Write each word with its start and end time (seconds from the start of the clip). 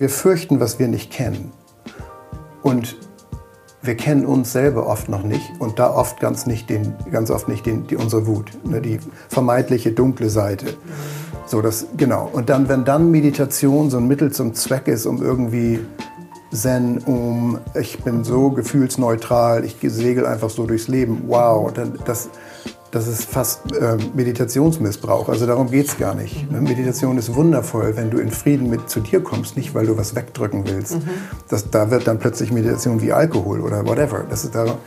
Wir 0.00 0.08
fürchten, 0.08 0.60
was 0.60 0.78
wir 0.78 0.88
nicht 0.88 1.12
kennen. 1.12 1.52
Und 2.62 2.96
wir 3.82 3.98
kennen 3.98 4.24
uns 4.24 4.50
selber 4.50 4.86
oft 4.86 5.10
noch 5.10 5.22
nicht 5.22 5.52
und 5.58 5.78
da 5.78 5.94
oft 5.94 6.20
ganz, 6.20 6.46
nicht 6.46 6.70
den, 6.70 6.94
ganz 7.12 7.30
oft 7.30 7.48
nicht 7.48 7.66
den, 7.66 7.86
die, 7.86 7.96
unsere 7.96 8.26
Wut, 8.26 8.50
ne, 8.64 8.80
die 8.80 8.98
vermeintliche 9.28 9.92
dunkle 9.92 10.30
Seite. 10.30 10.68
So, 11.44 11.60
das, 11.60 11.84
genau. 11.98 12.30
Und 12.32 12.48
dann, 12.48 12.70
wenn 12.70 12.86
dann 12.86 13.10
Meditation 13.10 13.90
so 13.90 13.98
ein 13.98 14.08
Mittel 14.08 14.32
zum 14.32 14.54
Zweck 14.54 14.88
ist, 14.88 15.04
um 15.04 15.22
irgendwie 15.22 15.80
Zen, 16.50 16.96
um 17.04 17.58
ich 17.78 18.02
bin 18.02 18.24
so 18.24 18.52
gefühlsneutral, 18.52 19.66
ich 19.66 19.76
segel 19.82 20.24
einfach 20.24 20.48
so 20.48 20.64
durchs 20.64 20.88
Leben, 20.88 21.24
wow, 21.26 21.70
dann, 21.74 21.98
das, 22.06 22.30
das 22.90 23.06
ist 23.06 23.24
fast 23.24 23.72
äh, 23.72 23.96
Meditationsmissbrauch. 24.14 25.28
Also 25.28 25.46
darum 25.46 25.70
geht 25.70 25.88
es 25.88 25.98
gar 25.98 26.14
nicht. 26.14 26.50
Ne? 26.50 26.60
Meditation 26.60 27.18
ist 27.18 27.34
wundervoll, 27.34 27.96
wenn 27.96 28.10
du 28.10 28.18
in 28.18 28.30
Frieden 28.30 28.68
mit 28.68 28.90
zu 28.90 29.00
dir 29.00 29.22
kommst, 29.22 29.56
nicht 29.56 29.74
weil 29.74 29.86
du 29.86 29.96
was 29.96 30.16
wegdrücken 30.16 30.64
willst. 30.66 30.96
Mhm. 30.96 31.08
Das, 31.48 31.70
da 31.70 31.90
wird 31.90 32.06
dann 32.08 32.18
plötzlich 32.18 32.50
Meditation 32.50 33.00
wie 33.00 33.12
Alkohol 33.12 33.60
oder 33.60 33.86
whatever. 33.86 34.24
Das 34.28 34.44
ist 34.44 34.54
da 34.54 34.78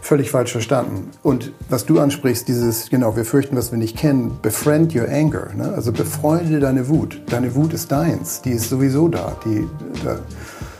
völlig 0.00 0.30
falsch 0.30 0.52
verstanden. 0.52 1.10
Und 1.22 1.52
was 1.68 1.84
du 1.84 2.00
ansprichst, 2.00 2.48
dieses, 2.48 2.88
genau, 2.88 3.16
wir 3.16 3.26
fürchten, 3.26 3.54
was 3.56 3.70
wir 3.70 3.78
nicht 3.78 3.98
kennen, 3.98 4.38
befriend 4.40 4.94
your 4.94 5.08
anger. 5.08 5.48
Ne? 5.54 5.72
Also 5.74 5.92
befreunde 5.92 6.58
deine 6.58 6.88
Wut. 6.88 7.20
Deine 7.28 7.54
Wut 7.54 7.74
ist 7.74 7.92
deins. 7.92 8.40
Die 8.40 8.52
ist 8.52 8.70
sowieso 8.70 9.08
da. 9.08 9.36
Die, 9.44 9.68
da 10.04 10.18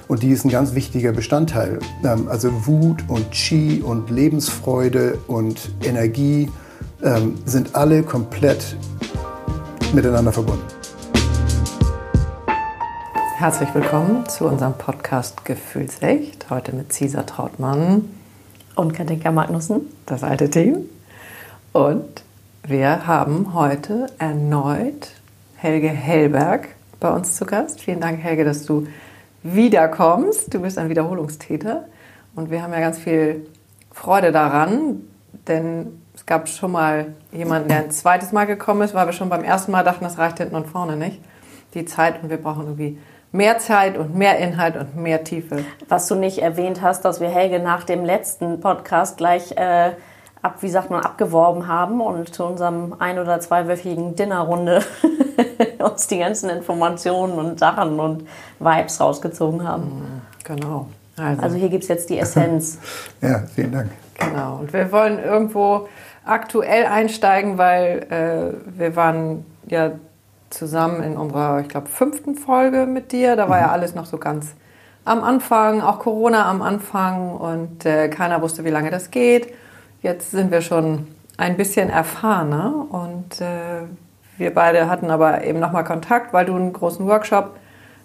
und 0.08 0.22
die 0.22 0.28
ist 0.28 0.44
ein 0.44 0.50
ganz 0.50 0.74
wichtiger 0.74 1.12
Bestandteil. 1.12 1.78
Ähm, 2.04 2.28
also 2.28 2.66
Wut 2.66 3.04
und 3.08 3.30
Chi 3.30 3.82
und 3.82 4.10
Lebensfreude 4.10 5.18
und 5.26 5.72
Energie 5.82 6.50
ähm, 7.02 7.38
sind 7.44 7.74
alle 7.74 8.02
komplett 8.02 8.76
miteinander 9.92 10.32
verbunden. 10.32 10.62
Herzlich 13.36 13.74
willkommen 13.74 14.28
zu 14.28 14.46
unserem 14.46 14.74
Podcast 14.74 15.44
Gefühlsecht. 15.44 16.48
Heute 16.48 16.74
mit 16.74 16.92
Cesar 16.92 17.26
Trautmann 17.26 18.08
und 18.76 18.94
Katinka 18.94 19.32
Magnussen, 19.32 19.82
das 20.06 20.22
alte 20.22 20.48
Team. 20.48 20.88
Und 21.72 22.22
wir 22.64 23.06
haben 23.06 23.52
heute 23.52 24.06
erneut 24.18 25.10
Helge 25.56 25.88
Hellberg 25.88 26.68
bei 27.00 27.10
uns 27.10 27.34
zu 27.34 27.44
Gast. 27.44 27.80
Vielen 27.80 28.00
Dank, 28.00 28.22
Helge, 28.22 28.44
dass 28.44 28.64
du 28.64 28.86
wiederkommst. 29.42 30.54
Du 30.54 30.60
bist 30.60 30.78
ein 30.78 30.88
Wiederholungstäter. 30.88 31.88
Und 32.36 32.52
wir 32.52 32.62
haben 32.62 32.72
ja 32.72 32.78
ganz 32.78 32.98
viel 32.98 33.46
Freude 33.90 34.30
daran, 34.30 35.00
denn 35.48 36.01
es 36.14 36.26
gab 36.26 36.48
schon 36.48 36.72
mal 36.72 37.14
jemanden, 37.32 37.68
der 37.68 37.78
ein 37.78 37.90
zweites 37.90 38.32
Mal 38.32 38.46
gekommen 38.46 38.82
ist, 38.82 38.94
weil 38.94 39.06
wir 39.06 39.12
schon 39.12 39.28
beim 39.28 39.44
ersten 39.44 39.72
Mal 39.72 39.82
dachten, 39.82 40.04
das 40.04 40.18
reicht 40.18 40.38
hinten 40.38 40.54
und 40.54 40.66
vorne 40.66 40.96
nicht. 40.96 41.20
Die 41.74 41.84
Zeit 41.84 42.22
und 42.22 42.28
wir 42.28 42.36
brauchen 42.36 42.64
irgendwie 42.64 42.98
mehr 43.32 43.58
Zeit 43.58 43.96
und 43.96 44.14
mehr 44.14 44.38
Inhalt 44.38 44.76
und 44.76 44.94
mehr 44.96 45.24
Tiefe. 45.24 45.64
Was 45.88 46.06
du 46.06 46.14
nicht 46.14 46.38
erwähnt 46.38 46.82
hast, 46.82 47.04
dass 47.04 47.20
wir 47.20 47.28
Helge 47.28 47.58
nach 47.58 47.84
dem 47.84 48.04
letzten 48.04 48.60
Podcast 48.60 49.16
gleich 49.16 49.52
äh, 49.52 49.92
ab, 50.42 50.56
wie 50.60 50.68
sagt 50.68 50.90
man, 50.90 51.02
abgeworben 51.02 51.66
haben 51.66 52.00
und 52.00 52.34
zu 52.34 52.44
unserem 52.44 52.94
ein- 52.98 53.18
oder 53.18 53.40
zweiwöchigen 53.40 54.16
Dinnerrunde 54.16 54.84
uns 55.78 56.08
die 56.08 56.18
ganzen 56.18 56.50
Informationen 56.50 57.38
und 57.38 57.58
Sachen 57.58 57.98
und 57.98 58.28
Vibes 58.58 59.00
rausgezogen 59.00 59.66
haben. 59.66 60.22
Genau. 60.44 60.88
Also, 61.16 61.42
also 61.42 61.56
hier 61.56 61.68
gibt 61.68 61.84
es 61.84 61.88
jetzt 61.88 62.10
die 62.10 62.18
Essenz. 62.18 62.78
ja, 63.22 63.44
vielen 63.54 63.72
Dank. 63.72 63.90
Genau. 64.18 64.58
Und 64.60 64.72
wir 64.72 64.90
wollen 64.92 65.18
irgendwo 65.18 65.88
aktuell 66.24 66.86
einsteigen, 66.86 67.58
weil 67.58 68.06
äh, 68.10 68.78
wir 68.78 68.96
waren 68.96 69.44
ja 69.66 69.92
zusammen 70.50 71.02
in 71.02 71.16
unserer, 71.16 71.60
ich 71.60 71.68
glaube, 71.68 71.88
fünften 71.88 72.34
Folge 72.34 72.86
mit 72.86 73.12
dir. 73.12 73.36
Da 73.36 73.48
war 73.48 73.56
mhm. 73.56 73.64
ja 73.64 73.70
alles 73.72 73.94
noch 73.94 74.06
so 74.06 74.18
ganz 74.18 74.54
am 75.04 75.24
Anfang, 75.24 75.80
auch 75.80 75.98
Corona 75.98 76.48
am 76.48 76.62
Anfang 76.62 77.32
und 77.32 77.84
äh, 77.84 78.08
keiner 78.08 78.40
wusste, 78.40 78.64
wie 78.64 78.70
lange 78.70 78.90
das 78.90 79.10
geht. 79.10 79.52
Jetzt 80.00 80.30
sind 80.30 80.50
wir 80.50 80.60
schon 80.60 81.08
ein 81.36 81.56
bisschen 81.56 81.90
erfahrener 81.90 82.86
und 82.90 83.40
äh, 83.40 83.82
wir 84.38 84.54
beide 84.54 84.88
hatten 84.88 85.10
aber 85.10 85.44
eben 85.44 85.58
nochmal 85.58 85.84
Kontakt, 85.84 86.32
weil 86.32 86.46
du 86.46 86.54
einen 86.54 86.72
großen 86.72 87.06
Workshop 87.06 87.56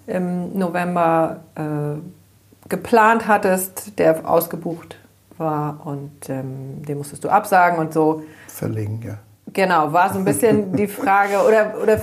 im 0.06 0.58
November 0.58 1.40
äh, 1.54 2.68
geplant 2.68 3.28
hattest, 3.28 3.98
der 3.98 4.28
ausgebucht 4.28 4.96
war 5.38 5.86
und 5.86 6.28
ähm, 6.28 6.82
den 6.86 6.98
musstest 6.98 7.24
du 7.24 7.28
absagen 7.28 7.78
und 7.78 7.92
so. 7.92 8.22
Verlegen, 8.48 9.00
ja. 9.04 9.18
Genau, 9.52 9.92
war 9.92 10.12
so 10.12 10.18
ein 10.18 10.24
bisschen 10.24 10.72
die 10.76 10.88
Frage, 10.88 11.38
oder, 11.46 11.74
oder 11.82 12.00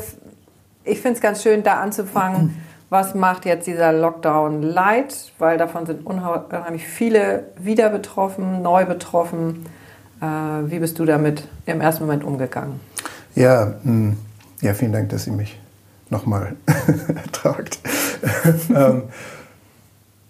ich 0.84 1.02
finde 1.02 1.16
es 1.16 1.22
ganz 1.22 1.44
schön, 1.44 1.64
da 1.64 1.82
anzufangen, 1.82 2.62
was 2.90 3.16
macht 3.16 3.46
jetzt 3.46 3.68
dieser 3.68 3.92
Lockdown 3.92 4.62
light, 4.62 5.32
weil 5.40 5.58
davon 5.58 5.86
sind 5.86 6.06
unheimlich 6.06 6.88
viele 6.88 7.46
wieder 7.58 7.90
betroffen, 7.90 8.62
neu 8.62 8.86
betroffen. 8.86 9.66
Äh, 10.22 10.26
wie 10.72 10.80
bist 10.80 11.00
du 11.00 11.06
damit 11.06 11.48
im 11.66 11.82
ersten 11.82 12.06
Moment 12.06 12.24
umgegangen? 12.24 12.80
Ja, 13.36 13.66
mh, 13.66 13.74
hm, 13.84 14.18
ja 14.62 14.74
vielen 14.74 14.94
Dank, 14.94 15.10
dass 15.10 15.26
Sie 15.26 15.32
mich 15.32 15.60
nochmal 16.10 16.56
ertragt. 17.16 17.80
ähm, 18.70 19.04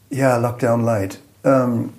ja, 0.09 0.37
Lockdown 0.37 0.81
light. 0.81 1.19
Ähm, 1.43 1.89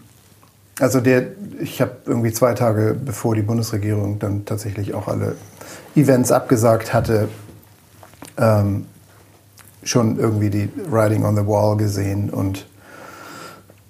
also 0.80 1.00
der, 1.00 1.24
ich 1.58 1.80
habe 1.80 1.92
irgendwie 2.06 2.32
zwei 2.32 2.54
Tage 2.54 2.94
bevor 2.94 3.34
die 3.34 3.42
Bundesregierung 3.42 4.18
dann 4.18 4.44
tatsächlich 4.44 4.94
auch 4.94 5.08
alle 5.08 5.36
Events 5.94 6.32
abgesagt 6.32 6.92
hatte, 6.92 7.28
ähm, 8.36 8.86
schon 9.82 10.18
irgendwie 10.18 10.50
die 10.50 10.68
Writing 10.90 11.24
on 11.24 11.36
the 11.36 11.46
Wall 11.46 11.76
gesehen 11.76 12.30
und 12.30 12.66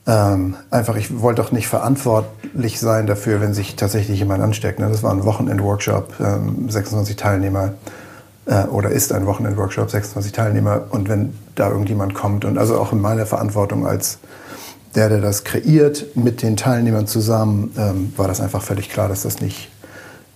ähm, 0.07 0.55
einfach, 0.71 0.95
ich 0.97 1.21
wollte 1.21 1.43
doch 1.43 1.51
nicht 1.51 1.67
verantwortlich 1.67 2.79
sein 2.79 3.09
dafür, 3.09 3.41
wenn 3.41 3.55
sich 3.55 3.75
tatsächlich 3.75 4.21
jemand 4.21 4.41
ansteckt. 4.41 4.79
Ne? 4.79 4.89
Das 4.89 5.03
war 5.03 5.11
ein 5.11 5.25
Wochenend-Workshop, 5.25 6.15
ähm, 6.21 6.71
26 6.71 7.17
Teilnehmer 7.17 7.73
äh, 8.45 8.67
oder 8.67 8.91
ist 8.91 9.13
ein 9.13 9.27
Wochenend-Workshop, 9.27 9.91
26 9.91 10.31
Teilnehmer 10.31 10.85
und 10.91 11.09
wenn 11.09 11.37
da 11.57 11.71
irgendjemand 11.71 12.15
kommt 12.15 12.45
und 12.45 12.57
also 12.57 12.79
auch 12.79 12.93
in 12.93 13.01
meiner 13.01 13.27
Verantwortung 13.27 13.85
als 13.85 14.19
der, 14.97 15.11
der 15.11 15.21
das 15.21 15.45
kreiert, 15.45 16.17
mit 16.17 16.43
den 16.43 16.57
Teilnehmern 16.57 17.07
zusammen, 17.07 17.73
ähm, 17.77 18.13
war 18.17 18.29
das 18.29 18.41
einfach 18.41 18.63
völlig 18.63 18.89
klar, 18.89 19.09
dass 19.09 19.23
das 19.23 19.41
nicht 19.41 19.69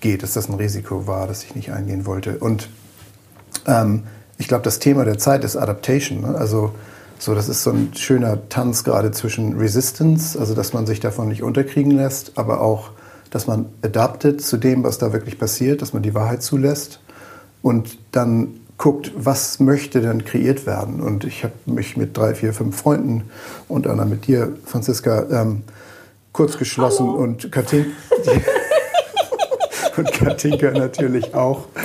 geht, 0.00 0.22
dass 0.22 0.34
das 0.34 0.48
ein 0.48 0.54
Risiko 0.54 1.06
war, 1.06 1.26
das 1.26 1.42
ich 1.44 1.54
nicht 1.54 1.72
eingehen 1.72 2.06
wollte. 2.06 2.38
Und 2.38 2.68
ähm, 3.66 4.04
ich 4.38 4.48
glaube, 4.48 4.62
das 4.62 4.78
Thema 4.78 5.04
der 5.04 5.18
Zeit 5.18 5.44
ist 5.44 5.56
Adaptation. 5.56 6.20
Ne? 6.22 6.34
Also 6.34 6.72
so, 7.18 7.34
das 7.34 7.48
ist 7.48 7.62
so 7.62 7.70
ein 7.70 7.92
schöner 7.94 8.48
Tanz 8.48 8.84
gerade 8.84 9.10
zwischen 9.12 9.58
Resistance, 9.58 10.38
also 10.38 10.54
dass 10.54 10.72
man 10.72 10.86
sich 10.86 11.00
davon 11.00 11.28
nicht 11.28 11.42
unterkriegen 11.42 11.92
lässt, 11.92 12.32
aber 12.36 12.60
auch, 12.60 12.90
dass 13.30 13.46
man 13.46 13.66
adaptet 13.82 14.42
zu 14.42 14.56
dem, 14.56 14.84
was 14.84 14.98
da 14.98 15.12
wirklich 15.12 15.38
passiert, 15.38 15.82
dass 15.82 15.92
man 15.92 16.02
die 16.02 16.14
Wahrheit 16.14 16.42
zulässt 16.42 17.00
und 17.62 17.98
dann 18.12 18.59
guckt, 18.80 19.12
was 19.14 19.60
möchte 19.60 20.00
denn 20.00 20.24
kreiert 20.24 20.64
werden. 20.64 21.02
Und 21.02 21.24
ich 21.24 21.44
habe 21.44 21.52
mich 21.66 21.98
mit 21.98 22.16
drei, 22.16 22.34
vier, 22.34 22.54
fünf 22.54 22.80
Freunden 22.80 23.30
und 23.68 23.86
einer 23.86 24.06
mit 24.06 24.26
dir, 24.26 24.56
Franziska, 24.64 25.26
ähm, 25.30 25.64
kurz 26.32 26.56
geschlossen 26.56 27.06
Hallo. 27.06 27.18
und 27.18 27.52
Katinka, 27.52 27.90
und 29.98 30.10
Katinka 30.12 30.70
natürlich 30.70 31.34
auch. 31.34 31.66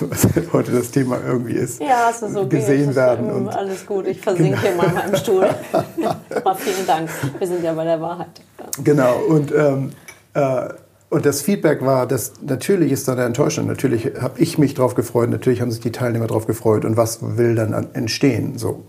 was 0.00 0.28
heute 0.52 0.72
das 0.72 0.90
Thema 0.90 1.18
irgendwie 1.26 1.54
ist, 1.54 1.80
ja, 1.80 2.10
es 2.10 2.20
ist 2.20 2.36
okay. 2.36 2.58
gesehen 2.58 2.94
werden. 2.94 3.30
Und 3.30 3.48
alles 3.48 3.86
gut, 3.86 4.06
ich 4.06 4.20
versinke 4.20 4.58
genau. 4.60 4.76
mal 4.76 4.88
in 4.88 4.94
meinem 4.94 5.16
Stuhl. 5.16 5.48
Vielen 6.58 6.86
Dank, 6.86 7.08
wir 7.38 7.46
sind 7.46 7.64
ja 7.64 7.72
bei 7.72 7.84
der 7.84 8.00
Wahrheit. 8.00 8.42
Genau, 8.84 9.16
und 9.28 9.50
ähm, 9.52 9.92
äh, 10.34 10.68
und 11.10 11.24
das 11.24 11.40
Feedback 11.40 11.84
war, 11.84 12.06
dass 12.06 12.34
natürlich 12.42 12.92
ist 12.92 13.08
da 13.08 13.12
eine 13.12 13.24
Enttäuschung. 13.24 13.66
Natürlich 13.66 14.12
habe 14.20 14.38
ich 14.38 14.58
mich 14.58 14.74
darauf 14.74 14.94
gefreut, 14.94 15.30
natürlich 15.30 15.62
haben 15.62 15.70
sich 15.70 15.80
die 15.80 15.92
Teilnehmer 15.92 16.26
darauf 16.26 16.46
gefreut. 16.46 16.84
Und 16.84 16.96
was 16.96 17.36
will 17.38 17.54
dann 17.54 17.72
entstehen? 17.94 18.58
So. 18.58 18.84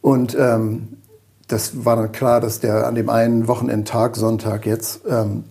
Und 0.00 0.36
ähm, 0.38 0.88
das 1.48 1.84
war 1.84 1.96
dann 1.96 2.12
klar, 2.12 2.40
dass 2.40 2.60
der 2.60 2.86
an 2.86 2.94
dem 2.94 3.08
einen 3.08 3.48
Wochenendtag, 3.48 4.14
Sonntag 4.16 4.66
jetzt, 4.66 5.00
ähm, 5.08 5.44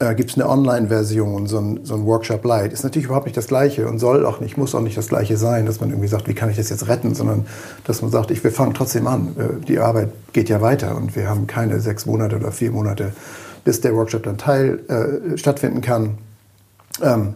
äh, 0.00 0.14
gibt 0.14 0.30
es 0.30 0.36
eine 0.36 0.48
Online-Version, 0.48 1.46
so 1.46 1.58
ein, 1.58 1.80
so 1.84 1.94
ein 1.94 2.04
Workshop 2.04 2.44
Light. 2.44 2.72
Ist 2.72 2.82
natürlich 2.82 3.06
überhaupt 3.06 3.26
nicht 3.26 3.36
das 3.36 3.46
Gleiche 3.46 3.88
und 3.88 4.00
soll 4.00 4.26
auch 4.26 4.40
nicht, 4.40 4.56
muss 4.56 4.74
auch 4.74 4.80
nicht 4.80 4.96
das 4.96 5.08
Gleiche 5.08 5.36
sein, 5.36 5.66
dass 5.66 5.80
man 5.80 5.90
irgendwie 5.90 6.08
sagt, 6.08 6.28
wie 6.28 6.34
kann 6.34 6.50
ich 6.50 6.56
das 6.56 6.68
jetzt 6.68 6.88
retten, 6.88 7.14
sondern 7.14 7.46
dass 7.84 8.02
man 8.02 8.10
sagt, 8.10 8.32
ich, 8.32 8.42
wir 8.42 8.50
fangen 8.50 8.74
trotzdem 8.74 9.06
an. 9.06 9.36
Äh, 9.38 9.64
die 9.66 9.78
Arbeit 9.78 10.10
geht 10.32 10.48
ja 10.48 10.60
weiter 10.60 10.96
und 10.96 11.14
wir 11.14 11.28
haben 11.28 11.46
keine 11.46 11.80
sechs 11.80 12.06
Monate 12.06 12.36
oder 12.36 12.50
vier 12.50 12.72
Monate 12.72 13.12
bis 13.64 13.80
der 13.80 13.94
Workshop 13.94 14.22
dann 14.22 14.38
teil 14.38 14.80
äh, 14.88 15.36
stattfinden 15.36 15.80
kann. 15.80 16.18
Ähm, 17.02 17.34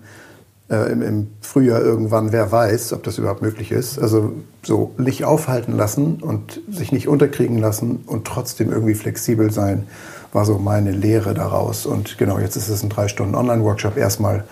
äh, 0.73 0.91
im, 0.91 1.03
im, 1.03 1.27
Frühjahr 1.41 1.83
irgendwann, 1.83 2.33
wer 2.33 2.51
weiß, 2.51 2.95
ob 2.95 3.03
das 3.03 3.19
überhaupt 3.19 3.43
möglich 3.43 3.73
ist. 3.73 3.99
Also 3.99 4.33
so 4.63 4.93
nicht 4.97 5.25
aufhalten 5.25 5.77
lassen 5.77 6.23
und 6.23 6.61
sich 6.71 6.93
nicht 6.93 7.09
unterkriegen 7.09 7.59
lassen 7.59 8.03
und 8.07 8.27
trotzdem 8.27 8.73
irgendwie 8.73 8.95
flexibel 8.95 9.53
sein, 9.53 9.87
war 10.33 10.47
so 10.47 10.59
meine 10.59 10.93
Lehre 10.93 11.35
daraus. 11.35 11.85
Und 11.85 12.17
genau, 12.17 12.39
jetzt 12.39 12.57
ist 12.57 12.71
es 12.71 12.83
ein 12.83 12.89
drei 12.89 13.09
Stunden 13.09 13.35
Online-Workshop 13.35 13.99
erstmal, 13.99 14.45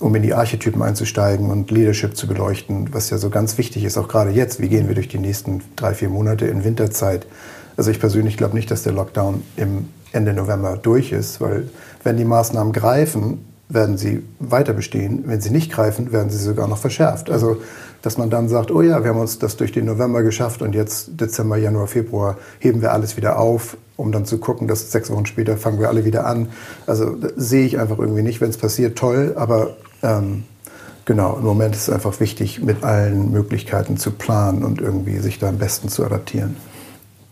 um 0.00 0.14
in 0.14 0.22
die 0.22 0.32
Archetypen 0.32 0.80
einzusteigen 0.80 1.50
und 1.50 1.70
Leadership 1.70 2.16
zu 2.16 2.26
beleuchten, 2.26 2.94
was 2.94 3.10
ja 3.10 3.18
so 3.18 3.28
ganz 3.28 3.58
wichtig 3.58 3.84
ist, 3.84 3.98
auch 3.98 4.08
gerade 4.08 4.30
jetzt. 4.30 4.60
Wie 4.60 4.68
gehen 4.68 4.88
wir 4.88 4.94
durch 4.94 5.08
die 5.08 5.18
nächsten 5.18 5.60
drei, 5.76 5.92
vier 5.92 6.08
Monate 6.08 6.46
in 6.46 6.64
Winterzeit? 6.64 7.26
Also 7.76 7.90
ich 7.90 8.00
persönlich 8.00 8.36
glaube 8.36 8.54
nicht, 8.54 8.70
dass 8.70 8.84
der 8.84 8.92
Lockdown 8.92 9.42
im 9.56 9.88
Ende 10.12 10.32
November 10.32 10.76
durch 10.76 11.12
ist, 11.12 11.40
weil 11.40 11.68
wenn 12.04 12.16
die 12.16 12.24
Maßnahmen 12.24 12.72
greifen, 12.72 13.44
werden 13.68 13.98
sie 13.98 14.22
weiter 14.38 14.72
bestehen. 14.72 15.24
Wenn 15.26 15.40
sie 15.40 15.50
nicht 15.50 15.70
greifen, 15.70 16.12
werden 16.12 16.30
sie 16.30 16.38
sogar 16.38 16.68
noch 16.68 16.78
verschärft. 16.78 17.30
Also, 17.30 17.58
dass 18.00 18.16
man 18.16 18.30
dann 18.30 18.48
sagt, 18.48 18.70
oh 18.70 18.80
ja, 18.80 19.02
wir 19.02 19.10
haben 19.10 19.20
uns 19.20 19.38
das 19.38 19.56
durch 19.56 19.72
den 19.72 19.84
November 19.84 20.22
geschafft 20.22 20.62
und 20.62 20.74
jetzt 20.74 21.20
Dezember, 21.20 21.56
Januar, 21.56 21.86
Februar 21.86 22.38
heben 22.60 22.80
wir 22.80 22.92
alles 22.92 23.16
wieder 23.16 23.38
auf, 23.38 23.76
um 23.96 24.12
dann 24.12 24.24
zu 24.24 24.38
gucken, 24.38 24.68
dass 24.68 24.90
sechs 24.90 25.10
Wochen 25.10 25.26
später 25.26 25.56
fangen 25.56 25.80
wir 25.80 25.88
alle 25.88 26.04
wieder 26.04 26.24
an. 26.24 26.48
Also 26.86 27.16
sehe 27.36 27.66
ich 27.66 27.78
einfach 27.78 27.98
irgendwie 27.98 28.22
nicht. 28.22 28.40
Wenn 28.40 28.50
es 28.50 28.56
passiert, 28.56 28.96
toll, 28.96 29.34
aber 29.36 29.76
ähm, 30.02 30.44
genau, 31.04 31.36
im 31.36 31.44
Moment 31.44 31.74
ist 31.74 31.88
es 31.88 31.90
einfach 31.90 32.18
wichtig, 32.20 32.62
mit 32.62 32.84
allen 32.84 33.32
Möglichkeiten 33.32 33.96
zu 33.96 34.12
planen 34.12 34.64
und 34.64 34.80
irgendwie 34.80 35.18
sich 35.18 35.38
da 35.38 35.48
am 35.48 35.58
besten 35.58 35.88
zu 35.88 36.04
adaptieren. 36.04 36.56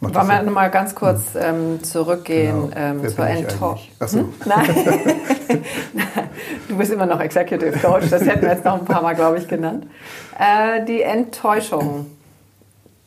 Macht 0.00 0.14
Wollen 0.14 0.28
wir 0.28 0.42
nochmal 0.42 0.70
ganz 0.70 0.94
kurz 0.94 1.34
ähm, 1.34 1.82
zurückgehen 1.82 2.70
genau. 2.70 2.76
ähm, 2.76 3.08
zur 3.08 3.26
Enttäuschung? 3.26 3.88
Hm? 3.98 4.34
Nein. 4.44 4.68
du 6.68 6.76
bist 6.76 6.92
immer 6.92 7.06
noch 7.06 7.18
Executive 7.18 7.78
Coach, 7.78 8.10
das 8.10 8.26
hätten 8.26 8.42
wir 8.42 8.50
jetzt 8.50 8.64
noch 8.64 8.78
ein 8.78 8.84
paar 8.84 9.00
Mal, 9.00 9.14
glaube 9.14 9.38
ich, 9.38 9.48
genannt. 9.48 9.86
Äh, 10.38 10.84
die 10.84 11.00
Enttäuschung 11.00 12.10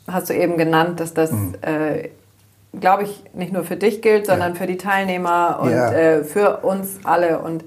hast 0.08 0.32
du 0.32 0.34
eben 0.34 0.58
genannt, 0.58 1.00
dass 1.00 1.14
das, 1.14 1.30
hm. 1.30 1.54
äh, 1.62 2.10
glaube 2.80 3.04
ich, 3.04 3.24
nicht 3.34 3.54
nur 3.54 3.64
für 3.64 3.76
dich 3.76 4.02
gilt, 4.02 4.26
sondern 4.26 4.54
ja. 4.54 4.60
für 4.60 4.66
die 4.66 4.78
Teilnehmer 4.78 5.60
und 5.62 5.72
ja. 5.72 5.92
äh, 5.92 6.24
für 6.24 6.58
uns 6.58 7.00
alle. 7.04 7.38
Und 7.40 7.64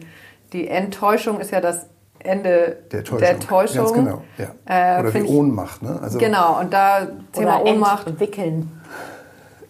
die 0.52 0.66
Enttäuschung 0.66 1.38
ist 1.38 1.52
ja 1.52 1.60
das 1.60 1.86
Ende 2.18 2.78
der 2.90 3.04
Täuschung. 3.04 3.18
Der 3.18 3.38
Täuschung. 3.38 3.84
Ganz 3.84 3.92
genau. 3.92 4.22
Ja. 4.38 4.98
Äh, 4.98 5.00
Oder 5.00 5.10
die 5.12 5.22
Ohnmacht. 5.22 5.82
Ne? 5.82 5.98
Also 6.02 6.18
genau, 6.18 6.58
und 6.60 6.72
da 6.72 7.06
Thema 7.32 7.60
Oder 7.60 7.70
Ohnmacht. 7.70 8.06
Entwickeln. 8.06 8.80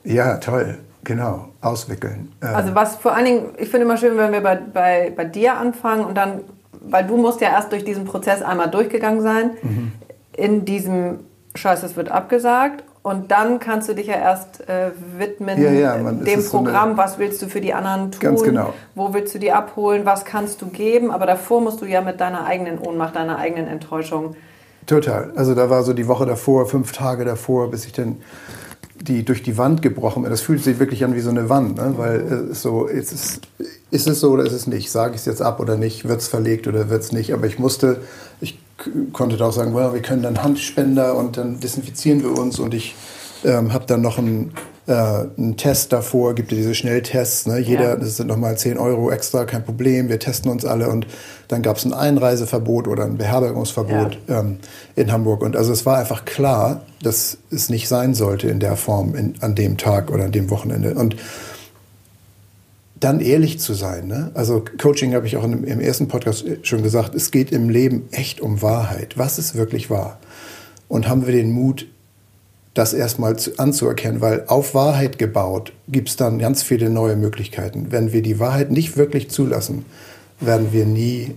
Ja, 0.04 0.36
toll. 0.36 0.78
Genau, 1.04 1.48
auswickeln. 1.60 2.32
Äh, 2.40 2.46
also 2.46 2.74
was 2.74 2.96
vor 2.96 3.14
allen 3.14 3.24
Dingen, 3.24 3.44
ich 3.58 3.68
finde 3.68 3.86
immer 3.86 3.96
schön, 3.96 4.16
wenn 4.16 4.32
wir 4.32 4.40
bei, 4.40 4.56
bei, 4.56 5.12
bei 5.14 5.24
dir 5.24 5.56
anfangen 5.56 6.04
und 6.04 6.16
dann, 6.16 6.42
weil 6.80 7.04
du 7.06 7.16
musst 7.16 7.40
ja 7.40 7.50
erst 7.50 7.72
durch 7.72 7.84
diesen 7.84 8.04
Prozess 8.04 8.40
einmal 8.40 8.70
durchgegangen 8.70 9.20
sein, 9.20 9.50
mhm. 9.62 9.92
in 10.36 10.64
diesem 10.64 11.20
Scheiß, 11.54 11.82
es 11.82 11.96
wird 11.96 12.10
abgesagt 12.10 12.84
und 13.02 13.32
dann 13.32 13.58
kannst 13.58 13.88
du 13.88 13.94
dich 13.94 14.06
ja 14.06 14.14
erst 14.14 14.68
äh, 14.68 14.92
widmen 15.18 15.60
ja, 15.60 15.72
ja, 15.72 15.96
man, 15.98 16.24
dem 16.24 16.44
Programm, 16.44 16.92
so 16.92 16.96
was 16.98 17.18
willst 17.18 17.42
du 17.42 17.48
für 17.48 17.60
die 17.60 17.74
anderen 17.74 18.12
tun, 18.12 18.20
ganz 18.20 18.42
genau. 18.44 18.72
wo 18.94 19.12
willst 19.12 19.34
du 19.34 19.40
die 19.40 19.50
abholen, 19.50 20.06
was 20.06 20.24
kannst 20.24 20.62
du 20.62 20.66
geben, 20.66 21.10
aber 21.10 21.26
davor 21.26 21.60
musst 21.60 21.80
du 21.80 21.84
ja 21.84 22.00
mit 22.00 22.20
deiner 22.20 22.46
eigenen 22.46 22.78
Ohnmacht, 22.78 23.16
deiner 23.16 23.38
eigenen 23.38 23.66
Enttäuschung. 23.66 24.36
Total, 24.86 25.32
also 25.34 25.54
da 25.56 25.68
war 25.68 25.82
so 25.82 25.92
die 25.92 26.06
Woche 26.06 26.26
davor, 26.26 26.66
fünf 26.66 26.92
Tage 26.92 27.24
davor, 27.24 27.70
bis 27.72 27.86
ich 27.86 27.92
dann 27.92 28.18
die 29.02 29.24
durch 29.24 29.42
die 29.42 29.58
Wand 29.58 29.82
gebrochen 29.82 30.22
wird. 30.22 30.32
Das 30.32 30.40
fühlt 30.40 30.62
sich 30.62 30.78
wirklich 30.78 31.04
an 31.04 31.14
wie 31.14 31.20
so 31.20 31.30
eine 31.30 31.48
Wand, 31.48 31.76
ne? 31.76 31.94
weil 31.96 32.50
äh, 32.50 32.54
so, 32.54 32.86
ist, 32.86 33.12
es, 33.12 33.40
ist 33.90 34.06
es 34.06 34.20
so 34.20 34.30
oder 34.30 34.44
ist 34.44 34.52
es 34.52 34.66
nicht? 34.66 34.90
Sage 34.90 35.14
ich 35.14 35.20
es 35.20 35.26
jetzt 35.26 35.42
ab 35.42 35.58
oder 35.60 35.76
nicht? 35.76 36.06
Wird 36.06 36.20
es 36.20 36.28
verlegt 36.28 36.68
oder 36.68 36.88
wird 36.88 37.02
es 37.02 37.12
nicht? 37.12 37.32
Aber 37.32 37.46
ich 37.46 37.58
musste, 37.58 38.00
ich 38.40 38.58
konnte 39.12 39.36
da 39.36 39.46
auch 39.46 39.52
sagen, 39.52 39.74
well, 39.74 39.92
wir 39.92 40.02
können 40.02 40.22
dann 40.22 40.42
Handspender 40.42 41.16
und 41.16 41.36
dann 41.36 41.58
desinfizieren 41.58 42.22
wir 42.22 42.38
uns 42.38 42.58
und 42.58 42.74
ich 42.74 42.94
ähm, 43.44 43.72
habe 43.72 43.86
dann 43.86 44.02
noch 44.02 44.18
einen, 44.18 44.52
äh, 44.86 44.92
einen 44.92 45.56
Test 45.56 45.92
davor, 45.92 46.34
gibt 46.34 46.50
ja 46.50 46.58
diese 46.58 46.74
Schnelltests, 46.74 47.46
ne? 47.46 47.58
jeder, 47.58 47.90
ja. 47.90 47.96
das 47.96 48.16
sind 48.16 48.26
nochmal 48.26 48.58
10 48.58 48.78
Euro 48.78 49.10
extra, 49.10 49.44
kein 49.44 49.64
Problem, 49.64 50.08
wir 50.08 50.18
testen 50.18 50.50
uns 50.50 50.64
alle 50.64 50.88
und 50.88 51.06
dann 51.48 51.62
gab 51.62 51.76
es 51.76 51.84
ein 51.84 51.92
Einreiseverbot 51.92 52.88
oder 52.88 53.04
ein 53.04 53.16
Beherbergungsverbot 53.16 54.18
ja. 54.26 54.40
ähm, 54.40 54.58
in 54.96 55.12
Hamburg 55.12 55.42
und 55.42 55.56
also 55.56 55.72
es 55.72 55.86
war 55.86 55.98
einfach 55.98 56.24
klar, 56.24 56.82
dass 57.02 57.38
es 57.50 57.70
nicht 57.70 57.88
sein 57.88 58.14
sollte 58.14 58.48
in 58.48 58.58
der 58.58 58.76
Form 58.76 59.14
in, 59.14 59.34
an 59.40 59.54
dem 59.54 59.76
Tag 59.76 60.10
oder 60.10 60.24
an 60.24 60.32
dem 60.32 60.50
Wochenende 60.50 60.94
und 60.94 61.16
dann 62.98 63.20
ehrlich 63.20 63.58
zu 63.58 63.74
sein. 63.74 64.06
Ne? 64.06 64.30
Also 64.34 64.64
Coaching 64.80 65.14
habe 65.14 65.26
ich 65.26 65.36
auch 65.36 65.44
im, 65.44 65.64
im 65.64 65.80
ersten 65.80 66.06
Podcast 66.06 66.44
schon 66.62 66.82
gesagt, 66.82 67.14
es 67.14 67.32
geht 67.32 67.50
im 67.50 67.68
Leben 67.68 68.08
echt 68.12 68.40
um 68.40 68.62
Wahrheit. 68.62 69.18
Was 69.18 69.38
ist 69.38 69.56
wirklich 69.56 69.90
wahr? 69.90 70.20
Und 70.86 71.08
haben 71.08 71.26
wir 71.26 71.32
den 71.32 71.50
Mut, 71.50 71.86
das 72.74 72.94
erstmal 72.94 73.36
anzuerkennen, 73.58 74.20
weil 74.20 74.44
auf 74.46 74.74
Wahrheit 74.74 75.18
gebaut 75.18 75.72
gibt 75.88 76.08
es 76.08 76.16
dann 76.16 76.38
ganz 76.38 76.62
viele 76.62 76.88
neue 76.88 77.16
Möglichkeiten. 77.16 77.88
Wenn 77.90 78.12
wir 78.12 78.22
die 78.22 78.38
Wahrheit 78.38 78.70
nicht 78.70 78.96
wirklich 78.96 79.30
zulassen, 79.30 79.84
werden 80.40 80.72
wir 80.72 80.86
nie. 80.86 81.34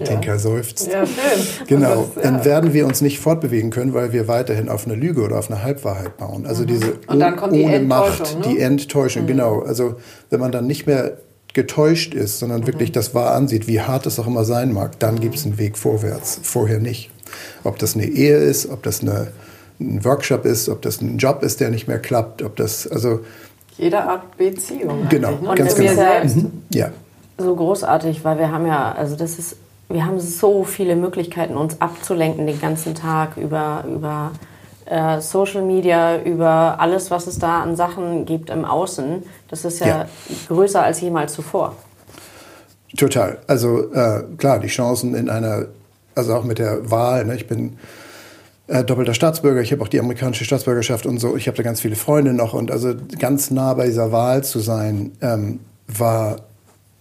Denker 0.00 0.26
ja. 0.32 0.38
seufzt. 0.38 0.88
Ja, 0.88 1.06
schön. 1.06 1.66
Genau. 1.68 2.02
Ist, 2.02 2.16
ja. 2.16 2.22
Dann 2.22 2.44
werden 2.44 2.72
wir 2.72 2.86
uns 2.86 3.00
nicht 3.00 3.20
fortbewegen 3.20 3.70
können, 3.70 3.94
weil 3.94 4.12
wir 4.12 4.26
weiterhin 4.26 4.68
auf 4.68 4.84
eine 4.84 4.96
Lüge 4.96 5.22
oder 5.22 5.38
auf 5.38 5.48
eine 5.48 5.62
Halbwahrheit 5.62 6.16
bauen. 6.16 6.44
Also 6.44 6.64
mhm. 6.64 6.66
diese 6.66 6.98
ohne 7.08 7.80
Macht, 7.80 8.38
ne? 8.38 8.48
die 8.48 8.58
Enttäuschung, 8.58 9.22
mhm. 9.22 9.28
genau. 9.28 9.60
Also 9.60 9.94
wenn 10.30 10.40
man 10.40 10.50
dann 10.50 10.66
nicht 10.66 10.88
mehr 10.88 11.18
getäuscht 11.54 12.14
ist, 12.14 12.40
sondern 12.40 12.62
mhm. 12.62 12.66
wirklich 12.66 12.90
das 12.90 13.14
wahr 13.14 13.32
ansieht, 13.32 13.68
wie 13.68 13.80
hart 13.80 14.06
es 14.06 14.18
auch 14.18 14.26
immer 14.26 14.44
sein 14.44 14.72
mag, 14.72 14.98
dann 14.98 15.14
mhm. 15.14 15.20
gibt 15.20 15.36
es 15.36 15.46
einen 15.46 15.56
Weg 15.56 15.78
vorwärts. 15.78 16.40
Vorher 16.42 16.80
nicht. 16.80 17.10
Ob 17.64 17.78
das 17.78 17.94
eine 17.94 18.06
Ehe 18.06 18.36
ist, 18.36 18.68
ob 18.70 18.82
das 18.82 19.02
eine, 19.02 19.28
ein 19.80 20.04
Workshop 20.04 20.44
ist, 20.44 20.68
ob 20.68 20.82
das 20.82 21.00
ein 21.00 21.18
Job 21.18 21.42
ist, 21.42 21.60
der 21.60 21.70
nicht 21.70 21.88
mehr 21.88 21.98
klappt, 21.98 22.42
ob 22.42 22.56
das, 22.56 22.86
also... 22.86 23.20
Jede 23.76 24.02
Art 24.02 24.36
Beziehung. 24.36 25.08
Genau, 25.08 25.32
ne? 25.32 25.54
ganz 25.54 25.74
genau. 25.74 25.94
Selbst 25.94 26.36
mhm. 26.36 26.62
Ja. 26.70 26.90
So 27.38 27.56
großartig, 27.56 28.24
weil 28.24 28.38
wir 28.38 28.52
haben 28.52 28.66
ja, 28.66 28.92
also 28.92 29.16
das 29.16 29.38
ist, 29.38 29.56
wir 29.88 30.06
haben 30.06 30.20
so 30.20 30.64
viele 30.64 30.94
Möglichkeiten, 30.94 31.56
uns 31.56 31.80
abzulenken 31.80 32.46
den 32.46 32.60
ganzen 32.60 32.94
Tag 32.94 33.36
über, 33.36 33.84
über 33.92 34.30
äh, 34.86 35.20
Social 35.20 35.62
Media, 35.62 36.22
über 36.22 36.76
alles, 36.78 37.10
was 37.10 37.26
es 37.26 37.38
da 37.38 37.62
an 37.62 37.74
Sachen 37.74 38.26
gibt 38.26 38.50
im 38.50 38.64
Außen. 38.64 39.22
Das 39.48 39.64
ist 39.64 39.80
ja, 39.80 39.86
ja. 39.86 40.06
größer 40.48 40.82
als 40.82 41.00
jemals 41.00 41.32
zuvor. 41.34 41.74
Total. 42.96 43.38
Also 43.46 43.92
äh, 43.92 44.22
klar, 44.38 44.58
die 44.60 44.68
Chancen 44.68 45.14
in 45.14 45.28
einer 45.28 45.66
also 46.14 46.34
auch 46.34 46.44
mit 46.44 46.58
der 46.58 46.90
Wahl. 46.90 47.24
Ne? 47.24 47.36
Ich 47.36 47.46
bin 47.46 47.76
äh, 48.66 48.84
doppelter 48.84 49.14
Staatsbürger, 49.14 49.60
ich 49.60 49.72
habe 49.72 49.82
auch 49.82 49.88
die 49.88 50.00
amerikanische 50.00 50.44
Staatsbürgerschaft 50.44 51.06
und 51.06 51.18
so. 51.18 51.36
Ich 51.36 51.46
habe 51.46 51.56
da 51.56 51.62
ganz 51.62 51.80
viele 51.80 51.96
Freunde 51.96 52.32
noch 52.32 52.54
und 52.54 52.70
also 52.70 52.94
ganz 53.18 53.50
nah 53.50 53.74
bei 53.74 53.86
dieser 53.86 54.12
Wahl 54.12 54.42
zu 54.42 54.58
sein, 54.60 55.12
ähm, 55.20 55.60
war, 55.86 56.36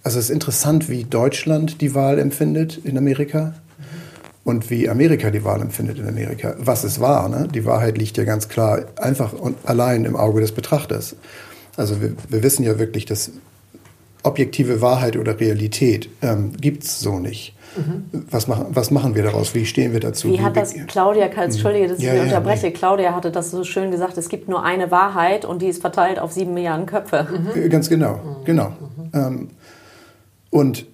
also 0.04 0.19
es 0.19 0.25
ist 0.25 0.31
interessant, 0.31 0.89
wie 0.89 1.06
Deutschland 1.06 1.80
die 1.80 1.95
Wahl 1.95 2.19
empfindet 2.19 2.77
in 2.83 2.98
Amerika 2.98 3.54
und 4.44 4.69
wie 4.69 4.89
Amerika 4.89 5.31
die 5.31 5.45
Wahl 5.45 5.62
empfindet 5.62 6.00
in 6.00 6.07
Amerika. 6.07 6.56
Was 6.57 6.83
es 6.83 7.00
war, 7.00 7.30
ne? 7.30 7.47
die 7.47 7.66
Wahrheit 7.66 7.97
liegt 7.97 8.18
ja 8.18 8.26
ganz 8.26 8.49
klar 8.49 8.81
einfach 8.97 9.31
und 9.31 9.56
allein 9.64 10.04
im 10.04 10.18
Auge 10.18 10.42
des 10.42 10.52
Betrachters. 10.52 11.16
Also 11.78 12.02
wir, 12.02 12.14
wir 12.28 12.44
wissen 12.44 12.64
ja 12.64 12.78
wirklich, 12.78 13.06
dass 13.06 13.31
objektive 14.23 14.81
Wahrheit 14.81 15.18
oder 15.18 15.40
Realität 15.40 16.09
ähm, 16.21 16.54
gibt 16.59 16.83
es 16.83 16.99
so 16.99 17.19
nicht. 17.19 17.53
Mhm. 17.75 18.25
Was, 18.30 18.47
machen, 18.47 18.68
was 18.69 18.92
machen 18.92 19.15
wir 19.15 19.23
daraus? 19.23 19.53
Wie 19.56 19.65
stehen 19.65 19.94
wir 19.94 19.99
dazu? 19.99 20.27
Wie, 20.27 20.33
Wie 20.33 20.42
hat 20.42 20.56
das 20.56 20.73
Claudia 20.87 21.27
Kals, 21.27 21.56
Entschuldige, 21.56 21.87
dass 21.87 21.99
ich 21.99 22.06
ja, 22.06 22.21
unterbreche, 22.21 22.68
nee. 22.68 22.73
Claudia 22.73 23.15
hatte 23.15 23.31
das 23.31 23.51
so 23.51 23.63
schön 23.63 23.92
gesagt, 23.92 24.18
es 24.18 24.30
gibt 24.30 24.47
nur 24.47 24.63
eine 24.63 24.92
Wahrheit 24.92 25.45
und 25.45 25.61
die 25.61 25.68
ist 25.68 25.81
verteilt 25.81 26.19
auf 26.19 26.31
sieben 26.31 26.53
Milliarden 26.53 26.85
Köpfe. 26.85 27.27
Mhm. 27.56 27.69
Ganz 27.69 27.89
genau, 27.89 28.15
mhm. 28.15 28.45
genau. 28.45 28.69
Mhm. 28.69 29.09
Ähm, 29.13 29.47
und 30.49 30.85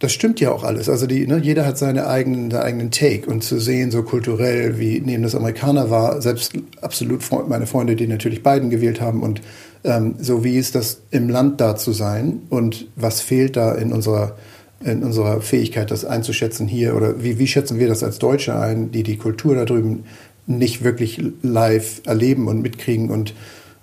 das 0.00 0.12
stimmt 0.12 0.40
ja 0.40 0.50
auch 0.50 0.64
alles. 0.64 0.88
Also 0.88 1.06
die, 1.06 1.26
ne, 1.26 1.38
jeder 1.38 1.66
hat 1.66 1.78
seine 1.78 2.06
eigenen, 2.06 2.50
seinen 2.50 2.62
eigenen 2.62 2.90
Take 2.90 3.30
und 3.30 3.44
zu 3.44 3.60
sehen, 3.60 3.90
so 3.90 4.02
kulturell, 4.02 4.78
wie 4.78 5.00
neben 5.00 5.22
das 5.22 5.34
Amerikaner 5.34 5.90
war, 5.90 6.22
selbst 6.22 6.54
absolut 6.80 7.22
meine 7.48 7.66
Freunde, 7.66 7.96
die 7.96 8.06
natürlich 8.06 8.42
Biden 8.42 8.70
gewählt 8.70 9.00
haben 9.00 9.22
und 9.22 9.42
ähm, 9.84 10.16
so 10.18 10.42
wie 10.42 10.56
ist 10.56 10.74
das 10.74 11.02
im 11.10 11.28
Land 11.28 11.60
da 11.60 11.76
zu 11.76 11.92
sein 11.92 12.42
und 12.50 12.88
was 12.96 13.20
fehlt 13.20 13.56
da 13.56 13.74
in 13.74 13.92
unserer 13.92 14.36
in 14.84 15.02
unserer 15.02 15.40
Fähigkeit, 15.40 15.90
das 15.90 16.04
einzuschätzen 16.04 16.66
hier 16.66 16.96
oder 16.96 17.22
wie, 17.22 17.38
wie 17.38 17.46
schätzen 17.46 17.78
wir 17.78 17.88
das 17.88 18.02
als 18.02 18.18
Deutsche 18.18 18.58
ein, 18.58 18.90
die 18.90 19.02
die 19.02 19.16
Kultur 19.16 19.54
da 19.54 19.64
drüben 19.64 20.04
nicht 20.46 20.82
wirklich 20.82 21.22
live 21.42 22.00
erleben 22.06 22.48
und 22.48 22.62
mitkriegen 22.62 23.10
und 23.10 23.34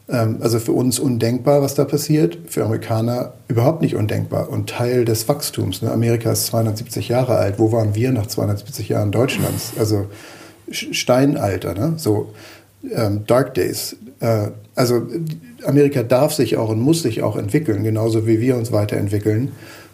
ähm, 0.10 0.38
also 0.40 0.60
für 0.60 0.72
uns 0.72 1.00
undenkbar, 1.00 1.62
was 1.62 1.76
da 1.76 1.86
passiert, 1.86 2.38
für 2.48 2.64
Amerikaner 2.66 3.34
überhaupt 3.48 3.82
nicht 3.82 3.96
undenkbar 3.96 4.50
und 4.50 4.70
Teil 4.70 5.06
des 5.06 5.28
Wachstums. 5.28 5.82
Ne? 5.82 5.92
Amerika 5.92 6.32
ist 6.32 6.48
270 6.48 7.10
Jahre 7.10 7.38
alt. 7.38 7.60
Wo 7.60 7.72
waren 7.72 7.96
wir 7.96 8.12
nach 8.12 8.28
270 8.28 8.90
Jahren 8.90 9.12
Deutschlands? 9.12 9.74
Also 9.78 10.08
Steinalter, 10.72 11.74
ne? 11.74 11.94
so 11.98 12.34
ähm, 12.94 13.24
Dark 13.28 13.54
Days. 13.54 13.98
Äh, 14.20 14.50
also 14.76 15.04
Amerika 15.66 16.04
darf 16.04 16.34
sich 16.34 16.58
auch 16.58 16.70
und 16.70 16.80
muss 16.80 17.02
sich 17.02 17.24
auch 17.24 17.36
entwickeln, 17.36 17.84
genauso 17.84 18.28
wie 18.28 18.40
wir 18.40 18.56
uns 18.56 18.72
weiterentwickeln. 18.72 19.52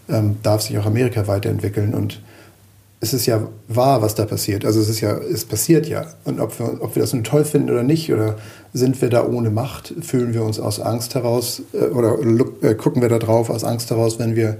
Ähm, 0.09 0.37
darf 0.43 0.61
sich 0.61 0.77
auch 0.77 0.85
Amerika 0.85 1.27
weiterentwickeln 1.27 1.93
und 1.93 2.21
es 3.03 3.13
ist 3.13 3.25
ja 3.25 3.45
wahr, 3.67 4.01
was 4.01 4.15
da 4.15 4.23
passiert. 4.23 4.63
Also 4.63 4.79
es 4.79 4.87
ist 4.87 5.01
ja, 5.01 5.17
es 5.17 5.43
passiert 5.43 5.89
ja. 5.89 6.05
Und 6.23 6.39
ob 6.39 6.57
wir, 6.57 6.81
ob 6.81 6.95
wir 6.95 7.01
das 7.01 7.11
nun 7.11 7.25
toll 7.25 7.43
finden 7.43 7.69
oder 7.69 7.83
nicht, 7.83 8.13
oder 8.13 8.37
sind 8.71 9.01
wir 9.01 9.09
da 9.09 9.25
ohne 9.27 9.49
Macht, 9.49 9.93
fühlen 10.01 10.33
wir 10.33 10.41
uns 10.43 10.57
aus 10.57 10.79
Angst 10.79 11.13
heraus 11.13 11.61
äh, 11.73 11.87
oder 11.87 12.17
äh, 12.61 12.75
gucken 12.75 13.01
wir 13.01 13.09
da 13.09 13.19
drauf 13.19 13.49
aus 13.49 13.65
Angst 13.65 13.89
heraus, 13.89 14.19
wenn 14.19 14.37
wir 14.37 14.57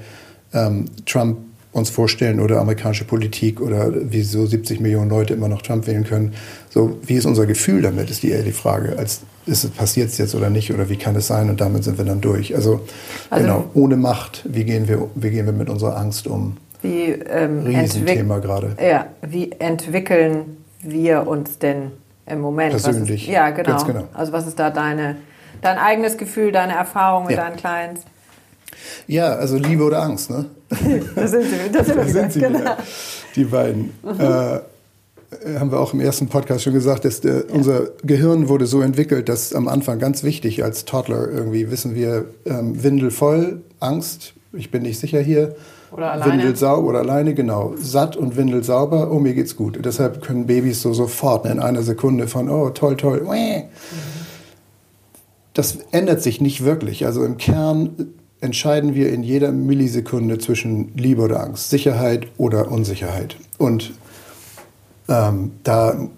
ähm, 0.54 0.86
Trump 1.06 1.38
uns 1.74 1.90
vorstellen 1.90 2.40
oder 2.40 2.62
amerikanische 2.62 3.04
Politik 3.04 3.60
oder 3.60 3.92
wieso 3.94 4.46
70 4.46 4.80
Millionen 4.80 5.10
Leute 5.10 5.34
immer 5.34 5.48
noch 5.48 5.64
Trump 5.64 5.88
wählen 5.88 6.04
können. 6.04 6.34
So, 6.70 6.98
wie 7.02 7.16
ist 7.16 7.26
unser 7.26 7.48
Gefühl 7.48 7.82
damit, 7.82 8.10
ist 8.10 8.24
die 8.24 8.30
eher 8.30 8.44
die 8.44 8.52
Frage. 8.52 8.98
Als 8.98 9.22
ist 9.46 9.64
es 9.64 9.72
passiert 9.72 10.10
es 10.10 10.18
jetzt 10.18 10.36
oder 10.36 10.50
nicht 10.50 10.74
oder 10.74 10.88
wie 10.90 10.96
kann 10.96 11.16
es 11.16 11.28
sein 11.28 11.50
und 11.50 11.60
damit 11.60 11.84
sind 11.84 11.98
wir 11.98 12.06
dann 12.06 12.22
durch. 12.22 12.56
Also, 12.56 12.82
also 13.30 13.44
genau, 13.44 13.66
ohne 13.74 13.98
Macht, 13.98 14.44
wie 14.46 14.64
gehen 14.64 14.88
wir, 14.88 15.10
wie 15.16 15.32
gehen 15.32 15.46
wir 15.46 15.54
mit 15.54 15.70
unserer 15.70 15.98
Angst 15.98 16.28
um? 16.28 16.58
Wie, 16.82 17.12
ähm, 17.12 17.64
Riesenthema 17.66 18.40
gerade. 18.40 18.76
Ja, 18.82 19.08
wie 19.22 19.52
entwickeln 19.54 20.58
wir 20.82 21.28
uns 21.28 21.58
denn 21.58 21.92
im 22.26 22.40
Moment? 22.40 22.72
Persönlich. 22.72 23.24
Ist, 23.24 23.34
ja, 23.34 23.50
genau. 23.50 23.84
genau. 23.84 24.08
Also 24.14 24.32
was 24.32 24.48
ist 24.48 24.60
da 24.60 24.70
deine, 24.70 25.18
dein 25.62 25.78
eigenes 25.78 26.18
Gefühl, 26.18 26.52
deine 26.52 26.74
Erfahrung 26.74 27.26
mit 27.26 27.38
ja. 27.38 27.44
deinen 27.46 27.58
Clients? 27.58 28.02
Ja, 29.08 29.34
also 29.36 29.58
Liebe 29.58 29.84
oder 29.84 30.02
Angst, 30.02 30.30
ne? 30.30 30.46
da 31.16 31.28
sind 31.28 31.44
sie, 31.44 31.72
da 31.72 31.84
sind, 31.84 31.98
da 31.98 32.06
sind 32.06 32.34
sie 32.34 32.40
genau. 32.40 32.60
wieder, 32.60 32.78
die 33.36 33.44
beiden. 33.46 33.94
Mhm. 34.04 34.20
Äh, 34.20 34.60
haben 35.60 35.72
wir 35.72 35.80
auch 35.80 35.94
im 35.94 36.00
ersten 36.00 36.28
Podcast 36.28 36.64
schon 36.64 36.74
gesagt, 36.74 37.06
dass 37.06 37.22
der, 37.22 37.36
ja. 37.48 37.54
unser 37.54 37.88
Gehirn 38.04 38.50
wurde 38.50 38.66
so 38.66 38.82
entwickelt, 38.82 39.30
dass 39.30 39.54
am 39.54 39.68
Anfang 39.68 40.00
ganz 40.00 40.24
wichtig 40.24 40.64
als 40.64 40.86
Toddler 40.86 41.30
irgendwie 41.30 41.72
wissen 41.72 41.96
wir 41.96 42.26
ähm, 42.46 42.84
Windel 42.84 43.12
voll, 43.12 43.62
Angst, 43.80 44.34
ich 44.54 44.72
bin 44.72 44.84
nicht 44.84 45.00
sicher 45.00 45.20
hier. 45.20 45.56
Oder 45.92 46.12
alleine. 46.12 46.34
Windel 46.34 46.56
sauber 46.56 46.90
oder 46.90 47.00
alleine, 47.00 47.34
genau. 47.34 47.76
Satt 47.78 48.16
und 48.16 48.36
Windel 48.36 48.64
sauber, 48.64 49.12
oh, 49.12 49.20
mir 49.20 49.34
geht's 49.34 49.56
gut. 49.56 49.80
Deshalb 49.84 50.24
können 50.24 50.48
Babys 50.48 50.82
so 50.82 50.94
sofort 50.94 51.46
in 51.46 51.60
einer 51.60 51.84
Sekunde 51.84 52.28
von, 52.28 52.50
oh, 52.50 52.70
toll, 52.72 52.98
toll, 52.98 53.22
mhm. 53.22 53.64
Das 55.54 55.78
ändert 55.92 56.24
sich 56.24 56.42
nicht 56.42 56.64
wirklich. 56.64 57.06
Also 57.06 57.24
im 57.24 57.38
Kern 57.38 58.14
entscheiden 58.44 58.94
wir 58.94 59.12
in 59.12 59.24
jeder 59.24 59.52
Millisekunde 59.52 60.38
zwischen 60.38 60.92
Liebe 60.98 61.22
oder 61.22 61.42
Angst, 61.42 61.70
Sicherheit 61.70 62.28
oder 62.38 62.70
Unsicherheit. 62.70 63.38
Und 63.58 63.94
ähm, 65.08 65.52
da, 65.64 66.10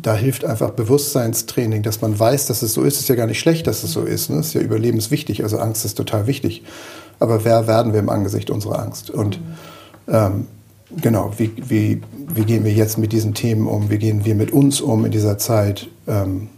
da 0.00 0.14
hilft 0.14 0.44
einfach 0.44 0.70
Bewusstseinstraining, 0.70 1.82
dass 1.82 2.00
man 2.00 2.16
weiß, 2.16 2.46
dass 2.46 2.62
es 2.62 2.72
so 2.72 2.82
ist. 2.82 2.94
Es 2.94 3.00
ist 3.00 3.08
ja 3.08 3.16
gar 3.16 3.26
nicht 3.26 3.40
schlecht, 3.40 3.66
dass 3.66 3.82
es 3.82 3.92
so 3.92 4.02
ist. 4.02 4.30
Ne? 4.30 4.38
Ist 4.38 4.54
ja 4.54 4.60
überlebenswichtig. 4.60 5.42
Also 5.42 5.58
Angst 5.58 5.84
ist 5.84 5.96
total 5.96 6.28
wichtig. 6.28 6.62
Aber 7.18 7.44
wer 7.44 7.66
werden 7.66 7.92
wir 7.92 8.00
im 8.00 8.10
Angesicht 8.10 8.48
unserer 8.50 8.78
Angst? 8.78 9.10
Und 9.10 9.40
ähm, 10.06 10.46
genau, 11.02 11.32
wie, 11.36 11.50
wie, 11.66 12.00
wie 12.32 12.44
gehen 12.44 12.64
wir 12.64 12.72
jetzt 12.72 12.96
mit 12.96 13.10
diesen 13.10 13.34
Themen 13.34 13.66
um? 13.66 13.90
Wie 13.90 13.98
gehen 13.98 14.24
wir 14.24 14.36
mit 14.36 14.52
uns 14.52 14.80
um 14.80 15.04
in 15.04 15.10
dieser 15.10 15.36
Zeit? 15.36 15.88
Ähm, 16.06 16.48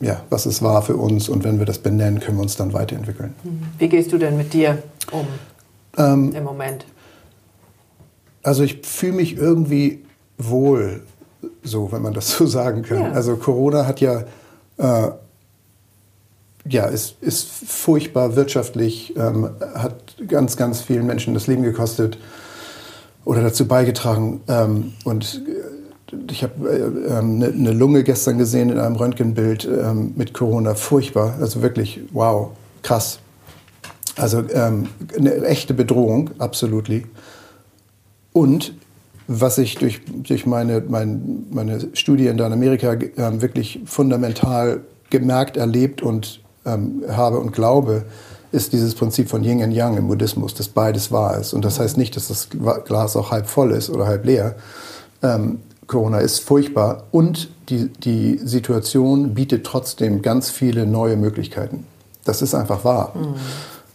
ja, 0.00 0.22
was 0.30 0.46
es 0.46 0.62
war 0.62 0.82
für 0.82 0.96
uns 0.96 1.28
und 1.28 1.44
wenn 1.44 1.58
wir 1.58 1.66
das 1.66 1.78
benennen, 1.78 2.20
können 2.20 2.38
wir 2.38 2.42
uns 2.42 2.56
dann 2.56 2.72
weiterentwickeln. 2.72 3.34
Wie 3.78 3.88
gehst 3.88 4.12
du 4.12 4.18
denn 4.18 4.36
mit 4.36 4.52
dir 4.52 4.82
um 5.12 5.26
ähm, 5.96 6.32
im 6.34 6.44
Moment? 6.44 6.86
Also 8.42 8.62
ich 8.62 8.80
fühle 8.86 9.12
mich 9.12 9.36
irgendwie 9.36 10.02
wohl, 10.38 11.02
so 11.62 11.92
wenn 11.92 12.02
man 12.02 12.14
das 12.14 12.30
so 12.30 12.46
sagen 12.46 12.82
kann. 12.82 13.00
Ja. 13.02 13.12
Also 13.12 13.36
Corona 13.36 13.86
hat 13.86 14.00
ja, 14.00 14.24
äh, 14.78 15.10
ja, 16.66 16.86
ist, 16.86 17.16
ist 17.22 17.48
furchtbar 17.48 18.36
wirtschaftlich, 18.36 19.14
ähm, 19.16 19.50
hat 19.74 20.16
ganz, 20.28 20.56
ganz 20.56 20.80
vielen 20.80 21.06
Menschen 21.06 21.34
das 21.34 21.46
Leben 21.46 21.62
gekostet 21.62 22.18
oder 23.24 23.42
dazu 23.42 23.66
beigetragen. 23.66 24.40
Ähm, 24.48 24.94
und 25.04 25.42
ich 26.30 26.42
habe 26.42 26.54
eine 27.18 27.46
äh, 27.46 27.52
ne 27.52 27.72
Lunge 27.72 28.04
gestern 28.04 28.38
gesehen 28.38 28.70
in 28.70 28.78
einem 28.78 28.96
Röntgenbild 28.96 29.64
äh, 29.64 29.94
mit 29.94 30.34
Corona. 30.34 30.74
Furchtbar. 30.74 31.36
Also 31.40 31.62
wirklich, 31.62 32.00
wow, 32.12 32.50
krass. 32.82 33.20
Also 34.16 34.42
ähm, 34.52 34.88
eine 35.16 35.44
echte 35.44 35.74
Bedrohung, 35.74 36.30
absolut. 36.38 36.90
Und 38.32 38.74
was 39.26 39.58
ich 39.58 39.76
durch, 39.76 40.00
durch 40.06 40.46
meine, 40.46 40.82
mein, 40.86 41.46
meine 41.50 41.88
Studie 41.94 42.26
in 42.26 42.40
Amerika 42.40 42.92
äh, 42.94 43.40
wirklich 43.40 43.80
fundamental 43.84 44.80
gemerkt, 45.10 45.56
erlebt 45.56 46.02
und 46.02 46.40
ähm, 46.66 47.04
habe 47.08 47.38
und 47.38 47.52
glaube, 47.52 48.04
ist 48.52 48.72
dieses 48.72 48.94
Prinzip 48.94 49.28
von 49.28 49.44
Yin 49.44 49.62
und 49.62 49.72
Yang 49.72 49.98
im 49.98 50.08
Buddhismus, 50.08 50.54
dass 50.54 50.68
beides 50.68 51.12
wahr 51.12 51.38
ist. 51.38 51.52
Und 51.52 51.64
das 51.64 51.78
heißt 51.78 51.96
nicht, 51.96 52.16
dass 52.16 52.28
das 52.28 52.48
Glas 52.84 53.16
auch 53.16 53.30
halb 53.30 53.46
voll 53.46 53.70
ist 53.70 53.90
oder 53.90 54.06
halb 54.06 54.24
leer. 54.24 54.56
Ähm, 55.22 55.60
Corona 55.90 56.18
ist 56.18 56.38
furchtbar 56.38 57.02
und 57.10 57.50
die, 57.68 57.88
die 57.88 58.38
Situation 58.44 59.34
bietet 59.34 59.66
trotzdem 59.66 60.22
ganz 60.22 60.48
viele 60.48 60.86
neue 60.86 61.16
Möglichkeiten. 61.16 61.84
Das 62.24 62.42
ist 62.42 62.54
einfach 62.54 62.84
wahr. 62.84 63.12
Mhm. 63.14 63.34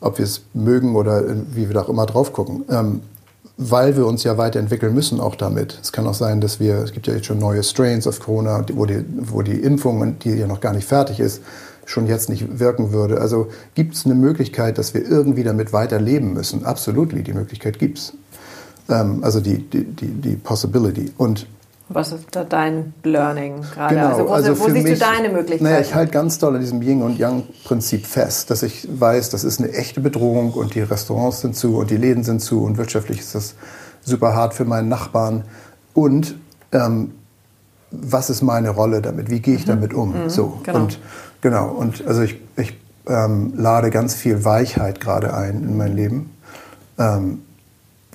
Ob 0.01 0.17
wir 0.17 0.25
es 0.25 0.41
mögen 0.53 0.95
oder 0.95 1.23
wie 1.51 1.67
wir 1.69 1.73
da 1.73 1.83
auch 1.83 1.89
immer 1.89 2.05
drauf 2.05 2.33
gucken. 2.33 2.65
Ähm, 2.69 3.01
weil 3.57 3.95
wir 3.95 4.05
uns 4.05 4.25
ja 4.25 4.37
weiterentwickeln 4.37 4.93
müssen 4.93 5.21
auch 5.21 5.35
damit. 5.35 5.79
Es 5.81 5.93
kann 5.93 6.05
auch 6.05 6.13
sein, 6.13 6.41
dass 6.41 6.59
wir, 6.59 6.79
es 6.79 6.91
gibt 6.91 7.07
ja 7.07 7.13
jetzt 7.13 7.27
schon 7.27 7.39
neue 7.39 7.63
Strains 7.63 8.05
auf 8.05 8.19
Corona, 8.19 8.65
wo 8.73 8.85
die, 8.85 9.05
wo 9.17 9.41
die 9.41 9.53
Impfung, 9.53 10.19
die 10.19 10.31
ja 10.31 10.47
noch 10.47 10.59
gar 10.59 10.73
nicht 10.73 10.85
fertig 10.85 11.21
ist, 11.21 11.41
schon 11.85 12.07
jetzt 12.07 12.27
nicht 12.27 12.59
wirken 12.59 12.91
würde. 12.91 13.21
Also 13.21 13.47
gibt 13.73 13.95
es 13.95 14.05
eine 14.05 14.15
Möglichkeit, 14.15 14.77
dass 14.77 14.93
wir 14.93 15.09
irgendwie 15.09 15.43
damit 15.43 15.71
weiterleben 15.71 16.33
müssen? 16.33 16.65
Absolut, 16.65 17.13
die 17.13 17.33
Möglichkeit 17.33 17.79
gibt 17.79 17.99
es. 17.99 18.13
Ähm, 18.89 19.23
also 19.23 19.39
die, 19.39 19.59
die, 19.59 19.85
die, 19.85 20.07
die 20.07 20.35
Possibility. 20.35 21.13
Und 21.17 21.47
was 21.87 22.11
ist 22.11 22.27
da 22.31 22.43
dein 22.43 22.93
Learning 23.03 23.61
gerade? 23.61 23.95
Genau, 23.95 24.07
also 24.07 24.27
wo, 24.27 24.33
also 24.33 24.59
wo 24.59 24.69
siehst 24.69 24.83
mich, 24.83 24.99
du 24.99 25.05
deine 25.05 25.29
Möglichkeiten? 25.29 25.63
Naja, 25.65 25.79
ich 25.79 25.93
halte 25.93 26.11
ganz 26.11 26.39
doll 26.39 26.55
an 26.55 26.61
diesem 26.61 26.81
Yin- 26.81 27.03
und 27.03 27.19
Yang-Prinzip 27.19 28.07
fest, 28.07 28.49
dass 28.49 28.63
ich 28.63 28.87
weiß, 28.91 29.29
das 29.29 29.43
ist 29.43 29.59
eine 29.59 29.71
echte 29.71 30.01
Bedrohung 30.01 30.53
und 30.53 30.73
die 30.73 30.81
Restaurants 30.81 31.41
sind 31.41 31.55
zu 31.55 31.77
und 31.77 31.91
die 31.91 31.97
Läden 31.97 32.23
sind 32.23 32.41
zu 32.41 32.63
und 32.63 32.77
wirtschaftlich 32.77 33.19
ist 33.19 33.35
das 33.35 33.55
super 34.03 34.33
hart 34.33 34.55
für 34.55 34.65
meinen 34.65 34.89
Nachbarn. 34.89 35.43
Und 35.93 36.35
ähm, 36.71 37.11
was 37.91 38.29
ist 38.29 38.41
meine 38.41 38.69
Rolle 38.69 39.01
damit? 39.01 39.29
Wie 39.29 39.39
gehe 39.39 39.55
ich 39.55 39.65
mhm. 39.65 39.69
damit 39.69 39.93
um? 39.93 40.23
Mhm, 40.23 40.29
so. 40.29 40.59
Genau. 40.63 40.79
Und 40.79 40.99
genau, 41.41 41.67
und 41.69 42.05
also 42.07 42.23
ich, 42.23 42.39
ich 42.57 42.73
ähm, 43.07 43.53
lade 43.55 43.91
ganz 43.91 44.15
viel 44.15 44.43
Weichheit 44.43 44.99
gerade 44.99 45.33
ein 45.35 45.63
in 45.63 45.77
mein 45.77 45.95
Leben. 45.95 46.31
Ähm, 46.97 47.43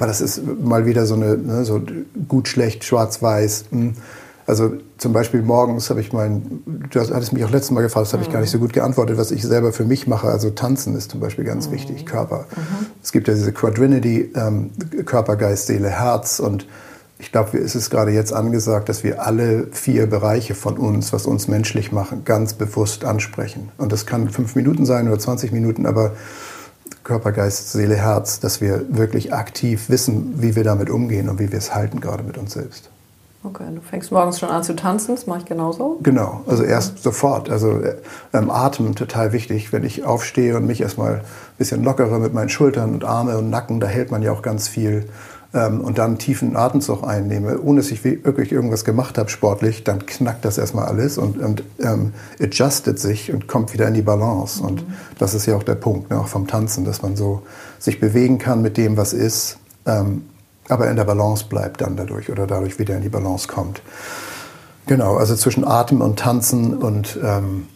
weil 0.00 0.08
das 0.08 0.20
ist 0.20 0.42
mal 0.62 0.86
wieder 0.86 1.06
so 1.06 1.14
eine, 1.14 1.36
ne, 1.36 1.64
so 1.64 1.80
gut, 2.26 2.48
schlecht, 2.48 2.84
schwarz-weiß. 2.84 3.66
Hm. 3.70 3.92
Also 4.46 4.72
zum 4.98 5.12
Beispiel 5.12 5.42
morgens 5.42 5.90
habe 5.90 6.00
ich 6.00 6.12
mein, 6.12 6.62
du 6.90 7.00
hattest 7.00 7.32
mich 7.32 7.44
auch 7.44 7.50
letztes 7.50 7.70
Mal 7.70 7.82
gefragt, 7.82 8.06
das 8.06 8.14
habe 8.14 8.22
ich 8.22 8.30
gar 8.30 8.40
nicht 8.40 8.50
so 8.50 8.58
gut 8.58 8.72
geantwortet, 8.72 9.18
was 9.18 9.30
ich 9.30 9.42
selber 9.42 9.72
für 9.72 9.84
mich 9.84 10.06
mache. 10.06 10.28
Also 10.28 10.50
tanzen 10.50 10.96
ist 10.96 11.10
zum 11.10 11.20
Beispiel 11.20 11.44
ganz 11.44 11.68
mhm. 11.68 11.72
wichtig, 11.72 12.06
Körper. 12.06 12.46
Mhm. 12.56 12.86
Es 13.02 13.12
gibt 13.12 13.28
ja 13.28 13.34
diese 13.34 13.52
Quadrinity, 13.52 14.32
ähm, 14.34 14.70
Körper, 15.04 15.36
Geist, 15.36 15.66
Seele, 15.66 15.90
Herz 15.90 16.40
und 16.40 16.66
ich 17.18 17.30
glaube, 17.30 17.58
es 17.58 17.74
ist 17.74 17.90
gerade 17.90 18.12
jetzt 18.12 18.32
angesagt, 18.32 18.88
dass 18.88 19.04
wir 19.04 19.24
alle 19.24 19.66
vier 19.72 20.06
Bereiche 20.06 20.54
von 20.54 20.78
uns, 20.78 21.12
was 21.12 21.26
uns 21.26 21.48
menschlich 21.48 21.92
machen, 21.92 22.24
ganz 22.24 22.54
bewusst 22.54 23.04
ansprechen. 23.04 23.68
Und 23.76 23.92
das 23.92 24.06
kann 24.06 24.30
fünf 24.30 24.56
Minuten 24.56 24.86
sein 24.86 25.06
oder 25.06 25.18
20 25.18 25.52
Minuten, 25.52 25.84
aber 25.84 26.12
Körper, 27.04 27.32
Geist, 27.32 27.72
Seele, 27.72 27.96
Herz, 27.96 28.40
dass 28.40 28.60
wir 28.60 28.84
wirklich 28.88 29.32
aktiv 29.32 29.88
wissen, 29.88 30.34
wie 30.42 30.56
wir 30.56 30.64
damit 30.64 30.90
umgehen 30.90 31.28
und 31.28 31.38
wie 31.38 31.50
wir 31.50 31.58
es 31.58 31.74
halten, 31.74 32.00
gerade 32.00 32.22
mit 32.22 32.36
uns 32.38 32.52
selbst. 32.52 32.90
Okay, 33.42 33.64
du 33.74 33.80
fängst 33.80 34.12
morgens 34.12 34.38
schon 34.38 34.50
an 34.50 34.62
zu 34.62 34.76
tanzen, 34.76 35.14
das 35.14 35.26
mache 35.26 35.38
ich 35.38 35.44
genauso. 35.46 35.98
Genau, 36.02 36.42
also 36.46 36.62
erst 36.62 37.02
sofort. 37.02 37.48
Also 37.48 37.80
ähm, 38.34 38.50
Atmen 38.50 38.94
total 38.94 39.32
wichtig. 39.32 39.72
Wenn 39.72 39.82
ich 39.82 40.04
aufstehe 40.04 40.54
und 40.58 40.66
mich 40.66 40.82
erstmal 40.82 41.14
ein 41.14 41.22
bisschen 41.56 41.82
lockerer 41.82 42.18
mit 42.18 42.34
meinen 42.34 42.50
Schultern 42.50 42.92
und 42.92 43.02
Arme 43.02 43.38
und 43.38 43.48
Nacken, 43.48 43.80
da 43.80 43.86
hält 43.86 44.10
man 44.10 44.20
ja 44.20 44.32
auch 44.32 44.42
ganz 44.42 44.68
viel 44.68 45.08
ähm, 45.52 45.80
und 45.80 45.98
dann 45.98 46.18
tiefen 46.18 46.56
Atemzug 46.56 47.04
einnehme, 47.04 47.60
ohne 47.60 47.80
dass 47.80 47.90
ich 47.90 48.04
wirklich 48.04 48.52
irgendwas 48.52 48.84
gemacht 48.84 49.18
habe 49.18 49.30
sportlich, 49.30 49.84
dann 49.84 50.06
knackt 50.06 50.44
das 50.44 50.58
erstmal 50.58 50.86
alles 50.86 51.18
und, 51.18 51.38
und 51.38 51.64
ähm, 51.80 52.12
adjustet 52.40 52.98
sich 52.98 53.32
und 53.32 53.48
kommt 53.48 53.72
wieder 53.72 53.88
in 53.88 53.94
die 53.94 54.02
Balance. 54.02 54.62
Mhm. 54.62 54.68
Und 54.68 54.84
das 55.18 55.34
ist 55.34 55.46
ja 55.46 55.56
auch 55.56 55.62
der 55.62 55.74
Punkt, 55.74 56.10
ne, 56.10 56.20
auch 56.20 56.28
vom 56.28 56.46
Tanzen, 56.46 56.84
dass 56.84 57.02
man 57.02 57.16
so 57.16 57.42
sich 57.78 57.98
bewegen 58.00 58.38
kann 58.38 58.62
mit 58.62 58.76
dem, 58.76 58.96
was 58.96 59.12
ist, 59.12 59.58
ähm, 59.86 60.24
aber 60.68 60.88
in 60.88 60.96
der 60.96 61.04
Balance 61.04 61.46
bleibt 61.48 61.80
dann 61.80 61.96
dadurch 61.96 62.30
oder 62.30 62.46
dadurch 62.46 62.78
wieder 62.78 62.96
in 62.96 63.02
die 63.02 63.08
Balance 63.08 63.48
kommt. 63.48 63.82
Genau, 64.86 65.16
also 65.16 65.34
zwischen 65.34 65.66
Atem 65.66 66.00
und 66.00 66.18
Tanzen 66.18 66.76
und 66.76 67.18
ähm, 67.22 67.66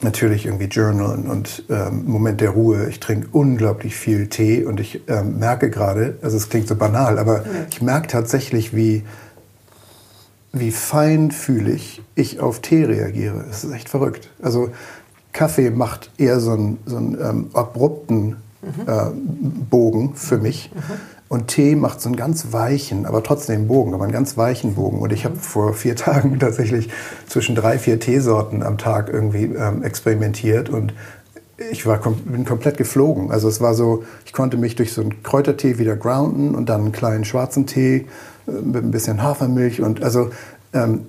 natürlich 0.00 0.46
irgendwie 0.46 0.66
Journalen 0.66 1.28
und 1.28 1.64
ähm, 1.68 2.04
Moment 2.06 2.40
der 2.40 2.50
Ruhe. 2.50 2.88
Ich 2.88 3.00
trinke 3.00 3.28
unglaublich 3.32 3.96
viel 3.96 4.28
Tee 4.28 4.64
und 4.64 4.80
ich 4.80 5.02
ähm, 5.08 5.38
merke 5.38 5.70
gerade, 5.70 6.18
also 6.22 6.36
es 6.36 6.48
klingt 6.48 6.68
so 6.68 6.76
banal, 6.76 7.18
aber 7.18 7.38
ja. 7.38 7.44
ich 7.70 7.82
merke 7.82 8.06
tatsächlich, 8.08 8.74
wie, 8.74 9.04
wie 10.52 10.70
feinfühlig 10.70 12.02
ich 12.14 12.40
auf 12.40 12.60
Tee 12.60 12.84
reagiere. 12.84 13.44
Das 13.48 13.64
ist 13.64 13.72
echt 13.72 13.88
verrückt. 13.88 14.30
Also 14.40 14.70
Kaffee 15.32 15.70
macht 15.70 16.10
eher 16.18 16.40
so 16.40 16.52
einen, 16.52 16.78
so 16.86 16.96
einen 16.96 17.18
ähm, 17.20 17.50
abrupten 17.52 18.36
Bogen 19.70 20.14
für 20.14 20.38
mich. 20.38 20.70
Und 21.28 21.48
Tee 21.48 21.76
macht 21.76 22.00
so 22.00 22.08
einen 22.08 22.16
ganz 22.16 22.52
weichen, 22.52 23.04
aber 23.04 23.22
trotzdem 23.22 23.68
Bogen, 23.68 23.92
aber 23.92 24.04
einen 24.04 24.12
ganz 24.12 24.38
weichen 24.38 24.74
Bogen. 24.74 25.00
Und 25.00 25.12
ich 25.12 25.24
habe 25.24 25.36
vor 25.36 25.74
vier 25.74 25.94
Tagen 25.96 26.38
tatsächlich 26.38 26.88
zwischen 27.26 27.54
drei, 27.54 27.78
vier 27.78 28.00
Teesorten 28.00 28.62
am 28.62 28.78
Tag 28.78 29.10
irgendwie 29.12 29.44
ähm, 29.44 29.82
experimentiert 29.82 30.70
und 30.70 30.94
ich 31.70 31.86
war 31.86 31.98
bin 32.24 32.44
komplett 32.44 32.76
geflogen. 32.76 33.30
Also 33.32 33.48
es 33.48 33.60
war 33.60 33.74
so, 33.74 34.04
ich 34.24 34.32
konnte 34.32 34.56
mich 34.56 34.76
durch 34.76 34.92
so 34.92 35.00
einen 35.00 35.22
Kräutertee 35.22 35.78
wieder 35.78 35.96
grounden 35.96 36.54
und 36.54 36.68
dann 36.68 36.82
einen 36.82 36.92
kleinen 36.92 37.24
schwarzen 37.24 37.66
Tee 37.66 38.06
äh, 38.46 38.50
mit 38.50 38.84
ein 38.84 38.90
bisschen 38.90 39.22
Hafermilch 39.22 39.82
und 39.82 40.02
also 40.02 40.30
ähm, 40.72 41.06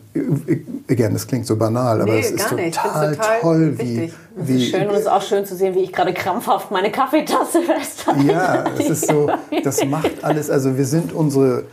again, 0.89 1.13
das 1.13 1.27
klingt 1.27 1.45
so 1.45 1.55
banal, 1.55 2.01
aber 2.01 2.13
Nee, 2.13 2.19
es 2.19 2.31
ist 2.31 2.47
total, 2.47 2.71
total 2.71 3.17
toll, 3.41 3.75
wie, 3.77 4.13
wie 4.35 4.65
Schön 4.65 4.87
und 4.87 4.93
es 4.93 5.01
ist 5.01 5.07
auch 5.07 5.21
schön 5.21 5.45
zu 5.45 5.55
sehen, 5.55 5.75
wie 5.75 5.79
ich 5.79 5.91
gerade 5.91 6.13
krampfhaft 6.13 6.71
meine 6.71 6.91
Kaffeetasse 6.91 7.61
festhalte. 7.63 8.25
Ja, 8.25 8.63
es 8.77 8.89
ist 8.89 9.07
so, 9.07 9.29
das 9.63 9.83
macht 9.85 10.23
alles, 10.23 10.49
also 10.49 10.77
wir 10.77 10.85
sind 10.85 11.11
unsere 11.11 11.63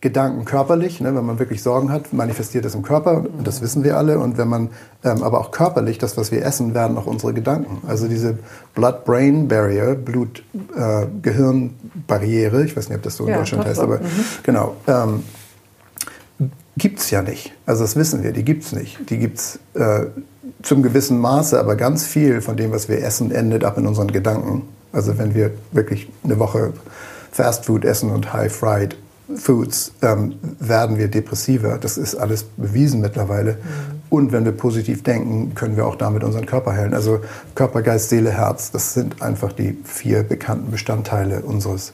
Gedanken 0.00 0.44
körperlich, 0.44 1.00
ne, 1.00 1.12
wenn 1.12 1.26
man 1.26 1.40
wirklich 1.40 1.60
Sorgen 1.60 1.90
hat, 1.90 2.12
manifestiert 2.12 2.64
das 2.64 2.76
im 2.76 2.82
Körper, 2.82 3.24
und 3.36 3.44
das 3.44 3.62
wissen 3.62 3.82
wir 3.82 3.96
alle. 3.96 4.20
Und 4.20 4.38
wenn 4.38 4.46
man, 4.46 4.68
ähm, 5.04 5.24
aber 5.24 5.40
auch 5.40 5.50
körperlich, 5.50 5.98
das, 5.98 6.16
was 6.16 6.30
wir 6.30 6.44
essen, 6.44 6.72
werden 6.72 6.96
auch 6.96 7.06
unsere 7.06 7.34
Gedanken. 7.34 7.82
Also 7.88 8.06
diese 8.06 8.38
Blood-Brain-Barrier, 8.76 9.96
Blut-Gehirn-Barriere, 9.96 12.64
ich 12.64 12.76
weiß 12.76 12.90
nicht, 12.90 12.98
ob 12.98 13.02
das 13.02 13.16
so 13.16 13.24
in 13.24 13.30
Ja, 13.30 13.38
Deutschland 13.38 13.64
heißt, 13.64 13.80
aber 13.80 13.98
genau, 14.44 14.76
ähm, 14.86 15.24
gibt 16.78 17.00
es 17.00 17.10
ja 17.10 17.22
nicht. 17.22 17.52
Also 17.66 17.82
das 17.82 17.96
wissen 17.96 18.22
wir, 18.22 18.32
die 18.32 18.44
gibt 18.44 18.64
es 18.64 18.72
nicht. 18.72 19.10
Die 19.10 19.18
gibt 19.18 19.38
es 19.38 19.58
äh, 19.74 20.06
zum 20.62 20.82
gewissen 20.82 21.18
Maße, 21.18 21.58
aber 21.58 21.76
ganz 21.76 22.06
viel 22.06 22.40
von 22.40 22.56
dem, 22.56 22.72
was 22.72 22.88
wir 22.88 23.02
essen, 23.02 23.30
endet 23.30 23.64
ab 23.64 23.76
in 23.78 23.86
unseren 23.86 24.10
Gedanken. 24.10 24.62
Also 24.92 25.18
wenn 25.18 25.34
wir 25.34 25.50
wirklich 25.72 26.10
eine 26.24 26.38
Woche 26.38 26.72
Fast 27.30 27.66
Food 27.66 27.84
essen 27.84 28.10
und 28.10 28.32
High-Fried 28.32 28.96
Foods, 29.36 29.92
ähm, 30.00 30.36
werden 30.58 30.96
wir 30.96 31.08
depressiver. 31.08 31.78
Das 31.78 31.98
ist 31.98 32.14
alles 32.14 32.44
bewiesen 32.56 33.00
mittlerweile. 33.00 33.58
Und 34.08 34.32
wenn 34.32 34.46
wir 34.46 34.52
positiv 34.52 35.02
denken, 35.02 35.54
können 35.54 35.76
wir 35.76 35.86
auch 35.86 35.96
damit 35.96 36.24
unseren 36.24 36.46
Körper 36.46 36.72
heilen. 36.72 36.94
Also 36.94 37.20
Körper, 37.54 37.82
Geist, 37.82 38.08
Seele, 38.08 38.30
Herz, 38.30 38.70
das 38.70 38.94
sind 38.94 39.20
einfach 39.20 39.52
die 39.52 39.76
vier 39.84 40.22
bekannten 40.22 40.70
Bestandteile 40.70 41.42
unseres. 41.42 41.92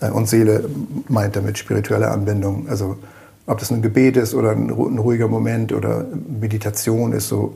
Äh, 0.00 0.10
und 0.10 0.28
Seele 0.28 0.68
meint 1.08 1.36
damit 1.36 1.56
spirituelle 1.56 2.10
Anbindung. 2.10 2.68
Also 2.68 2.98
ob 3.48 3.58
das 3.58 3.70
ein 3.72 3.82
Gebet 3.82 4.16
ist 4.16 4.34
oder 4.34 4.50
ein, 4.52 4.70
ru- 4.70 4.88
ein 4.88 4.98
ruhiger 4.98 5.26
Moment 5.28 5.72
oder 5.72 6.04
Meditation 6.40 7.12
ist, 7.12 7.28
so 7.28 7.54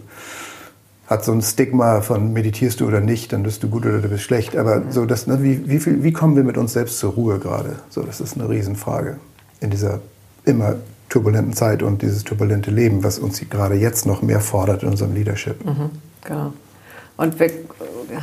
hat 1.06 1.24
so 1.24 1.32
ein 1.32 1.42
Stigma 1.42 2.00
von 2.00 2.32
meditierst 2.32 2.80
du 2.80 2.86
oder 2.86 3.00
nicht, 3.00 3.32
dann 3.32 3.42
bist 3.42 3.62
du 3.62 3.68
gut 3.68 3.84
oder 3.84 3.98
du 3.98 4.08
bist 4.08 4.22
schlecht. 4.24 4.56
Aber 4.56 4.82
so 4.90 5.04
das, 5.04 5.26
ne, 5.26 5.42
wie, 5.42 5.68
wie, 5.68 5.78
viel, 5.78 6.02
wie 6.02 6.12
kommen 6.12 6.36
wir 6.36 6.44
mit 6.44 6.56
uns 6.56 6.72
selbst 6.72 6.98
zur 6.98 7.12
Ruhe 7.12 7.38
gerade? 7.38 7.76
So, 7.90 8.02
das 8.02 8.20
ist 8.20 8.36
eine 8.38 8.48
Riesenfrage 8.48 9.18
in 9.60 9.70
dieser 9.70 10.00
immer 10.44 10.76
turbulenten 11.10 11.52
Zeit 11.52 11.82
und 11.82 12.00
dieses 12.00 12.24
turbulente 12.24 12.70
Leben, 12.70 13.04
was 13.04 13.18
uns 13.18 13.40
gerade 13.50 13.74
jetzt 13.74 14.06
noch 14.06 14.22
mehr 14.22 14.40
fordert 14.40 14.82
in 14.82 14.88
unserem 14.88 15.14
Leadership. 15.14 15.56
Genau. 16.24 16.52
Und 17.18 17.38
wir 17.38 17.50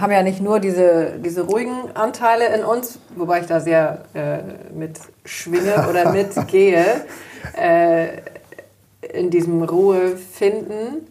haben 0.01 0.11
ja 0.11 0.23
nicht 0.23 0.41
nur 0.41 0.59
diese, 0.59 1.13
diese 1.23 1.41
ruhigen 1.43 1.91
Anteile 1.93 2.53
in 2.55 2.63
uns, 2.63 2.97
wobei 3.15 3.41
ich 3.41 3.45
da 3.45 3.59
sehr 3.59 4.05
äh, 4.15 4.39
mit 4.75 4.99
schwinge 5.23 5.87
oder 5.87 6.11
mitgehe, 6.19 6.83
äh, 7.59 8.07
in 9.13 9.29
diesem 9.29 9.61
Ruhe 9.63 10.17
finden. 10.17 11.07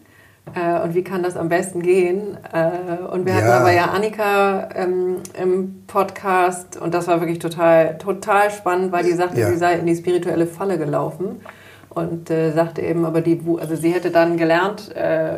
Äh, 0.55 0.81
und 0.83 0.95
wie 0.95 1.03
kann 1.03 1.21
das 1.21 1.37
am 1.37 1.47
besten 1.49 1.81
gehen? 1.83 2.37
Äh, 2.53 3.03
und 3.11 3.25
wir 3.25 3.35
hatten 3.35 3.45
Ja. 3.47 3.59
aber 3.59 3.71
ja 3.71 3.85
Annika 3.85 4.69
ähm, 4.75 5.17
im 5.39 5.83
Podcast 5.85 6.77
und 6.77 6.93
das 6.93 7.07
war 7.07 7.19
wirklich 7.21 7.37
total, 7.39 7.97
total 7.99 8.49
spannend, 8.49 8.91
weil 8.91 9.03
die 9.03 9.11
sagte, 9.13 9.39
Ja. 9.39 9.47
sie 9.49 9.57
sei 9.57 9.75
in 9.75 9.85
die 9.85 9.95
spirituelle 9.95 10.47
Falle 10.47 10.77
gelaufen 10.79 11.41
und 11.89 12.31
äh, 12.31 12.51
sagte 12.51 12.81
eben, 12.81 13.05
aber 13.05 13.21
die 13.21 13.45
Wut, 13.45 13.61
also 13.61 13.75
sie 13.75 13.91
hätte 13.91 14.09
dann 14.09 14.37
gelernt, 14.37 14.95
äh, 14.95 15.37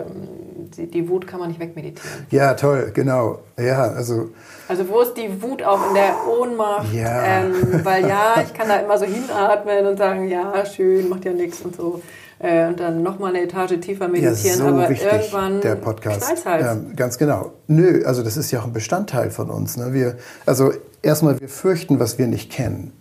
die, 0.77 0.87
die 0.89 1.09
Wut 1.09 1.27
kann 1.27 1.39
man 1.41 1.49
nicht 1.49 1.59
wegmeditieren. 1.59 2.25
Ja, 2.29 2.53
toll, 2.53 2.91
genau. 2.93 3.39
Ja, 3.59 3.81
also 3.91 4.29
Also 4.71 4.87
wo 4.87 5.01
ist 5.01 5.15
die 5.15 5.41
Wut 5.41 5.61
auch 5.63 5.89
in 5.89 5.95
der 5.95 6.15
Ohnmacht? 6.25 6.93
Ja. 6.93 7.41
Ähm, 7.41 7.83
weil 7.83 8.07
ja, 8.07 8.35
ich 8.41 8.53
kann 8.53 8.69
da 8.69 8.77
immer 8.77 8.97
so 8.97 9.03
hinatmen 9.03 9.85
und 9.85 9.97
sagen, 9.97 10.29
ja, 10.29 10.65
schön, 10.65 11.09
macht 11.09 11.25
ja 11.25 11.33
nichts 11.33 11.59
und 11.59 11.75
so. 11.75 12.01
Äh, 12.39 12.67
und 12.67 12.79
dann 12.79 13.03
nochmal 13.03 13.35
eine 13.35 13.43
Etage 13.43 13.81
tiefer 13.81 14.05
ja, 14.05 14.11
meditieren, 14.11 14.59
so 14.59 14.67
aber 14.67 14.87
wichtig, 14.87 15.11
irgendwann 15.11 15.59
der 15.59 15.75
Podcast. 15.75 16.45
halt. 16.45 16.65
Ähm, 16.65 16.95
ganz 16.95 17.17
genau. 17.17 17.51
Nö, 17.67 18.05
also 18.05 18.23
das 18.23 18.37
ist 18.37 18.49
ja 18.51 18.61
auch 18.61 18.65
ein 18.65 18.71
Bestandteil 18.71 19.29
von 19.29 19.49
uns. 19.49 19.75
Ne? 19.75 19.91
Wir, 19.91 20.15
also 20.45 20.71
erstmal, 21.01 21.37
wir 21.41 21.49
fürchten, 21.49 21.99
was 21.99 22.17
wir 22.17 22.27
nicht 22.27 22.49
kennen. 22.49 22.93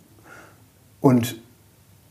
Und 0.99 1.39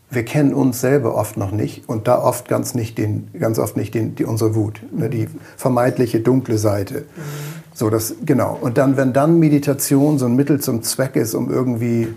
wir 0.09 0.25
kennen 0.25 0.55
uns 0.55 0.81
selber 0.81 1.15
oft 1.17 1.37
noch 1.37 1.51
nicht 1.51 1.87
und 1.87 2.09
da 2.09 2.19
oft 2.19 2.49
ganz 2.49 2.75
nicht 2.75 2.97
den, 2.97 3.29
ganz 3.39 3.59
oft 3.59 3.77
nicht 3.77 3.93
den, 3.93 4.15
die, 4.15 4.25
unsere 4.25 4.55
Wut, 4.55 4.81
ne, 4.91 5.11
die 5.11 5.29
vermeintliche 5.59 6.21
dunkle 6.21 6.57
Seite. 6.57 7.05
So 7.81 7.89
das 7.89 8.15
genau. 8.27 8.59
Und 8.61 8.77
dann, 8.77 8.99
wenn 8.99 9.15
dann 9.15 9.39
Meditation 9.39 10.19
so 10.19 10.27
ein 10.27 10.37
Mittel 10.37 10.61
zum 10.61 10.83
Zweck 10.83 11.17
ist, 11.17 11.35
um 11.35 11.51
irgendwie 11.51 12.09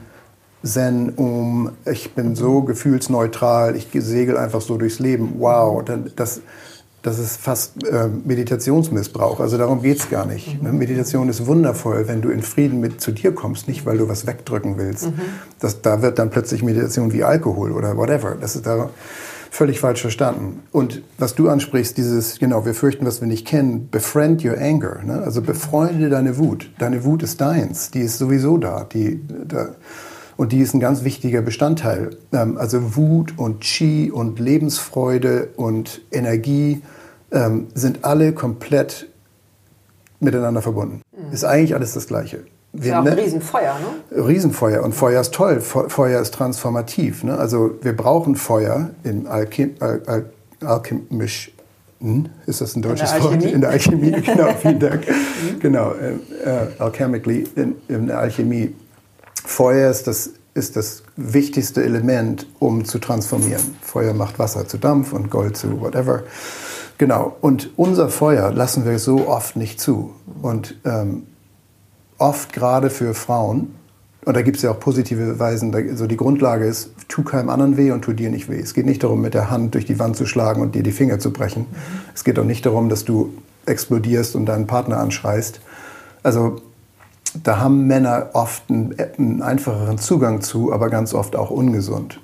Zen, 0.62 1.12
um 1.12 1.72
ich 1.90 2.14
bin 2.14 2.36
so 2.36 2.64
gefühlsneutral, 2.64 3.78
ich 3.78 3.88
segel 3.94 4.36
einfach 4.36 4.60
so 4.60 4.78
durchs 4.78 5.00
Leben, 5.00 5.36
wow, 5.38 5.82
dann 5.82 6.12
das 6.18 6.42
das 7.02 7.18
ist 7.18 7.38
fast 7.38 7.76
ähm, 7.90 8.24
Meditationsmissbrauch. 8.26 9.40
Also 9.40 9.58
darum 9.58 9.82
geht's 9.82 10.10
gar 10.10 10.26
nicht. 10.26 10.62
Ne? 10.62 10.74
Meditation 10.74 11.30
ist 11.30 11.46
wundervoll, 11.46 12.10
wenn 12.10 12.22
du 12.22 12.30
in 12.30 12.42
Frieden 12.42 12.82
mit 12.82 13.00
zu 13.00 13.14
dir 13.14 13.34
kommst, 13.34 13.70
nicht 13.70 13.86
weil 13.86 13.98
du 13.98 14.10
was 14.10 14.28
wegdrücken 14.28 14.78
willst. 14.78 15.10
Das, 15.60 15.82
da 15.82 16.02
wird 16.02 16.20
dann 16.20 16.30
plötzlich 16.30 16.62
Meditation 16.62 17.14
wie 17.14 17.24
Alkohol 17.24 17.72
oder 17.72 17.96
whatever. 17.96 18.36
Das 18.40 18.58
ist 18.58 18.66
da 18.66 18.90
völlig 19.54 19.80
falsch 19.80 20.02
verstanden. 20.02 20.64
Und 20.72 21.04
was 21.20 21.36
du 21.36 21.48
ansprichst, 21.48 21.96
dieses, 21.96 22.40
genau, 22.40 22.66
wir 22.66 22.74
fürchten, 22.74 23.06
was 23.06 23.22
wir 23.22 23.28
nicht 23.28 23.46
kennen, 23.46 23.88
befriend 23.92 24.44
your 24.44 24.58
anger. 24.58 25.04
Ne? 25.04 25.22
Also 25.22 25.44
befreunde 25.44 26.10
deine 26.10 26.40
Wut. 26.40 26.72
Deine 26.80 27.04
Wut 27.06 27.22
ist 27.22 27.40
deins. 27.40 27.92
Die 27.92 28.00
ist 28.00 28.18
sowieso 28.18 28.58
da. 28.58 28.84
Die, 28.84 29.22
da 29.48 29.76
und 30.38 30.52
die 30.52 30.60
ist 30.60 30.74
ein 30.74 30.80
ganz 30.80 31.04
wichtiger 31.04 31.44
Bestandteil. 31.44 32.18
Ähm, 32.32 32.58
also 32.58 32.96
Wut 32.96 33.38
und 33.38 33.62
Qi 33.62 34.10
und 34.12 34.40
Lebensfreude 34.40 35.50
und 35.56 36.02
Energie 36.12 36.82
ähm, 37.32 37.68
sind 37.76 38.04
alle 38.04 38.34
komplett 38.34 39.08
miteinander 40.20 40.64
verbunden. 40.64 41.04
Ist 41.32 41.46
eigentlich 41.46 41.76
alles 41.76 41.94
das 41.94 42.08
Gleiche. 42.08 42.44
Ist 42.74 42.86
ja 42.86 43.00
auch 43.02 43.06
ein 43.06 43.16
ne- 43.16 43.22
Riesenfeuer, 43.22 43.76
ne? 44.12 44.26
Riesenfeuer 44.28 44.84
und 44.84 44.94
Feuer 44.94 45.22
ist 45.22 45.34
toll. 45.34 45.62
Fe- 45.62 45.90
Feuer 45.90 46.22
ist 46.22 46.34
transformativ. 46.34 47.24
Ne? 47.24 47.38
Also 47.38 47.72
wir 47.82 47.96
brauchen 47.96 48.36
Feuer 48.36 48.90
im 49.04 49.28
Alchem 49.28 49.72
Al 49.80 50.02
Al 50.08 50.26
alchemisch. 50.66 51.52
Hm? 52.00 52.28
Ist 52.48 52.62
das 52.62 52.76
ein 52.76 52.82
deutsches 52.82 53.12
Wort? 53.22 53.44
In 53.44 53.62
der 53.62 53.70
Alchemie, 53.70 54.12
genau, 54.26 54.54
vielen 54.62 54.80
Dank. 54.80 55.06
genau, 55.60 55.94
äh, 55.94 56.14
äh, 56.50 56.68
alchemically, 56.80 57.48
in, 57.56 57.76
in 57.88 58.08
der 58.08 58.20
Alchemie. 58.20 58.76
Feuer 59.46 59.90
ist 59.90 60.08
das, 60.08 60.32
ist 60.54 60.76
das 60.76 61.04
wichtigste 61.16 61.84
Element, 61.84 62.48
um 62.60 62.86
zu 62.86 63.00
transformieren. 63.00 63.76
Feuer 63.82 64.14
macht 64.14 64.40
Wasser 64.40 64.68
zu 64.68 64.78
Dampf 64.78 65.14
und 65.14 65.30
Gold 65.30 65.56
zu 65.58 65.80
whatever. 65.82 66.24
Genau, 66.98 67.36
und 67.42 67.72
unser 67.78 68.10
Feuer 68.10 68.52
lassen 68.52 68.86
wir 68.86 69.00
so 69.00 69.28
oft 69.28 69.56
nicht 69.56 69.80
zu. 69.82 70.12
Und 70.42 70.76
ähm, 70.86 71.24
oft 72.24 72.54
gerade 72.54 72.90
für 72.90 73.14
Frauen, 73.14 73.76
und 74.26 74.38
da 74.38 74.42
gibt 74.42 74.56
es 74.56 74.64
ja 74.64 74.72
auch 74.72 74.80
positive 74.80 75.38
Weisen, 75.38 75.74
da, 75.74 75.80
so 75.96 76.08
die 76.08 76.16
Grundlage 76.16 76.66
ist, 76.66 76.92
tu 77.10 77.24
keinem 77.24 77.50
anderen 77.50 77.76
weh 77.76 77.92
und 77.92 78.04
tu 78.04 78.14
dir 78.14 78.30
nicht 78.30 78.50
weh. 78.50 78.60
Es 78.60 78.74
geht 78.74 78.86
nicht 78.86 79.04
darum, 79.04 79.20
mit 79.20 79.34
der 79.34 79.52
Hand 79.52 79.76
durch 79.76 79.84
die 79.84 80.00
Wand 80.00 80.16
zu 80.16 80.26
schlagen 80.26 80.62
und 80.62 80.76
dir 80.76 80.84
die 80.84 80.94
Finger 80.94 81.20
zu 81.20 81.34
brechen. 81.34 81.66
Es 82.16 82.24
geht 82.24 82.40
auch 82.40 82.46
nicht 82.46 82.66
darum, 82.66 82.88
dass 82.88 83.04
du 83.04 83.34
explodierst 83.66 84.38
und 84.38 84.46
deinen 84.46 84.66
Partner 84.66 85.00
anschreist. 85.00 85.60
Also 86.24 86.62
da 87.44 87.60
haben 87.60 87.88
Männer 87.88 88.30
oft 88.34 88.70
einen, 88.70 88.96
einen 89.18 89.42
einfacheren 89.42 89.98
Zugang 89.98 90.42
zu, 90.42 90.72
aber 90.74 90.90
ganz 90.90 91.14
oft 91.14 91.36
auch 91.36 91.50
ungesund. 91.50 92.20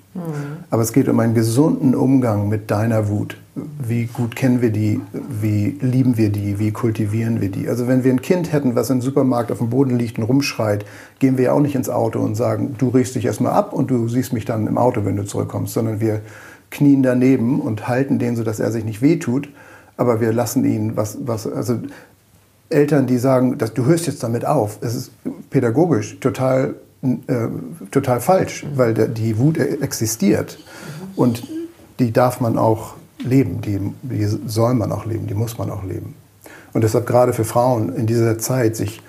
Aber 0.69 0.82
es 0.82 0.91
geht 0.91 1.08
um 1.08 1.19
einen 1.19 1.34
gesunden 1.34 1.95
Umgang 1.95 2.50
mit 2.50 2.72
deiner 2.72 3.10
Wut. 3.10 3.38
Wie 3.56 4.06
gut 4.06 4.36
kennen 4.36 4.62
wir 4.62 4.72
die? 4.72 5.00
Wie 5.13 5.78
lieben 5.82 6.17
wir 6.17 6.30
die? 6.32 6.60
Wie 6.60 6.72
kultivieren 6.72 7.41
wir 7.41 7.50
die? 7.50 7.69
Also 7.69 7.88
wenn 7.88 8.04
wir 8.04 8.12
ein 8.12 8.22
Kind 8.22 8.52
hätten, 8.52 8.76
was 8.76 8.89
im 8.89 9.02
Supermarkt 9.02 9.52
auf 9.52 9.60
dem 9.60 9.69
Boden 9.69 9.98
liegt 9.98 10.17
und 10.17 10.24
rumschreit, 10.24 10.86
gehen 11.19 11.38
wir 11.38 11.45
ja 11.45 11.52
auch 11.54 11.60
nicht 11.60 11.76
ins 11.76 11.89
Auto 11.89 12.19
und 12.19 12.36
sagen, 12.36 12.76
du 12.78 12.89
riechst 12.89 13.15
dich 13.15 13.26
erstmal 13.26 13.54
ab 13.54 13.72
und 13.72 13.91
du 13.91 14.08
siehst 14.08 14.34
mich 14.34 14.45
dann 14.45 14.67
im 14.67 14.78
Auto, 14.78 15.06
wenn 15.06 15.15
du 15.15 15.26
zurückkommst, 15.26 15.74
sondern 15.74 16.00
wir 16.00 16.22
knien 16.72 17.04
daneben 17.04 17.60
und 17.62 17.88
halten 17.88 18.19
den, 18.19 18.36
sodass 18.36 18.60
er 18.60 18.72
sich 18.72 18.86
nicht 18.86 19.02
wehtut, 19.02 19.50
aber 19.98 20.22
wir 20.22 20.32
lassen 20.34 20.65
ihn 20.65 20.95
was, 20.95 21.17
was 21.22 21.48
also 21.48 21.80
Eltern, 22.70 23.08
die 23.08 23.18
sagen, 23.18 23.58
dass 23.58 23.74
du 23.74 23.86
hörst 23.86 24.08
jetzt 24.08 24.24
damit 24.24 24.46
auf, 24.46 24.78
es 24.82 24.96
ist 24.96 25.12
pädagogisch 25.50 26.20
total, 26.20 26.76
äh, 27.02 27.48
total 27.92 28.22
falsch, 28.22 28.66
weil 28.76 28.94
der, 28.94 29.08
die 29.08 29.38
Wut 29.38 29.58
existiert 29.58 30.60
und 31.16 31.44
die 32.00 32.12
darf 32.12 32.40
man 32.40 32.58
auch 32.58 32.94
leben, 33.24 33.62
die, 33.62 33.80
die 34.04 34.26
soll 34.26 34.74
man 34.76 34.92
auch 34.92 35.06
leben, 35.06 35.28
die 35.28 35.34
muss 35.34 35.58
man 35.58 35.70
auch 35.70 35.84
leben. 35.84 36.16
Und 36.74 36.84
deshalb 36.84 37.08
gerade 37.08 37.34
für 37.34 37.44
Frauen 37.44 37.94
in 37.96 38.06
dieser 38.06 38.38
Zeit 38.38 38.76
sich 38.76 39.02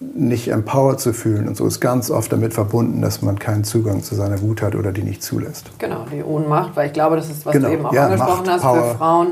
nicht 0.00 0.48
empowered 0.48 1.00
zu 1.00 1.12
fühlen 1.12 1.48
und 1.48 1.56
so 1.56 1.66
ist 1.66 1.80
ganz 1.80 2.10
oft 2.10 2.32
damit 2.32 2.52
verbunden, 2.52 3.00
dass 3.00 3.22
man 3.22 3.38
keinen 3.38 3.64
Zugang 3.64 4.02
zu 4.02 4.14
seiner 4.16 4.42
Wut 4.42 4.60
hat 4.60 4.74
oder 4.74 4.92
die 4.92 5.02
nicht 5.02 5.22
zulässt. 5.22 5.70
Genau, 5.78 6.04
die 6.12 6.22
Ohnmacht, 6.22 6.76
weil 6.76 6.88
ich 6.88 6.92
glaube, 6.92 7.16
das 7.16 7.30
ist, 7.30 7.46
was 7.46 7.52
genau. 7.52 7.68
du 7.68 7.74
eben 7.74 7.86
auch 7.86 7.92
ja, 7.92 8.06
angesprochen 8.06 8.46
Macht, 8.46 8.50
hast, 8.50 8.62
Power. 8.62 8.90
für 8.90 8.98
Frauen 8.98 9.28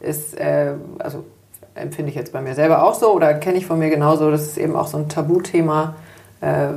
ist, 0.00 0.38
äh, 0.38 0.74
also 0.98 1.24
empfinde 1.74 2.10
ich 2.10 2.16
jetzt 2.16 2.32
bei 2.32 2.40
mir 2.40 2.54
selber 2.54 2.82
auch 2.84 2.94
so 2.94 3.12
oder 3.12 3.34
kenne 3.34 3.58
ich 3.58 3.66
von 3.66 3.78
mir 3.78 3.90
genauso, 3.90 4.30
das 4.30 4.42
ist 4.42 4.58
eben 4.58 4.76
auch 4.76 4.86
so 4.86 4.98
ein 4.98 5.08
Tabuthema. 5.08 5.96
Äh, 6.40 6.68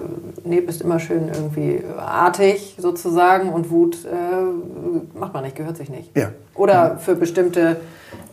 nee, 0.45 0.61
bist 0.61 0.81
immer 0.81 0.99
schön 0.99 1.29
irgendwie 1.33 1.83
artig 1.97 2.77
sozusagen 2.79 3.49
und 3.49 3.69
Wut 3.69 3.97
äh, 4.05 5.17
macht 5.17 5.33
man 5.33 5.43
nicht, 5.43 5.55
gehört 5.55 5.77
sich 5.77 5.89
nicht. 5.89 6.15
Ja. 6.15 6.31
Oder 6.55 6.97
für 6.97 7.15
bestimmte 7.15 7.77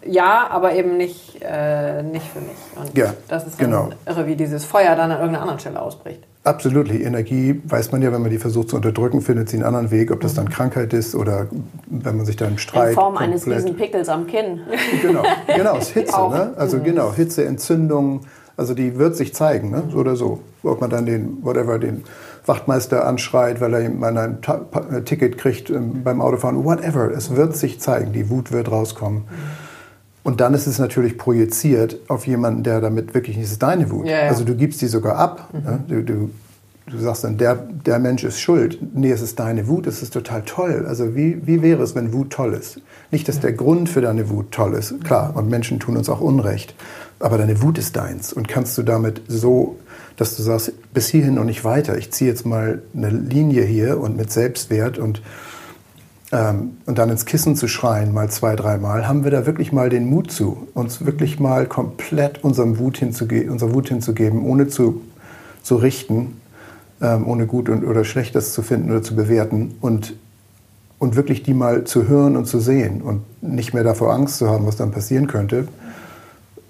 ja, 0.07 0.47
aber 0.51 0.75
eben 0.75 0.97
nicht, 0.97 1.41
äh, 1.43 2.03
nicht 2.03 2.27
für 2.27 2.41
mich. 2.41 2.57
Und 2.77 2.97
ja, 2.97 3.15
das 3.29 3.47
ist 3.47 3.59
genau. 3.59 3.91
irre, 4.07 4.27
wie 4.27 4.37
dieses 4.37 4.65
Feuer 4.65 4.97
dann 4.97 5.11
an 5.11 5.19
irgendeiner 5.19 5.43
anderen 5.43 5.61
Stelle 5.61 5.81
ausbricht. 5.81 6.23
Absolut. 6.45 6.91
Energie 6.91 7.59
weiß 7.65 7.91
man 7.93 8.03
ja, 8.03 8.13
wenn 8.13 8.21
man 8.21 8.31
die 8.31 8.39
versucht 8.39 8.69
zu 8.69 8.77
unterdrücken, 8.77 9.23
findet 9.23 9.49
sie 9.49 9.57
einen 9.57 9.65
anderen 9.65 9.91
Weg, 9.91 10.11
ob 10.11 10.21
das 10.21 10.35
dann 10.35 10.51
Krankheit 10.51 10.93
ist 10.93 11.15
oder 11.15 11.47
wenn 11.87 12.19
man 12.19 12.27
sich 12.27 12.37
dann 12.37 12.59
streitet. 12.59 12.91
In 12.91 12.95
Form 12.97 13.15
komplett. 13.15 13.31
eines 13.31 13.47
riesen 13.47 13.77
Pickels 13.77 14.11
am 14.11 14.27
Kinn. 14.27 14.61
Genau, 15.01 15.23
genau, 15.57 15.77
es 15.77 15.89
ist 15.89 15.91
Hitze. 15.95 16.21
ne? 16.29 16.53
Also 16.57 16.77
mhm. 16.77 16.85
genau, 16.85 17.15
Hitze, 17.15 17.47
Entzündung, 17.47 18.21
also 18.59 18.75
die 18.75 18.99
wird 18.99 19.17
sich 19.17 19.35
zeigen, 19.35 19.71
ne? 19.71 19.85
so 19.91 19.97
oder 19.97 20.17
so. 20.17 20.41
Ob 20.63 20.83
man 20.83 20.91
dann 20.91 21.07
den, 21.07 21.39
whatever, 21.43 21.79
den 21.79 22.05
Wachtmeister 22.45 23.07
anschreit, 23.07 23.63
weil 23.63 23.73
er 23.73 23.89
mal 23.89 24.17
ein 24.17 25.05
Ticket 25.07 25.39
kriegt 25.39 25.71
ähm, 25.71 26.03
beim 26.05 26.21
Autofahren, 26.21 26.63
whatever. 26.63 27.11
Es 27.11 27.35
wird 27.35 27.57
sich 27.57 27.81
zeigen, 27.81 28.13
die 28.13 28.29
Wut 28.29 28.53
wird 28.53 28.71
rauskommen. 28.71 29.21
Mhm. 29.21 29.64
Und 30.25 30.41
dann 30.41 30.55
ist 30.55 30.67
es 30.67 30.79
natürlich 30.79 31.19
projiziert 31.19 31.99
auf 32.09 32.27
jemanden, 32.27 32.63
der 32.63 32.81
damit 32.81 33.13
wirklich 33.13 33.37
nicht, 33.37 33.45
ist 33.45 33.63
deine 33.63 33.91
Wut. 33.91 34.07
Ja, 34.07 34.25
ja. 34.25 34.29
Also 34.31 34.45
du 34.45 34.57
gibst 34.57 34.81
die 34.81 34.87
sogar 34.87 35.17
ab. 35.17 35.51
Mhm. 35.53 35.61
Ne? 35.61 35.85
Du, 35.87 36.03
du, 36.03 36.31
du, 36.91 36.99
sagst 36.99 37.25
dann, 37.25 37.37
der, 37.37 37.55
der 37.57 37.99
Mensch 37.99 38.25
ist 38.25 38.41
schuld. 38.41 38.79
Nee, 38.95 39.13
es 39.13 39.21
ist 39.21 39.39
deine 39.39 39.69
Wut, 39.69 39.87
es 39.87 40.03
ist 40.03 40.15
total 40.15 40.43
toll. 40.43 40.87
Also 40.89 41.15
wie, 41.15 41.47
wie 41.47 41.61
wäre 41.61 41.83
es, 41.83 41.95
wenn 41.95 42.15
Wut 42.15 42.31
toll 42.31 42.55
ist? 42.55 42.81
Nicht, 43.11 43.29
dass 43.29 43.41
der 43.41 43.53
Grund 43.53 43.91
für 43.91 44.01
deine 44.01 44.31
Wut 44.31 44.51
toll 44.51 44.73
ist, 44.73 45.05
klar, 45.05 45.37
und 45.37 45.51
Menschen 45.51 45.79
tun 45.79 45.99
uns 45.99 46.09
auch 46.09 46.23
Unrecht. 46.23 46.75
Aber 47.21 47.37
deine 47.37 47.61
Wut 47.61 47.77
ist 47.77 47.95
deins 47.95 48.33
und 48.33 48.49
kannst 48.49 48.79
du 48.79 48.83
damit 48.83 49.21
so, 49.29 49.77
dass 50.17 50.37
du 50.37 50.43
sagst, 50.43 50.73
bis 50.95 51.09
hierhin 51.09 51.39
und 51.39 51.47
nicht 51.47 51.65
weiter. 51.65 51.99
Ich 51.99 52.13
ziehe 52.13 52.31
jetzt 52.31 52.47
mal 52.47 52.81
eine 52.97 53.11
Linie 53.11 53.63
hier 53.63 54.01
und 54.01 54.17
mit 54.17 54.33
Selbstwert 54.33 54.97
und 54.97 55.21
ähm, 56.35 56.79
und 56.85 56.99
dann 56.99 57.11
ins 57.11 57.27
Kissen 57.27 57.55
zu 57.55 57.69
schreien, 57.69 58.13
mal 58.13 58.29
zwei, 58.29 58.57
dreimal, 58.57 59.07
haben 59.07 59.23
wir 59.23 59.31
da 59.31 59.47
wirklich 59.47 59.73
mal 59.73 59.89
den 59.89 60.11
Mut 60.11 60.33
zu, 60.33 60.67
uns 60.75 61.07
wirklich 61.07 61.39
mal 61.39 61.67
komplett 61.67 62.43
unserem 62.43 62.79
Wut 62.79 62.99
hinzuge 62.99 63.51
unserer 63.51 63.73
Wut 63.73 63.89
hinzugeben, 63.89 64.43
ohne 64.45 64.67
zu, 64.67 65.01
zu 65.63 65.77
richten, 65.77 66.41
ähm, 67.01 67.29
ohne 67.29 67.47
gut 67.47 67.69
und, 67.69 67.85
oder 67.85 68.05
schlechtes 68.05 68.53
zu 68.53 68.63
finden 68.63 68.91
oder 68.91 69.03
zu 69.03 69.15
bewerten 69.15 69.77
und, 69.81 70.17
und 70.99 71.15
wirklich 71.15 71.45
die 71.45 71.55
mal 71.55 71.85
zu 71.85 72.09
hören 72.09 72.37
und 72.37 72.47
zu 72.47 72.59
sehen 72.59 73.01
und 73.01 73.23
nicht 73.41 73.73
mehr 73.73 73.85
davor 73.85 74.13
Angst 74.13 74.39
zu 74.39 74.51
haben, 74.51 74.67
was 74.67 74.75
dann 74.75 74.91
passieren 74.91 75.29
könnte. 75.29 75.69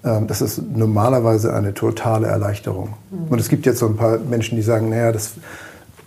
Ähm, 0.03 0.27
das 0.27 0.41
ist 0.41 0.61
normalerweise 0.61 1.55
eine 1.55 1.73
totale 1.73 2.27
Erleichterung. 2.27 2.93
Mhm. 3.09 3.29
Und 3.29 3.39
es 3.39 3.49
gibt 3.49 3.65
jetzt 3.65 3.79
so 3.79 3.87
ein 3.87 3.95
paar 3.95 4.19
Menschen, 4.19 4.57
die 4.57 4.61
sagen, 4.61 4.89
naja, 4.89 5.11
das, 5.11 5.31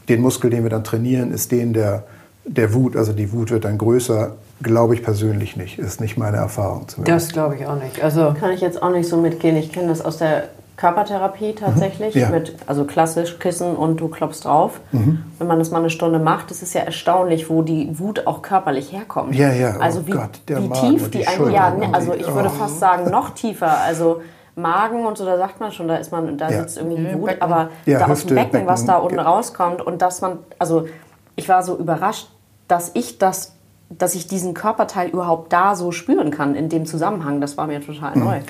den 0.09 0.21
Muskel, 0.21 0.49
den 0.49 0.63
wir 0.63 0.71
dann 0.71 0.85
trainieren, 0.85 1.33
ist 1.33 1.51
den, 1.51 1.73
der 1.73 2.05
der 2.49 2.75
Wut, 2.75 2.97
also 2.97 3.13
die 3.13 3.33
Wut 3.33 3.51
wird 3.51 3.65
dann 3.65 3.79
größer, 3.79 4.33
glaube 4.63 4.95
ich 4.95 5.03
persönlich 5.03 5.57
nicht. 5.57 5.79
Ist 5.79 6.01
nicht 6.01 6.17
meine 6.17 6.39
Erfahrung 6.39 6.89
zumindest. 6.89 7.29
Das 7.29 7.33
glaube 7.33 7.57
ich 7.57 7.67
auch 7.67 7.81
nicht. 7.81 8.03
Also 8.03 8.35
kann 8.39 8.51
ich 8.53 8.61
jetzt 8.61 8.83
auch 8.83 8.91
nicht 8.91 9.09
so 9.09 9.17
mitgehen. 9.17 9.57
Ich 9.57 9.73
kenne 9.73 9.89
das 9.89 10.05
aus 10.05 10.19
der 10.19 10.45
Körpertherapie 10.77 11.55
tatsächlich, 11.55 12.15
mhm. 12.15 12.21
ja. 12.21 12.29
mit, 12.31 12.55
also 12.67 12.85
klassisch 12.85 13.39
Kissen 13.41 13.75
und 13.77 14.01
du 14.01 14.09
klopfst 14.09 14.45
drauf. 14.45 14.81
Mhm. 14.93 15.25
Wenn 15.39 15.47
man 15.49 15.59
das 15.59 15.71
mal 15.71 15.79
eine 15.79 15.91
Stunde 15.91 16.21
macht, 16.21 16.51
ist 16.53 16.63
es 16.63 16.73
ja 16.73 16.83
erstaunlich, 16.83 17.51
wo 17.51 17.63
die 17.63 17.99
Wut 17.99 18.27
auch 18.27 18.43
körperlich 18.43 18.93
herkommt. 18.93 19.35
Ja, 19.35 19.53
ja. 19.53 19.77
Also 19.79 20.01
oh 20.01 20.07
wie, 20.07 20.11
Gott, 20.13 20.41
wie 20.47 20.69
tief 20.71 21.11
die, 21.11 21.19
die 21.19 21.27
eine, 21.27 21.53
ja, 21.53 21.71
ne, 21.71 21.89
also 21.93 22.15
ich 22.15 22.33
würde 22.33 22.49
oh. 22.49 22.59
fast 22.59 22.79
sagen, 22.79 23.11
noch 23.11 23.31
tiefer. 23.31 23.81
Also 23.81 24.23
Magen 24.55 25.05
und 25.05 25.19
so, 25.19 25.25
da 25.25 25.37
sagt 25.37 25.61
man 25.61 25.73
schon, 25.73 25.89
da 25.89 25.97
ist 25.97 26.13
man, 26.13 26.39
da 26.39 26.49
ja. 26.49 26.61
sitzt 26.61 26.79
irgendwie 26.79 27.05
die 27.05 27.15
Wut, 27.15 27.37
aber 27.41 27.71
ja, 27.85 27.99
da 27.99 28.07
Hüfte, 28.07 28.13
aus 28.13 28.27
dem 28.27 28.35
Becken, 28.37 28.53
Becken, 28.53 28.67
was 28.69 28.85
da 28.85 28.97
unten 28.99 29.19
rauskommt 29.19 29.83
und 29.83 30.01
dass 30.01 30.21
man, 30.21 30.39
also 30.59 30.87
ich 31.35 31.49
war 31.49 31.63
so 31.63 31.77
überrascht, 31.77 32.29
dass 32.69 32.91
ich 32.95 33.19
das, 33.19 33.53
dass 33.91 34.15
ich 34.15 34.27
diesen 34.27 34.55
Körperteil 34.55 35.09
überhaupt 35.09 35.53
da 35.53 35.75
so 35.75 35.93
spüren 35.93 36.31
kann 36.31 36.55
in 36.55 36.69
dem 36.69 36.87
Zusammenhang. 36.87 37.41
Das 37.41 37.57
war 37.57 37.67
mir 37.67 37.85
total 37.85 38.17
mhm. 38.17 38.25
neu. 38.25 38.41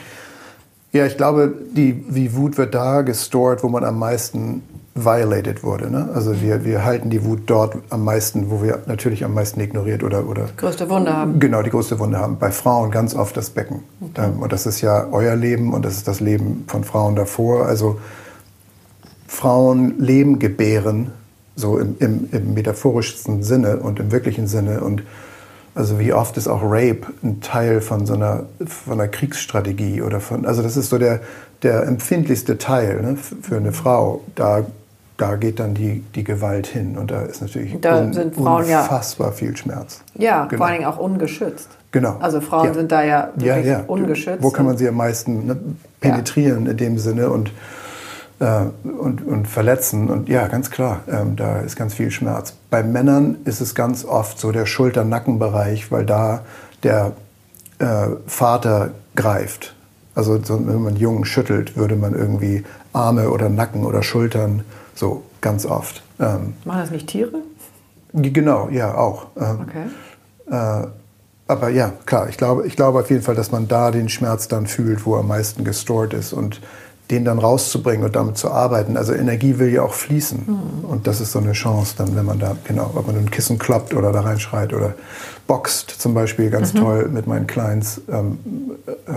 Ja, 0.93 1.07
ich 1.07 1.17
glaube, 1.17 1.55
die, 1.73 1.93
die 1.93 2.35
Wut 2.35 2.57
wird 2.57 2.75
da 2.75 3.03
gestored, 3.03 3.63
wo 3.63 3.69
man 3.69 3.85
am 3.85 3.99
meisten 3.99 4.63
violated 4.95 5.63
wurde. 5.63 5.91
Ne? 5.91 6.09
Also 6.15 6.41
wir, 6.41 6.65
wir 6.65 6.85
halten 6.85 7.11
die 7.11 7.25
Wut 7.25 7.43
dort 7.47 7.77
am 7.91 8.05
meisten, 8.05 8.51
wo 8.51 8.63
wir 8.63 8.81
natürlich 8.87 9.25
am 9.25 9.35
meisten 9.35 9.61
ignoriert 9.61 10.03
oder... 10.03 10.27
oder 10.27 10.49
größte 10.57 10.89
Wunde 10.91 11.15
haben. 11.15 11.39
Genau, 11.39 11.63
die 11.63 11.71
größte 11.71 11.99
Wunde 11.99 12.19
haben. 12.19 12.39
Bei 12.39 12.51
Frauen 12.51 12.91
ganz 12.91 13.15
oft 13.15 13.37
das 13.37 13.51
Becken. 13.51 13.83
Okay. 14.01 14.27
Ähm, 14.27 14.41
und 14.41 14.53
das 14.53 14.67
ist 14.67 14.81
ja 14.81 15.07
euer 15.13 15.37
Leben 15.37 15.73
und 15.75 15.85
das 15.85 15.95
ist 15.95 16.09
das 16.09 16.21
Leben 16.21 16.65
von 16.67 16.85
Frauen 16.85 17.17
davor. 17.17 17.67
Also 17.67 18.01
Frauen 19.27 19.99
Leben 19.99 20.39
gebären 20.39 21.13
so 21.59 21.79
im, 21.79 21.97
im, 21.99 22.29
im 22.31 22.55
metaphorischsten 22.55 23.43
Sinne 23.43 23.79
und 23.79 23.99
im 23.99 24.13
wirklichen 24.13 24.47
Sinne. 24.47 24.81
Und 24.81 25.03
also 25.75 25.99
wie 25.99 26.13
oft 26.13 26.37
ist 26.37 26.47
auch 26.47 26.63
Rape 26.63 27.09
ein 27.23 27.41
Teil 27.41 27.81
von 27.81 28.07
so 28.07 28.15
einer, 28.15 28.45
von 28.65 29.01
einer 29.01 29.09
Kriegsstrategie 29.09 30.01
oder 30.03 30.21
von, 30.21 30.47
also 30.47 30.63
das 30.63 30.77
ist 30.77 30.89
so 30.89 30.99
der, 30.99 31.21
der 31.63 31.83
empfindlichste 31.83 32.59
Teil 32.59 33.03
ne, 33.03 33.17
für 33.17 33.57
eine 33.57 33.73
Frau. 33.73 34.23
Da, 34.37 34.67
da 35.17 35.35
geht 35.35 35.59
dann 35.59 35.75
die, 35.75 36.05
die 36.15 36.23
Gewalt 36.23 36.69
hin 36.69 36.97
und 36.97 37.11
da 37.11 37.23
ist 37.23 37.43
natürlich 37.43 37.77
da 37.81 38.03
un, 38.03 38.33
Frauen, 38.33 38.65
unfassbar 38.65 39.29
ja. 39.29 39.33
viel 39.33 39.57
Schmerz. 39.57 40.03
Ja, 40.15 40.45
genau. 40.45 40.59
vor 40.59 40.67
allen 40.67 40.79
Dingen 40.79 40.89
auch 40.89 40.99
ungeschützt. 40.99 41.71
Genau. 41.91 42.19
Also 42.21 42.41
Frauen 42.41 42.67
ja. 42.67 42.75
sind 42.75 42.93
da 42.93 43.03
ja 43.03 43.33
wirklich 43.35 43.67
ja, 43.67 43.83
ungeschützt. 43.85 44.45
Wo 44.45 44.51
kann 44.51 44.65
man 44.65 44.77
sie 44.77 44.87
am 44.87 44.95
meisten 44.95 45.47
ne, 45.47 45.57
penetrieren 46.01 46.67
in 46.67 46.77
dem 46.77 46.99
Sinne 46.99 47.31
und 47.31 47.51
äh, 48.41 48.63
und, 48.89 49.27
und 49.27 49.47
verletzen. 49.47 50.11
Und 50.11 50.29
ja, 50.29 50.47
ganz 50.49 50.71
klar, 50.71 51.01
ähm, 51.09 51.37
da 51.37 51.59
ist 51.61 51.77
ganz 51.77 51.95
viel 51.95 52.11
Schmerz. 52.11 52.55
Bei 52.71 52.83
Männern 52.83 53.39
ist 53.45 53.61
es 53.61 53.75
ganz 53.75 54.05
oft 54.05 54.39
so 54.39 54.53
der 54.53 54.67
Schulter-Nackenbereich, 54.67 55.91
weil 55.91 56.07
da 56.07 56.43
der 56.83 57.13
äh, 57.79 58.09
Vater 58.27 58.91
greift. 59.15 59.75
Also 60.15 60.43
so, 60.43 60.67
wenn 60.67 60.83
man 60.83 60.97
Jungen 60.97 61.25
schüttelt, 61.25 61.77
würde 61.77 61.97
man 61.97 62.15
irgendwie 62.15 62.65
Arme 62.93 63.31
oder 63.31 63.49
Nacken 63.49 63.85
oder 63.85 64.03
Schultern, 64.03 64.65
so 64.95 65.23
ganz 65.41 65.65
oft. 65.65 66.03
Ähm, 66.19 66.55
Machen 66.65 66.81
das 66.81 66.91
nicht 66.91 67.07
Tiere? 67.07 67.43
Genau, 68.13 68.69
ja, 68.71 68.95
auch. 68.95 69.27
Ähm, 69.37 69.67
okay. 69.69 69.85
Äh, 70.51 70.87
aber 71.47 71.71
ja, 71.71 71.93
klar, 72.05 72.29
ich 72.29 72.37
glaube, 72.37 72.67
ich 72.67 72.77
glaube 72.77 72.99
auf 72.99 73.11
jeden 73.11 73.23
Fall, 73.23 73.35
dass 73.35 73.53
man 73.53 73.69
da 73.69 73.91
den 73.91 74.09
Schmerz 74.09 74.49
dann 74.49 74.67
fühlt, 74.67 75.07
wo 75.07 75.15
er 75.15 75.21
am 75.21 75.29
meisten 75.29 75.65
gestored 75.65 76.13
ist. 76.13 76.33
Und 76.33 76.61
den 77.11 77.25
dann 77.25 77.39
rauszubringen 77.39 78.05
und 78.05 78.17
damit 78.17 78.37
zu 78.37 78.51
arbeiten. 78.51 78.97
Also 78.97 79.15
Energie 79.15 79.59
will 79.59 79.73
ja 79.73 79.83
auch 79.83 79.95
fließen. 79.95 80.43
Mhm. 80.47 80.85
Und 80.85 81.07
das 81.07 81.21
ist 81.21 81.33
so 81.33 81.39
eine 81.39 81.53
Chance 81.53 81.95
dann, 81.97 82.15
wenn 82.15 82.27
man 82.27 82.39
da, 82.39 82.57
genau, 82.65 82.91
ob 82.95 83.07
man 83.07 83.17
ein 83.17 83.31
Kissen 83.31 83.59
kloppt 83.59 83.95
oder 83.95 84.13
da 84.13 84.21
reinschreit 84.21 84.75
oder 84.75 84.95
boxt 85.47 85.91
zum 85.91 86.13
Beispiel, 86.13 86.51
ganz 86.51 86.75
mhm. 86.75 86.79
toll 86.79 87.09
mit 87.09 87.27
meinen 87.27 87.47
Clients. 87.47 88.03
Ähm, 88.11 88.39
äh, 89.07 89.13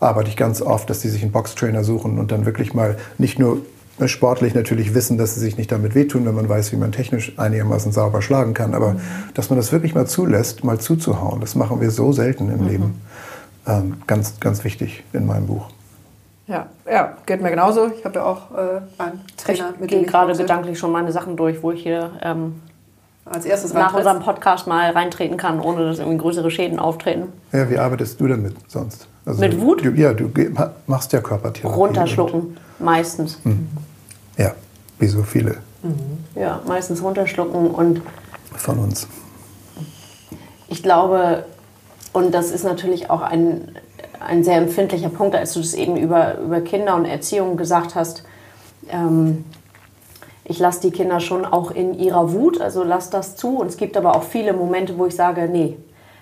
arbeite 0.00 0.28
ich 0.28 0.36
ganz 0.36 0.60
oft, 0.60 0.90
dass 0.90 0.98
die 0.98 1.08
sich 1.08 1.22
einen 1.22 1.30
Boxtrainer 1.30 1.84
suchen 1.84 2.18
und 2.18 2.32
dann 2.32 2.44
wirklich 2.44 2.74
mal 2.74 2.96
nicht 3.18 3.38
nur 3.38 3.62
sportlich 4.06 4.54
natürlich 4.54 4.94
wissen, 4.94 5.16
dass 5.16 5.34
sie 5.34 5.40
sich 5.40 5.56
nicht 5.56 5.70
damit 5.70 5.94
wehtun, 5.94 6.26
wenn 6.26 6.34
man 6.34 6.48
weiß, 6.48 6.72
wie 6.72 6.76
man 6.76 6.90
technisch 6.90 7.38
einigermaßen 7.38 7.92
sauber 7.92 8.20
schlagen 8.20 8.52
kann, 8.52 8.74
aber 8.74 8.94
mhm. 8.94 9.00
dass 9.34 9.48
man 9.48 9.58
das 9.58 9.70
wirklich 9.70 9.94
mal 9.94 10.06
zulässt, 10.06 10.64
mal 10.64 10.80
zuzuhauen, 10.80 11.40
das 11.40 11.54
machen 11.54 11.80
wir 11.80 11.92
so 11.92 12.12
selten 12.12 12.50
im 12.50 12.62
mhm. 12.62 12.68
Leben. 12.68 13.00
Ähm, 13.64 13.94
ganz, 14.08 14.40
ganz 14.40 14.64
wichtig 14.64 15.04
in 15.12 15.24
meinem 15.24 15.46
Buch. 15.46 15.68
Ja, 16.52 16.66
ja, 16.86 17.16
geht 17.24 17.40
mir 17.40 17.48
genauso. 17.48 17.90
Ich 17.98 18.04
habe 18.04 18.16
ja 18.16 18.24
auch 18.26 18.50
äh, 18.50 18.80
einen 18.98 19.24
Trainer 19.38 19.70
ich 19.72 19.80
mit 19.80 19.90
gehe 19.90 20.02
gerade 20.02 20.36
gedanklich 20.36 20.78
schon 20.78 20.92
meine 20.92 21.10
Sachen 21.10 21.34
durch, 21.34 21.62
wo 21.62 21.70
ich 21.70 21.82
hier 21.82 22.10
ähm, 22.20 22.60
als 23.24 23.46
erstes 23.46 23.72
nach 23.72 23.94
unserem 23.94 24.20
Podcast 24.20 24.66
mal 24.66 24.90
reintreten 24.90 25.38
kann, 25.38 25.60
ohne 25.60 25.86
dass 25.86 25.98
irgendwie 25.98 26.18
größere 26.18 26.50
Schäden 26.50 26.78
auftreten. 26.78 27.32
Ja, 27.52 27.70
wie 27.70 27.78
arbeitest 27.78 28.20
du 28.20 28.28
damit 28.28 28.54
sonst? 28.68 29.08
Also 29.24 29.40
mit 29.40 29.58
Wut? 29.58 29.82
Du, 29.82 29.92
ja, 29.92 30.12
du 30.12 30.30
machst 30.86 31.14
ja 31.14 31.22
Körpertherapie. 31.22 31.74
Runterschlucken, 31.74 32.58
meistens. 32.78 33.38
Mhm. 33.44 33.68
Ja, 34.36 34.52
wie 34.98 35.06
so 35.06 35.22
viele. 35.22 35.56
Mhm. 35.82 36.24
Ja, 36.34 36.60
meistens 36.66 37.02
runterschlucken 37.02 37.70
und. 37.70 38.02
Von 38.56 38.78
uns. 38.78 39.08
Ich 40.68 40.82
glaube, 40.82 41.46
und 42.12 42.34
das 42.34 42.50
ist 42.50 42.64
natürlich 42.64 43.08
auch 43.08 43.22
ein 43.22 43.74
ein 44.26 44.44
sehr 44.44 44.56
empfindlicher 44.56 45.08
Punkt, 45.08 45.34
als 45.34 45.54
du 45.54 45.60
das 45.60 45.74
eben 45.74 45.96
über, 45.96 46.38
über 46.38 46.60
Kinder 46.60 46.96
und 46.96 47.04
Erziehung 47.04 47.56
gesagt 47.56 47.94
hast. 47.94 48.24
Ähm, 48.90 49.44
ich 50.44 50.58
lasse 50.58 50.80
die 50.80 50.90
Kinder 50.90 51.20
schon 51.20 51.44
auch 51.44 51.70
in 51.70 51.94
ihrer 51.94 52.32
Wut, 52.32 52.60
also 52.60 52.82
lasse 52.82 53.10
das 53.10 53.36
zu. 53.36 53.58
Und 53.58 53.68
es 53.68 53.76
gibt 53.76 53.96
aber 53.96 54.16
auch 54.16 54.24
viele 54.24 54.52
Momente, 54.52 54.98
wo 54.98 55.06
ich 55.06 55.14
sage, 55.14 55.48
nee, 55.50 55.76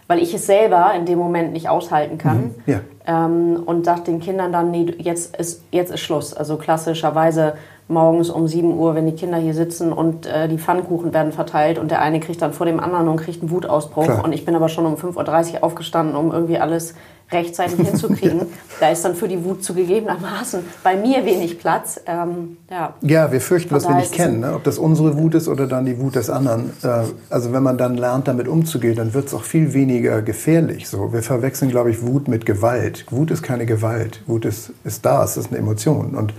weil 0.07 0.21
ich 0.21 0.35
es 0.35 0.47
selber 0.47 0.93
in 0.95 1.07
dem 1.07 1.19
Moment 1.19 1.53
nicht 1.53 1.69
aushalten 1.69 2.19
kann. 2.19 2.39
Mhm. 2.39 2.55
Ja. 2.67 2.81
Ähm, 3.07 3.63
und 3.65 3.85
sagt 3.85 4.09
den 4.09 4.21
Kindern 4.21 4.53
dann, 4.53 4.71
nee, 4.71 4.95
jetzt 4.99 5.37
ist, 5.37 5.63
jetzt 5.71 5.91
ist 5.91 6.01
Schluss. 6.01 6.35
Also 6.35 6.57
klassischerweise 6.57 7.55
morgens 7.91 8.31
um 8.31 8.47
7 8.47 8.77
Uhr, 8.77 8.95
wenn 8.95 9.07
die 9.07 9.15
Kinder 9.15 9.39
hier 9.39 9.55
sitzen 9.55 9.93
und 9.93 10.27
äh, 10.27 10.49
die 10.49 10.59
Pfannkuchen 10.59 11.13
werden 11.13 11.33
verteilt 11.33 11.79
und 11.79 11.91
der 11.91 12.01
eine 12.01 12.21
kriegt 12.21 12.41
dann 12.41 12.53
vor 12.53 12.67
dem 12.67 12.81
anderen 12.81 13.09
und 13.09 13.17
kriegt 13.17 13.43
einen 13.43 13.51
Wutausbruch. 13.51 14.05
Klar. 14.05 14.25
Und 14.25 14.33
ich 14.33 14.45
bin 14.45 14.55
aber 14.55 14.69
schon 14.69 14.87
um 14.87 14.95
5.30 14.95 15.55
Uhr 15.55 15.65
aufgestanden, 15.65 16.17
um 16.17 16.33
irgendwie 16.33 16.59
alles 16.59 16.95
rechtzeitig 17.33 17.87
hinzukriegen. 17.87 18.41
Da 18.81 18.89
ist 18.89 19.05
dann 19.05 19.15
für 19.15 19.29
die 19.29 19.45
Wut 19.45 19.63
zugegebenermaßen 19.63 20.61
bei 20.83 20.97
mir 20.97 21.27
wenig 21.27 21.59
Platz. 21.59 22.01
Ähm, 22.07 22.57
ja. 22.71 22.95
Ja, 23.03 23.31
wir 23.31 23.43
fürchten, 23.43 23.75
was 23.75 23.87
wir 23.87 23.95
nicht 23.95 24.13
kennen. 24.13 24.41
Ne? 24.41 24.55
Ob 24.55 24.65
das 24.65 24.79
unsere 24.79 25.19
Wut 25.19 25.35
ist 25.35 25.49
oder 25.49 25.67
dann 25.67 25.85
die 25.85 25.99
Wut 26.01 26.15
des 26.15 26.31
anderen. 26.31 26.71
Äh, 26.83 27.03
also 27.29 27.53
wenn 27.53 27.63
man 27.63 27.77
dann 27.77 27.99
lernt, 27.99 28.27
damit 28.27 28.49
umzugehen, 28.49 28.97
dann 28.97 29.13
wird 29.13 29.27
es 29.27 29.35
auch 29.35 29.43
viel 29.43 29.75
weniger 29.75 30.23
gefährlich. 30.23 30.89
So, 30.89 31.13
wir 31.13 31.23
verwechseln, 31.23 31.71
glaube 31.71 31.91
ich, 31.91 32.01
Wut 32.01 32.27
mit 32.27 32.47
Gewalt. 32.47 33.05
Wut 33.11 33.31
ist 33.31 33.43
keine 33.43 33.67
Gewalt. 33.67 34.23
Wut 34.27 34.47
ist, 34.47 34.73
ist 34.85 35.05
da, 35.05 35.23
es 35.23 35.37
ist 35.37 35.49
eine 35.49 35.59
Emotion. 35.59 36.15
Und 36.15 36.33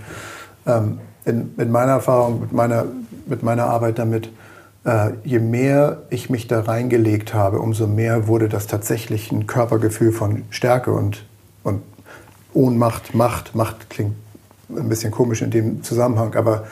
ähm, 0.66 0.98
in, 1.24 1.54
in 1.56 1.70
meiner 1.70 1.92
Erfahrung, 1.92 2.40
mit 2.40 2.52
meiner, 2.52 2.86
mit 3.26 3.42
meiner 3.42 3.66
Arbeit 3.66 3.98
damit, 3.98 4.30
äh, 4.84 5.10
je 5.24 5.38
mehr 5.38 6.02
ich 6.10 6.30
mich 6.30 6.48
da 6.48 6.60
reingelegt 6.60 7.34
habe, 7.34 7.60
umso 7.60 7.86
mehr 7.86 8.26
wurde 8.26 8.48
das 8.48 8.66
tatsächlich 8.66 9.30
ein 9.30 9.46
Körpergefühl 9.46 10.12
von 10.12 10.42
Stärke 10.50 10.92
und, 10.92 11.24
und 11.62 11.82
Ohnmacht, 12.52 13.14
Macht. 13.14 13.54
Macht 13.54 13.90
klingt 13.90 14.14
ein 14.68 14.88
bisschen 14.88 15.12
komisch 15.12 15.42
in 15.42 15.50
dem 15.50 15.82
Zusammenhang, 15.82 16.34
aber 16.34 16.64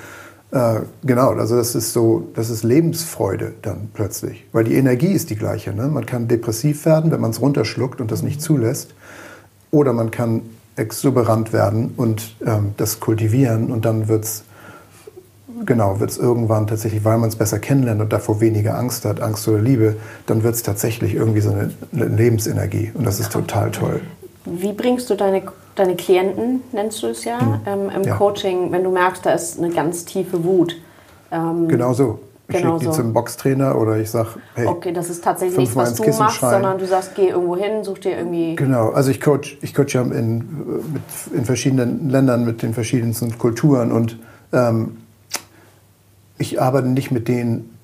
äh, 0.51 0.81
genau, 1.05 1.31
also 1.31 1.57
das 1.57 1.75
ist 1.75 1.93
so, 1.93 2.29
das 2.35 2.51
ist 2.51 2.65
Lebensfreude 2.65 3.53
dann 3.63 3.91
plötzlich, 3.95 4.47
weil 4.53 4.65
die 4.65 4.75
Energie 4.75 5.13
ist 5.13 5.31
die 5.31 5.37
gleiche. 5.37 5.73
Ne? 5.73 5.87
Man 5.87 6.07
kann 6.07 6.27
depressiv 6.27 6.85
werden, 6.87 7.13
wenn 7.13 7.21
man 7.21 7.31
es 7.31 7.41
runterschluckt 7.41 8.01
und 8.01 8.11
das 8.11 8.23
nicht 8.23 8.43
zulässt, 8.43 8.95
oder 9.71 9.93
man 9.93 10.11
kann 10.11 10.43
exuberant 10.77 11.53
werden 11.53 11.95
und 11.97 12.37
ähm, 12.47 12.75
das 12.77 13.01
kultivieren 13.01 13.71
und 13.71 13.85
dann 13.85 14.09
wird 14.09 14.25
es 14.25 14.45
genau, 15.67 16.01
wird 16.01 16.11
es 16.11 16.19
irgendwann 16.19 16.67
tatsächlich, 16.67 17.05
weil 17.05 17.19
man 17.19 17.29
es 17.29 17.37
besser 17.37 17.59
kennenlernt 17.59 18.01
und 18.01 18.13
davor 18.13 18.41
weniger 18.41 18.79
Angst 18.79 19.05
hat, 19.05 19.21
Angst 19.21 19.47
oder 19.49 19.61
Liebe, 19.61 19.97
dann 20.27 20.43
wird 20.43 20.55
es 20.55 20.63
tatsächlich 20.63 21.15
irgendwie 21.15 21.41
so 21.41 21.51
eine, 21.51 21.71
Lebensenergie 21.93 22.93
und 22.95 23.07
das 23.07 23.21
ist 23.21 23.33
total 23.33 23.71
toll. 23.71 24.01
Wie 24.47 24.73
bringst 24.73 25.11
du 25.11 25.17
deine, 25.17 25.43
deine 25.75 25.97
Klienten, 25.97 26.63
nennst 26.73 27.03
du 27.03 27.09
es 27.09 27.25
ja, 27.25 27.61
ähm, 27.67 27.91
im 27.95 28.05
Ja. 28.05 28.17
Coaching, 28.17 28.73
wenn 28.73 28.85
du 28.85 28.91
merkst, 28.91 29.25
da 29.27 29.33
ist 29.33 29.59
eine 29.59 29.71
ganz 29.71 30.05
tiefe 30.05 30.43
Wut? 30.45 30.77
Ähm, 31.31 31.69
Genau 31.69 31.93
so. 31.93 32.21
Ich 32.51 32.57
Genau 32.57 32.79
schicke 32.79 32.91
die 32.91 32.97
so. 32.97 33.03
zum 33.03 33.13
Boxtrainer 33.13 33.79
oder 33.79 33.99
ich 33.99 34.11
sage, 34.11 34.31
hey, 34.55 34.67
Okay, 34.67 34.93
das 34.93 35.09
ist 35.09 35.23
tatsächlich 35.23 35.59
nichts, 35.59 35.77
was 35.77 35.95
du 35.95 36.03
Kissen 36.03 36.19
machst, 36.19 36.39
schreien. 36.39 36.63
sondern 36.63 36.79
du 36.79 36.87
sagst, 36.87 37.15
geh 37.15 37.29
irgendwo 37.29 37.57
hin, 37.57 37.85
such 37.85 37.99
dir 37.99 38.17
irgendwie. 38.19 38.57
Genau, 38.57 38.91
also 38.91 39.11
ich 39.11 39.21
coach, 39.21 39.57
ich 39.63 39.73
coach 39.73 39.95
ja 39.95 40.03
in, 40.03 40.39
mit, 40.93 41.03
in 41.33 41.45
verschiedenen 41.45 42.11
Ländern 42.11 42.45
mit 42.45 42.63
den 42.63 42.75
verschiedensten 42.75 43.39
Kulturen 43.39 43.93
und 43.93 44.19
ähm, 44.53 44.97
ich 46.39 46.61
arbeite 46.61 46.89
nicht 46.89 47.11
mit 47.11 47.29
denen 47.29 47.77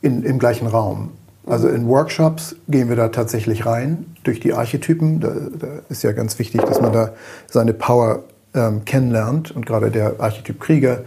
in, 0.00 0.22
im 0.24 0.38
gleichen 0.38 0.66
Raum. 0.66 1.12
Also 1.46 1.68
in 1.68 1.86
Workshops 1.88 2.56
gehen 2.68 2.88
wir 2.88 2.96
da 2.96 3.08
tatsächlich 3.08 3.64
rein 3.66 4.04
durch 4.24 4.40
die 4.40 4.52
Archetypen. 4.52 5.20
Da, 5.20 5.28
da 5.28 5.66
ist 5.88 6.02
ja 6.02 6.12
ganz 6.12 6.38
wichtig, 6.38 6.60
dass 6.62 6.80
man 6.80 6.92
da 6.92 7.12
seine 7.46 7.72
Power 7.72 8.24
ähm, 8.54 8.84
kennenlernt 8.84 9.50
und 9.50 9.64
gerade 9.64 9.90
der 9.90 10.16
Archetyp 10.18 10.60
Krieger 10.60 11.00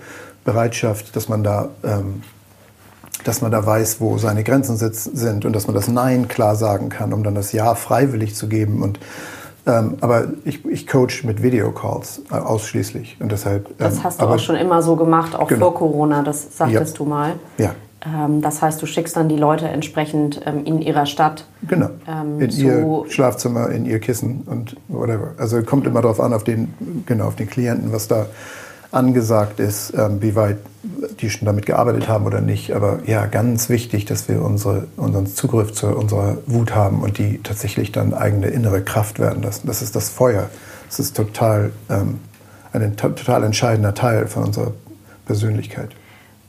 Bereitschaft, 0.43 1.15
dass 1.15 1.29
man 1.29 1.43
da 1.43 1.69
ähm, 1.83 2.23
dass 3.23 3.41
man 3.41 3.51
da 3.51 3.65
weiß, 3.65 3.99
wo 4.01 4.17
seine 4.17 4.43
Grenzen 4.43 4.77
sind 4.77 5.45
und 5.45 5.53
dass 5.53 5.67
man 5.67 5.75
das 5.75 5.87
Nein 5.87 6.27
klar 6.27 6.55
sagen 6.55 6.89
kann, 6.89 7.13
um 7.13 7.23
dann 7.23 7.35
das 7.35 7.51
Ja 7.51 7.75
freiwillig 7.75 8.35
zu 8.35 8.47
geben. 8.47 8.81
Und, 8.81 8.99
ähm, 9.67 9.97
aber 10.01 10.25
ich, 10.43 10.65
ich 10.65 10.87
coach 10.87 11.23
mit 11.23 11.43
Videocalls 11.43 12.21
äh, 12.31 12.35
ausschließlich. 12.35 13.17
Und 13.19 13.31
deshalb, 13.31 13.77
Das 13.77 13.97
ähm, 13.97 14.03
hast 14.03 14.19
du 14.19 14.23
aber, 14.25 14.35
auch 14.35 14.39
schon 14.39 14.55
immer 14.55 14.81
so 14.81 14.95
gemacht, 14.95 15.35
auch 15.35 15.47
Genau. 15.47 15.67
vor 15.71 15.75
Corona, 15.75 16.23
das 16.23 16.57
sagtest 16.57 16.93
Ja. 16.93 17.03
du 17.03 17.09
mal. 17.09 17.33
Ja, 17.57 17.75
Ähm, 18.03 18.41
das 18.41 18.63
heißt, 18.63 18.81
du 18.81 18.87
schickst 18.87 19.15
dann 19.15 19.29
die 19.29 19.35
Leute 19.37 19.67
entsprechend 19.67 20.41
ähm, 20.47 20.65
in 20.65 20.81
ihrer 20.81 21.05
Stadt. 21.05 21.45
genau. 21.67 21.89
Ähm, 22.07 22.39
in 22.41 22.49
ihr 22.49 23.03
Schlafzimmer, 23.09 23.69
in 23.69 23.85
ihr 23.85 23.99
Kissen 23.99 24.41
und 24.47 24.75
whatever. 24.87 25.35
Also 25.37 25.61
kommt 25.61 25.85
immer 25.85 26.01
darauf 26.01 26.19
an, 26.19 26.33
auf 26.33 26.43
den, 26.43 26.73
genau, 27.05 27.25
auf 27.27 27.35
den 27.35 27.47
Klienten, 27.47 27.93
was 27.93 28.07
da 28.07 28.25
angesagt 28.91 29.59
ist, 29.59 29.93
ähm, 29.97 30.21
wie 30.21 30.35
weit 30.35 30.57
die 31.21 31.29
schon 31.29 31.45
damit 31.45 31.65
gearbeitet 31.65 32.07
haben 32.07 32.25
oder 32.25 32.41
nicht. 32.41 32.73
Aber 32.73 32.99
ja, 33.05 33.25
ganz 33.27 33.69
wichtig, 33.69 34.05
dass 34.05 34.27
wir 34.27 34.41
unsere, 34.41 34.87
unseren 34.97 35.27
Zugriff 35.27 35.71
zu 35.73 35.87
unserer 35.87 36.37
Wut 36.47 36.73
haben 36.75 37.01
und 37.01 37.17
die 37.17 37.41
tatsächlich 37.43 37.91
dann 37.91 38.13
eigene 38.13 38.47
innere 38.47 38.81
Kraft 38.81 39.19
werden 39.19 39.43
lassen. 39.43 39.67
Das 39.67 39.81
ist 39.81 39.95
das 39.95 40.09
Feuer. 40.09 40.49
Das 40.89 40.99
ist 40.99 41.15
total 41.15 41.71
ähm, 41.89 42.19
ein 42.73 42.95
to- 42.97 43.09
total 43.09 43.43
entscheidender 43.43 43.93
Teil 43.93 44.27
von 44.27 44.43
unserer 44.45 44.71
Persönlichkeit. 45.25 45.89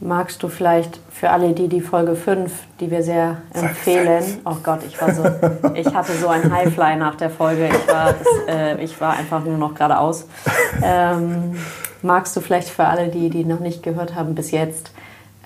Magst 0.00 0.42
du 0.42 0.48
vielleicht 0.48 0.98
für 1.12 1.30
alle, 1.30 1.52
die 1.52 1.68
die 1.68 1.80
Folge 1.80 2.16
5, 2.16 2.50
die 2.80 2.90
wir 2.90 3.04
sehr 3.04 3.36
empfehlen, 3.54 4.24
oh 4.44 4.56
Gott, 4.60 4.80
ich 4.88 5.00
war 5.00 5.14
so, 5.14 5.22
ich 5.74 5.94
hatte 5.94 6.12
so 6.20 6.26
ein 6.26 6.52
Highfly 6.52 6.96
nach 6.96 7.14
der 7.14 7.30
Folge, 7.30 7.68
ich 7.68 7.88
war, 7.88 8.14
äh, 8.48 8.82
ich 8.82 9.00
war 9.00 9.12
einfach 9.12 9.44
nur 9.44 9.58
noch 9.58 9.74
geradeaus. 9.74 10.26
Ähm, 10.82 11.54
magst 12.02 12.36
du 12.36 12.40
vielleicht 12.40 12.68
für 12.68 12.84
alle, 12.84 13.08
die 13.08 13.30
die 13.30 13.44
noch 13.44 13.60
nicht 13.60 13.82
gehört 13.82 14.14
haben 14.14 14.34
bis 14.34 14.50
jetzt, 14.50 14.90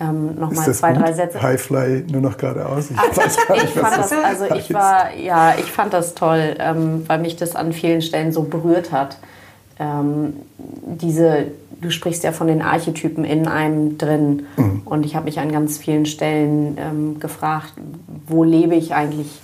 ähm, 0.00 0.38
nochmal 0.38 0.72
zwei, 0.74 0.92
gut? 0.92 1.02
drei 1.02 1.12
Sätze? 1.14 1.40
Highfly 1.42 2.04
nur 2.12 2.20
noch 2.20 2.36
geradeaus. 2.36 2.90
Ich 2.90 2.96
weiß 3.16 3.36
gar 3.46 3.56
Ich 3.56 3.62
nicht, 3.64 3.76
was 3.82 3.94
fand 3.94 3.98
das, 3.98 4.12
also 4.24 4.54
ich 4.54 4.72
war, 4.74 5.14
ja, 5.14 5.54
ich 5.58 5.70
fand 5.72 5.92
das 5.94 6.14
toll, 6.14 6.54
ähm, 6.58 7.04
weil 7.06 7.18
mich 7.20 7.36
das 7.36 7.56
an 7.56 7.72
vielen 7.72 8.02
Stellen 8.02 8.30
so 8.32 8.42
berührt 8.42 8.92
hat. 8.92 9.16
Ähm, 9.78 10.34
diese, 10.58 11.46
du 11.80 11.90
sprichst 11.90 12.24
ja 12.24 12.32
von 12.32 12.46
den 12.46 12.62
Archetypen 12.62 13.24
in 13.24 13.46
einem 13.48 13.96
drin 13.98 14.46
Mhm. 14.56 14.82
und 14.84 15.04
ich 15.06 15.14
habe 15.16 15.26
mich 15.26 15.38
an 15.40 15.50
ganz 15.52 15.78
vielen 15.78 16.06
Stellen 16.06 16.76
ähm, 16.78 17.20
gefragt, 17.20 17.72
wo 18.26 18.44
lebe 18.44 18.74
ich 18.74 18.94
eigentlich 18.94 19.40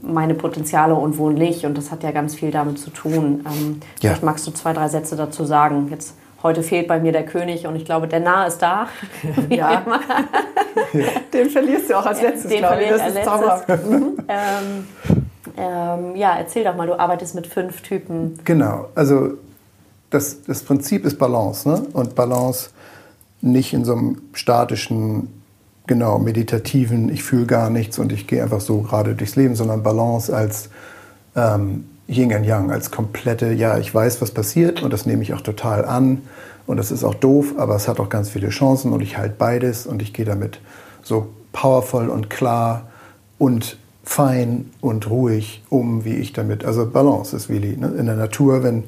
meine 0.00 0.32
Potenziale 0.34 0.94
und 0.94 1.18
wo 1.18 1.28
nicht 1.28 1.66
und 1.66 1.76
das 1.76 1.90
hat 1.90 2.02
ja 2.02 2.12
ganz 2.12 2.34
viel 2.34 2.50
damit 2.50 2.78
zu 2.78 2.88
tun. 2.90 3.44
Ähm, 3.46 3.80
Ja. 4.00 4.10
Vielleicht 4.10 4.22
magst 4.22 4.46
du 4.46 4.50
zwei, 4.52 4.72
drei 4.72 4.88
Sätze 4.88 5.16
dazu 5.16 5.44
sagen. 5.44 5.88
Jetzt 5.90 6.14
heute 6.42 6.62
fehlt 6.62 6.88
bei 6.88 7.00
mir 7.00 7.12
der 7.12 7.24
König 7.24 7.66
und 7.66 7.76
ich 7.76 7.84
glaube, 7.84 8.08
der 8.08 8.20
Nah 8.20 8.46
ist 8.46 8.58
da. 8.58 8.88
Ja. 9.48 9.82
Den 11.32 11.50
verlierst 11.50 11.90
du 11.90 11.98
auch 11.98 12.06
als 12.06 12.20
letztes, 12.22 12.50
Den 12.50 12.58
glaube 12.58 12.82
ich. 12.82 12.88
Das 12.88 13.08
ist 13.08 13.16
als 13.16 13.24
zauberhaft. 13.24 13.68
ähm, 13.68 14.86
ähm, 15.56 16.16
ja, 16.16 16.36
erzähl 16.36 16.64
doch 16.64 16.76
mal, 16.76 16.86
du 16.86 16.98
arbeitest 16.98 17.34
mit 17.34 17.46
fünf 17.46 17.82
Typen. 17.82 18.38
Genau, 18.44 18.88
also 18.94 19.34
das, 20.10 20.42
das 20.44 20.62
Prinzip 20.62 21.04
ist 21.04 21.18
Balance. 21.18 21.68
Ne? 21.68 21.86
Und 21.92 22.14
Balance 22.14 22.70
nicht 23.40 23.72
in 23.72 23.84
so 23.84 23.92
einem 23.92 24.22
statischen, 24.32 25.28
genau, 25.86 26.18
meditativen, 26.18 27.08
ich 27.10 27.22
fühle 27.22 27.46
gar 27.46 27.70
nichts 27.70 27.98
und 27.98 28.12
ich 28.12 28.26
gehe 28.26 28.42
einfach 28.42 28.60
so 28.60 28.82
gerade 28.82 29.14
durchs 29.14 29.36
Leben, 29.36 29.54
sondern 29.56 29.82
Balance 29.82 30.34
als 30.34 30.70
ähm, 31.34 31.88
Yin 32.08 32.34
und 32.34 32.44
Yang, 32.44 32.70
als 32.70 32.90
komplette, 32.90 33.52
ja, 33.52 33.78
ich 33.78 33.94
weiß, 33.94 34.20
was 34.20 34.30
passiert 34.30 34.82
und 34.82 34.92
das 34.92 35.06
nehme 35.06 35.22
ich 35.22 35.34
auch 35.34 35.40
total 35.40 35.84
an. 35.84 36.22
Und 36.66 36.76
das 36.76 36.92
ist 36.92 37.02
auch 37.02 37.14
doof, 37.14 37.54
aber 37.58 37.74
es 37.74 37.88
hat 37.88 37.98
auch 37.98 38.08
ganz 38.08 38.30
viele 38.30 38.48
Chancen 38.50 38.92
und 38.92 39.00
ich 39.00 39.18
halte 39.18 39.34
beides 39.36 39.86
und 39.86 40.00
ich 40.00 40.12
gehe 40.12 40.24
damit 40.24 40.60
so 41.02 41.28
powervoll 41.52 42.08
und 42.08 42.30
klar 42.30 42.88
und 43.38 43.78
fein 44.04 44.70
und 44.80 45.10
ruhig 45.10 45.64
um, 45.70 46.04
wie 46.04 46.14
ich 46.14 46.32
damit. 46.32 46.64
Also 46.64 46.86
Balance 46.86 47.36
ist 47.36 47.48
Willi. 47.48 47.76
Ne? 47.76 47.88
In 47.98 48.06
der 48.06 48.16
Natur, 48.16 48.62
wenn 48.62 48.84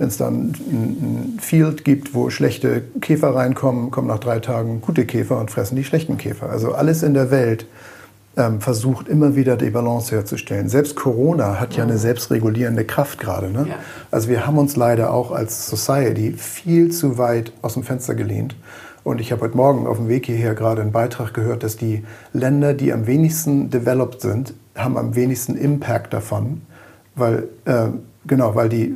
wenn 0.00 0.08
es 0.08 0.16
dann 0.16 0.54
ein, 0.70 1.34
ein 1.34 1.38
Field 1.40 1.84
gibt, 1.84 2.14
wo 2.14 2.30
schlechte 2.30 2.84
Käfer 3.02 3.34
reinkommen, 3.34 3.90
kommen 3.90 4.08
nach 4.08 4.18
drei 4.18 4.38
Tagen 4.38 4.80
gute 4.80 5.04
Käfer 5.04 5.38
und 5.38 5.50
fressen 5.50 5.76
die 5.76 5.84
schlechten 5.84 6.16
Käfer. 6.16 6.48
Also 6.48 6.72
alles 6.72 7.02
in 7.02 7.12
der 7.12 7.30
Welt 7.30 7.66
ähm, 8.40 8.60
versucht 8.60 9.08
immer 9.08 9.36
wieder 9.36 9.56
die 9.56 9.70
Balance 9.70 10.14
herzustellen. 10.14 10.68
Selbst 10.68 10.96
Corona 10.96 11.60
hat 11.60 11.76
ja 11.76 11.84
eine 11.84 11.98
selbstregulierende 11.98 12.84
Kraft 12.84 13.20
gerade. 13.20 13.50
Ne? 13.50 13.66
Ja. 13.68 13.74
Also 14.10 14.28
wir 14.28 14.46
haben 14.46 14.56
uns 14.56 14.76
leider 14.76 15.12
auch 15.12 15.30
als 15.30 15.68
Society 15.68 16.32
viel 16.32 16.90
zu 16.90 17.18
weit 17.18 17.52
aus 17.60 17.74
dem 17.74 17.82
Fenster 17.82 18.14
gelehnt. 18.14 18.56
Und 19.04 19.20
ich 19.20 19.32
habe 19.32 19.42
heute 19.42 19.56
Morgen 19.56 19.86
auf 19.86 19.98
dem 19.98 20.08
Weg 20.08 20.26
hierher 20.26 20.54
gerade 20.54 20.82
einen 20.82 20.92
Beitrag 20.92 21.34
gehört, 21.34 21.62
dass 21.62 21.76
die 21.76 22.04
Länder, 22.32 22.74
die 22.74 22.92
am 22.92 23.06
wenigsten 23.06 23.70
developed 23.70 24.20
sind, 24.20 24.54
haben 24.74 24.96
am 24.96 25.14
wenigsten 25.14 25.56
Impact 25.56 26.12
davon, 26.12 26.62
weil 27.14 27.48
äh, 27.64 27.88
genau, 28.26 28.54
weil 28.54 28.68
die 28.68 28.94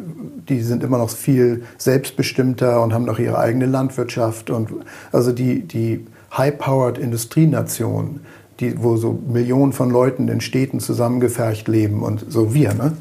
die 0.48 0.60
sind 0.60 0.84
immer 0.84 0.98
noch 0.98 1.08
viel 1.08 1.62
selbstbestimmter 1.78 2.82
und 2.82 2.92
haben 2.92 3.06
noch 3.06 3.18
ihre 3.18 3.38
eigene 3.38 3.64
Landwirtschaft 3.64 4.50
und 4.50 4.68
also 5.10 5.32
die 5.32 5.62
die 5.62 6.06
high-powered 6.36 6.98
Industrienation, 6.98 8.20
die 8.60 8.82
wo 8.82 8.96
so 8.96 9.18
Millionen 9.26 9.72
von 9.72 9.90
Leuten 9.90 10.28
in 10.28 10.40
Städten 10.40 10.80
zusammengefercht 10.80 11.68
leben 11.68 12.02
und 12.02 12.24
so 12.28 12.54
wir, 12.54 12.74
ne? 12.74 12.92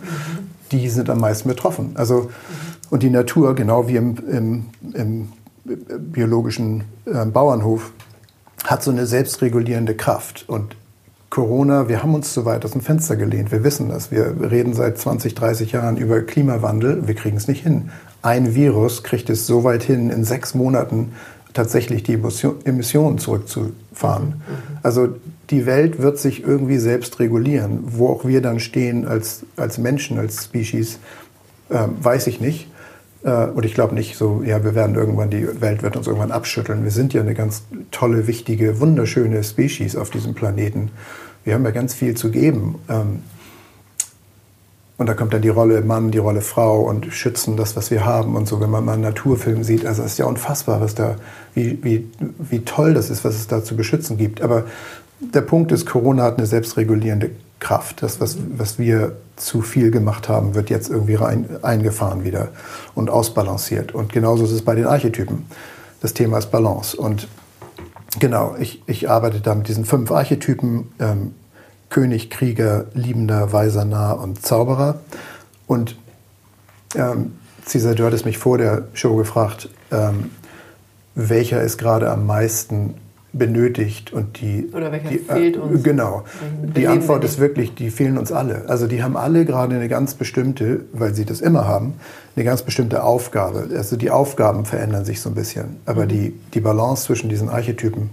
Die 0.72 0.90
sind 0.90 1.10
am 1.10 1.20
meisten 1.20 1.50
betroffen. 1.50 1.92
Also 1.96 2.32
und 2.90 3.04
die 3.04 3.10
Natur, 3.10 3.56
genau 3.56 3.88
wie 3.88 3.96
im, 3.96 4.16
im, 4.30 4.66
im 4.94 5.28
biologischen 6.12 6.84
äh, 7.06 7.26
Bauernhof, 7.26 7.92
hat 8.66 8.84
so 8.84 8.92
eine 8.92 9.06
selbstregulierende 9.06 9.96
Kraft 9.96 10.46
und 10.48 10.76
Corona, 11.34 11.90
wir 11.90 12.04
haben 12.04 12.14
uns 12.14 12.32
zu 12.32 12.46
weit 12.46 12.64
aus 12.64 12.74
dem 12.74 12.82
Fenster 12.82 13.16
gelehnt. 13.16 13.52
Wir 13.52 13.64
wissen 13.64 13.90
das. 13.90 14.12
Wir 14.12 14.36
reden 14.52 14.76
seit 14.76 15.00
20, 15.00 15.34
30 15.34 15.72
Jahren 15.72 15.98
über 15.98 16.22
Klimawandel. 16.22 17.08
Wir 17.08 17.16
kriegen 17.16 17.38
es 17.38 17.48
nicht 17.48 17.64
hin. 17.64 17.90
Ein 18.22 18.54
Virus 18.54 19.02
kriegt 19.02 19.32
es 19.32 19.48
so 19.48 19.64
weit 19.64 19.82
hin, 19.82 20.12
in 20.12 20.24
sechs 20.26 20.54
Monaten 20.54 21.14
tatsächlich 21.54 22.04
die 22.04 22.20
Emissionen 22.66 23.18
zurückzufahren. 23.18 24.28
Mhm. 24.28 24.78
Also 24.84 25.16
die 25.54 25.66
Welt 25.68 26.02
wird 26.02 26.18
sich 26.18 26.44
irgendwie 26.44 26.78
selbst 26.80 27.20
regulieren. 27.20 27.80
Wo 27.86 28.10
auch 28.10 28.26
wir 28.26 28.42
dann 28.42 28.60
stehen 28.60 29.08
als, 29.08 29.46
als 29.56 29.78
Menschen, 29.78 30.18
als 30.18 30.46
Species, 30.46 31.00
äh, 31.70 31.88
weiß 32.02 32.28
ich 32.28 32.42
nicht. 32.42 32.68
Äh, 33.24 33.46
und 33.48 33.64
ich 33.64 33.76
glaube 33.76 33.94
nicht 33.94 34.18
so, 34.18 34.42
ja, 34.44 34.64
wir 34.64 34.74
werden 34.74 34.96
irgendwann, 34.96 35.30
die 35.30 35.62
Welt 35.62 35.84
wird 35.84 35.96
uns 35.96 36.08
irgendwann 36.08 36.32
abschütteln. 36.32 36.84
Wir 36.84 36.92
sind 36.92 37.14
ja 37.14 37.22
eine 37.22 37.36
ganz 37.36 37.64
tolle, 37.92 38.26
wichtige, 38.26 38.80
wunderschöne 38.80 39.44
Species 39.44 39.96
auf 39.96 40.10
diesem 40.10 40.34
Planeten. 40.34 40.90
Wir 41.44 41.54
haben 41.54 41.66
ja 41.66 41.72
ganz 41.72 41.94
viel 41.94 42.16
zu 42.16 42.32
geben. 42.32 42.80
Ähm, 42.90 43.20
und 44.98 45.08
da 45.08 45.14
kommt 45.14 45.34
dann 45.34 45.42
die 45.42 45.50
Rolle 45.50 45.82
Mann, 45.82 46.12
die 46.12 46.20
Rolle 46.20 46.42
Frau 46.42 46.82
und 46.82 47.14
schützen 47.14 47.58
das, 47.58 47.76
was 47.76 47.92
wir 47.92 48.06
haben 48.06 48.36
und 48.36 48.48
so. 48.48 48.60
Wenn 48.60 48.70
man 48.70 48.86
mal 48.86 48.94
einen 48.94 49.02
Naturfilm 49.02 49.64
sieht, 49.64 49.86
also 49.86 50.02
es 50.02 50.14
ist 50.14 50.18
ja 50.18 50.26
unfassbar, 50.26 50.82
was 50.82 50.96
da, 50.96 51.16
wie, 51.54 51.78
wie, 51.84 52.10
wie 52.38 52.60
toll 52.60 52.94
das 52.94 53.10
ist, 53.10 53.24
was 53.24 53.36
es 53.36 53.48
da 53.48 53.64
zu 53.64 53.76
beschützen 53.76 54.18
gibt. 54.18 54.42
Aber 54.42 54.66
der 55.34 55.42
Punkt 55.42 55.72
ist, 55.72 55.86
Corona 55.86 56.24
hat 56.24 56.38
eine 56.38 56.48
selbstregulierende 56.48 57.32
Kraft. 57.60 58.04
Das, 58.04 58.20
was, 58.20 58.38
was 58.58 58.78
wir 58.78 59.16
zu 59.36 59.62
viel 59.62 59.92
gemacht 59.92 60.30
haben, 60.30 60.56
wird 60.56 60.70
jetzt 60.70 60.90
irgendwie 60.90 61.16
rein, 61.16 61.48
eingefahren 61.62 62.24
wieder 62.24 62.50
und 62.94 63.10
ausbalanciert. 63.10 63.94
Und 63.94 64.12
genauso 64.12 64.44
ist 64.44 64.52
es 64.52 64.64
bei 64.64 64.76
den 64.76 64.86
Archetypen. 64.86 65.46
Das 66.02 66.14
Thema 66.14 66.38
ist 66.38 66.52
Balance. 66.52 66.98
Und 66.98 67.28
genau, 68.20 68.56
ich, 68.60 68.84
ich 68.86 69.10
arbeite 69.10 69.40
da 69.40 69.56
mit 69.56 69.68
diesen 69.68 69.86
fünf 69.86 70.12
Archetypen. 70.12 70.92
Ähm, 71.00 71.34
König, 71.94 72.32
Krieger, 72.32 72.86
Liebender, 72.96 73.54
Weiser, 73.54 73.86
Nah 73.86 74.14
und 74.14 74.44
Zauberer. 74.44 75.00
Und 75.68 75.96
ähm, 76.96 77.34
Cesar, 77.66 77.94
du 77.94 78.04
hattest 78.04 78.26
mich 78.26 78.40
vor 78.40 78.58
der 78.58 78.88
Show 78.94 79.16
gefragt, 79.16 79.70
ähm, 79.92 80.32
welcher 81.14 81.62
ist 81.62 81.78
gerade 81.78 82.10
am 82.10 82.26
meisten 82.26 82.96
benötigt 83.34 84.14
und 84.14 84.40
die 84.40 84.70
oder 84.72 84.92
welcher 84.92 85.10
die, 85.10 85.18
fehlt 85.18 85.58
uns? 85.58 85.84
genau. 85.84 86.24
Die 86.76 86.88
Antwort 86.88 87.24
ist 87.24 87.40
wirklich 87.40 87.74
die 87.74 87.90
fehlen 87.90 88.18
uns 88.20 88.32
alle. 88.32 88.66
Also 88.68 88.86
die 88.86 89.02
haben 89.02 89.18
alle 89.18 89.44
gerade 89.46 89.76
eine 89.76 89.90
ganz 89.90 90.14
bestimmte 90.14 90.82
weil 90.94 91.16
sie 91.16 91.26
das 91.26 91.42
immer 91.42 91.68
haben 91.68 91.96
eine 92.36 92.46
ganz 92.46 92.62
bestimmte 92.62 93.04
Aufgabe. 93.04 93.68
Also 93.76 93.96
die 93.96 94.12
Aufgaben 94.12 94.66
verändern 94.66 95.06
sich 95.06 95.20
so 95.22 95.30
ein 95.30 95.36
bisschen. 95.36 95.78
Aber 95.86 96.06
mhm. 96.06 96.10
die 96.10 96.34
die 96.54 96.60
Balance 96.60 97.06
zwischen 97.06 97.30
diesen 97.30 97.50
Archetypen 97.50 98.12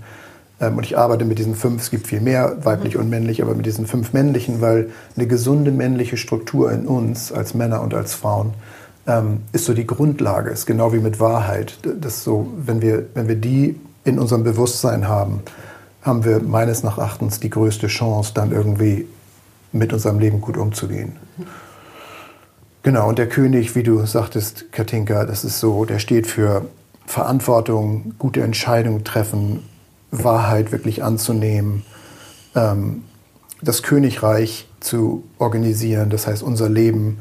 ähm, 0.59 0.79
und 0.79 0.85
ich 0.85 0.97
arbeite 0.97 1.27
mit 1.27 1.39
diesen 1.39 1.55
fünf 1.55 1.83
es 1.83 1.91
gibt 1.91 2.07
viel 2.07 2.23
mehr 2.23 2.57
weiblich 2.63 2.95
mhm. 2.95 3.01
und 3.03 3.11
männlich 3.11 3.43
aber 3.43 3.55
mit 3.55 3.67
diesen 3.67 3.87
fünf 3.87 4.15
männlichen 4.15 4.63
weil 4.63 4.89
eine 5.17 5.27
gesunde 5.27 5.71
männliche 5.71 6.17
Struktur 6.17 6.73
in 6.73 6.87
uns 6.87 7.31
als 7.31 7.53
Männer 7.53 7.83
und 7.83 7.93
als 7.93 8.15
Frauen 8.15 8.55
ähm, 9.07 9.43
ist 9.53 9.67
so 9.67 9.75
die 9.75 9.87
Grundlage. 9.87 10.51
Ist 10.51 10.65
genau 10.65 10.95
wie 10.95 10.99
mit 10.99 11.21
Wahrheit. 11.21 11.79
Das 12.01 12.25
so 12.25 12.51
wenn 12.57 12.81
wir 12.81 13.05
wenn 13.13 13.29
wir 13.29 13.37
die 13.37 13.79
in 14.11 14.19
unserem 14.19 14.45
Bewusstsein 14.45 15.09
haben, 15.09 15.41
haben 16.03 16.25
wir 16.25 16.41
meines 16.41 16.85
Erachtens 16.85 17.41
die 17.41 17.51
größte 17.51 17.87
Chance, 17.87 18.33
dann 18.35 18.53
irgendwie 18.53 19.07
mit 19.73 19.93
unserem 19.93 20.19
Leben 20.19 20.41
gut 20.41 20.57
umzugehen. 20.57 21.17
Genau, 22.83 23.09
und 23.09 23.19
der 23.19 23.29
König, 23.29 23.75
wie 23.77 23.83
du 23.83 24.05
sagtest, 24.07 24.73
Katinka, 24.73 25.25
das 25.25 25.45
ist 25.45 25.61
so, 25.61 25.85
der 25.85 25.99
steht 25.99 26.27
für 26.27 26.67
Verantwortung, 27.07 28.15
gute 28.19 28.43
Entscheidungen 28.43 29.05
treffen, 29.05 29.63
Wahrheit 30.11 30.73
wirklich 30.73 31.03
anzunehmen, 31.03 31.85
ähm, 32.55 33.05
das 33.63 33.83
Königreich 33.83 34.67
zu 34.81 35.25
organisieren, 35.39 36.09
das 36.09 36.27
heißt 36.27 36.43
unser 36.43 36.69
Leben, 36.69 37.19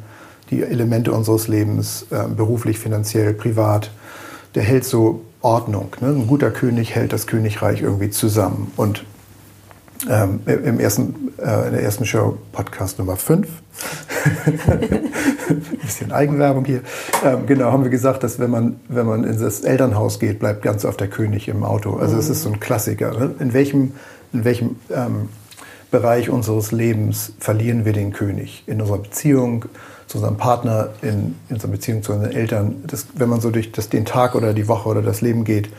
die 0.49 0.63
Elemente 0.63 1.11
unseres 1.11 1.47
Lebens, 1.47 2.05
äh, 2.09 2.27
beruflich, 2.27 2.79
finanziell, 2.79 3.33
privat, 3.33 3.91
der 4.55 4.63
hält 4.63 4.85
so 4.85 5.21
Ordnung. 5.41 5.95
Ne? 6.01 6.07
Ein 6.07 6.27
guter 6.27 6.51
König 6.51 6.95
hält 6.95 7.13
das 7.13 7.27
Königreich 7.27 7.81
irgendwie 7.81 8.09
zusammen. 8.09 8.71
Und 8.75 9.05
ähm, 10.09 10.41
im 10.45 10.79
ersten, 10.79 11.33
äh, 11.37 11.67
in 11.67 11.73
der 11.73 11.83
ersten 11.83 12.05
Show, 12.05 12.37
Podcast 12.51 12.99
Nummer 12.99 13.17
5, 13.17 13.47
ein 15.49 15.61
bisschen 15.81 16.11
Eigenwerbung 16.11 16.63
hier, 16.63 16.81
ähm, 17.25 17.45
genau, 17.45 17.71
haben 17.71 17.83
wir 17.83 17.89
gesagt, 17.89 18.23
dass 18.23 18.39
wenn 18.39 18.49
man, 18.49 18.79
wenn 18.87 19.05
man 19.05 19.23
in 19.23 19.39
das 19.39 19.61
Elternhaus 19.61 20.19
geht, 20.19 20.39
bleibt 20.39 20.61
ganz 20.61 20.85
oft 20.85 20.99
der 20.99 21.09
König 21.09 21.47
im 21.49 21.63
Auto. 21.63 21.97
Also 21.97 22.17
es 22.17 22.29
ist 22.29 22.43
so 22.43 22.49
ein 22.49 22.59
Klassiker. 22.59 23.11
Ne? 23.17 23.35
In 23.39 23.53
welchem, 23.53 23.93
in 24.31 24.45
welchem 24.45 24.75
ähm, 24.89 25.29
Bereich 25.91 26.29
unseres 26.29 26.71
Lebens 26.71 27.33
verlieren 27.39 27.83
wir 27.83 27.93
den 27.93 28.13
König? 28.13 28.63
In 28.67 28.79
unserer 28.79 28.99
Beziehung, 28.99 29.65
zu 30.09 30.17
unserem 30.17 30.37
Partner, 30.37 30.89
in, 31.03 31.35
in 31.49 31.55
unserer 31.55 31.71
Beziehung 31.71 32.01
zu 32.01 32.13
unseren 32.13 32.31
Eltern, 32.31 32.83
das, 32.87 33.05
wenn 33.13 33.29
man 33.29 33.41
so 33.41 33.51
durch 33.51 33.71
das, 33.71 33.89
den 33.89 34.05
Tag 34.05 34.33
oder 34.33 34.55
die 34.55 34.67
Woche 34.67 34.89
oder 34.89 35.03
das 35.03 35.21
Leben 35.21 35.43
geht, 35.43 35.69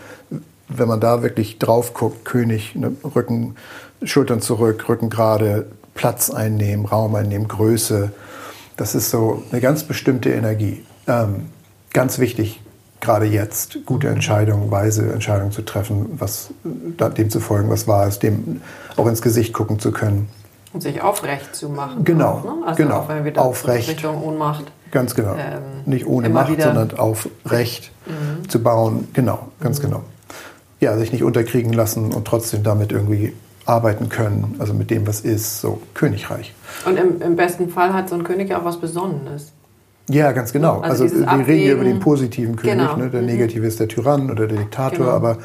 wenn 0.69 0.87
man 0.87 1.01
da 1.01 1.25
wirklich 1.25 1.59
drauf 1.59 1.95
guckt, 1.95 2.25
König, 2.25 2.77
ne, 2.77 2.93
Rücken, 3.03 3.57
Schultern 4.05 4.41
zurück, 4.41 4.89
Rücken 4.89 5.11
gerade, 5.11 5.67
Platz 5.95 6.31
einnehmen, 6.31 6.87
Raum 6.87 7.17
einnehmen, 7.17 7.49
Größe, 7.49 8.13
das 8.77 8.95
ist 8.95 9.11
so 9.11 9.43
eine 9.51 9.61
ganz 9.61 9.83
bestimmte 9.83 10.31
Energie. 10.31 10.85
Ähm, 11.09 11.47
ganz 11.93 12.21
wichtig, 12.21 12.63
gerade 13.01 13.27
jetzt, 13.27 13.85
gute 13.85 14.09
Entscheidungen, 14.09 14.71
weise 14.71 15.13
Entscheidungen 15.13 15.51
zu 15.51 15.63
treffen, 15.63 16.07
was, 16.13 16.51
dem 16.63 17.31
zu 17.31 17.41
folgen, 17.41 17.69
was 17.69 17.89
wahr 17.89 18.07
ist, 18.07 18.23
dem 18.23 18.63
auch 18.97 19.09
ins 19.09 19.23
Gesicht 19.23 19.53
gucken 19.53 19.81
zu 19.81 19.91
können. 19.91 20.29
Und 20.73 20.83
sich 20.83 21.03
aufrecht 21.03 21.55
zu 21.55 21.69
machen. 21.69 22.05
Genau. 22.05 22.29
Auch, 22.29 22.45
ne? 22.45 22.53
also 22.67 22.83
genau. 22.83 22.97
Auch 22.97 23.09
wenn 23.09 23.25
wir 23.25 23.41
aufrecht. 23.41 23.89
Richtung 23.89 24.23
Ohnmacht. 24.23 24.65
Ganz 24.91 25.15
genau. 25.15 25.35
Ähm, 25.35 25.63
Nicht 25.87 26.07
ohne 26.07 26.29
Macht, 26.29 26.61
sondern 26.61 26.97
aufrecht 26.99 27.93
mhm. 28.07 28.49
zu 28.49 28.63
bauen. 28.63 29.09
Genau, 29.13 29.49
ganz 29.61 29.79
mhm. 29.79 29.87
genau. 29.87 30.03
Ja, 30.81 30.97
sich 30.97 31.13
nicht 31.13 31.23
unterkriegen 31.23 31.73
lassen 31.73 32.13
und 32.13 32.25
trotzdem 32.27 32.63
damit 32.63 32.93
irgendwie 32.93 33.33
arbeiten 33.67 34.09
können, 34.09 34.57
also 34.59 34.75
mit 34.75 34.91
dem, 34.91 35.07
was 35.07 35.21
ist, 35.21 35.61
so 35.61 35.81
Königreich. 35.95 36.55
Und 36.87 36.99
im, 36.99 37.21
im 37.21 37.37
besten 37.37 37.69
Fall 37.69 37.93
hat 37.93 38.09
so 38.09 38.17
ein 38.17 38.25
König 38.25 38.49
ja 38.51 38.61
auch 38.61 38.65
was 38.65 38.79
Besonderes. 38.81 39.53
Ja, 40.09 40.33
ganz 40.33 40.53
genau. 40.53 40.81
Also, 40.81 41.05
also 41.05 41.21
wir 41.21 41.29
Abwägen, 41.29 41.45
reden 41.47 41.63
hier 41.63 41.73
über 41.75 41.85
den 41.85 42.01
positiven 42.01 42.57
König. 42.57 42.79
Genau. 42.79 42.97
Ne? 42.97 43.11
Der 43.11 43.21
mhm. 43.21 43.27
negative 43.27 43.67
ist 43.67 43.79
der 43.79 43.87
Tyrann 43.87 44.31
oder 44.31 44.49
der 44.49 44.59
Diktator, 44.59 44.99
genau. 44.99 45.11
aber 45.11 45.39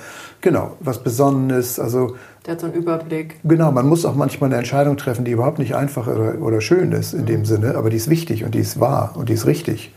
genau, 0.45 0.77
was 0.79 1.03
Besonderes. 1.03 1.79
Also 1.79 2.15
der 2.45 2.53
hat 2.53 2.61
so 2.61 2.67
einen 2.67 2.75
Überblick. 2.75 3.39
Genau, 3.43 3.71
man 3.71 3.89
muss 3.89 4.05
auch 4.05 4.15
manchmal 4.15 4.51
eine 4.51 4.57
Entscheidung 4.57 4.95
treffen, 4.95 5.25
die 5.25 5.31
überhaupt 5.31 5.57
nicht 5.59 5.75
einfach 5.75 6.07
oder, 6.07 6.39
oder 6.39 6.61
schön 6.61 6.91
ist 6.91 7.13
in 7.13 7.25
dem 7.25 7.45
Sinne, 7.45 7.75
aber 7.75 7.89
die 7.89 7.97
ist 7.97 8.09
wichtig 8.09 8.45
und 8.45 8.53
die 8.53 8.59
ist 8.59 8.79
wahr 8.79 9.13
und 9.15 9.27
die 9.27 9.33
ist 9.33 9.47
richtig. 9.47 9.91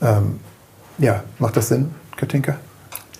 Ähm, 0.00 0.38
ja, 0.98 1.24
macht 1.40 1.56
das 1.56 1.68
Sinn, 1.68 1.90
Katinka? 2.16 2.56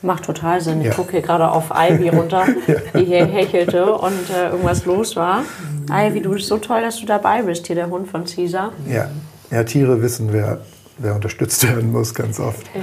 Macht 0.02 0.24
total 0.24 0.60
Sinn. 0.60 0.82
Ich 0.82 0.88
ja. 0.88 0.94
gucke 0.94 1.12
hier 1.12 1.22
gerade 1.22 1.50
auf 1.50 1.72
Ivy 1.74 2.10
runter, 2.10 2.46
ja. 2.68 2.74
die 2.94 3.06
hier 3.06 3.26
hechelte 3.26 3.92
und 3.92 4.30
äh, 4.30 4.50
irgendwas 4.50 4.84
los 4.84 5.16
war. 5.16 5.42
Ivy, 5.90 6.20
du 6.20 6.30
bist 6.30 6.46
so 6.46 6.58
toll, 6.58 6.82
dass 6.82 7.00
du 7.00 7.06
dabei 7.06 7.42
bist, 7.42 7.66
hier 7.66 7.74
der 7.74 7.90
Hund 7.90 8.08
von 8.08 8.24
Caesar. 8.24 8.72
Ja, 8.88 9.08
ja 9.50 9.64
Tiere 9.64 10.00
wissen, 10.00 10.28
wer, 10.30 10.60
wer 10.98 11.16
unterstützt 11.16 11.66
werden 11.66 11.90
muss, 11.90 12.14
ganz 12.14 12.38
oft. 12.38 12.64
Ja. 12.72 12.82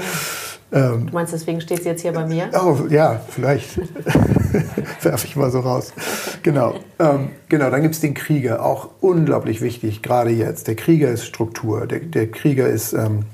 Ähm, 0.74 1.08
du 1.08 1.14
meinst, 1.14 1.34
deswegen 1.34 1.60
steht 1.60 1.84
sie 1.84 1.90
jetzt 1.90 2.02
hier 2.02 2.14
bei 2.14 2.26
mir? 2.26 2.50
Oh, 2.54 2.88
ja, 2.90 3.20
vielleicht 3.30 3.78
werfe 5.02 5.28
ich 5.28 5.36
mal 5.36 5.52
so 5.52 5.60
raus. 5.60 5.94
Genau, 6.44 6.76
ähm, 7.00 7.30
genau 7.50 7.70
dann 7.70 7.82
gibt 7.82 7.96
es 7.96 8.02
den 8.02 8.14
Krieger, 8.14 8.64
auch 8.64 8.90
unglaublich 9.02 9.62
wichtig, 9.62 10.02
gerade 10.02 10.30
jetzt. 10.30 10.68
Der 10.68 10.76
Krieger 10.76 11.10
ist 11.10 11.26
Struktur, 11.26 11.88
der, 11.88 12.00
der 12.00 12.32
Krieger 12.32 12.68
ist 12.68 12.94
ähm, 12.94 13.26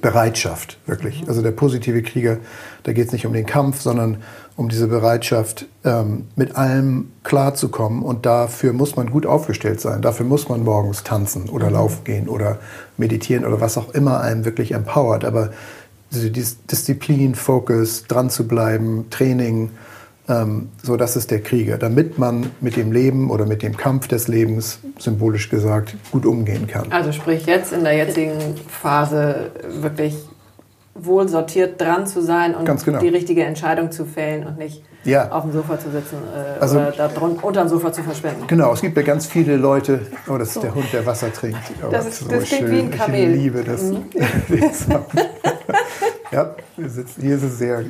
Bereitschaft, 0.00 0.78
wirklich. 0.86 1.24
Also 1.28 1.40
der 1.40 1.52
positive 1.52 2.02
Krieger, 2.02 2.38
da 2.82 2.92
geht 2.92 3.06
es 3.06 3.12
nicht 3.12 3.26
um 3.26 3.32
den 3.32 3.46
Kampf, 3.46 3.80
sondern 3.80 4.18
um 4.56 4.68
diese 4.68 4.88
Bereitschaft, 4.88 5.66
ähm, 5.84 6.26
mit 6.36 6.56
allem 6.56 7.12
klarzukommen. 7.22 8.02
Und 8.02 8.26
dafür 8.26 8.72
muss 8.72 8.96
man 8.96 9.10
gut 9.10 9.26
aufgestellt 9.26 9.80
sein. 9.80 10.02
Dafür 10.02 10.26
muss 10.26 10.48
man 10.48 10.64
morgens 10.64 11.04
tanzen 11.04 11.48
oder 11.48 11.68
mhm. 11.68 11.74
laufen 11.74 12.04
gehen 12.04 12.28
oder 12.28 12.58
meditieren 12.96 13.44
oder 13.44 13.60
was 13.60 13.78
auch 13.78 13.94
immer 13.94 14.20
einem 14.20 14.44
wirklich 14.44 14.72
empowert. 14.72 15.24
Aber 15.24 15.50
diese 16.10 16.30
Disziplin, 16.30 17.34
Fokus, 17.34 18.04
dran 18.04 18.30
zu 18.30 18.46
bleiben, 18.46 19.06
Training, 19.10 19.70
ähm, 20.28 20.68
so 20.82 20.96
das 20.96 21.16
ist 21.16 21.30
der 21.30 21.40
Krieger, 21.40 21.76
damit 21.76 22.18
man 22.18 22.50
mit 22.60 22.76
dem 22.76 22.92
Leben 22.92 23.30
oder 23.30 23.46
mit 23.46 23.62
dem 23.62 23.76
Kampf 23.76 24.08
des 24.08 24.28
Lebens, 24.28 24.78
symbolisch 24.98 25.50
gesagt, 25.50 25.96
gut 26.12 26.24
umgehen 26.24 26.66
kann. 26.66 26.90
Also 26.90 27.12
sprich 27.12 27.46
jetzt 27.46 27.72
in 27.72 27.84
der 27.84 27.94
jetzigen 27.94 28.38
Phase 28.68 29.50
wirklich 29.80 30.16
wohl 30.94 31.28
sortiert 31.28 31.80
dran 31.80 32.06
zu 32.06 32.22
sein 32.22 32.54
und 32.54 32.84
genau. 32.84 33.00
die 33.00 33.08
richtige 33.08 33.44
Entscheidung 33.44 33.90
zu 33.90 34.06
fällen 34.06 34.46
und 34.46 34.58
nicht 34.58 34.82
ja. 35.04 35.30
auf 35.30 35.42
dem 35.42 35.52
Sofa 35.52 35.78
zu 35.78 35.90
sitzen 35.90 36.16
äh, 36.34 36.60
also, 36.60 36.78
oder 36.78 36.92
da 36.92 37.08
drun, 37.08 37.38
unter 37.40 37.62
dem 37.62 37.68
Sofa 37.68 37.92
zu 37.92 38.02
verschwenden. 38.02 38.46
Genau, 38.46 38.72
es 38.72 38.80
gibt 38.80 38.96
ja 38.96 39.02
ganz 39.02 39.26
viele 39.26 39.56
Leute, 39.56 40.00
oh, 40.28 40.38
das 40.38 40.48
ist 40.48 40.54
so. 40.54 40.60
der 40.60 40.74
Hund, 40.74 40.92
der 40.92 41.04
Wasser 41.06 41.32
trinkt. 41.32 41.58
Oh, 41.82 41.90
das, 41.90 42.06
ist, 42.06 42.18
so 42.20 42.28
das 42.28 42.44
klingt 42.44 42.70
wie 42.70 42.78
ein 42.80 42.90
Kamel. 42.90 43.34
Ich 43.34 43.42
liebe 43.42 43.64
das. 43.64 43.82
Mhm. 43.82 44.04
ja, 46.32 46.54
wir 46.76 46.90
sitzen, 46.90 47.20
hier 47.22 47.36
ist 47.36 47.42
es 47.42 47.58
sehr 47.58 47.84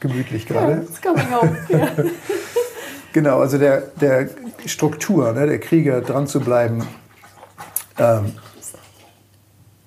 gemütlich 0.00 0.46
gerade. 0.46 0.72
Ja, 0.72 0.78
das 0.78 1.14
man 1.14 1.34
auch. 1.34 1.44
Ja. 1.68 1.88
genau, 3.12 3.40
also 3.40 3.58
der, 3.58 3.82
der 4.00 4.28
Struktur, 4.66 5.32
ne, 5.32 5.46
der 5.46 5.60
Krieger 5.60 6.00
dran 6.00 6.26
zu 6.26 6.40
bleiben. 6.40 6.86
Ähm, 7.98 8.32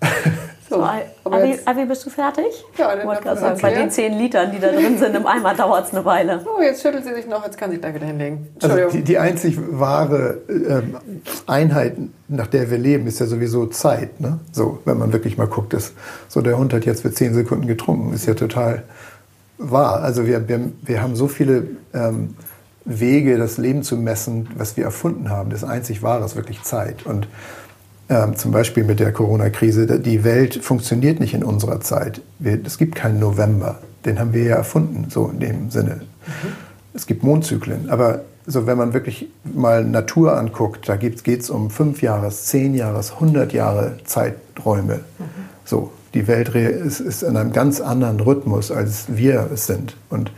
so, 0.71 0.81
Avi, 0.81 1.59
Avi, 1.65 1.85
bist 1.85 2.05
du 2.05 2.09
fertig? 2.09 2.45
Ja, 2.77 2.95
dann 2.95 3.05
wollte 3.05 3.35
sagen, 3.35 3.59
bei 3.61 3.73
den 3.73 3.91
10 3.91 4.13
Litern, 4.13 4.53
die 4.53 4.59
da 4.59 4.71
drin 4.71 4.97
sind 4.97 5.13
im 5.13 5.27
Eimer, 5.27 5.53
dauert 5.53 5.87
es 5.87 5.93
eine 5.93 6.05
Weile. 6.05 6.45
Oh, 6.45 6.61
jetzt 6.61 6.81
schüttelt 6.81 7.03
sie 7.03 7.13
sich 7.13 7.27
noch, 7.27 7.43
jetzt 7.43 7.57
kann 7.57 7.71
sie 7.71 7.77
gleich 7.77 7.93
wieder 7.93 8.05
hinlegen. 8.05 8.47
Also 8.61 8.89
die, 8.89 9.01
die, 9.01 9.17
einzig 9.17 9.57
wahre 9.69 10.37
ähm, 10.47 10.95
Einheit, 11.45 11.97
nach 12.29 12.47
der 12.47 12.71
wir 12.71 12.77
leben, 12.77 13.05
ist 13.05 13.19
ja 13.19 13.25
sowieso 13.25 13.65
Zeit. 13.65 14.21
Ne? 14.21 14.39
So, 14.53 14.79
wenn 14.85 14.97
man 14.97 15.11
wirklich 15.11 15.37
mal 15.37 15.47
guckt, 15.47 15.73
ist 15.73 15.93
so 16.29 16.39
der 16.39 16.57
Hund 16.57 16.73
hat 16.73 16.85
jetzt 16.85 17.01
für 17.01 17.11
10 17.11 17.33
Sekunden 17.33 17.67
getrunken, 17.67 18.13
ist 18.13 18.25
ja 18.25 18.33
total 18.33 18.83
wahr. 19.57 20.01
Also 20.01 20.25
wir, 20.25 20.47
wir, 20.47 20.71
wir 20.83 21.01
haben 21.01 21.17
so 21.17 21.27
viele 21.27 21.67
ähm, 21.93 22.35
Wege, 22.85 23.37
das 23.37 23.57
Leben 23.57 23.83
zu 23.83 23.97
messen, 23.97 24.47
was 24.55 24.77
wir 24.77 24.85
erfunden 24.85 25.29
haben. 25.29 25.49
Das 25.49 25.65
einzig 25.65 26.01
wahre 26.01 26.23
ist 26.23 26.37
wirklich 26.37 26.63
Zeit. 26.63 27.05
Und 27.05 27.27
ähm, 28.11 28.35
zum 28.35 28.51
Beispiel 28.51 28.83
mit 28.83 28.99
der 28.99 29.13
Corona-Krise, 29.13 29.99
die 29.99 30.23
Welt 30.25 30.63
funktioniert 30.63 31.19
nicht 31.21 31.33
in 31.33 31.43
unserer 31.43 31.79
Zeit. 31.79 32.21
Wir, 32.39 32.59
es 32.65 32.77
gibt 32.77 32.95
keinen 32.95 33.19
November. 33.19 33.79
Den 34.05 34.19
haben 34.19 34.33
wir 34.33 34.43
ja 34.43 34.55
erfunden, 34.57 35.07
so 35.09 35.27
in 35.27 35.39
dem 35.39 35.71
Sinne. 35.71 35.95
Mhm. 35.95 36.51
Es 36.93 37.07
gibt 37.07 37.23
Mondzyklen. 37.23 37.89
Aber 37.89 38.21
so, 38.45 38.67
wenn 38.67 38.77
man 38.77 38.93
wirklich 38.93 39.29
mal 39.43 39.85
Natur 39.85 40.37
anguckt, 40.37 40.89
da 40.89 40.97
geht 40.97 41.25
es 41.25 41.49
um 41.49 41.69
fünf 41.69 42.01
Jahres, 42.01 42.47
zehn 42.47 42.73
Jahres, 42.73 43.19
hundert 43.19 43.53
Jahre 43.53 43.97
Zeiträume. 44.03 44.95
Mhm. 45.17 45.23
So, 45.63 45.91
die 46.13 46.27
Welt 46.27 46.49
ist, 46.49 46.99
ist 46.99 47.23
in 47.23 47.37
einem 47.37 47.53
ganz 47.53 47.79
anderen 47.79 48.19
Rhythmus, 48.19 48.71
als 48.71 49.05
wir 49.07 49.49
es 49.53 49.67
sind. 49.67 49.95
Und 50.09 50.31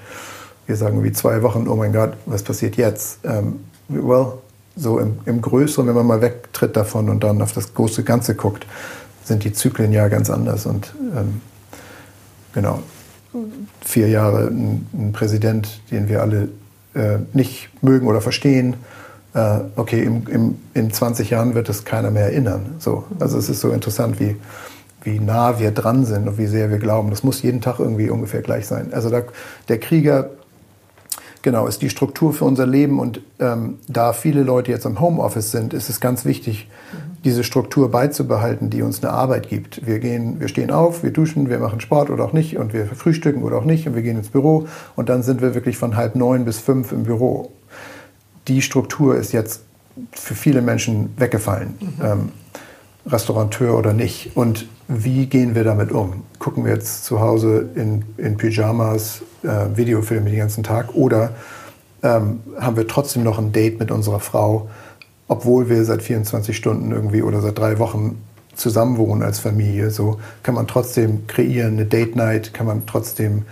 wir 0.68 0.76
sagen 0.76 1.04
wie 1.04 1.12
zwei 1.12 1.42
Wochen, 1.42 1.68
oh 1.68 1.76
mein 1.76 1.92
Gott, 1.92 2.14
was 2.28 2.44
passiert 2.44 2.76
jetzt? 2.76 3.20
Ähm, 3.24 3.62
well, 3.88 4.34
so 4.76 5.00
im, 5.00 5.20
im 5.26 5.42
Größeren, 5.42 5.88
wenn 5.88 5.96
man 5.96 6.08
mal 6.08 6.22
wegtritt 6.22 6.76
davon 6.76 7.10
und 7.10 7.24
dann 7.24 7.42
auf 7.42 7.54
das 7.54 7.74
große 7.74 8.04
Ganze 8.04 8.36
guckt, 8.36 8.66
sind 9.24 9.44
die 9.44 9.54
Zyklen 9.54 9.92
ja 9.92 10.08
ganz 10.08 10.30
anders. 10.30 10.66
Und 10.66 10.94
ähm, 11.16 11.42
genau, 12.54 12.80
vier 13.82 14.10
Jahre 14.10 14.48
ein, 14.48 14.88
ein, 14.94 15.12
Präsident, 15.14 15.82
den 15.92 16.08
wir 16.10 16.22
alle 16.22 16.50
äh, 16.94 17.20
nicht 17.34 17.70
mögen 17.82 18.08
oder 18.08 18.22
verstehen, 18.22 18.76
äh, 19.34 19.60
okay, 19.76 20.04
im, 20.04 20.28
im, 20.28 20.56
in 20.74 20.92
20 20.92 21.30
Jahren 21.30 21.56
wird 21.56 21.70
es 21.70 21.86
keiner 21.86 22.12
mehr 22.12 22.26
erinnern. 22.26 22.76
So, 22.80 23.06
also 23.20 23.38
es 23.38 23.50
ist 23.50 23.62
so 23.62 23.72
interessant, 23.72 24.20
wie 24.20 24.36
wie 25.04 25.20
nah 25.20 25.60
wir 25.60 25.72
dran 25.72 26.06
sind 26.06 26.28
und 26.28 26.38
wie 26.38 26.48
sehr 26.48 26.70
wir 26.70 26.80
glauben. 26.80 27.10
Das 27.10 27.24
muss 27.24 27.42
jeden 27.42 27.62
Tag 27.62 27.80
irgendwie 27.80 28.10
ungefähr 28.10 28.42
gleich 28.42 28.68
sein. 28.68 28.94
Also 28.94 29.10
da, 29.10 29.24
der 29.68 29.80
Krieger, 29.80 30.30
genau, 31.44 31.68
ist 31.68 31.84
die 31.84 31.92
Struktur 31.92 32.34
für 32.34 32.46
unser 32.46 32.66
Leben 32.66 33.00
und 33.00 33.22
ähm, 33.40 33.78
da 33.88 34.14
viele 34.14 34.42
Leute 34.42 34.72
jetzt 34.72 34.86
im 34.86 35.00
Homeoffice 35.00 35.52
sind, 35.52 35.74
ist 35.74 35.90
es 35.90 36.00
ganz 36.00 36.26
wichtig, 36.26 36.68
diese 37.24 37.44
Struktur 37.44 37.92
beizubehalten, 37.92 38.70
die 38.70 38.82
uns 38.82 39.04
eine 39.04 39.14
Arbeit 39.14 39.48
gibt. 39.48 39.86
Wir 39.86 40.00
gehen, 40.00 40.40
wir 40.40 40.48
stehen 40.48 40.72
auf, 40.72 41.04
wir 41.04 41.12
duschen, 41.12 41.50
wir 41.50 41.60
machen 41.60 41.80
Sport 41.80 42.10
oder 42.10 42.26
auch 42.26 42.34
nicht 42.34 42.58
und 42.58 42.74
wir 42.74 42.88
frühstücken 42.88 43.44
oder 43.44 43.58
auch 43.58 43.66
nicht 43.66 43.88
und 43.88 43.94
wir 43.96 44.02
gehen 44.02 44.18
ins 44.18 44.30
Büro 44.30 44.68
und 44.96 45.10
dann 45.10 45.22
sind 45.22 45.42
wir 45.42 45.54
wirklich 45.54 45.78
von 45.78 45.96
halb 45.96 46.16
neun 46.16 46.46
bis 46.46 46.60
fünf 46.60 46.92
im 46.92 47.04
Büro. 47.04 47.52
Die 48.48 48.62
Struktur 48.62 49.16
ist 49.16 49.32
jetzt 49.32 49.62
für 50.12 50.34
viele 50.34 50.62
Menschen 50.62 51.14
weggefallen. 51.18 51.76
Mhm. 51.80 52.06
Ähm, 52.06 52.30
Restaurateur 53.06 53.78
oder 53.78 53.94
nicht. 53.94 54.36
Und 54.36 54.68
wie 54.88 55.26
gehen 55.26 55.56
wir 55.56 55.64
damit 55.64 55.92
um? 55.92 56.24
Gucken 56.40 56.66
wir 56.66 56.74
jetzt 56.74 57.06
zu 57.06 57.20
Hause 57.20 57.70
in, 57.76 58.04
in 58.18 58.38
Pyjamas 58.38 59.22
äh, 59.44 59.76
Videofilme 59.76 60.30
den 60.30 60.40
ganzen 60.40 60.64
Tag 60.64 60.94
oder 60.96 61.32
ähm, 62.02 62.42
haben 62.60 62.76
wir 62.76 62.88
trotzdem 62.88 63.24
noch 63.24 63.40
ein 63.40 63.52
Date 63.52 63.80
mit 63.80 63.92
unserer 63.92 64.20
Frau, 64.20 64.70
obwohl 65.28 65.70
wir 65.70 65.84
seit 65.86 66.02
24 66.02 66.56
Stunden 66.56 66.92
irgendwie 66.92 67.22
oder 67.22 67.42
seit 67.42 67.58
drei 67.58 67.80
Wochen 67.80 68.22
zusammenwohnen 68.56 69.24
als 69.24 69.40
Familie? 69.40 69.90
So 69.90 70.20
kann 70.44 70.56
man 70.56 70.68
trotzdem 70.68 71.28
kreieren, 71.28 71.74
eine 71.74 71.86
Date 71.86 72.16
Night, 72.16 72.54
kann 72.54 72.66
man 72.66 72.86
trotzdem 72.86 73.44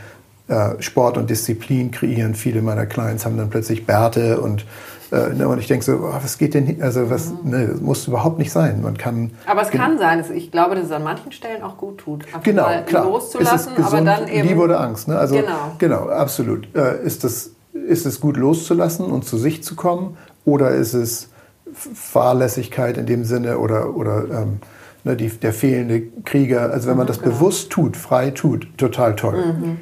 äh, 0.48 0.82
Sport 0.82 1.18
und 1.18 1.30
Disziplin 1.30 1.92
kreieren. 1.92 2.36
Viele 2.36 2.62
meiner 2.62 2.86
Clients 2.86 3.26
haben 3.26 3.38
dann 3.38 3.50
plötzlich 3.50 3.86
Bärte 3.86 4.42
und 4.42 4.66
und 5.12 5.60
ich 5.60 5.68
denke 5.68 5.84
so, 5.84 5.94
oh, 5.94 6.14
was 6.24 6.38
geht 6.38 6.54
denn 6.54 6.66
hier? 6.66 6.84
Also 6.84 7.10
was, 7.10 7.32
mhm. 7.32 7.50
ne, 7.50 7.68
das 7.68 7.82
muss 7.82 8.08
überhaupt 8.08 8.40
nicht 8.40 8.52
sein. 8.52 8.82
Man 8.82 8.98
kann. 8.98 9.32
Aber 9.46 9.62
es 9.62 9.70
kann 9.70 9.98
sein. 9.98 10.24
Ich 10.34 10.52
glaube, 10.52 10.76
dass 10.76 10.86
es 10.86 10.92
an 10.92 11.04
manchen 11.04 11.34
Stellen 11.34 11.64
auch 11.64 11.76
gut 11.76 11.98
tut, 11.98 12.26
einfach 12.28 12.44
genau, 12.44 12.64
mal 12.64 12.86
klar. 12.86 13.06
loszulassen, 13.06 13.76
gesund, 13.76 13.94
aber 13.94 14.20
dann 14.20 14.28
eben. 14.30 14.48
Liebe 14.48 14.62
oder 14.62 14.80
Angst. 14.80 15.10
Ne? 15.10 15.18
Also, 15.18 15.36
genau. 15.36 15.76
genau, 15.80 16.08
absolut. 16.08 16.74
Äh, 16.76 17.04
ist, 17.04 17.26
das, 17.26 17.52
ist 17.74 18.06
es 18.06 18.22
gut 18.22 18.38
loszulassen 18.38 19.06
und 19.06 19.26
zu 19.26 19.38
sich 19.38 19.64
zu 19.64 19.76
kommen? 19.76 20.18
Oder 20.46 20.72
ist 20.72 20.94
es 20.94 21.30
Fahrlässigkeit 21.74 22.98
in 22.98 23.06
dem 23.06 23.26
Sinne 23.26 23.58
oder, 23.58 23.94
oder 23.96 24.24
ähm, 24.32 24.60
ne, 25.04 25.18
die, 25.18 25.28
der 25.28 25.52
fehlende 25.52 26.04
Krieger? 26.24 26.72
Also 26.72 26.88
wenn 26.88 26.96
man 26.96 27.06
mhm, 27.06 27.10
das 27.10 27.20
genau. 27.20 27.36
bewusst 27.36 27.70
tut, 27.70 27.98
frei 27.98 28.32
tut, 28.32 28.66
total 28.78 29.18
toll. 29.18 29.56
Mhm. 29.60 29.78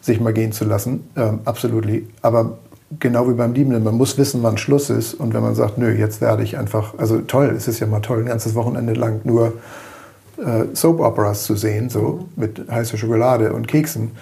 Sich 0.00 0.20
mal 0.20 0.32
gehen 0.32 0.52
zu 0.52 0.64
lassen, 0.64 1.10
ähm, 1.16 1.40
absolut. 1.44 1.86
Aber 2.22 2.56
genau 2.98 3.28
wie 3.28 3.34
beim 3.34 3.52
Liebenden, 3.52 3.84
man 3.84 3.96
muss 3.96 4.18
wissen, 4.18 4.42
wann 4.42 4.58
Schluss 4.58 4.90
ist. 4.90 5.14
Und 5.14 5.32
wenn 5.34 5.42
man 5.42 5.54
sagt, 5.54 5.78
nö, 5.78 5.90
jetzt 5.90 6.20
werde 6.20 6.42
ich 6.42 6.58
einfach, 6.58 6.94
also 6.98 7.20
toll, 7.20 7.54
es 7.56 7.68
ist 7.68 7.80
ja 7.80 7.86
mal 7.86 8.00
toll, 8.00 8.20
ein 8.20 8.26
ganzes 8.26 8.54
Wochenende 8.54 8.94
lang 8.94 9.20
nur 9.24 9.54
äh, 10.38 10.64
Soap-Operas 10.74 11.44
zu 11.44 11.54
sehen, 11.54 11.88
so 11.88 12.26
mhm. 12.36 12.42
mit 12.42 12.70
heißer 12.70 12.96
Schokolade 12.96 13.52
und 13.52 13.68
Keksen. 13.68 14.12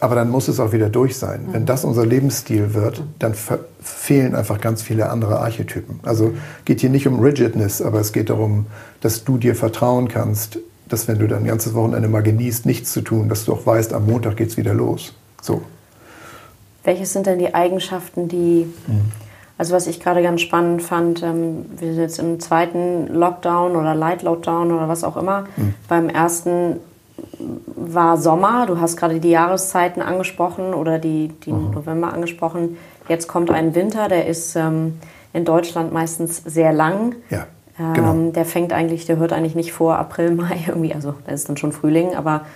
Aber 0.00 0.14
dann 0.14 0.30
muss 0.30 0.48
es 0.48 0.60
auch 0.60 0.72
wieder 0.72 0.88
durch 0.88 1.16
sein. 1.16 1.46
Mhm. 1.46 1.52
Wenn 1.52 1.66
das 1.66 1.84
unser 1.84 2.04
Lebensstil 2.04 2.74
wird, 2.74 3.02
dann 3.18 3.34
fehlen 3.82 4.34
einfach 4.34 4.60
ganz 4.60 4.82
viele 4.82 5.10
andere 5.10 5.40
Archetypen. 5.40 6.00
Also 6.02 6.32
geht 6.64 6.80
hier 6.80 6.90
nicht 6.90 7.06
um 7.06 7.20
Rigidness, 7.20 7.80
aber 7.80 8.00
es 8.00 8.12
geht 8.12 8.30
darum, 8.30 8.66
dass 9.00 9.24
du 9.24 9.38
dir 9.38 9.54
vertrauen 9.54 10.08
kannst, 10.08 10.58
dass 10.88 11.06
wenn 11.06 11.18
du 11.18 11.28
dein 11.28 11.44
ganzes 11.44 11.74
Wochenende 11.74 12.08
mal 12.08 12.22
genießt, 12.22 12.66
nichts 12.66 12.92
zu 12.92 13.00
tun, 13.00 13.28
dass 13.28 13.44
du 13.44 13.52
auch 13.52 13.64
weißt, 13.64 13.92
am 13.92 14.06
Montag 14.06 14.36
geht 14.36 14.48
es 14.50 14.56
wieder 14.56 14.74
los. 14.74 15.14
So. 15.40 15.62
Welches 16.84 17.12
sind 17.12 17.26
denn 17.26 17.38
die 17.38 17.54
Eigenschaften, 17.54 18.28
die, 18.28 18.72
mhm. 18.86 19.12
also 19.58 19.74
was 19.74 19.86
ich 19.86 20.00
gerade 20.00 20.22
ganz 20.22 20.40
spannend 20.40 20.82
fand, 20.82 21.22
ähm, 21.22 21.66
wir 21.76 21.92
sind 21.92 22.00
jetzt 22.00 22.18
im 22.18 22.40
zweiten 22.40 23.08
Lockdown 23.08 23.76
oder 23.76 23.94
Light 23.94 24.22
Lockdown 24.22 24.72
oder 24.72 24.88
was 24.88 25.04
auch 25.04 25.16
immer. 25.16 25.42
Mhm. 25.56 25.74
Beim 25.88 26.08
ersten 26.08 26.76
war 27.76 28.16
Sommer, 28.16 28.66
du 28.66 28.80
hast 28.80 28.96
gerade 28.96 29.20
die 29.20 29.30
Jahreszeiten 29.30 30.02
angesprochen 30.02 30.74
oder 30.74 30.98
die, 30.98 31.28
die 31.44 31.52
mhm. 31.52 31.72
November 31.72 32.12
angesprochen. 32.12 32.76
Jetzt 33.08 33.28
kommt 33.28 33.50
ein 33.50 33.74
Winter, 33.74 34.08
der 34.08 34.26
ist 34.26 34.56
ähm, 34.56 34.98
in 35.32 35.44
Deutschland 35.44 35.92
meistens 35.92 36.42
sehr 36.44 36.72
lang. 36.72 37.16
Ja. 37.30 37.46
Genau. 37.94 38.12
Ähm, 38.12 38.32
der 38.34 38.44
fängt 38.44 38.72
eigentlich, 38.74 39.06
der 39.06 39.16
hört 39.16 39.32
eigentlich 39.32 39.54
nicht 39.54 39.72
vor 39.72 39.96
April, 39.96 40.30
Mai 40.34 40.64
irgendwie, 40.66 40.94
also 40.94 41.14
da 41.26 41.32
ist 41.32 41.48
dann 41.48 41.56
schon 41.56 41.72
Frühling, 41.72 42.14
aber 42.14 42.36
ähm, 42.36 42.46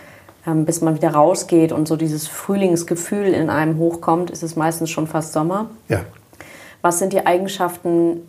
bis 0.46 0.80
man 0.80 0.94
wieder 0.94 1.10
rausgeht 1.10 1.72
und 1.72 1.88
so 1.88 1.96
dieses 1.96 2.28
Frühlingsgefühl 2.28 3.28
in 3.28 3.48
einem 3.48 3.78
hochkommt, 3.78 4.30
ist 4.30 4.42
es 4.42 4.56
meistens 4.56 4.90
schon 4.90 5.06
fast 5.06 5.32
Sommer. 5.32 5.70
Ja. 5.88 6.00
Was 6.82 6.98
sind 6.98 7.14
die 7.14 7.24
Eigenschaften, 7.24 8.20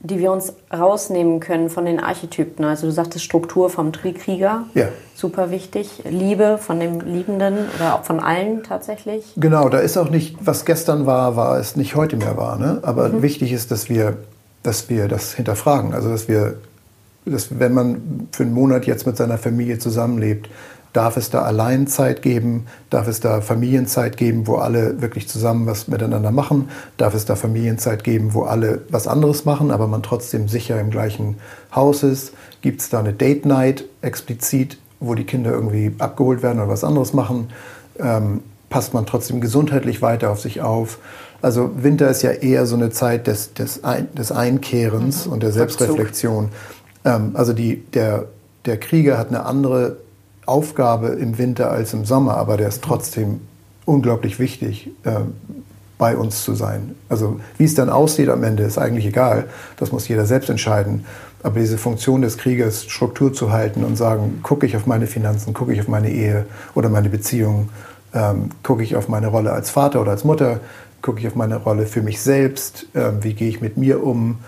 die 0.00 0.18
wir 0.18 0.32
uns 0.32 0.54
rausnehmen 0.72 1.40
können 1.40 1.68
von 1.68 1.84
den 1.84 2.00
Archetypen? 2.00 2.64
Also 2.64 2.86
du 2.86 2.92
sagtest 2.92 3.22
Struktur 3.22 3.68
vom 3.68 3.92
Krieger, 3.92 4.64
ja. 4.72 4.88
super 5.14 5.50
wichtig. 5.50 6.02
Liebe 6.08 6.56
von 6.56 6.80
dem 6.80 7.00
Liebenden 7.00 7.58
oder 7.76 7.96
auch 7.96 8.04
von 8.04 8.20
allen 8.20 8.62
tatsächlich. 8.62 9.24
Genau, 9.36 9.68
da 9.68 9.78
ist 9.80 9.98
auch 9.98 10.08
nicht, 10.08 10.38
was 10.40 10.64
gestern 10.64 11.04
war, 11.04 11.36
war 11.36 11.58
es 11.58 11.76
nicht 11.76 11.96
heute 11.96 12.16
mehr 12.16 12.38
war. 12.38 12.56
Ne? 12.58 12.78
Aber 12.80 13.10
mhm. 13.10 13.20
wichtig 13.20 13.52
ist, 13.52 13.70
dass 13.70 13.90
wir, 13.90 14.16
dass 14.62 14.88
wir 14.88 15.06
das 15.06 15.34
hinterfragen. 15.34 15.92
Also 15.92 16.08
dass 16.08 16.28
wir, 16.28 16.54
dass 17.26 17.58
wenn 17.58 17.74
man 17.74 18.28
für 18.32 18.44
einen 18.44 18.54
Monat 18.54 18.86
jetzt 18.86 19.06
mit 19.06 19.18
seiner 19.18 19.36
Familie 19.36 19.78
zusammenlebt, 19.78 20.48
Darf 20.92 21.16
es 21.16 21.30
da 21.30 21.42
Alleinzeit 21.42 22.22
geben? 22.22 22.66
Darf 22.90 23.08
es 23.08 23.20
da 23.20 23.40
Familienzeit 23.40 24.16
geben, 24.16 24.46
wo 24.46 24.56
alle 24.56 25.02
wirklich 25.02 25.28
zusammen 25.28 25.66
was 25.66 25.88
miteinander 25.88 26.30
machen? 26.30 26.70
Darf 26.96 27.14
es 27.14 27.24
da 27.24 27.36
Familienzeit 27.36 28.04
geben, 28.04 28.34
wo 28.34 28.42
alle 28.42 28.82
was 28.90 29.06
anderes 29.06 29.44
machen, 29.44 29.70
aber 29.70 29.86
man 29.86 30.02
trotzdem 30.02 30.48
sicher 30.48 30.80
im 30.80 30.90
gleichen 30.90 31.36
Haus 31.74 32.02
ist? 32.02 32.32
Gibt 32.62 32.80
es 32.80 32.88
da 32.88 33.00
eine 33.00 33.12
Date 33.12 33.44
Night 33.44 33.84
explizit, 34.00 34.78
wo 35.00 35.14
die 35.14 35.24
Kinder 35.24 35.52
irgendwie 35.52 35.94
abgeholt 35.98 36.42
werden 36.42 36.58
oder 36.58 36.68
was 36.68 36.84
anderes 36.84 37.12
machen? 37.12 37.50
Ähm, 37.98 38.40
passt 38.70 38.94
man 38.94 39.06
trotzdem 39.06 39.40
gesundheitlich 39.40 40.02
weiter 40.02 40.30
auf 40.30 40.40
sich 40.40 40.60
auf? 40.62 40.98
Also 41.40 41.70
Winter 41.76 42.08
ist 42.08 42.22
ja 42.22 42.30
eher 42.30 42.66
so 42.66 42.74
eine 42.74 42.90
Zeit 42.90 43.26
des, 43.26 43.54
des, 43.54 43.84
Ein, 43.84 44.12
des 44.14 44.32
Einkehrens 44.32 45.26
mhm. 45.26 45.32
und 45.32 45.42
der 45.42 45.52
Selbstreflexion. 45.52 46.48
Ähm, 47.04 47.30
also 47.34 47.52
die, 47.52 47.76
der, 47.76 48.26
der 48.64 48.78
Krieger 48.78 49.18
hat 49.18 49.28
eine 49.28 49.44
andere 49.44 49.98
Aufgabe 50.48 51.08
im 51.08 51.38
Winter 51.38 51.70
als 51.70 51.92
im 51.92 52.04
Sommer, 52.04 52.36
aber 52.36 52.56
der 52.56 52.68
ist 52.68 52.82
trotzdem 52.82 53.40
unglaublich 53.84 54.38
wichtig, 54.38 54.90
äh, 55.04 55.20
bei 55.98 56.16
uns 56.16 56.44
zu 56.44 56.54
sein. 56.54 56.94
Also 57.08 57.40
wie 57.58 57.64
es 57.64 57.74
dann 57.74 57.90
aussieht 57.90 58.28
am 58.28 58.44
Ende, 58.44 58.62
ist 58.62 58.78
eigentlich 58.78 59.06
egal. 59.06 59.46
Das 59.76 59.92
muss 59.92 60.06
jeder 60.08 60.26
selbst 60.26 60.48
entscheiden. 60.48 61.04
Aber 61.42 61.60
diese 61.60 61.78
Funktion 61.78 62.22
des 62.22 62.38
Kriegers, 62.38 62.84
Struktur 62.84 63.32
zu 63.32 63.52
halten 63.52 63.84
und 63.84 63.96
sagen, 63.96 64.40
gucke 64.42 64.66
ich 64.66 64.76
auf 64.76 64.86
meine 64.86 65.06
Finanzen, 65.06 65.54
gucke 65.54 65.72
ich 65.72 65.80
auf 65.80 65.88
meine 65.88 66.10
Ehe 66.10 66.46
oder 66.74 66.88
meine 66.88 67.08
Beziehung, 67.08 67.68
ähm, 68.14 68.50
gucke 68.62 68.82
ich 68.82 68.96
auf 68.96 69.08
meine 69.08 69.28
Rolle 69.28 69.52
als 69.52 69.70
Vater 69.70 70.00
oder 70.00 70.12
als 70.12 70.24
Mutter, 70.24 70.60
gucke 71.02 71.20
ich 71.20 71.26
auf 71.26 71.34
meine 71.34 71.56
Rolle 71.56 71.86
für 71.86 72.02
mich 72.02 72.20
selbst, 72.20 72.86
ähm, 72.94 73.18
wie 73.22 73.34
gehe 73.34 73.48
ich 73.48 73.60
mit 73.60 73.76
mir 73.76 74.02
um, 74.02 74.38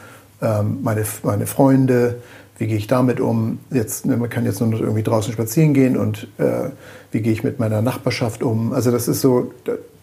ähm, 0.43 0.79
meine, 0.83 1.05
meine 1.23 1.47
Freunde, 1.47 2.17
wie 2.61 2.67
gehe 2.67 2.77
ich 2.77 2.87
damit 2.87 3.21
um? 3.21 3.59
Jetzt, 3.71 4.05
ne, 4.05 4.19
man 4.19 4.29
kann 4.29 4.45
jetzt 4.45 4.61
nur 4.61 4.69
noch 4.69 4.81
irgendwie 4.81 5.03
draußen 5.03 5.33
spazieren 5.33 5.73
gehen 5.73 5.97
und 5.97 6.29
äh, 6.37 6.69
wie 7.11 7.23
gehe 7.23 7.33
ich 7.33 7.43
mit 7.43 7.59
meiner 7.59 7.81
Nachbarschaft 7.81 8.43
um? 8.43 8.75
Also 8.75 8.91
das 8.91 9.09
ist 9.09 9.23
so, 9.23 9.55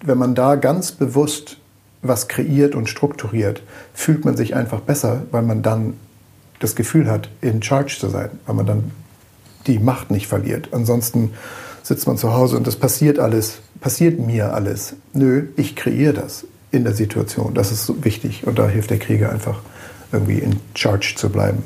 wenn 0.01 0.17
man 0.17 0.33
da 0.33 0.55
ganz 0.55 0.91
bewusst 0.91 1.57
was 2.01 2.27
kreiert 2.27 2.73
und 2.73 2.89
strukturiert, 2.89 3.61
fühlt 3.93 4.25
man 4.25 4.35
sich 4.35 4.55
einfach 4.55 4.79
besser, 4.81 5.21
weil 5.29 5.43
man 5.43 5.61
dann 5.61 5.93
das 6.59 6.75
Gefühl 6.75 7.11
hat, 7.11 7.29
in 7.41 7.61
Charge 7.61 7.95
zu 7.99 8.09
sein, 8.09 8.31
weil 8.47 8.55
man 8.55 8.65
dann 8.65 8.91
die 9.67 9.77
Macht 9.77 10.09
nicht 10.09 10.25
verliert. 10.25 10.69
Ansonsten 10.71 11.33
sitzt 11.83 12.07
man 12.07 12.17
zu 12.17 12.33
Hause 12.33 12.57
und 12.57 12.65
das 12.65 12.75
passiert 12.75 13.19
alles, 13.19 13.59
passiert 13.81 14.19
mir 14.19 14.55
alles. 14.55 14.95
Nö, 15.13 15.49
ich 15.57 15.75
kreiere 15.75 16.13
das 16.13 16.47
in 16.71 16.85
der 16.85 16.93
Situation. 16.93 17.53
Das 17.53 17.71
ist 17.71 17.85
so 17.85 18.03
wichtig 18.03 18.47
und 18.47 18.57
da 18.57 18.67
hilft 18.67 18.89
der 18.89 18.97
Krieger 18.97 19.31
einfach 19.31 19.59
irgendwie 20.11 20.39
in 20.39 20.55
Charge 20.73 21.13
zu 21.15 21.29
bleiben. 21.29 21.61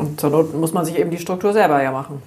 Und 0.00 0.20
zur 0.20 0.30
Not 0.30 0.54
muss 0.54 0.72
man 0.72 0.84
sich 0.84 0.98
eben 0.98 1.10
die 1.10 1.18
Struktur 1.18 1.52
selber 1.52 1.82
ja 1.82 1.92
machen. 1.92 2.22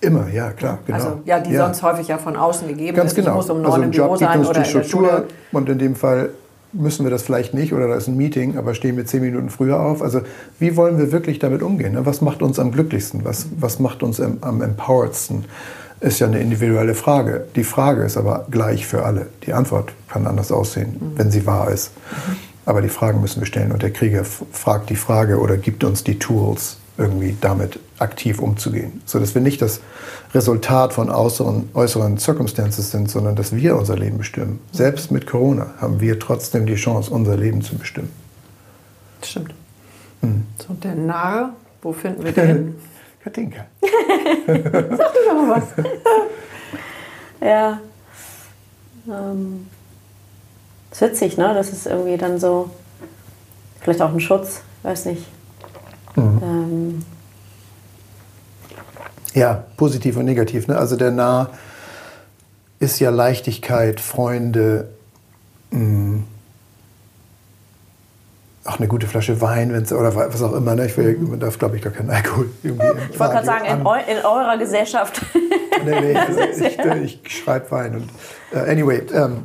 Immer, 0.00 0.28
ja, 0.28 0.50
klar, 0.50 0.78
genau. 0.86 0.98
Also, 0.98 1.20
ja, 1.24 1.40
die 1.40 1.52
ja. 1.52 1.64
sonst 1.64 1.82
häufig 1.82 2.06
ja 2.06 2.18
von 2.18 2.36
außen 2.36 2.68
gegeben 2.68 2.96
Ganz 2.96 3.10
ist. 3.10 3.16
genau. 3.16 3.30
Ich 3.30 3.36
muss 3.36 3.50
um 3.50 3.62
neun 3.62 3.66
also 3.66 3.76
im 3.78 3.82
ein 3.82 3.90
Büro 3.90 4.04
Job 4.04 4.18
gibt 4.18 4.30
sein 4.30 4.38
uns 4.38 4.48
oder 4.48 4.60
die 4.60 4.68
Struktur 4.68 5.24
und 5.52 5.68
in 5.68 5.78
dem 5.78 5.96
Fall 5.96 6.30
müssen 6.72 7.04
wir 7.04 7.10
das 7.10 7.22
vielleicht 7.22 7.54
nicht 7.54 7.72
oder 7.72 7.88
da 7.88 7.94
ist 7.94 8.06
ein 8.06 8.16
Meeting, 8.16 8.56
aber 8.56 8.74
stehen 8.74 8.96
wir 8.96 9.06
zehn 9.06 9.22
Minuten 9.22 9.50
früher 9.50 9.80
auf. 9.80 10.02
Also 10.02 10.20
wie 10.58 10.76
wollen 10.76 10.98
wir 10.98 11.10
wirklich 11.10 11.38
damit 11.38 11.62
umgehen? 11.62 11.94
ne? 11.94 12.06
Was 12.06 12.20
macht 12.20 12.42
uns 12.42 12.58
am 12.58 12.70
glücklichsten? 12.70 13.24
Was, 13.24 13.46
was 13.58 13.78
macht 13.78 14.02
uns 14.02 14.20
am, 14.20 14.38
am 14.42 14.62
empoweredsten? 14.62 15.46
Ist 16.00 16.20
ja 16.20 16.28
eine 16.28 16.38
individuelle 16.38 16.94
Frage. 16.94 17.46
Die 17.56 17.64
Frage 17.64 18.02
ist 18.02 18.16
aber 18.16 18.46
gleich 18.50 18.86
für 18.86 19.04
alle. 19.04 19.26
Die 19.46 19.52
Antwort 19.52 19.92
kann 20.08 20.28
anders 20.28 20.52
aussehen, 20.52 21.14
wenn 21.16 21.32
sie 21.32 21.44
wahr 21.44 21.72
ist. 21.72 21.90
Aber 22.66 22.82
die 22.82 22.88
Fragen 22.88 23.20
müssen 23.20 23.40
wir 23.40 23.46
stellen 23.46 23.72
und 23.72 23.82
der 23.82 23.90
Krieger 23.90 24.24
fragt 24.24 24.90
die 24.90 24.96
Frage 24.96 25.40
oder 25.40 25.56
gibt 25.56 25.82
uns 25.82 26.04
die 26.04 26.18
Tools, 26.18 26.76
irgendwie 26.98 27.36
damit 27.40 27.78
aktiv 27.98 28.40
umzugehen. 28.40 29.02
Sodass 29.06 29.34
wir 29.34 29.42
nicht 29.42 29.62
das 29.62 29.80
Resultat 30.34 30.92
von 30.92 31.10
äußeren, 31.10 31.70
äußeren 31.74 32.18
Circumstances 32.18 32.90
sind, 32.90 33.10
sondern 33.10 33.36
dass 33.36 33.54
wir 33.54 33.76
unser 33.76 33.96
Leben 33.96 34.18
bestimmen. 34.18 34.60
Selbst 34.72 35.10
mit 35.10 35.26
Corona 35.26 35.74
haben 35.80 36.00
wir 36.00 36.18
trotzdem 36.18 36.66
die 36.66 36.74
Chance, 36.74 37.10
unser 37.10 37.36
Leben 37.36 37.62
zu 37.62 37.76
bestimmen. 37.76 38.10
Stimmt. 39.22 39.54
Hm. 40.20 40.44
So, 40.58 40.74
der 40.74 40.94
Narr, 40.94 41.54
wo 41.82 41.92
finden 41.92 42.24
wir 42.24 42.32
den? 42.32 42.74
Katinka. 43.24 43.66
Ja. 47.40 47.80
Ähm, 49.06 49.66
ist 50.90 51.00
witzig, 51.00 51.36
ne? 51.36 51.54
Das 51.54 51.72
ist 51.72 51.86
irgendwie 51.86 52.16
dann 52.16 52.38
so, 52.38 52.70
vielleicht 53.80 54.02
auch 54.02 54.12
ein 54.12 54.20
Schutz, 54.20 54.62
weiß 54.82 55.06
nicht. 55.06 55.24
Ähm, 56.18 57.04
Ja, 59.34 59.64
positiv 59.76 60.16
und 60.16 60.24
negativ. 60.24 60.66
Ne? 60.68 60.76
Also 60.76 60.96
der 60.96 61.10
Nah 61.10 61.50
ist 62.80 62.98
ja 63.00 63.10
Leichtigkeit, 63.10 64.00
Freunde, 64.00 64.88
mh, 65.70 66.22
auch 68.64 68.78
eine 68.78 68.86
gute 68.88 69.06
Flasche 69.06 69.40
Wein, 69.40 69.72
wenn's, 69.72 69.92
oder 69.92 70.14
was 70.14 70.42
auch 70.42 70.52
immer. 70.52 70.74
Ne? 70.74 70.86
Ich 70.86 70.96
will, 70.96 71.16
man 71.18 71.40
darf, 71.40 71.58
glaube 71.58 71.76
ich, 71.76 71.82
gar 71.82 71.92
keinen 71.92 72.10
Alkohol 72.10 72.50
irgendwie 72.62 72.86
ich 73.12 73.18
wollte 73.18 73.34
gerade 73.34 73.46
sagen, 73.46 73.64
in, 73.64 73.86
eu 73.86 73.94
in 73.94 74.18
eurer 74.24 74.58
Gesellschaft. 74.58 75.24
nee, 75.84 76.00
nee, 76.00 76.14
also 76.16 76.40
ich, 76.40 76.78
äh, 76.78 76.98
ich 76.98 77.20
schreibe 77.26 77.70
Wein. 77.70 77.94
Und, 77.96 78.10
äh, 78.52 78.70
anyway, 78.70 79.02
ähm, 79.12 79.44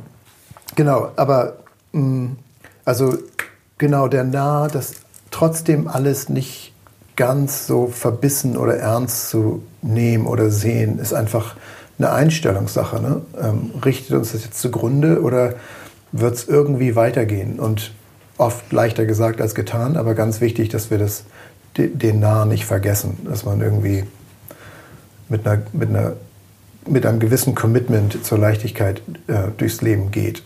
genau, 0.76 1.10
aber 1.16 1.56
mh, 1.92 2.32
also 2.84 3.16
genau 3.78 4.08
der 4.08 4.24
Nah, 4.24 4.68
das 4.68 4.96
trotzdem 5.34 5.88
alles 5.88 6.28
nicht 6.28 6.72
ganz 7.16 7.66
so 7.66 7.88
verbissen 7.88 8.56
oder 8.56 8.76
ernst 8.76 9.30
zu 9.30 9.62
nehmen 9.82 10.26
oder 10.26 10.50
sehen, 10.50 10.98
ist 11.00 11.12
einfach 11.12 11.56
eine 11.98 12.12
Einstellungssache. 12.12 13.02
Ne? 13.02 13.22
Ähm, 13.40 13.70
richtet 13.84 14.16
uns 14.16 14.30
das 14.32 14.44
jetzt 14.44 14.60
zugrunde 14.60 15.22
oder 15.22 15.54
wird 16.12 16.34
es 16.36 16.46
irgendwie 16.46 16.94
weitergehen? 16.94 17.58
Und 17.58 17.92
oft 18.38 18.72
leichter 18.72 19.06
gesagt 19.06 19.40
als 19.40 19.54
getan, 19.54 19.96
aber 19.96 20.14
ganz 20.14 20.40
wichtig, 20.40 20.68
dass 20.68 20.90
wir 20.90 20.98
das, 20.98 21.24
de- 21.76 21.94
den 21.94 22.20
Nah 22.20 22.44
nicht 22.44 22.64
vergessen, 22.64 23.18
dass 23.28 23.44
man 23.44 23.60
irgendwie 23.60 24.04
mit, 25.28 25.46
einer, 25.46 25.62
mit, 25.72 25.88
einer, 25.88 26.12
mit 26.88 27.06
einem 27.06 27.18
gewissen 27.18 27.56
Commitment 27.56 28.24
zur 28.24 28.38
Leichtigkeit 28.38 29.02
äh, 29.26 29.50
durchs 29.56 29.82
Leben 29.82 30.10
geht. 30.12 30.42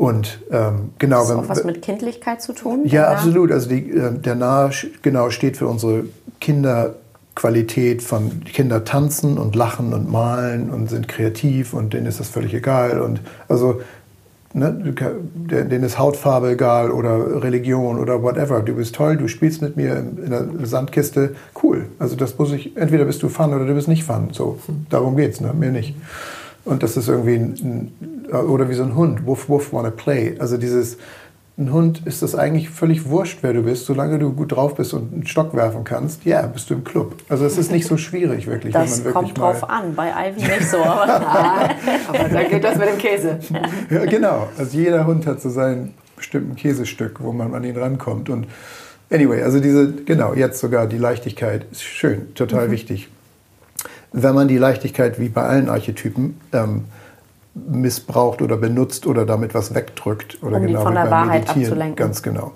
Und 0.00 0.40
ähm, 0.50 0.92
genau, 0.98 1.16
Hat 1.16 1.22
das 1.24 1.28
wenn- 1.30 1.36
auch 1.44 1.48
was 1.50 1.64
mit 1.64 1.82
Kindlichkeit 1.82 2.40
zu 2.40 2.54
tun? 2.54 2.86
ja, 2.86 3.08
absolut. 3.10 3.52
Also 3.52 3.68
die, 3.68 3.90
äh, 3.90 4.12
der 4.18 4.34
Nahe 4.34 4.70
genau 5.02 5.28
steht 5.28 5.58
für 5.58 5.66
unsere 5.66 6.04
Kinderqualität 6.40 8.02
von 8.02 8.42
Kinder 8.44 8.84
tanzen 8.84 9.36
und 9.36 9.54
lachen 9.54 9.92
und 9.92 10.10
malen 10.10 10.70
und 10.70 10.88
sind 10.88 11.06
kreativ 11.06 11.74
und 11.74 11.92
denen 11.92 12.06
ist 12.06 12.18
das 12.18 12.28
völlig 12.28 12.54
egal. 12.54 13.02
Und 13.02 13.20
also 13.46 13.82
ne, 14.54 14.72
denen 14.72 15.84
ist 15.84 15.98
Hautfarbe 15.98 16.52
egal 16.52 16.90
oder 16.92 17.42
Religion 17.42 17.98
oder 17.98 18.22
whatever. 18.22 18.60
Du 18.62 18.74
bist 18.76 18.94
toll, 18.94 19.18
du 19.18 19.28
spielst 19.28 19.60
mit 19.60 19.76
mir 19.76 19.96
in 19.98 20.30
der 20.30 20.46
Sandkiste, 20.64 21.34
cool. 21.62 21.86
Also 21.98 22.16
das 22.16 22.38
muss 22.38 22.52
ich, 22.52 22.74
entweder 22.74 23.04
bist 23.04 23.22
du 23.22 23.28
Fun 23.28 23.52
oder 23.52 23.66
du 23.66 23.74
bist 23.74 23.86
nicht 23.88 24.04
Fun. 24.04 24.28
So, 24.32 24.58
darum 24.88 25.16
geht's, 25.16 25.42
ne? 25.42 25.52
Mehr 25.52 25.72
nicht. 25.72 25.94
Und 26.64 26.82
das 26.82 26.96
ist 26.98 27.08
irgendwie 27.08 27.36
ein, 27.36 27.92
oder 28.32 28.68
wie 28.68 28.74
so 28.74 28.82
ein 28.82 28.94
Hund, 28.94 29.26
wuff, 29.26 29.48
wuff, 29.48 29.72
wanna 29.72 29.90
play. 29.90 30.36
Also 30.38 30.56
dieses, 30.56 30.98
ein 31.60 31.72
Hund 31.72 32.06
ist 32.06 32.22
das 32.22 32.34
eigentlich 32.34 32.70
völlig 32.70 33.08
wurscht, 33.08 33.40
wer 33.42 33.52
du 33.52 33.62
bist, 33.62 33.84
solange 33.84 34.18
du 34.18 34.32
gut 34.32 34.52
drauf 34.52 34.76
bist 34.76 34.94
und 34.94 35.12
einen 35.12 35.26
Stock 35.26 35.54
werfen 35.54 35.84
kannst, 35.84 36.24
ja, 36.24 36.46
bist 36.46 36.70
du 36.70 36.74
im 36.74 36.84
Club. 36.84 37.16
Also 37.28 37.44
es 37.44 37.58
ist 37.58 37.70
nicht 37.70 37.86
so 37.86 37.98
schwierig, 37.98 38.46
wirklich, 38.46 38.72
Das 38.72 38.82
wenn 38.82 38.90
man 38.90 39.04
wirklich 39.04 39.34
kommt 39.34 39.38
drauf 39.38 39.68
an, 39.68 39.94
bei 39.94 40.10
Ivy 40.10 40.40
nicht 40.40 40.70
so. 40.70 40.78
Aber 40.78 41.04
Aber 42.08 42.28
da 42.32 42.42
geht 42.44 42.64
das 42.64 42.78
mit 42.78 42.88
dem 42.88 42.98
Käse. 42.98 43.38
Ja, 43.90 44.04
genau. 44.06 44.48
Also 44.56 44.76
jeder 44.76 45.06
Hund 45.06 45.26
hat 45.26 45.40
so 45.42 45.50
sein 45.50 45.92
bestimmten 46.16 46.56
Käsestück, 46.56 47.22
wo 47.22 47.32
man 47.32 47.54
an 47.54 47.64
ihn 47.64 47.76
rankommt. 47.76 48.30
Und 48.30 48.46
anyway, 49.10 49.42
also 49.42 49.60
diese, 49.60 49.92
genau, 49.92 50.34
jetzt 50.34 50.60
sogar 50.60 50.86
die 50.86 50.98
Leichtigkeit 50.98 51.66
ist 51.72 51.82
schön, 51.82 52.34
total 52.34 52.70
wichtig. 52.70 53.08
Wenn 54.12 54.34
man 54.34 54.48
die 54.48 54.58
Leichtigkeit 54.58 55.20
wie 55.20 55.28
bei 55.28 55.42
allen 55.42 55.68
Archetypen 55.68 56.40
ähm, 56.52 56.84
missbraucht 57.68 58.42
oder 58.42 58.56
benutzt 58.56 59.06
oder 59.06 59.26
damit 59.26 59.54
was 59.54 59.74
wegdrückt 59.74 60.42
oder 60.42 60.56
Um 60.56 60.62
die 60.62 60.68
genau 60.68 60.82
von 60.82 60.94
der 60.94 61.10
Wahrheit 61.10 61.42
Meditieren, 61.42 61.64
abzulenken. 61.64 61.96
ganz 61.96 62.22
genau. 62.22 62.52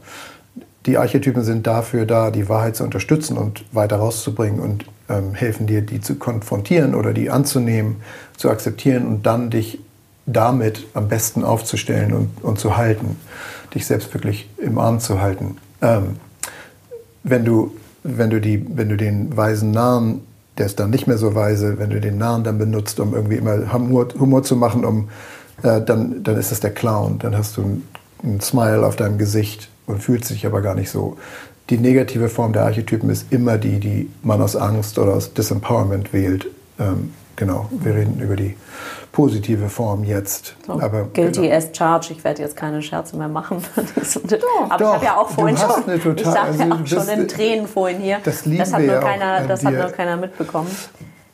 Die 0.87 0.99
Archetypen 0.99 1.43
sind 1.43 1.67
dafür 1.67 2.05
da, 2.05 2.31
die 2.31 2.49
Wahrheit 2.49 2.77
zu 2.77 2.85
unterstützen 2.85 3.39
und 3.39 3.65
weiter 3.73 3.97
rauszubringen 3.97 4.61
und 4.61 4.85
ähm, 5.09 5.35
helfen 5.35 5.67
dir, 5.67 5.83
die 5.83 6.01
zu 6.01 6.17
konfrontieren 6.17 6.95
oder 6.95 7.13
die 7.13 7.31
anzunehmen, 7.31 7.97
zu 8.37 8.51
akzeptieren 8.51 9.07
und 9.07 9.25
dann 9.25 9.51
dich 9.51 9.79
damit 10.27 10.87
am 10.95 11.09
besten 11.09 11.45
aufzustellen 11.45 12.13
und, 12.13 12.43
und 12.43 12.59
zu 12.59 12.77
halten, 12.77 13.19
dich 13.75 13.87
selbst 13.87 14.13
wirklich 14.15 14.49
im 14.59 14.79
Arm 14.79 15.01
zu 15.01 15.21
halten. 15.21 15.57
Ähm, 15.83 16.17
wenn 17.23 17.45
du, 17.45 17.75
wenn 18.03 18.31
du, 18.31 18.41
die, 18.41 18.65
wenn 18.77 18.89
du 18.89 18.97
den 18.97 19.35
weisen 19.37 19.71
Narren, 19.71 20.21
der 20.59 20.67
ist 20.67 20.79
dann 20.79 20.91
nicht 20.91 21.07
mehr 21.07 21.19
so 21.19 21.35
weise, 21.35 21.79
wenn 21.79 21.91
du 21.91 22.01
den 22.01 22.19
Narren 22.19 22.45
dann 22.45 22.59
benutzt, 22.59 23.01
um 23.01 23.15
irgendwie 23.15 23.37
immer 23.37 23.73
Humor, 23.73 24.09
Humor 24.19 24.43
zu 24.43 24.57
machen, 24.57 24.85
um, 24.85 25.09
äh, 25.63 25.81
dann, 25.81 26.23
dann 26.23 26.39
ist 26.39 26.53
das 26.53 26.61
der 26.61 26.73
Clown. 26.73 27.19
Dann 27.19 27.37
hast 27.37 27.57
du 27.57 27.63
ein, 27.63 27.83
ein 28.23 28.41
Smile 28.41 28.87
auf 28.87 28.97
deinem 28.97 29.19
Gesicht 29.19 29.69
und 29.87 30.03
fühlst 30.03 30.31
dich 30.31 30.47
aber 30.47 30.63
gar 30.63 30.75
nicht 30.75 30.91
so. 30.91 31.17
Die 31.71 31.79
negative 31.79 32.29
Form 32.29 32.53
der 32.53 32.65
Archetypen 32.65 33.09
ist 33.11 33.33
immer 33.33 33.59
die, 33.59 33.81
die 33.81 34.11
man 34.23 34.41
aus 34.43 34.55
Angst 34.55 34.99
oder 34.99 35.15
aus 35.15 35.33
Disempowerment 35.33 36.13
wählt. 36.13 36.47
Ähm, 36.79 37.13
genau, 37.37 37.71
wir 37.71 37.95
reden 37.95 38.21
über 38.21 38.37
die 38.37 38.55
positive 39.15 39.69
Form 39.69 40.03
jetzt. 40.03 40.57
So, 40.67 40.73
aber 40.73 41.05
guilty 41.05 41.43
genau. 41.43 41.55
as 41.55 41.69
charged. 41.73 42.11
Ich 42.11 42.25
werde 42.25 42.43
jetzt 42.43 42.57
keine 42.57 42.83
Scherze 42.83 43.17
mehr 43.17 43.29
machen. 43.29 43.63
Aber 44.69 44.77
doch, 44.77 44.89
ich 44.89 44.95
habe 44.95 45.05
ja 45.05 45.17
auch 45.17 45.31
vorhin 45.31 45.57
schon, 45.57 45.71
eine 45.89 46.01
total- 46.01 46.17
ich 46.17 46.25
sagte 46.25 46.63
also 46.63 46.75
auch 46.75 46.79
du 46.81 46.87
schon 46.87 47.09
in 47.21 47.29
Tränen 47.29 47.69
vorhin 47.69 48.01
hier. 48.01 48.19
Das 48.25 48.45
lieben 48.45 48.61
hat 48.63 48.81
nur 48.81 48.93
ja 48.93 48.99
auch 48.99 49.05
keiner, 49.05 49.47
das 49.47 49.65
hat 49.65 49.73
dir. 49.73 49.79
nur 49.79 49.91
keiner 49.93 50.17
mitbekommen. 50.17 50.69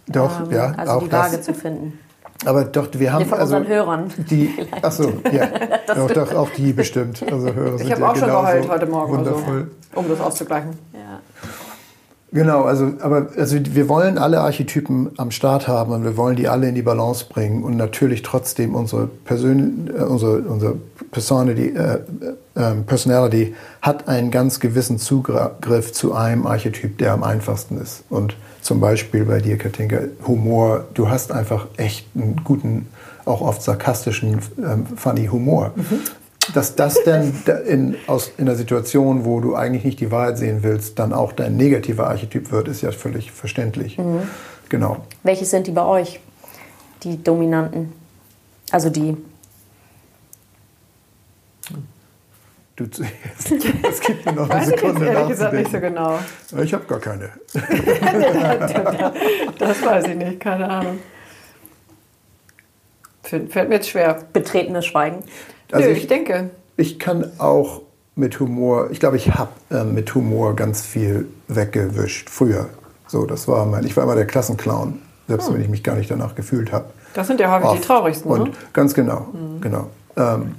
Doch, 0.08 0.40
Ähm, 0.42 0.50
ja, 0.52 0.74
also 0.76 0.92
auch 0.92 1.02
die 1.04 1.12
Waage 1.12 1.36
das. 1.38 1.46
zu 1.46 1.54
finden. 1.54 1.98
Aber 2.44 2.64
doch, 2.64 2.88
wir 2.92 3.12
haben 3.12 3.22
Nee, 3.22 3.28
von 3.28 3.38
also 3.38 3.56
unseren 3.56 3.72
Hörern. 3.72 4.12
Die, 4.30 4.54
ach 4.82 4.92
so, 4.92 5.12
ja. 5.32 5.46
Doch, 5.94 6.10
doch, 6.10 6.34
auch 6.34 6.50
die 6.50 6.72
bestimmt. 6.72 7.22
Also 7.30 7.52
Hörer 7.52 7.80
Ich 7.80 7.90
habe 7.90 8.00
ja 8.00 8.10
auch 8.10 8.16
schon 8.16 8.28
genauso 8.28 8.46
geheult 8.46 8.68
heute 8.70 8.86
Morgen, 8.86 9.12
Wundervoll. 9.18 9.70
also, 9.90 10.00
um 10.00 10.08
das 10.08 10.20
auszugleichen. 10.20 10.70
Ja. 10.94 11.20
Genau, 12.32 12.62
also, 12.62 12.92
aber 13.00 13.28
also 13.36 13.56
wir 13.60 13.88
wollen 13.88 14.16
alle 14.16 14.40
Archetypen 14.40 15.10
am 15.16 15.32
Start 15.32 15.66
haben 15.66 15.92
und 15.92 16.04
wir 16.04 16.16
wollen 16.16 16.36
die 16.36 16.46
alle 16.46 16.68
in 16.68 16.76
die 16.76 16.82
Balance 16.82 17.26
bringen 17.28 17.64
und 17.64 17.76
natürlich 17.76 18.22
trotzdem 18.22 18.76
unsere, 18.76 19.08
Persön 19.08 19.90
äh, 19.92 20.02
unsere, 20.02 20.38
unsere 20.42 20.76
Personality, 21.10 21.74
äh, 21.74 21.98
äh, 22.54 22.74
Personality 22.86 23.54
hat 23.82 24.06
einen 24.06 24.30
ganz 24.30 24.60
gewissen 24.60 24.98
Zugriff 24.98 25.92
zu 25.92 26.14
einem 26.14 26.46
Archetyp, 26.46 26.98
der 26.98 27.14
am 27.14 27.24
einfachsten 27.24 27.80
ist. 27.80 28.04
Und 28.10 28.36
zum 28.60 28.78
Beispiel 28.78 29.24
bei 29.24 29.40
dir, 29.40 29.58
Katinka, 29.58 29.98
Humor, 30.24 30.84
du 30.94 31.08
hast 31.08 31.32
einfach 31.32 31.66
echt 31.78 32.06
einen 32.14 32.42
guten, 32.44 32.86
auch 33.24 33.40
oft 33.40 33.60
sarkastischen, 33.62 34.38
ähm, 34.58 34.86
funny 34.94 35.26
Humor. 35.26 35.72
Dass 36.54 36.76
das 36.76 37.02
dann 37.04 37.32
in, 37.66 37.96
aus, 38.06 38.32
in 38.36 38.48
einer 38.48 38.56
Situation, 38.56 39.24
wo 39.24 39.40
du 39.40 39.54
eigentlich 39.54 39.84
nicht 39.84 40.00
die 40.00 40.10
Wahrheit 40.10 40.38
sehen 40.38 40.62
willst, 40.62 40.98
dann 40.98 41.12
auch 41.12 41.32
dein 41.32 41.56
negativer 41.56 42.08
Archetyp 42.08 42.50
wird, 42.50 42.68
ist 42.68 42.82
ja 42.82 42.92
völlig 42.92 43.30
verständlich. 43.32 43.98
Mhm. 43.98 44.22
Genau. 44.68 45.04
Welche 45.22 45.44
sind 45.44 45.66
die 45.66 45.72
bei 45.72 45.84
euch? 45.84 46.20
Die 47.02 47.22
dominanten? 47.22 47.92
Also 48.70 48.90
die. 48.90 49.16
Du. 52.76 52.84
Es 52.84 54.00
gibt 54.00 54.24
mir 54.24 54.32
noch 54.32 54.48
eine 54.48 54.64
Sekunde 54.64 55.04
ich 55.04 55.12
ehrlich 55.12 55.28
gesagt 55.28 55.52
nicht 55.52 55.70
so 55.70 55.80
genau. 55.80 56.18
Ich 56.62 56.72
habe 56.72 56.84
gar 56.84 57.00
keine. 57.00 57.30
das 59.58 59.82
weiß 59.84 60.06
ich 60.06 60.16
nicht, 60.16 60.40
keine 60.40 60.68
Ahnung. 60.68 60.98
Fällt 63.22 63.68
mir 63.68 63.74
jetzt 63.74 63.90
schwer. 63.90 64.24
Betretenes 64.32 64.86
Schweigen. 64.86 65.22
Also 65.72 65.88
Nö, 65.88 65.92
ich, 65.92 66.02
ich, 66.02 66.06
denke. 66.06 66.50
Ich 66.76 66.98
kann 66.98 67.30
auch 67.38 67.82
mit 68.16 68.38
Humor, 68.40 68.90
ich 68.90 69.00
glaube, 69.00 69.16
ich 69.16 69.34
habe 69.34 69.50
äh, 69.70 69.84
mit 69.84 70.14
Humor 70.14 70.54
ganz 70.56 70.82
viel 70.82 71.28
weggewischt. 71.48 72.30
Früher. 72.30 72.68
So, 73.06 73.26
das 73.26 73.48
war 73.48 73.66
mein, 73.66 73.84
ich 73.84 73.96
war 73.96 74.04
immer 74.04 74.14
der 74.14 74.26
Klassenclown, 74.26 75.00
selbst 75.26 75.48
hm. 75.48 75.54
wenn 75.54 75.62
ich 75.62 75.68
mich 75.68 75.82
gar 75.82 75.96
nicht 75.96 76.10
danach 76.10 76.34
gefühlt 76.34 76.72
habe. 76.72 76.86
Das 77.14 77.26
sind 77.26 77.40
ja 77.40 77.50
häufig 77.50 77.68
Oft. 77.68 77.82
die 77.82 77.86
traurigsten, 77.86 78.30
Und 78.30 78.44
ne? 78.44 78.50
Ganz 78.72 78.94
genau, 78.94 79.26
hm. 79.32 79.60
genau. 79.60 79.88
Ähm, 80.16 80.54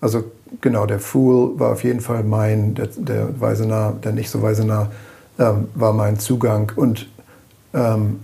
also 0.00 0.24
genau, 0.60 0.86
der 0.86 0.98
Fool 0.98 1.58
war 1.58 1.72
auf 1.72 1.84
jeden 1.84 2.00
Fall 2.00 2.24
mein, 2.24 2.74
der, 2.74 2.88
der 2.96 3.40
weise 3.40 3.66
nah, 3.66 3.92
der 3.92 4.12
nicht 4.12 4.30
so 4.30 4.42
weise 4.42 4.66
nah, 4.66 4.90
ähm, 5.38 5.68
war 5.74 5.92
mein 5.92 6.18
Zugang. 6.18 6.72
Und 6.76 7.08
ähm, 7.74 8.20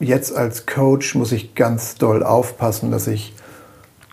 jetzt 0.00 0.34
als 0.34 0.66
Coach 0.66 1.14
muss 1.14 1.32
ich 1.32 1.54
ganz 1.54 1.96
doll 1.96 2.22
aufpassen, 2.22 2.90
dass 2.90 3.06
ich, 3.06 3.34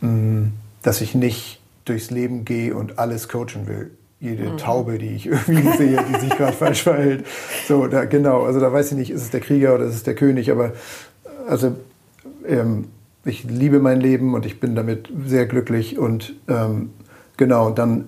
mh, 0.01 0.09
mm, 0.09 0.53
dass 0.81 1.01
ich 1.01 1.15
nicht 1.15 1.59
durchs 1.85 2.11
Leben 2.11 2.45
gehe 2.45 2.75
und 2.75 2.99
alles 2.99 3.27
coachen 3.27 3.67
will. 3.67 3.91
Jede 4.19 4.49
mhm. 4.49 4.57
Taube, 4.57 4.97
die 4.97 5.15
ich 5.15 5.25
irgendwie 5.27 5.77
sehe, 5.77 6.03
die 6.13 6.19
sich 6.19 6.29
gerade 6.29 6.53
falsch 6.57 6.83
verhält. 6.83 7.25
So, 7.67 7.87
da, 7.87 8.05
genau, 8.05 8.43
also 8.43 8.59
da 8.59 8.71
weiß 8.71 8.91
ich 8.91 8.97
nicht, 8.97 9.11
ist 9.11 9.23
es 9.23 9.29
der 9.29 9.39
Krieger 9.39 9.75
oder 9.75 9.85
ist 9.85 9.95
es 9.95 10.03
der 10.03 10.15
König, 10.15 10.51
aber 10.51 10.73
also 11.47 11.75
ähm, 12.47 12.85
ich 13.25 13.43
liebe 13.43 13.79
mein 13.79 13.99
Leben 13.99 14.33
und 14.33 14.45
ich 14.45 14.59
bin 14.59 14.75
damit 14.75 15.09
sehr 15.25 15.45
glücklich 15.45 15.97
und 15.97 16.35
ähm, 16.47 16.91
genau, 17.37 17.67
und 17.67 17.77
dann 17.77 18.05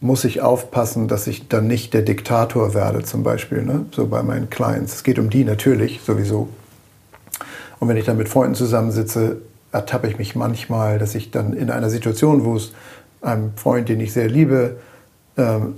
muss 0.00 0.24
ich 0.24 0.40
aufpassen, 0.42 1.08
dass 1.08 1.26
ich 1.26 1.48
dann 1.48 1.66
nicht 1.66 1.92
der 1.92 2.02
Diktator 2.02 2.72
werde, 2.74 3.02
zum 3.02 3.24
Beispiel, 3.24 3.62
ne? 3.62 3.86
so 3.90 4.06
bei 4.06 4.22
meinen 4.22 4.48
Clients. 4.48 4.94
Es 4.94 5.02
geht 5.02 5.18
um 5.18 5.28
die 5.28 5.44
natürlich, 5.44 6.00
sowieso. 6.04 6.48
Und 7.80 7.88
wenn 7.88 7.96
ich 7.96 8.04
dann 8.04 8.16
mit 8.16 8.28
Freunden 8.28 8.54
zusammensitze, 8.54 9.40
ertappe 9.72 10.08
ich 10.08 10.18
mich 10.18 10.34
manchmal, 10.34 10.98
dass 10.98 11.14
ich 11.14 11.30
dann 11.30 11.52
in 11.52 11.70
einer 11.70 11.90
Situation, 11.90 12.44
wo 12.44 12.56
es 12.56 12.72
einem 13.20 13.52
Freund, 13.56 13.88
den 13.88 14.00
ich 14.00 14.12
sehr 14.12 14.28
liebe, 14.28 14.76
ähm, 15.36 15.74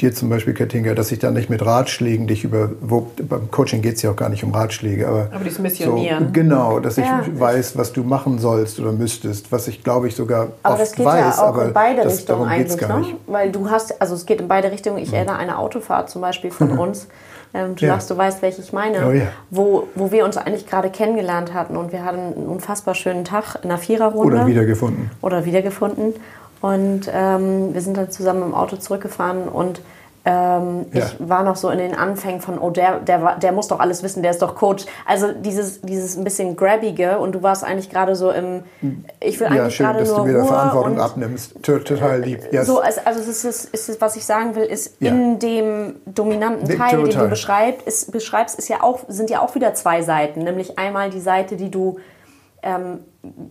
dir 0.00 0.12
zum 0.12 0.28
Beispiel, 0.28 0.52
Katinka, 0.52 0.94
dass 0.94 1.10
ich 1.10 1.18
dann 1.18 1.34
nicht 1.34 1.48
mit 1.48 1.64
Ratschlägen 1.64 2.26
dich 2.26 2.44
über, 2.44 2.70
wo, 2.80 3.10
beim 3.16 3.50
Coaching 3.50 3.80
geht 3.80 3.96
es 3.96 4.02
ja 4.02 4.10
auch 4.10 4.16
gar 4.16 4.28
nicht 4.28 4.44
um 4.44 4.52
Ratschläge, 4.52 5.08
aber, 5.08 5.28
aber 5.32 5.44
dieses 5.44 5.58
Missionieren. 5.58 6.26
So, 6.26 6.32
genau, 6.32 6.80
dass 6.80 6.98
ich 6.98 7.06
weiß, 7.06 7.78
was 7.78 7.92
du 7.92 8.02
machen 8.02 8.38
sollst 8.38 8.78
oder 8.78 8.92
müsstest, 8.92 9.50
was 9.52 9.68
ich 9.68 9.82
glaube 9.82 10.08
ich 10.08 10.14
sogar 10.14 10.48
aber 10.62 10.74
oft 10.74 10.82
das 10.82 10.92
geht 10.92 11.06
weiß, 11.06 11.36
ja 11.38 11.48
auch 11.48 11.58
in 11.58 11.72
beide 11.72 12.02
das, 12.02 12.18
Richtungen 12.18 12.48
eigentlich, 12.48 12.78
gar 12.78 13.00
ne? 13.00 13.14
weil 13.26 13.50
du 13.50 13.70
hast, 13.70 14.00
also 14.00 14.14
es 14.14 14.26
geht 14.26 14.40
in 14.40 14.48
beide 14.48 14.70
Richtungen. 14.70 14.98
Ich 14.98 15.08
hm. 15.08 15.14
erinnere 15.14 15.36
eine 15.36 15.58
Autofahrt 15.58 16.10
zum 16.10 16.20
Beispiel 16.20 16.50
von 16.50 16.78
uns. 16.78 17.08
Ähm, 17.54 17.76
du 17.76 17.86
ja. 17.86 17.92
sagst, 17.92 18.10
du 18.10 18.16
weißt, 18.16 18.42
welche 18.42 18.60
ich 18.60 18.72
meine, 18.72 19.06
oh, 19.06 19.12
ja. 19.12 19.28
wo, 19.50 19.88
wo 19.94 20.10
wir 20.12 20.24
uns 20.24 20.36
eigentlich 20.36 20.66
gerade 20.66 20.90
kennengelernt 20.90 21.54
hatten 21.54 21.76
und 21.76 21.92
wir 21.92 22.04
hatten 22.04 22.34
einen 22.34 22.46
unfassbar 22.46 22.94
schönen 22.94 23.24
Tag 23.24 23.56
in 23.62 23.70
einer 23.70 23.78
Viererrunde. 23.78 24.36
Oder 24.36 24.46
wiedergefunden. 24.46 25.10
Oder 25.22 25.44
wiedergefunden. 25.44 26.14
Und 26.60 27.10
ähm, 27.12 27.74
wir 27.74 27.80
sind 27.80 27.96
dann 27.96 28.10
zusammen 28.10 28.42
im 28.42 28.54
Auto 28.54 28.76
zurückgefahren 28.76 29.48
und 29.48 29.80
ähm, 30.28 30.86
ja. 30.92 31.04
Ich 31.04 31.16
war 31.20 31.44
noch 31.44 31.54
so 31.54 31.70
in 31.70 31.78
den 31.78 31.94
Anfängen 31.94 32.40
von, 32.40 32.58
oh, 32.58 32.70
der, 32.70 32.98
der, 32.98 33.36
der 33.36 33.52
muss 33.52 33.68
doch 33.68 33.78
alles 33.78 34.02
wissen, 34.02 34.24
der 34.24 34.32
ist 34.32 34.42
doch 34.42 34.56
Coach. 34.56 34.84
Also 35.04 35.30
dieses, 35.30 35.80
dieses 35.82 36.16
ein 36.16 36.24
bisschen 36.24 36.56
grabbige 36.56 37.18
und 37.18 37.32
du 37.32 37.44
warst 37.44 37.62
eigentlich 37.62 37.90
gerade 37.90 38.16
so 38.16 38.32
im, 38.32 38.64
ich 39.20 39.38
will 39.38 39.46
eigentlich 39.46 39.58
ja, 39.58 39.70
schön, 39.70 39.86
gerade 39.86 40.00
dass 40.00 40.08
nur 40.08 40.18
du 40.18 40.26
wieder 40.26 40.40
Ruhe 40.40 40.48
Verantwortung 40.48 41.00
abnimmst. 41.00 41.62
Total 41.62 42.20
lieb. 42.20 42.40
Yes. 42.50 42.66
So, 42.66 42.80
also, 42.80 43.00
also 43.04 43.20
es 43.20 43.44
ist, 43.44 43.66
ist, 43.66 44.00
was 44.00 44.16
ich 44.16 44.26
sagen 44.26 44.56
will, 44.56 44.64
ist 44.64 44.96
ja. 44.98 45.12
in 45.12 45.38
dem 45.38 45.94
dominanten 46.06 46.66
Teil, 46.76 46.96
Total. 46.96 47.08
den 47.08 47.20
du 47.20 47.28
beschreibst, 47.28 47.86
ist, 47.86 48.10
beschreibst, 48.10 48.58
ist 48.58 48.68
ja 48.68 48.82
auch, 48.82 49.04
sind 49.06 49.30
ja 49.30 49.40
auch 49.42 49.54
wieder 49.54 49.74
zwei 49.74 50.02
Seiten. 50.02 50.40
Nämlich 50.40 50.76
einmal 50.76 51.10
die 51.10 51.20
Seite, 51.20 51.56
die 51.56 51.70
du 51.70 51.98
ähm, 52.64 52.98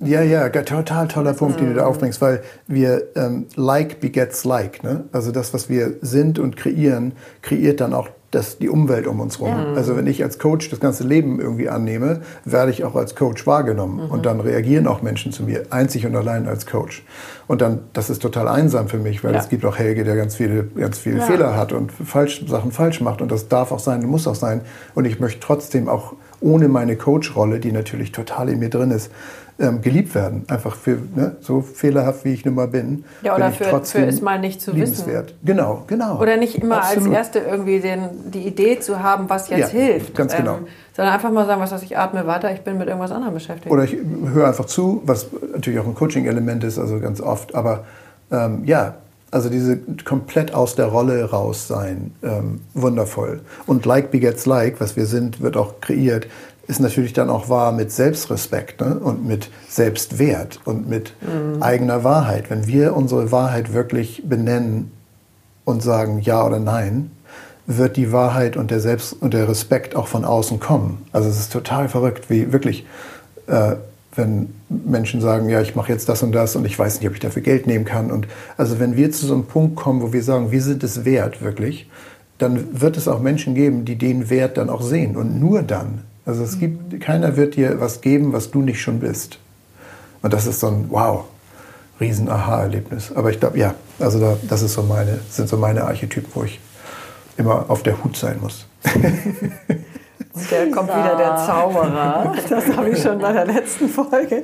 ja, 0.04 0.22
ja, 0.22 0.50
total 0.50 1.08
toller 1.08 1.34
Punkt, 1.34 1.60
den 1.60 1.70
du 1.70 1.76
da 1.76 1.86
aufbringst, 1.86 2.22
weil 2.22 2.42
wir 2.68 3.04
ähm, 3.16 3.48
like 3.56 4.00
begets 4.00 4.44
like. 4.44 4.84
Ne? 4.84 5.06
Also 5.12 5.32
das, 5.32 5.54
was 5.54 5.70
wir 5.70 5.96
sind 6.02 6.40
und 6.40 6.58
kreieren, 6.58 7.14
kreiert 7.42 7.82
dann 7.82 7.94
auch 7.94 8.10
das, 8.36 8.58
die 8.58 8.70
Umwelt 8.70 9.08
um 9.08 9.20
uns 9.22 9.40
herum. 9.40 9.58
Ja. 9.58 9.74
Also 9.74 9.96
wenn 9.96 10.08
ich 10.08 10.22
als 10.22 10.40
Coach 10.40 10.70
das 10.70 10.80
ganze 10.80 11.06
Leben 11.06 11.40
irgendwie 11.40 11.70
annehme, 11.70 12.22
werde 12.44 12.72
ich 12.72 12.84
auch 12.84 12.96
als 12.96 13.16
Coach 13.16 13.48
wahrgenommen. 13.48 14.06
Mhm. 14.06 14.12
Und 14.12 14.26
dann 14.26 14.42
reagieren 14.42 14.88
auch 14.88 15.02
Menschen 15.02 15.32
zu 15.32 15.44
mir, 15.44 15.64
einzig 15.70 16.06
und 16.06 16.16
allein 16.16 16.48
als 16.48 16.66
Coach. 16.66 17.06
Und 17.48 17.62
dann, 17.62 17.80
das 17.94 18.10
ist 18.10 18.22
total 18.22 18.48
einsam 18.48 18.90
für 18.90 18.98
mich, 18.98 19.24
weil 19.24 19.34
ja. 19.34 19.40
es 19.40 19.50
gibt 19.50 19.64
auch 19.64 19.78
Helge, 19.78 20.04
der 20.04 20.16
ganz 20.16 20.36
viele, 20.36 20.66
ganz 20.66 20.98
viele 20.98 21.20
ja. 21.20 21.24
Fehler 21.24 21.56
hat 21.56 21.72
und 21.72 21.92
falsch, 21.92 22.46
Sachen 22.48 22.72
falsch 22.72 23.00
macht. 23.00 23.22
Und 23.22 23.32
das 23.32 23.48
darf 23.48 23.72
auch 23.72 23.80
sein 23.80 24.04
und 24.04 24.10
muss 24.10 24.28
auch 24.28 24.36
sein. 24.36 24.62
Und 24.96 25.06
ich 25.06 25.20
möchte 25.20 25.40
trotzdem 25.40 25.88
auch 25.88 26.14
ohne 26.42 26.68
meine 26.68 26.98
Coach-Rolle, 26.98 27.60
die 27.60 27.72
natürlich 27.72 28.12
total 28.12 28.50
in 28.50 28.60
mir 28.60 28.70
drin 28.70 28.92
ist, 28.92 29.12
ähm, 29.58 29.82
geliebt 29.82 30.14
werden. 30.16 30.44
Einfach 30.48 30.76
für 30.76 30.98
ne, 31.16 31.38
so 31.40 31.62
fehlerhaft, 31.62 32.26
wie 32.26 32.34
ich 32.34 32.44
nun 32.46 32.56
mal 32.56 32.68
bin. 32.68 33.06
Ja, 33.22 33.36
oder 33.36 33.52
für, 33.52 33.82
für 33.84 34.06
es 34.06 34.22
mal 34.22 34.40
nicht 34.40 34.62
zu 34.62 34.76
wissen. 34.76 35.06
Genau, 35.44 35.84
genau. 35.88 36.20
Oder 36.20 36.38
nicht 36.38 36.56
immer 36.56 36.78
Absolut. 36.78 37.10
als 37.10 37.18
Erste 37.18 37.40
irgendwie 37.40 37.80
den, 37.80 38.32
die 38.32 38.48
Idee 38.48 38.80
zu 38.80 39.02
haben, 39.02 39.30
was 39.30 39.50
jetzt 39.50 39.74
ja, 39.74 39.80
hilft. 39.80 40.16
Ganz 40.16 40.36
genau. 40.36 40.58
Ähm, 40.58 40.68
sondern 40.94 41.14
einfach 41.14 41.32
mal 41.32 41.46
sagen, 41.46 41.62
was 41.62 41.72
weiß 41.72 41.84
ich, 41.84 41.98
atme 41.98 42.26
weiter, 42.28 42.54
ich 42.54 42.62
bin 42.62 42.78
mit 42.78 42.88
irgendwas 42.88 43.12
anderem 43.12 43.34
beschäftigt. 43.34 43.72
Oder 43.72 43.84
ich 43.84 43.98
höre 44.34 44.48
einfach 44.48 44.66
zu, 44.66 45.02
was 45.06 45.28
natürlich 45.54 45.80
auch 45.80 45.88
ein 45.88 45.96
Coaching-Element 45.96 46.64
ist, 46.64 46.78
also 46.78 47.00
ganz 47.00 47.22
oft. 47.22 47.56
Aber 47.56 47.86
ähm, 48.32 48.64
ja, 48.66 48.96
also 49.32 49.50
diese 49.50 49.78
komplett 50.06 50.54
aus 50.54 50.76
der 50.76 50.86
Rolle 50.86 51.30
raus 51.30 51.68
sein, 51.68 52.14
ähm, 52.24 52.62
wundervoll. 52.74 53.42
Und 53.66 53.86
Like 53.86 54.12
begets 54.12 54.46
Like, 54.46 54.80
was 54.80 54.96
wir 54.96 55.06
sind, 55.06 55.42
wird 55.42 55.58
auch 55.58 55.82
kreiert 55.82 56.28
ist 56.68 56.80
natürlich 56.80 57.14
dann 57.14 57.30
auch 57.30 57.50
wahr 57.50 57.72
mit 57.72 57.92
Selbstrespekt 57.92 58.82
ne? 58.82 59.00
und 59.00 59.26
mit 59.26 59.50
Selbstwert 59.70 60.60
und 60.66 60.90
mit 60.90 61.14
mhm. 61.22 61.62
eigener 61.62 62.04
Wahrheit. 62.04 62.50
Wenn 62.50 62.68
wir 62.68 62.96
unsere 62.96 63.32
Wahrheit 63.32 63.74
wirklich 63.74 64.24
benennen 64.26 64.92
und 65.64 65.84
sagen 65.84 66.20
Ja 66.20 66.46
oder 66.46 66.60
Nein, 66.60 67.12
wird 67.68 67.98
die 67.98 68.12
Wahrheit 68.12 68.58
und 68.58 68.72
der 68.72 68.80
Selbst 68.80 69.14
und 69.14 69.34
der 69.34 69.48
Respekt 69.48 69.96
auch 69.96 70.08
von 70.08 70.24
außen 70.24 70.60
kommen. 70.60 71.06
Also 71.12 71.30
es 71.30 71.40
ist 71.40 71.52
total 71.52 71.90
verrückt, 71.90 72.30
wie 72.30 72.54
wirklich, 72.54 72.86
äh, 73.48 73.76
wenn 74.16 74.54
Menschen 74.70 75.20
sagen, 75.20 75.50
ja, 75.50 75.62
ich 75.62 75.76
mache 75.76 75.92
jetzt 75.92 76.08
das 76.08 76.24
und 76.24 76.32
das 76.32 76.56
und 76.56 76.66
ich 76.66 76.78
weiß 76.78 77.00
nicht, 77.00 77.08
ob 77.10 77.16
ich 77.16 77.20
dafür 77.20 77.42
Geld 77.42 77.68
nehmen 77.68 77.86
kann. 77.86 78.12
Und 78.12 78.28
also 78.56 78.80
wenn 78.80 78.96
wir 78.96 79.12
zu 79.12 79.26
so 79.26 79.34
einem 79.34 79.46
Punkt 79.46 79.76
kommen, 79.76 80.02
wo 80.02 80.14
wir 80.14 80.24
sagen, 80.24 80.52
wir 80.52 80.62
sind 80.62 80.84
es 80.84 81.06
wert, 81.06 81.42
wirklich, 81.42 81.90
dann 82.38 82.82
wird 82.82 82.98
es 82.98 83.08
auch 83.08 83.20
Menschen 83.20 83.56
geben, 83.56 83.86
die 83.86 83.98
den 83.98 84.30
Wert 84.30 84.58
dann 84.58 84.70
auch 84.70 84.82
sehen. 84.82 85.18
Und 85.18 85.40
nur 85.40 85.64
dann 85.64 86.02
also 86.26 86.44
es 86.44 86.60
gibt, 86.60 87.00
keiner 87.02 87.36
wird 87.38 87.56
dir 87.56 87.80
was 87.80 88.02
geben, 88.02 88.34
was 88.34 88.52
du 88.52 88.62
nicht 88.62 88.82
schon 88.82 89.00
bist. 89.00 89.40
Und 90.22 90.34
das 90.34 90.48
ist 90.48 90.60
so 90.60 90.68
ein 90.68 90.86
Wow, 90.90 91.26
riesen 92.00 92.30
Aha-Erlebnis. 92.30 93.12
Aber 93.14 93.30
ich 93.30 93.40
glaube, 93.40 93.60
ja, 93.60 93.76
also 94.00 94.20
da, 94.20 94.38
das 94.50 94.62
ist 94.64 94.74
so 94.74 94.84
meine, 94.84 95.20
sind 95.30 95.48
so 95.48 95.58
meine 95.58 95.84
Archetypen, 95.84 96.30
wo 96.34 96.44
ich 96.44 96.60
immer 97.38 97.70
auf 97.70 97.84
der 97.84 98.04
Hut 98.04 98.18
sein 98.18 98.40
muss. 98.42 98.66
Und 100.36 100.52
der 100.52 100.70
kommt 100.70 100.90
wieder 100.90 101.16
der 101.16 101.38
Zauberer. 101.38 102.34
Das 102.50 102.76
habe 102.76 102.90
ich 102.90 103.02
schon 103.02 103.20
bei 103.20 103.32
der 103.32 103.46
letzten 103.46 103.88
Folge 103.90 104.44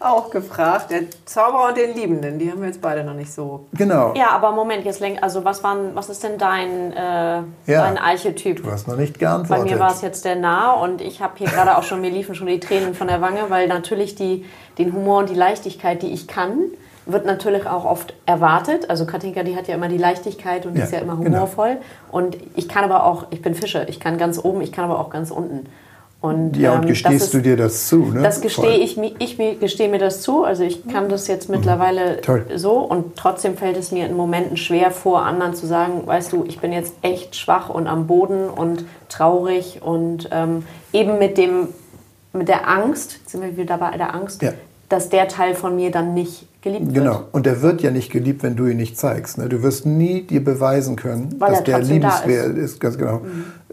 auch 0.00 0.30
gefragt. 0.30 0.90
Der 0.90 1.02
Zauberer 1.24 1.68
und 1.68 1.76
den 1.76 1.94
Liebenden, 1.94 2.38
die 2.38 2.50
haben 2.50 2.60
wir 2.60 2.66
jetzt 2.68 2.80
beide 2.80 3.04
noch 3.04 3.14
nicht 3.14 3.32
so. 3.32 3.66
Genau. 3.72 4.12
Ja, 4.16 4.30
aber 4.30 4.52
Moment, 4.52 4.84
jetzt 4.84 5.00
lenk, 5.00 5.22
also 5.22 5.44
was, 5.44 5.62
waren, 5.62 5.94
was 5.94 6.08
ist 6.08 6.24
denn 6.24 6.38
dein, 6.38 6.92
äh, 6.92 6.96
ja, 6.96 7.44
dein 7.66 7.98
Archetyp? 7.98 8.62
Du 8.62 8.70
hast 8.70 8.88
noch 8.88 8.96
nicht 8.96 9.18
geantwortet. 9.18 9.64
Bei 9.64 9.70
mir 9.70 9.78
war 9.78 9.92
es 9.92 10.02
jetzt 10.02 10.24
der 10.24 10.36
Nah 10.36 10.72
und 10.72 11.00
ich 11.00 11.22
habe 11.22 11.34
hier 11.36 11.48
gerade 11.48 11.78
auch 11.78 11.84
schon, 11.84 12.00
mir 12.00 12.10
liefen 12.10 12.34
schon 12.34 12.48
die 12.48 12.60
Tränen 12.60 12.94
von 12.94 13.06
der 13.06 13.20
Wange, 13.20 13.44
weil 13.48 13.68
natürlich 13.68 14.14
die, 14.14 14.44
den 14.78 14.92
Humor 14.92 15.20
und 15.20 15.30
die 15.30 15.34
Leichtigkeit, 15.34 16.02
die 16.02 16.12
ich 16.12 16.26
kann, 16.26 16.64
wird 17.08 17.24
natürlich 17.24 17.66
auch 17.66 17.84
oft 17.84 18.14
erwartet. 18.26 18.88
Also 18.90 19.06
Katinka, 19.06 19.42
die 19.42 19.56
hat 19.56 19.66
ja 19.66 19.74
immer 19.74 19.88
die 19.88 19.98
Leichtigkeit 19.98 20.66
und 20.66 20.76
ja, 20.76 20.84
ist 20.84 20.92
ja 20.92 21.00
immer 21.00 21.16
genau. 21.16 21.38
humorvoll. 21.38 21.70
Genau. 21.70 21.80
Und 22.10 22.36
ich 22.54 22.68
kann 22.68 22.84
aber 22.84 23.04
auch, 23.04 23.26
ich 23.30 23.42
bin 23.42 23.54
Fische, 23.54 23.86
ich 23.88 23.98
kann 23.98 24.18
ganz 24.18 24.38
oben, 24.42 24.60
ich 24.60 24.72
kann 24.72 24.84
aber 24.84 25.00
auch 25.00 25.10
ganz 25.10 25.30
unten. 25.30 25.66
Und, 26.20 26.56
ja, 26.56 26.72
und 26.72 26.82
ähm, 26.82 26.88
gestehst 26.88 27.26
ist, 27.26 27.34
du 27.34 27.40
dir 27.40 27.56
das 27.56 27.86
zu? 27.86 28.06
Ne? 28.06 28.22
Das 28.22 28.40
gestehe 28.40 28.76
ich, 28.78 28.98
ich, 28.98 29.38
ich 29.38 29.60
gestehe 29.60 29.88
mir 29.88 29.98
das 29.98 30.20
zu. 30.20 30.44
Also 30.44 30.64
ich 30.64 30.86
kann 30.88 31.08
das 31.08 31.28
jetzt 31.28 31.48
mittlerweile 31.48 32.20
mhm. 32.26 32.58
so 32.58 32.78
und 32.78 33.16
trotzdem 33.16 33.56
fällt 33.56 33.76
es 33.76 33.92
mir 33.92 34.04
in 34.04 34.16
Momenten 34.16 34.56
schwer 34.56 34.90
vor, 34.90 35.22
anderen 35.22 35.54
zu 35.54 35.66
sagen, 35.66 36.06
weißt 36.06 36.32
du, 36.32 36.44
ich 36.46 36.58
bin 36.58 36.72
jetzt 36.72 36.92
echt 37.02 37.36
schwach 37.36 37.70
und 37.70 37.86
am 37.86 38.08
Boden 38.08 38.48
und 38.48 38.84
traurig 39.08 39.80
und 39.80 40.28
ähm, 40.32 40.64
eben 40.92 41.18
mit 41.18 41.38
dem 41.38 41.68
mit 42.32 42.48
der 42.48 42.68
Angst, 42.68 43.30
sind 43.30 43.42
wir 43.42 43.56
wieder 43.56 43.78
bei 43.78 43.96
der 43.96 44.14
Angst, 44.14 44.42
ja 44.42 44.52
dass 44.88 45.08
der 45.08 45.28
Teil 45.28 45.54
von 45.54 45.76
mir 45.76 45.90
dann 45.90 46.14
nicht 46.14 46.46
geliebt 46.62 46.86
wird. 46.86 46.94
Genau. 46.94 47.24
Und 47.32 47.46
der 47.46 47.62
wird 47.62 47.82
ja 47.82 47.90
nicht 47.90 48.10
geliebt, 48.10 48.42
wenn 48.42 48.56
du 48.56 48.66
ihn 48.66 48.76
nicht 48.76 48.98
zeigst. 48.98 49.38
Ne? 49.38 49.48
Du 49.48 49.62
wirst 49.62 49.86
nie 49.86 50.22
dir 50.22 50.42
beweisen 50.42 50.96
können, 50.96 51.34
Weil 51.38 51.50
dass 51.50 51.60
er 51.60 51.64
der 51.64 51.78
trotzdem 51.78 52.00
da 52.00 52.08
liebenswert 52.22 52.56
ist. 52.56 52.80
Ganz 52.80 52.98
genau. 52.98 53.20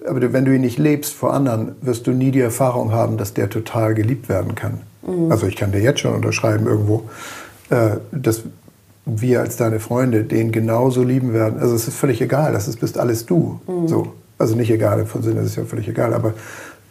Aber 0.07 0.19
du, 0.19 0.33
wenn 0.33 0.45
du 0.45 0.53
ihn 0.53 0.61
nicht 0.61 0.77
lebst 0.77 1.13
vor 1.13 1.33
anderen, 1.33 1.75
wirst 1.81 2.05
du 2.07 2.11
nie 2.11 2.31
die 2.31 2.41
Erfahrung 2.41 2.91
haben, 2.91 3.17
dass 3.17 3.33
der 3.33 3.49
total 3.49 3.95
geliebt 3.95 4.29
werden 4.29 4.55
kann. 4.55 4.81
Also 5.29 5.45
ich 5.45 5.55
kann 5.55 5.71
dir 5.71 5.81
jetzt 5.81 5.99
schon 5.99 6.15
unterschreiben 6.15 6.65
irgendwo, 6.65 7.03
äh, 7.69 7.97
dass 8.11 8.43
wir 9.05 9.41
als 9.41 9.55
deine 9.55 9.79
Freunde 9.79 10.23
den 10.23 10.51
genauso 10.51 11.03
lieben 11.03 11.31
werden. 11.31 11.59
Also 11.59 11.75
es 11.75 11.87
ist 11.87 11.95
völlig 11.95 12.21
egal, 12.21 12.53
das 12.53 12.67
ist, 12.67 12.79
bist 12.79 12.97
alles 12.97 13.25
du. 13.25 13.59
So. 13.85 14.13
Also 14.39 14.55
nicht 14.55 14.71
egal, 14.71 14.99
im 14.99 15.23
Sinne 15.23 15.41
ist 15.41 15.55
ja 15.55 15.63
völlig 15.63 15.87
egal, 15.87 16.13
aber 16.13 16.33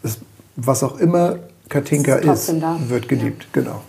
es, 0.02 0.18
was 0.54 0.82
auch 0.82 0.98
immer 0.98 1.36
Katinka 1.68 2.18
Es 2.18 2.48
ist 2.48 2.56
ist, 2.56 2.90
wird 2.90 3.08
geliebt. 3.08 3.48
Genau. 3.52 3.82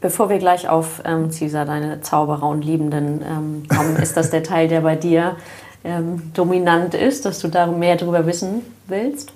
Bevor 0.00 0.30
wir 0.30 0.38
gleich 0.38 0.68
auf 0.68 1.02
ähm, 1.04 1.30
Caesar, 1.30 1.64
deine 1.64 2.00
Zauberer 2.00 2.48
und 2.48 2.64
Liebenden, 2.64 3.22
ähm, 3.22 3.62
kommen, 3.68 3.96
ist 3.96 4.16
das 4.16 4.30
der 4.30 4.42
Teil, 4.42 4.68
der 4.68 4.82
bei 4.82 4.96
dir 4.96 5.36
ähm, 5.84 6.32
dominant 6.34 6.94
ist, 6.94 7.24
dass 7.24 7.40
du 7.40 7.48
da 7.48 7.66
mehr 7.66 7.96
darüber 7.96 8.26
wissen 8.26 8.62
willst? 8.86 9.32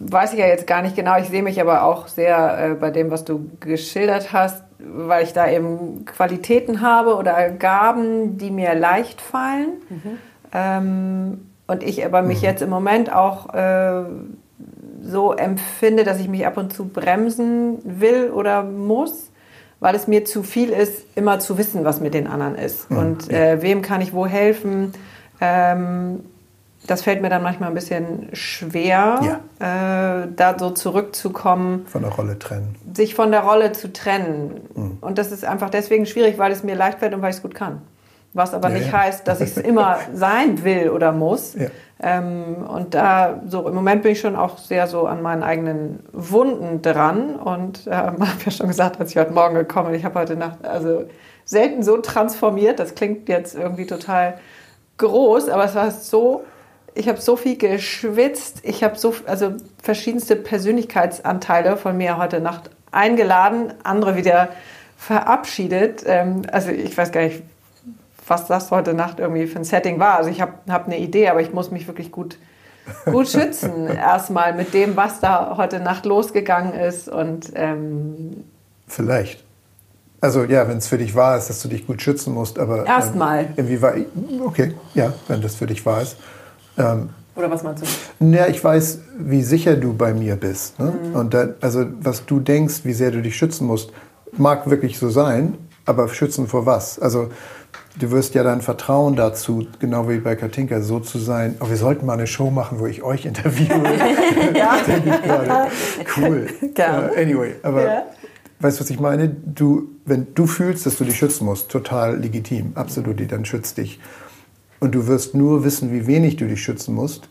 weiß 0.00 0.32
ich 0.32 0.40
ja 0.40 0.46
jetzt 0.46 0.66
gar 0.66 0.82
nicht 0.82 0.96
genau. 0.96 1.18
Ich 1.18 1.28
sehe 1.28 1.42
mich 1.42 1.60
aber 1.60 1.84
auch 1.84 2.08
sehr 2.08 2.70
äh, 2.72 2.74
bei 2.74 2.90
dem, 2.90 3.10
was 3.10 3.24
du 3.24 3.48
geschildert 3.60 4.32
hast, 4.32 4.62
weil 4.78 5.24
ich 5.24 5.32
da 5.32 5.48
eben 5.48 6.04
Qualitäten 6.04 6.80
habe 6.80 7.14
oder 7.14 7.50
Gaben, 7.50 8.38
die 8.38 8.50
mir 8.50 8.74
leicht 8.74 9.20
fallen. 9.20 9.68
Ähm, 10.52 11.46
und 11.66 11.82
ich 11.82 12.04
aber 12.04 12.22
mich 12.22 12.42
jetzt 12.42 12.62
im 12.62 12.70
Moment 12.70 13.12
auch 13.12 13.54
äh, 13.54 14.02
so 15.00 15.32
empfinde, 15.32 16.04
dass 16.04 16.20
ich 16.20 16.28
mich 16.28 16.46
ab 16.46 16.56
und 16.56 16.72
zu 16.72 16.86
bremsen 16.86 17.78
will 17.84 18.30
oder 18.30 18.62
muss, 18.62 19.30
weil 19.82 19.94
es 19.96 20.06
mir 20.06 20.24
zu 20.24 20.42
viel 20.44 20.70
ist, 20.70 21.04
immer 21.16 21.40
zu 21.40 21.58
wissen, 21.58 21.84
was 21.84 22.00
mit 22.00 22.14
den 22.14 22.28
anderen 22.28 22.54
ist. 22.54 22.88
Und 22.90 23.28
äh, 23.30 23.60
wem 23.62 23.82
kann 23.82 24.00
ich 24.00 24.12
wo 24.14 24.26
helfen? 24.26 24.92
Ähm, 25.40 26.20
das 26.86 27.02
fällt 27.02 27.20
mir 27.22 27.28
dann 27.28 27.42
manchmal 27.42 27.68
ein 27.68 27.74
bisschen 27.74 28.28
schwer, 28.32 29.40
äh, 29.60 30.28
da 30.34 30.56
so 30.58 30.70
zurückzukommen, 30.70 31.86
Von 31.86 32.02
der 32.02 32.12
Rolle 32.12 32.38
trennen. 32.38 32.76
sich 32.94 33.14
von 33.14 33.30
der 33.32 33.40
Rolle 33.40 33.72
zu 33.72 33.92
trennen. 33.92 34.98
Und 35.00 35.18
das 35.18 35.30
ist 35.32 35.44
einfach 35.44 35.70
deswegen 35.70 36.06
schwierig, 36.06 36.38
weil 36.38 36.52
es 36.52 36.62
mir 36.64 36.74
leicht 36.74 36.98
fällt 37.00 37.14
und 37.14 37.22
weil 37.22 37.30
ich 37.30 37.36
es 37.36 37.42
gut 37.42 37.54
kann. 37.54 37.82
Was 38.34 38.54
aber 38.54 38.70
Ja, 38.70 38.78
nicht 38.78 38.92
ja. 38.92 38.98
heißt, 39.00 39.26
dass 39.28 39.40
ich 39.40 39.50
es 39.50 39.56
immer 39.70 39.98
sein 40.14 40.64
will 40.64 40.90
oder 40.90 41.12
muss. 41.12 41.54
Ähm, 42.02 42.66
und 42.68 42.94
da, 42.94 43.40
so 43.46 43.66
im 43.68 43.74
Moment 43.74 44.02
bin 44.02 44.12
ich 44.12 44.20
schon 44.20 44.34
auch 44.34 44.58
sehr 44.58 44.88
so 44.88 45.06
an 45.06 45.22
meinen 45.22 45.42
eigenen 45.42 46.00
Wunden 46.12 46.82
dran. 46.82 47.36
Und 47.36 47.82
ähm, 47.86 47.92
habe 47.92 48.42
ja 48.44 48.50
schon 48.50 48.68
gesagt, 48.68 49.00
als 49.00 49.10
ich 49.10 49.16
heute 49.16 49.32
Morgen 49.32 49.54
gekommen 49.54 49.90
bin, 49.90 49.98
ich 49.98 50.04
habe 50.04 50.18
heute 50.18 50.36
Nacht 50.36 50.64
also 50.64 51.04
selten 51.44 51.82
so 51.82 51.98
transformiert. 51.98 52.80
Das 52.80 52.94
klingt 52.94 53.28
jetzt 53.28 53.54
irgendwie 53.54 53.86
total 53.86 54.38
groß, 54.98 55.48
aber 55.48 55.64
es 55.64 55.74
war 55.74 55.90
so, 55.90 56.44
ich 56.94 57.08
habe 57.08 57.20
so 57.20 57.36
viel 57.36 57.56
geschwitzt. 57.56 58.60
Ich 58.64 58.82
habe 58.82 58.98
so, 58.98 59.14
also 59.26 59.52
verschiedenste 59.82 60.36
Persönlichkeitsanteile 60.36 61.76
von 61.76 61.96
mir 61.96 62.18
heute 62.18 62.40
Nacht 62.40 62.70
eingeladen, 62.90 63.72
andere 63.84 64.16
wieder 64.16 64.48
verabschiedet. 64.96 66.02
Ähm, 66.06 66.42
also 66.50 66.70
ich 66.70 66.96
weiß 66.96 67.12
gar 67.12 67.22
nicht, 67.22 67.42
was 68.26 68.46
das 68.46 68.70
heute 68.70 68.94
Nacht 68.94 69.18
irgendwie 69.18 69.46
für 69.46 69.58
ein 69.58 69.64
Setting 69.64 69.98
war. 69.98 70.16
Also 70.16 70.30
ich 70.30 70.40
habe 70.40 70.52
hab 70.68 70.86
eine 70.86 70.98
Idee, 70.98 71.28
aber 71.28 71.40
ich 71.40 71.52
muss 71.52 71.70
mich 71.70 71.86
wirklich 71.86 72.12
gut, 72.12 72.38
gut 73.04 73.28
schützen. 73.30 73.88
Erstmal 73.88 74.54
mit 74.54 74.74
dem, 74.74 74.96
was 74.96 75.20
da 75.20 75.56
heute 75.56 75.80
Nacht 75.80 76.06
losgegangen 76.06 76.74
ist. 76.74 77.08
Und 77.08 77.52
ähm, 77.54 78.44
Vielleicht. 78.86 79.44
Also 80.20 80.44
ja, 80.44 80.68
wenn 80.68 80.78
es 80.78 80.86
für 80.86 80.98
dich 80.98 81.14
wahr 81.16 81.36
ist, 81.36 81.50
dass 81.50 81.60
du 81.62 81.68
dich 81.68 81.86
gut 81.86 82.00
schützen 82.00 82.32
musst, 82.32 82.58
aber 82.58 82.86
Erstmal. 82.86 83.40
Ähm, 83.40 83.48
inwieweit? 83.56 84.06
Okay, 84.44 84.74
ja, 84.94 85.12
wenn 85.26 85.42
das 85.42 85.56
für 85.56 85.66
dich 85.66 85.84
wahr 85.84 86.02
ist. 86.02 86.16
Ähm, 86.78 87.10
oder 87.34 87.50
was 87.50 87.62
meinst 87.62 87.82
du? 88.20 88.26
ja, 88.26 88.46
ich 88.46 88.62
weiß, 88.62 89.00
wie 89.18 89.42
sicher 89.42 89.76
du 89.76 89.94
bei 89.94 90.12
mir 90.12 90.36
bist. 90.36 90.78
Ne? 90.78 90.92
Mhm. 90.92 91.14
Und 91.16 91.34
da, 91.34 91.48
also 91.60 91.86
was 92.00 92.24
du 92.26 92.40
denkst, 92.40 92.84
wie 92.84 92.92
sehr 92.92 93.10
du 93.10 93.22
dich 93.22 93.36
schützen 93.36 93.66
musst, 93.66 93.90
mag 94.32 94.68
wirklich 94.70 94.98
so 94.98 95.08
sein, 95.08 95.56
aber 95.86 96.08
schützen 96.08 96.46
vor 96.46 96.66
was? 96.66 96.98
Also 96.98 97.30
du 97.98 98.10
wirst 98.10 98.34
ja 98.34 98.42
dein 98.42 98.60
Vertrauen 98.62 99.16
dazu, 99.16 99.66
genau 99.78 100.08
wie 100.08 100.18
bei 100.18 100.34
Katinka, 100.36 100.80
so 100.80 101.00
zu 101.00 101.18
sein. 101.18 101.56
Oh, 101.60 101.68
wir 101.68 101.76
sollten 101.76 102.06
mal 102.06 102.14
eine 102.14 102.26
Show 102.26 102.50
machen, 102.50 102.78
wo 102.80 102.86
ich 102.86 103.02
euch 103.02 103.26
interviewe. 103.26 103.74
Ja. 104.54 104.76
Cool. 106.16 106.46
Äh, 106.76 106.82
anyway, 107.22 107.54
aber 107.62 107.84
Ja. 107.84 108.02
weißt 108.60 108.78
du, 108.78 108.84
was 108.84 108.90
ich 108.90 109.00
meine? 109.00 109.28
Du, 109.28 109.88
wenn 110.04 110.26
du 110.34 110.46
fühlst, 110.46 110.86
dass 110.86 110.96
du 110.96 111.04
dich 111.04 111.16
schützen 111.16 111.44
musst, 111.46 111.70
total 111.70 112.18
legitim, 112.18 112.72
absolut, 112.74 113.20
dann 113.30 113.44
schützt 113.44 113.78
dich. 113.78 114.00
Und 114.80 114.94
du 114.94 115.06
wirst 115.06 115.34
nur 115.34 115.64
wissen, 115.64 115.92
wie 115.92 116.06
wenig 116.06 116.36
du 116.36 116.46
dich 116.46 116.62
schützen 116.62 116.94
musst, 116.94 117.28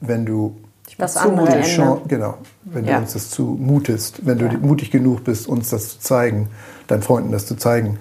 wenn 0.00 0.24
du 0.24 0.56
Das 0.98 1.16
andere 1.16 1.48
Ende. 1.48 2.00
genau, 2.08 2.38
wenn 2.64 2.84
Ja. 2.86 2.96
du 2.96 3.02
uns 3.02 3.12
das 3.12 3.30
zumutest, 3.30 4.26
wenn 4.26 4.38
du 4.38 4.46
Ja. 4.46 4.52
mutig 4.58 4.90
genug 4.90 5.24
bist, 5.24 5.46
uns 5.48 5.70
das 5.70 5.90
zu 5.90 6.00
zeigen, 6.00 6.48
deinen 6.86 7.02
Freunden 7.02 7.30
das 7.32 7.46
zu 7.46 7.56
zeigen, 7.56 7.98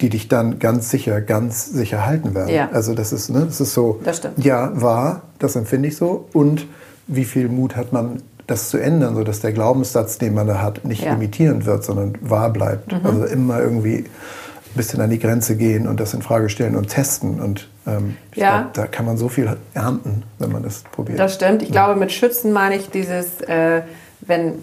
die 0.00 0.08
dich 0.10 0.28
dann 0.28 0.58
ganz 0.58 0.90
sicher, 0.90 1.20
ganz 1.20 1.66
sicher 1.66 2.06
halten 2.06 2.34
werden. 2.34 2.54
Ja. 2.54 2.68
Also 2.72 2.94
das 2.94 3.12
ist, 3.12 3.30
ne, 3.30 3.44
das 3.46 3.60
ist 3.60 3.74
so, 3.74 4.00
Das 4.04 4.18
stimmt. 4.18 4.44
ja, 4.44 4.70
wahr, 4.80 5.22
das 5.38 5.56
empfinde 5.56 5.88
ich 5.88 5.96
so. 5.96 6.28
Und 6.32 6.66
wie 7.06 7.24
viel 7.24 7.48
Mut 7.48 7.76
hat 7.76 7.92
man, 7.92 8.22
das 8.46 8.70
zu 8.70 8.78
ändern, 8.78 9.14
sodass 9.14 9.40
der 9.40 9.52
Glaubenssatz, 9.52 10.16
den 10.18 10.32
man 10.34 10.46
da 10.46 10.62
hat, 10.62 10.84
nicht 10.84 11.02
Ja. 11.04 11.12
Mhm. 11.14 11.20
limitierend 11.20 11.66
wird, 11.66 11.84
sondern 11.84 12.14
wahr 12.22 12.50
bleibt. 12.50 12.94
Also 13.04 13.24
immer 13.26 13.60
irgendwie 13.60 13.96
ein 13.98 14.74
bisschen 14.74 15.00
an 15.02 15.10
die 15.10 15.18
Grenze 15.18 15.56
gehen 15.56 15.86
und 15.86 16.00
das 16.00 16.14
in 16.14 16.22
Frage 16.22 16.48
stellen 16.48 16.74
und 16.76 16.88
testen. 16.88 17.40
Und 17.40 17.68
ähm, 17.86 18.16
ich 18.32 18.38
Ja. 18.38 18.60
glaub, 18.62 18.74
da 18.74 18.86
kann 18.86 19.04
man 19.04 19.18
so 19.18 19.28
viel 19.28 19.54
ernten, 19.74 20.22
wenn 20.38 20.50
man 20.52 20.62
das 20.62 20.82
probiert. 20.92 21.18
Das 21.18 21.34
stimmt. 21.34 21.62
Ich 21.62 21.70
glaube, 21.72 21.98
mit 21.98 22.10
Schützen 22.12 22.52
meine 22.52 22.76
ich 22.76 22.88
dieses, 22.88 23.40
äh, 23.42 23.82
wenn, 24.20 24.54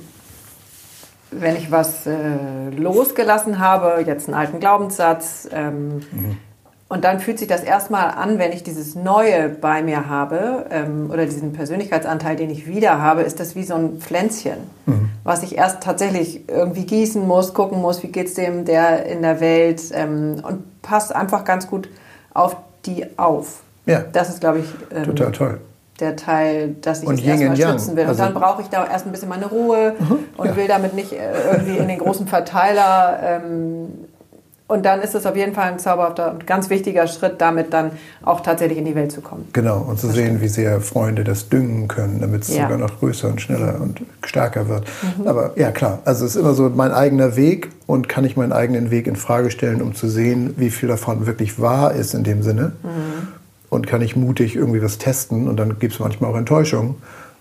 wenn 1.32 1.56
ich 1.56 1.72
was 1.72 2.06
äh, 2.06 2.14
losgelassen 2.76 3.60
habe, 3.60 4.04
jetzt 4.06 4.28
einen 4.28 4.36
alten 4.36 4.60
Glaubenssatz, 4.60 5.50
ähm, 5.52 6.02
und 6.88 7.04
dann 7.04 7.20
fühlt 7.20 7.40
sich 7.40 7.48
das 7.48 7.64
erstmal 7.64 8.12
an, 8.12 8.38
wenn 8.38 8.52
ich 8.52 8.62
dieses 8.62 8.94
Neue 8.94 9.50
bei 9.50 9.82
mir 9.82 10.08
habe 10.08 10.68
ähm, 10.70 11.10
oder 11.12 11.26
diesen 11.26 11.52
Persönlichkeitsanteil, 11.52 12.36
den 12.36 12.52
ich 12.52 12.68
wieder 12.68 13.02
habe, 13.02 13.24
ist 13.24 13.40
das 13.40 13.56
wie 13.56 13.64
so 13.64 13.74
ein 13.74 13.98
Pflänzchen, 14.00 14.58
was 15.24 15.42
ich 15.42 15.58
erst 15.58 15.82
tatsächlich 15.82 16.48
irgendwie 16.48 16.86
gießen 16.86 17.26
muss, 17.26 17.56
gucken 17.56 17.82
muss, 17.82 18.04
wie 18.04 18.10
geht 18.10 18.28
es 18.28 18.36
dem 18.36 18.66
der 18.66 19.08
in 19.08 19.24
der 19.24 19.40
Welt 19.40 19.82
ähm, 19.94 20.44
und 20.48 20.82
passt 20.84 21.14
einfach 21.16 21.44
ganz 21.44 21.68
gut 21.68 21.90
auf 22.36 22.56
die 22.86 23.18
auf. 23.18 23.64
Ja. 23.88 24.04
Das 24.14 24.30
ist, 24.30 24.40
glaube 24.40 24.60
ich, 24.60 24.66
ähm, 24.96 25.06
Total 25.06 25.32
toll. 25.32 25.60
Der 26.00 26.16
Teil, 26.16 26.76
dass 26.82 27.02
ich 27.04 27.08
Und 27.08 27.20
es 27.20 27.26
erstmal 27.26 27.56
schützen 27.56 27.96
will. 27.96 28.06
Also- 28.06 28.22
Mhm. 28.24 28.28
und 28.30 28.36
dann 28.36 28.42
brauche 28.42 28.62
ich 28.62 28.68
da 28.70 28.86
erst 28.86 29.06
ein 29.06 29.12
bisschen 29.12 29.30
meine 29.30 29.48
Ruhe 29.48 29.94
und 30.38 30.56
will 30.58 30.68
damit 30.68 30.94
nicht 30.94 31.14
äh, 31.14 31.18
irgendwie 31.52 31.78
in 31.78 31.88
den 31.88 32.00
großen 32.00 32.28
Verteiler. 32.28 33.20
Ähm, 33.24 33.88
und 34.68 34.84
dann 34.84 35.00
ist 35.04 35.14
es 35.14 35.28
auf 35.28 35.36
jeden 35.36 35.54
Fall 35.54 35.72
ein 35.74 35.78
zauberhafter 35.80 36.32
und 36.32 36.48
ganz 36.48 36.72
wichtiger 36.72 37.06
Schritt, 37.06 37.36
damit 37.40 37.72
dann 37.72 37.92
auch 38.24 38.40
tatsächlich 38.42 38.80
in 38.80 38.86
die 38.86 38.96
Welt 38.96 39.12
zu 39.12 39.22
kommen. 39.22 39.48
Genau, 39.54 39.78
und 39.88 40.00
zu 40.00 40.08
sehen, 40.08 40.42
wie 40.42 40.48
sehr 40.48 40.82
Freunde 40.82 41.24
das 41.24 41.50
düngen 41.50 41.88
können, 41.88 42.20
damit 42.20 42.42
es 42.42 42.56
Ja. 42.56 42.64
sogar 42.64 42.80
noch 42.80 42.98
größer 43.00 43.28
und 43.28 43.40
schneller 43.40 43.80
und 43.80 44.02
stärker 44.26 44.68
wird. 44.68 44.86
Aber 45.24 45.52
ja, 45.56 45.70
klar, 45.70 46.00
also 46.04 46.26
es 46.26 46.36
ist 46.36 46.42
immer 46.42 46.56
so 46.56 46.72
mein 46.74 46.92
eigener 46.92 47.36
Weg 47.36 47.70
und 47.86 48.10
kann 48.10 48.26
ich 48.26 48.38
meinen 48.38 48.54
eigenen 48.54 48.90
Weg 48.90 49.06
in 49.06 49.16
Frage 49.16 49.52
stellen, 49.52 49.84
um 49.84 49.94
zu 49.94 50.10
sehen, 50.10 50.56
wie 50.58 50.72
viel 50.72 50.90
davon 50.90 51.28
wirklich 51.28 51.62
wahr 51.62 51.94
ist 51.94 52.16
in 52.16 52.24
dem 52.24 52.42
Sinne. 52.42 52.72
Und 53.76 53.88
kann 53.88 54.02
ich 54.02 54.16
mutig 54.16 54.56
irgendwie 54.56 54.82
was 54.82 54.98
testen 54.98 55.48
und 55.50 55.58
dann 55.58 55.80
gibt 55.80 55.94
es 55.94 56.00
manchmal 56.00 56.32
auch 56.32 56.38
Enttäuschung, 56.38 56.96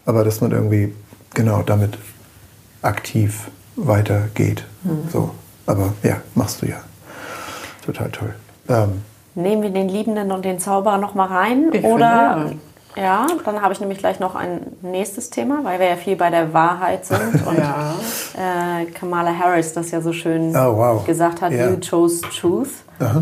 aber 0.04 0.24
dass 0.24 0.40
man 0.40 0.50
irgendwie 0.50 0.92
genau 1.32 1.62
damit 1.62 1.96
aktiv 2.82 3.48
weitergeht. 3.76 4.64
So. 5.12 5.30
Aber 5.66 5.94
ja, 6.02 6.16
machst 6.34 6.60
du 6.62 6.66
ja. 6.66 6.76
Total 7.86 8.10
toll. 8.10 8.34
Ähm, 8.68 9.02
Nehmen 9.36 9.62
wir 9.62 9.70
den 9.70 9.88
Liebenden 9.88 10.32
und 10.32 10.44
den 10.44 10.58
Zauberer 10.58 10.98
noch 10.98 11.14
mal 11.14 11.26
rein? 11.26 11.70
Ich 11.72 11.84
oder 11.84 12.46
finde, 12.48 12.58
ja, 12.96 13.26
dann 13.44 13.62
habe 13.62 13.72
ich 13.72 13.80
nämlich 13.80 13.98
gleich 13.98 14.20
noch 14.20 14.34
ein 14.36 14.60
nächstes 14.82 15.30
Thema, 15.30 15.60
weil 15.64 15.78
wir 15.80 15.86
ja 15.88 15.96
viel 15.96 16.16
bei 16.16 16.30
der 16.30 16.52
Wahrheit 16.52 17.04
sind 17.04 17.46
und 17.46 17.58
Ja. 17.58 17.94
äh, 18.36 18.84
Kamala 18.86 19.32
Harris 19.36 19.72
das 19.72 19.90
ja 19.90 20.00
so 20.00 20.12
schön 20.12 20.50
Oh, 20.54 20.76
wow. 20.76 21.04
gesagt 21.04 21.42
hat, 21.42 21.52
Ja. 21.52 21.68
you 21.70 21.76
chose 21.78 22.22
truth 22.38 22.68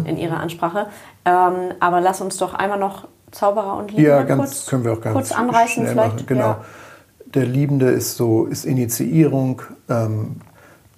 in 0.05 0.17
ihrer 0.19 0.39
Ansprache. 0.39 0.87
Ähm, 1.25 1.75
aber 1.81 2.01
lass 2.01 2.21
uns 2.21 2.37
doch 2.37 2.55
einmal 2.55 2.79
noch 2.79 3.07
Zauberer 3.31 3.77
und 3.77 3.91
Liebende 3.91 4.11
Ja, 4.11 4.23
ganz, 4.23 4.41
kurz, 4.41 4.67
können 4.67 4.85
wir 4.85 4.93
auch 4.93 5.01
ganz 5.01 5.15
kurz 5.15 5.33
anreißen 5.33 5.87
vielleicht. 5.87 6.15
machen. 6.15 6.27
Genau. 6.27 6.43
Ja. 6.43 6.65
Der 7.35 7.47
Liebende 7.47 7.91
ist 7.91 8.17
so, 8.17 8.45
ist 8.45 8.65
Initiierung, 8.65 9.63
ähm, 9.89 10.37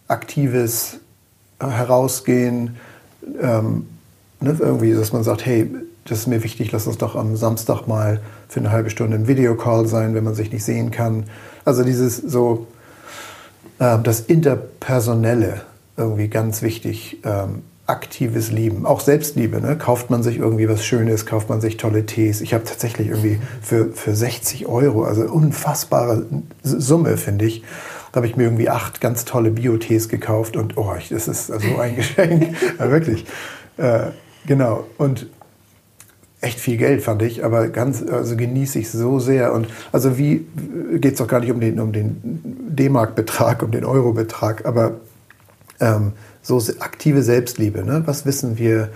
aktives 0.09 0.99
Herausgehen, 1.61 2.77
ähm, 3.41 3.87
ne, 4.41 4.57
irgendwie, 4.59 4.93
dass 4.93 5.13
man 5.13 5.23
sagt, 5.23 5.47
hey, 5.47 5.71
das 6.07 6.19
ist 6.21 6.27
mir 6.27 6.43
wichtig, 6.43 6.73
lass 6.73 6.87
uns 6.87 6.99
doch 6.99 7.17
am 7.17 7.37
Samstag 7.37 7.87
mal 7.87 8.21
für 8.49 8.61
eine 8.61 8.71
halbe 8.71 8.91
Stunde 8.91 9.17
im 9.17 9.27
Videocall 9.29 9.87
sein, 9.87 10.15
wenn 10.15 10.25
man 10.25 10.35
sich 10.35 10.53
nicht 10.53 10.65
sehen 10.65 10.91
kann. 10.91 11.25
Also 11.65 11.83
dieses 11.83 12.17
so, 12.17 12.67
äh, 13.79 13.99
das 14.03 14.21
Interpersonelle 14.21 15.63
irgendwie 15.97 16.29
ganz 16.29 16.63
wichtig. 16.63 17.21
Ähm, 17.25 17.63
aktives 17.87 18.51
Lieben, 18.51 18.87
auch 18.87 19.01
Selbstliebe. 19.01 19.61
Ne? 19.61 19.77
Kauft 19.77 20.11
man 20.11 20.23
sich 20.23 20.39
irgendwie 20.39 20.69
was 20.69 20.85
Schönes, 20.85 21.27
kauft 21.27 21.49
man 21.51 21.61
sich 21.61 21.77
tolle 21.77 22.07
Tees. 22.07 22.41
Ich 22.41 22.55
habe 22.55 22.65
tatsächlich 22.65 23.09
irgendwie 23.09 23.39
für, 23.61 23.93
für 23.93 24.15
60 24.15 24.67
Euro, 24.67 25.05
also 25.05 25.23
unfassbare 25.23 26.25
Summe, 26.63 27.17
finde 27.17 27.45
ich, 27.45 27.63
da 28.13 28.19
habe 28.19 28.27
ich 28.27 28.37
mir 28.37 28.45
irgendwie 28.45 28.71
acht 28.71 29.01
ganz 29.01 29.25
tolle 29.25 29.51
Bio-Tees 29.51 30.09
gekauft 30.09 30.57
und 30.57 30.77
oh, 30.77 30.95
das 31.11 31.27
ist 31.27 31.49
so 31.49 31.79
ein 31.81 31.97
Geschenk. 31.97 32.55
ja, 32.79 32.91
wirklich. 32.91 33.27
Äh, 33.77 34.11
genau. 34.47 34.87
Und 34.99 35.27
echt 36.41 36.61
viel 36.61 36.77
Geld, 36.77 37.03
fand 37.03 37.23
ich, 37.23 37.45
aber 37.45 37.69
ganz, 37.69 38.03
also 38.03 38.37
genieße 38.37 38.79
ich 38.79 38.91
so 38.91 39.19
sehr. 39.19 39.53
Und 39.53 39.67
also 39.93 40.17
wie 40.17 40.47
geht 40.95 41.15
es 41.15 41.19
doch 41.19 41.27
gar 41.27 41.41
nicht 41.41 41.51
um 41.51 41.59
den, 41.61 41.81
um 41.81 41.93
D-Mark-Betrag, 41.93 43.63
um 43.63 43.73
den 43.73 43.85
Euro-Betrag, 43.85 44.65
aber 44.65 45.01
ähm, 45.81 46.13
so 46.45 46.61
aktive 46.79 47.23
Selbstliebe. 47.23 47.85
Ne? 47.85 48.03
Was 48.07 48.27
wissen 48.27 48.59
wir? 48.59 48.91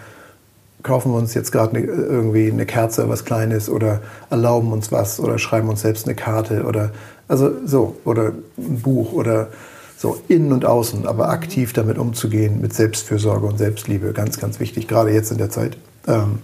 Kaufen 0.85 1.11
wir 1.11 1.19
uns 1.19 1.35
jetzt 1.35 1.51
gerade 1.51 1.75
ne, 1.75 1.85
irgendwie 1.85 2.53
eine 2.53 2.65
Kerze, 2.65 3.09
was 3.09 3.25
Kleines 3.25 3.69
oder 3.69 4.01
erlauben 4.31 4.73
uns 4.73 4.93
was 4.93 5.19
oder 5.19 5.39
schreiben 5.39 5.69
uns 5.69 5.81
selbst 5.81 6.07
eine 6.07 6.15
Karte 6.15 6.63
oder 6.65 6.93
also 7.27 7.51
so 7.67 7.97
oder 8.05 8.33
ein 8.57 8.81
Buch 8.81 9.13
oder 9.13 9.49
so 9.97 10.23
innen 10.29 10.53
und 10.53 10.65
außen, 10.65 11.07
aber 11.07 11.31
aktiv 11.31 11.73
damit 11.73 11.99
umzugehen 11.99 12.61
mit 12.61 12.73
Selbstfürsorge 12.73 13.45
und 13.45 13.59
Selbstliebe, 13.59 14.13
ganz, 14.13 14.39
ganz 14.39 14.61
wichtig, 14.61 14.87
gerade 14.87 15.11
jetzt 15.11 15.33
in 15.33 15.39
der 15.39 15.51
Zeit. 15.51 15.77
Ähm, 16.07 16.39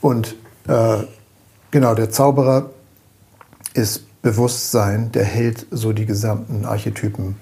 und 0.00 0.34
äh, 0.66 1.04
genau, 1.70 1.94
der 1.94 2.10
Zauberer 2.10 2.70
ist 3.74 4.04
Bewusstsein, 4.22 5.12
der 5.12 5.24
hält 5.24 5.66
so 5.70 5.92
die 5.92 6.06
gesamten 6.06 6.64
Archetypen 6.64 7.36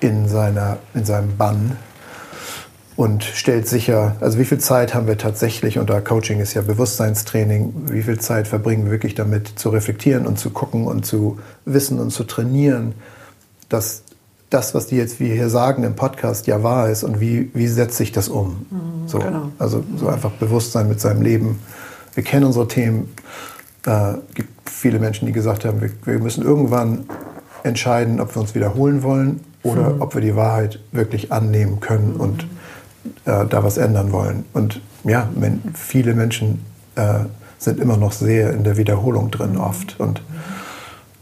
in, 0.00 0.28
seiner, 0.28 0.78
in 0.92 1.04
seinem 1.04 1.36
Bann 1.36 1.78
und 3.00 3.24
stellt 3.24 3.66
sicher, 3.66 4.16
also 4.20 4.38
wie 4.38 4.44
viel 4.44 4.58
Zeit 4.58 4.92
haben 4.92 5.06
wir 5.06 5.16
tatsächlich, 5.16 5.78
und 5.78 5.88
da 5.88 6.02
Coaching 6.02 6.38
ist 6.38 6.52
ja 6.52 6.60
Bewusstseinstraining, 6.60 7.72
wie 7.90 8.02
viel 8.02 8.20
Zeit 8.20 8.46
verbringen 8.46 8.84
wir 8.84 8.90
wirklich 8.90 9.14
damit 9.14 9.58
zu 9.58 9.70
reflektieren 9.70 10.26
und 10.26 10.38
zu 10.38 10.50
gucken 10.50 10.86
und 10.86 11.06
zu 11.06 11.38
wissen 11.64 11.98
und 11.98 12.10
zu 12.10 12.24
trainieren, 12.24 12.92
dass 13.70 14.02
das, 14.50 14.74
was 14.74 14.86
die 14.86 14.96
jetzt 14.96 15.18
wie 15.18 15.32
hier 15.32 15.48
sagen 15.48 15.82
im 15.82 15.96
Podcast, 15.96 16.46
ja 16.46 16.62
wahr 16.62 16.90
ist 16.90 17.02
und 17.02 17.22
wie, 17.22 17.50
wie 17.54 17.68
setzt 17.68 17.96
sich 17.96 18.12
das 18.12 18.28
um? 18.28 18.66
Mhm, 18.68 19.08
so, 19.08 19.18
genau. 19.18 19.48
Also 19.58 19.82
so 19.96 20.08
einfach 20.08 20.32
Bewusstsein 20.32 20.86
mit 20.86 21.00
seinem 21.00 21.22
Leben. 21.22 21.58
Wir 22.12 22.22
kennen 22.22 22.44
unsere 22.44 22.68
Themen. 22.68 23.08
Es 23.82 23.90
äh, 23.90 24.18
gibt 24.34 24.68
viele 24.68 24.98
Menschen, 24.98 25.24
die 25.24 25.32
gesagt 25.32 25.64
haben, 25.64 25.80
wir, 25.80 25.90
wir, 26.04 26.18
müssen 26.18 26.44
irgendwann 26.44 27.06
entscheiden, 27.62 28.20
ob 28.20 28.36
wir 28.36 28.42
uns 28.42 28.54
wiederholen 28.54 29.02
wollen 29.02 29.40
oder 29.62 29.94
mhm. 29.94 30.02
ob 30.02 30.14
wir 30.14 30.20
die 30.20 30.36
Wahrheit 30.36 30.80
wirklich 30.92 31.32
annehmen 31.32 31.80
können 31.80 32.16
mhm. 32.16 32.20
und 32.20 32.46
äh, 33.24 33.46
da 33.46 33.64
was 33.64 33.76
ändern 33.76 34.12
wollen. 34.12 34.44
Und 34.52 34.80
ja, 35.04 35.28
viele 35.74 36.14
Menschen 36.14 36.64
äh, 36.96 37.20
sind 37.58 37.80
immer 37.80 37.96
noch 37.96 38.12
sehr 38.12 38.52
in 38.52 38.64
der 38.64 38.76
Wiederholung 38.76 39.30
drin 39.30 39.56
oft. 39.56 39.98
Und 40.00 40.22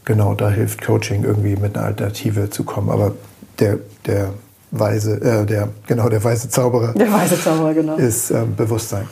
genau 0.05 0.35
da 0.35 0.51
hilft 0.51 0.83
Coaching 0.83 1.25
irgendwie 1.25 1.57
mit 1.57 1.77
einer 1.77 1.87
Alternative 1.87 2.51
zu 2.51 2.65
kommen. 2.65 2.91
Aber 2.91 3.13
der, 3.59 3.79
der 4.07 4.31
weise, 4.71 5.21
äh, 5.21 5.47
der, 5.47 5.69
genau, 5.87 6.09
der 6.09 6.23
weise 6.23 6.49
Zauberer, 6.49 6.93
der 6.95 7.13
weise 7.13 7.41
Zauberer 7.41 7.75
genau. 7.75 7.97
ist 7.97 8.31
ähm, 8.31 8.55
Bewusstsein. 8.55 9.07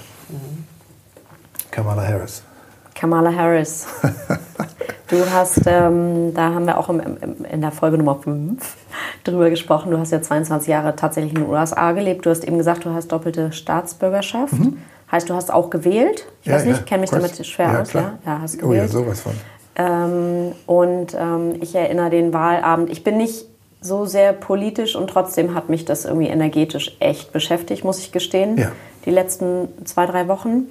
Kamala 1.71 2.07
Harris. 2.07 2.43
Kamala 2.95 3.35
Harris. 3.35 3.87
Du 5.09 5.31
hast, 5.31 5.61
ähm, 5.67 6.35
da 6.35 6.53
haben 6.55 6.67
wir 6.67 6.79
auch 6.79 6.89
im, 6.89 7.01
im, 7.01 7.45
in 7.45 7.61
der 7.61 7.71
Folge 7.71 7.97
Nummer 7.97 8.17
5 8.17 8.77
drüber 9.23 9.51
gesprochen. 9.51 9.93
Du 9.93 9.99
hast 9.99 10.11
ja 10.11 10.21
22 10.21 10.69
Jahre 10.69 10.97
tatsächlich 10.97 11.33
in 11.33 11.43
den 11.43 11.49
USA 11.49 11.93
gelebt. 11.93 12.27
Du 12.27 12.31
hast 12.31 12.45
eben 12.45 12.59
gesagt, 12.59 12.85
du 12.85 12.91
hast 12.93 13.09
doppelte 13.09 13.53
Staatsbürgerschaft. 13.53 14.55
Mhm. 14.55 14.79
Heißt, 15.11 15.31
du 15.31 15.35
hast 15.35 15.53
auch 15.53 15.71
gewählt? 15.71 16.27
Ich 16.43 16.49
ja, 16.49 16.55
weiß 16.55 16.65
nicht, 16.65 16.79
ja, 16.79 16.83
kenne 16.83 17.03
mich 17.03 17.11
damit 17.11 17.47
schwer 17.47 17.73
ja, 17.73 17.81
aus. 17.81 17.93
Ja? 17.93 18.19
ja, 18.27 18.41
hast 18.41 18.59
gewählt. 18.59 18.71
Oh 18.71 18.75
ja, 18.75 18.89
sowas 18.89 19.21
von. 19.21 19.33
Ähm, 19.77 20.53
und 20.67 21.15
ähm, 21.15 21.55
ich 21.61 21.75
erinnere 21.75 22.11
den 22.11 22.33
Wahlabend. 22.33 22.91
Ich 22.91 23.05
bin 23.05 23.19
nicht 23.19 23.47
so 23.81 24.07
sehr 24.07 24.33
politisch 24.33 24.97
und 24.97 25.09
trotzdem 25.09 25.55
hat 25.55 25.69
mich 25.69 25.85
das 25.85 26.05
irgendwie 26.05 26.29
energetisch 26.29 26.97
echt 26.99 27.33
beschäftigt, 27.33 27.85
muss 27.85 28.01
ich 28.01 28.11
gestehen. 28.11 28.59
Ja. 28.59 28.73
Die 29.05 29.11
letzten 29.11 29.69
zwei, 29.85 30.07
drei 30.07 30.27
Wochen 30.27 30.67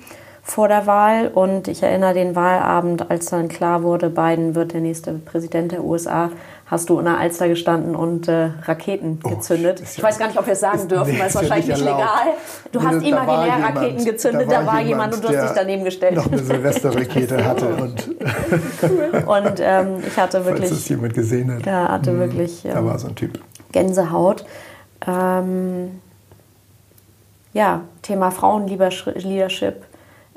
vor 0.48 0.68
der 0.68 0.86
Wahl 0.86 1.30
und 1.30 1.68
ich 1.68 1.82
erinnere 1.82 2.14
den 2.14 2.36
Wahlabend, 2.36 3.10
als 3.10 3.26
dann 3.26 3.48
klar 3.48 3.82
wurde, 3.82 4.12
Biden 4.12 4.54
wird 4.54 4.74
der 4.74 4.80
nächste 4.80 5.14
Präsident 5.14 5.72
der 5.72 5.84
USA, 5.84 6.30
hast 6.68 6.88
du 6.88 7.00
in 7.00 7.06
der 7.06 7.18
Alster 7.18 7.48
gestanden 7.48 7.96
und 7.96 8.28
äh, 8.28 8.52
Raketen 8.62 9.20
oh, 9.24 9.30
gezündet. 9.30 9.82
ich 9.82 10.02
weiß 10.02 10.20
gar 10.20 10.28
nicht, 10.28 10.38
ob 10.38 10.46
wir 10.46 10.54
es 10.54 10.60
sagen 10.60 10.88
dürfen, 10.88 11.14
nee, 11.14 11.20
weil 11.20 11.28
es 11.30 11.36
wahrscheinlich 11.36 11.68
nicht 11.68 11.80
legal. 11.80 12.28
Du 12.72 12.80
nee, 12.80 12.86
hast 12.86 13.04
imaginär 13.04 13.64
Raketen 13.64 14.06
gezündet, 14.06 14.48
da 14.48 14.58
war, 14.58 14.66
da 14.66 14.68
war 14.68 14.82
jemand, 14.82 15.16
und 15.16 15.24
du 15.24 15.30
hast 15.30 15.50
dich 15.50 15.56
daneben 15.56 15.84
gestellt. 15.84 16.16
Noch 16.16 16.32
eine 16.32 16.38
Silvesterrakete 16.38 17.44
hatte 17.50 17.68
und 17.68 18.08
und 19.28 19.60
ähm, 19.60 20.04
ich 20.08 20.16
hatte 20.16 20.46
wirklich 20.46 20.70
Falls 20.70 20.80
es 20.80 20.90
jemand 20.90 21.16
gesehen 21.16 21.56
hat. 21.56 21.66
Ja, 21.66 21.90
hatte 21.90 22.12
mhm, 22.12 22.20
wirklich 22.20 22.64
ähm, 22.66 22.72
da 22.72 22.86
war 22.86 23.00
so 23.00 23.08
ein 23.08 23.16
Typ. 23.16 23.40
Gänsehaut. 23.72 24.46
Ähm, 25.08 26.00
ja, 27.54 27.82
Thema 28.04 28.30
Frauenleadership 28.30 29.84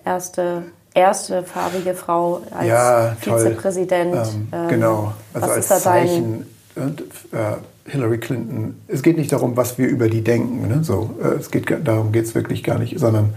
erste, 0.05 0.63
erste 0.95 1.43
farbige 1.43 1.95
Frau 1.95 2.43
als 2.51 2.67
ja, 2.67 3.17
Vizepräsident. 3.21 4.15
Ähm, 4.15 4.49
ähm, 4.53 4.69
genau, 4.69 5.13
also 5.35 5.51
als 5.51 5.69
Zeichen. 5.69 6.47
Und, 6.77 7.01
äh, 7.33 7.57
Hillary 7.91 8.19
Clinton, 8.19 8.77
es 8.87 9.03
geht 9.03 9.17
nicht 9.17 9.33
darum, 9.33 9.57
was 9.57 9.79
wir 9.79 9.89
über 9.89 10.09
die 10.09 10.23
denken. 10.23 10.69
Ne? 10.69 10.85
So, 10.85 11.15
äh, 11.23 11.39
es 11.39 11.51
geht, 11.51 11.67
darum 11.87 12.13
geht 12.13 12.27
es 12.27 12.35
wirklich 12.35 12.63
gar 12.63 12.79
nicht, 12.79 12.99
sondern 12.99 13.33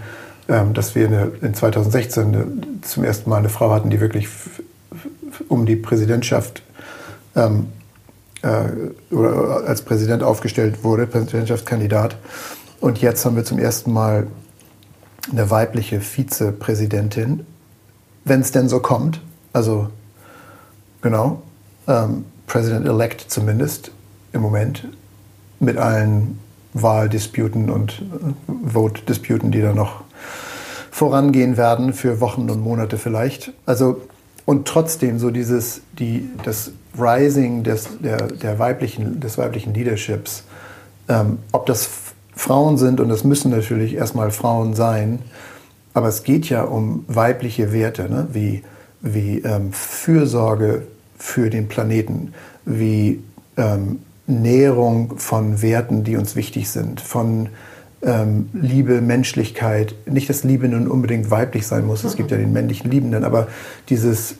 ähm, 0.50 0.74
dass 0.74 0.96
wir 0.96 1.08
eine, 1.08 1.32
in 1.42 1.54
2016 1.54 2.24
eine, 2.24 2.48
zum 2.82 3.04
ersten 3.04 3.30
Mal 3.30 3.38
eine 3.38 3.50
Frau 3.50 3.72
hatten, 3.72 3.90
die 3.90 4.02
wirklich 4.02 4.28
um 5.48 5.66
die 5.66 5.76
Präsidentschaft 5.76 6.62
ähm, 7.36 7.68
äh, 8.42 9.14
oder 9.14 9.64
als 9.66 9.82
Präsident 9.82 10.24
aufgestellt 10.24 10.84
wurde, 10.84 11.08
Präsidentschaftskandidat. 11.08 12.18
Und 12.80 13.02
jetzt 13.02 13.24
haben 13.26 13.36
wir 13.36 13.46
zum 13.46 13.60
ersten 13.60 13.94
Mal 13.94 14.28
eine 15.32 15.50
weibliche 15.50 16.02
Vizepräsidentin, 16.02 17.46
wenn 18.26 18.42
es 18.42 18.52
denn 18.52 18.70
so 18.70 18.80
kommt. 18.80 19.22
Also 19.54 19.90
genau, 21.02 21.42
ähm, 21.88 22.26
President-elect 22.48 23.26
zumindest 23.28 23.92
im 24.34 24.42
Moment 24.42 24.88
mit 25.60 25.78
allen 25.78 26.40
Wahldisputen 26.74 27.70
und 27.70 28.02
äh, 28.02 28.70
Vote-Disputen, 28.70 29.52
die 29.52 29.62
da 29.62 29.74
noch 29.74 30.04
vorangehen 30.90 31.58
werden 31.58 31.94
für 31.94 32.20
Wochen 32.20 32.50
und 32.50 32.62
Monate 32.62 32.98
vielleicht. 32.98 33.54
Also 33.66 34.02
und 34.46 34.68
trotzdem 34.68 35.20
so 35.20 35.30
dieses 35.30 35.82
die 35.98 36.28
das 36.44 36.72
Rising 37.00 37.64
des 37.64 37.90
der, 38.00 38.28
der 38.28 38.60
weiblichen 38.60 39.20
des 39.20 39.38
weiblichen 39.38 39.74
Leaderships, 39.74 40.44
ähm, 41.08 41.40
ob 41.52 41.66
das 41.66 41.90
Frauen 42.42 42.80
sind, 42.80 43.00
und 43.00 43.10
das 43.10 43.24
müssen 43.24 43.52
natürlich 43.52 43.94
erstmal 43.94 44.32
Frauen 44.32 44.74
sein, 44.74 45.20
aber 45.94 46.08
es 46.08 46.24
geht 46.24 46.50
ja 46.50 46.64
um 46.64 47.06
weibliche 47.08 47.72
Werte, 47.72 48.10
ne? 48.10 48.30
wie, 48.34 48.64
wie 49.00 49.42
ähm, 49.42 49.72
Fürsorge 49.72 50.88
für 51.20 51.52
den 51.52 51.68
Planeten, 51.68 52.34
wie 52.66 53.22
ähm, 53.58 54.00
Näherung 54.26 55.20
von 55.20 55.62
Werten, 55.62 56.04
die 56.04 56.18
uns 56.18 56.36
wichtig 56.36 56.72
sind, 56.72 57.00
von 57.00 57.50
ähm, 58.02 58.50
Liebe, 58.54 59.02
Menschlichkeit. 59.02 59.94
Nicht, 60.08 60.28
dass 60.28 60.44
Liebe 60.44 60.68
nun 60.68 60.88
unbedingt 60.88 61.30
weiblich 61.30 61.68
sein 61.68 61.86
muss, 61.86 62.04
es 62.04 62.16
gibt 62.16 62.32
ja 62.32 62.38
den 62.38 62.52
männlichen 62.52 62.90
Liebenden, 62.90 63.24
aber 63.24 63.50
dieses 63.90 64.34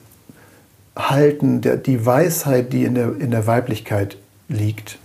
Halten, 0.96 1.62
der, 1.62 1.78
die 1.78 2.04
Weisheit, 2.04 2.74
die 2.74 2.84
in 2.84 2.96
der, 2.96 3.16
in 3.20 3.30
der 3.30 3.46
Weiblichkeit 3.46 4.18
liegt, 4.48 4.98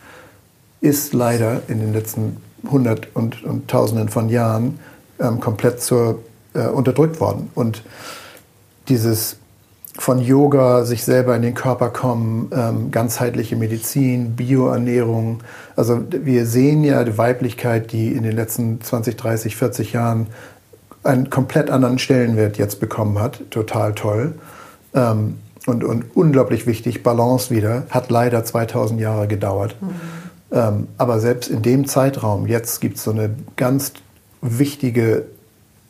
ist 0.81 1.13
leider 1.13 1.61
in 1.69 1.81
den 1.81 1.93
letzten 1.93 2.39
hundert 2.71 3.15
und, 3.15 3.45
und 3.45 3.69
Tausenden 3.69 4.09
von 4.09 4.29
Jahren 4.29 4.79
ähm, 5.21 5.41
komplett 5.41 5.81
zur, 5.81 6.21
äh, 6.55 6.67
unterdrückt 6.67 7.21
worden. 7.21 7.51
Und 7.55 7.83
dieses 8.89 9.37
von 9.99 10.21
Yoga, 10.21 10.85
sich 10.85 11.05
selber 11.05 11.35
in 11.37 11.43
den 11.43 11.55
Körper 11.55 11.89
kommen, 11.89 12.51
ähm, 12.53 12.91
ganzheitliche 12.91 13.57
Medizin, 13.57 14.37
Bioernährung. 14.37 15.41
Also 15.75 16.03
wir 16.11 16.47
sehen 16.47 16.85
ja 16.85 17.03
die 17.05 17.17
Weiblichkeit, 17.17 17.93
die 17.93 18.13
in 18.13 18.23
den 18.23 18.37
letzten 18.37 18.81
20, 18.81 19.17
30, 19.17 19.57
40 19.57 19.93
Jahren 19.95 20.27
einen 21.03 21.31
komplett 21.31 21.71
anderen 21.71 21.99
Stellenwert 21.99 22.59
jetzt 22.59 22.79
bekommen 22.81 23.19
hat. 23.19 23.41
Total 23.51 23.95
toll. 23.95 24.35
Ähm, 24.95 25.37
und, 25.67 25.83
und 25.83 26.05
unglaublich 26.15 26.67
wichtig, 26.67 27.03
Balance 27.03 27.55
wieder, 27.55 27.85
hat 27.91 28.11
leider 28.11 28.45
2000 28.45 29.01
Jahre 29.01 29.27
gedauert. 29.27 29.77
Mhm. 29.81 29.91
Ähm, 30.57 30.89
aber 30.97 31.21
selbst 31.21 31.51
in 31.51 31.61
dem 31.61 31.87
Zeitraum, 31.87 32.47
jetzt 32.47 32.81
gibt 32.81 32.97
es 32.97 33.05
so 33.05 33.11
eine 33.11 33.31
ganz 33.57 33.93
wichtige 34.41 35.27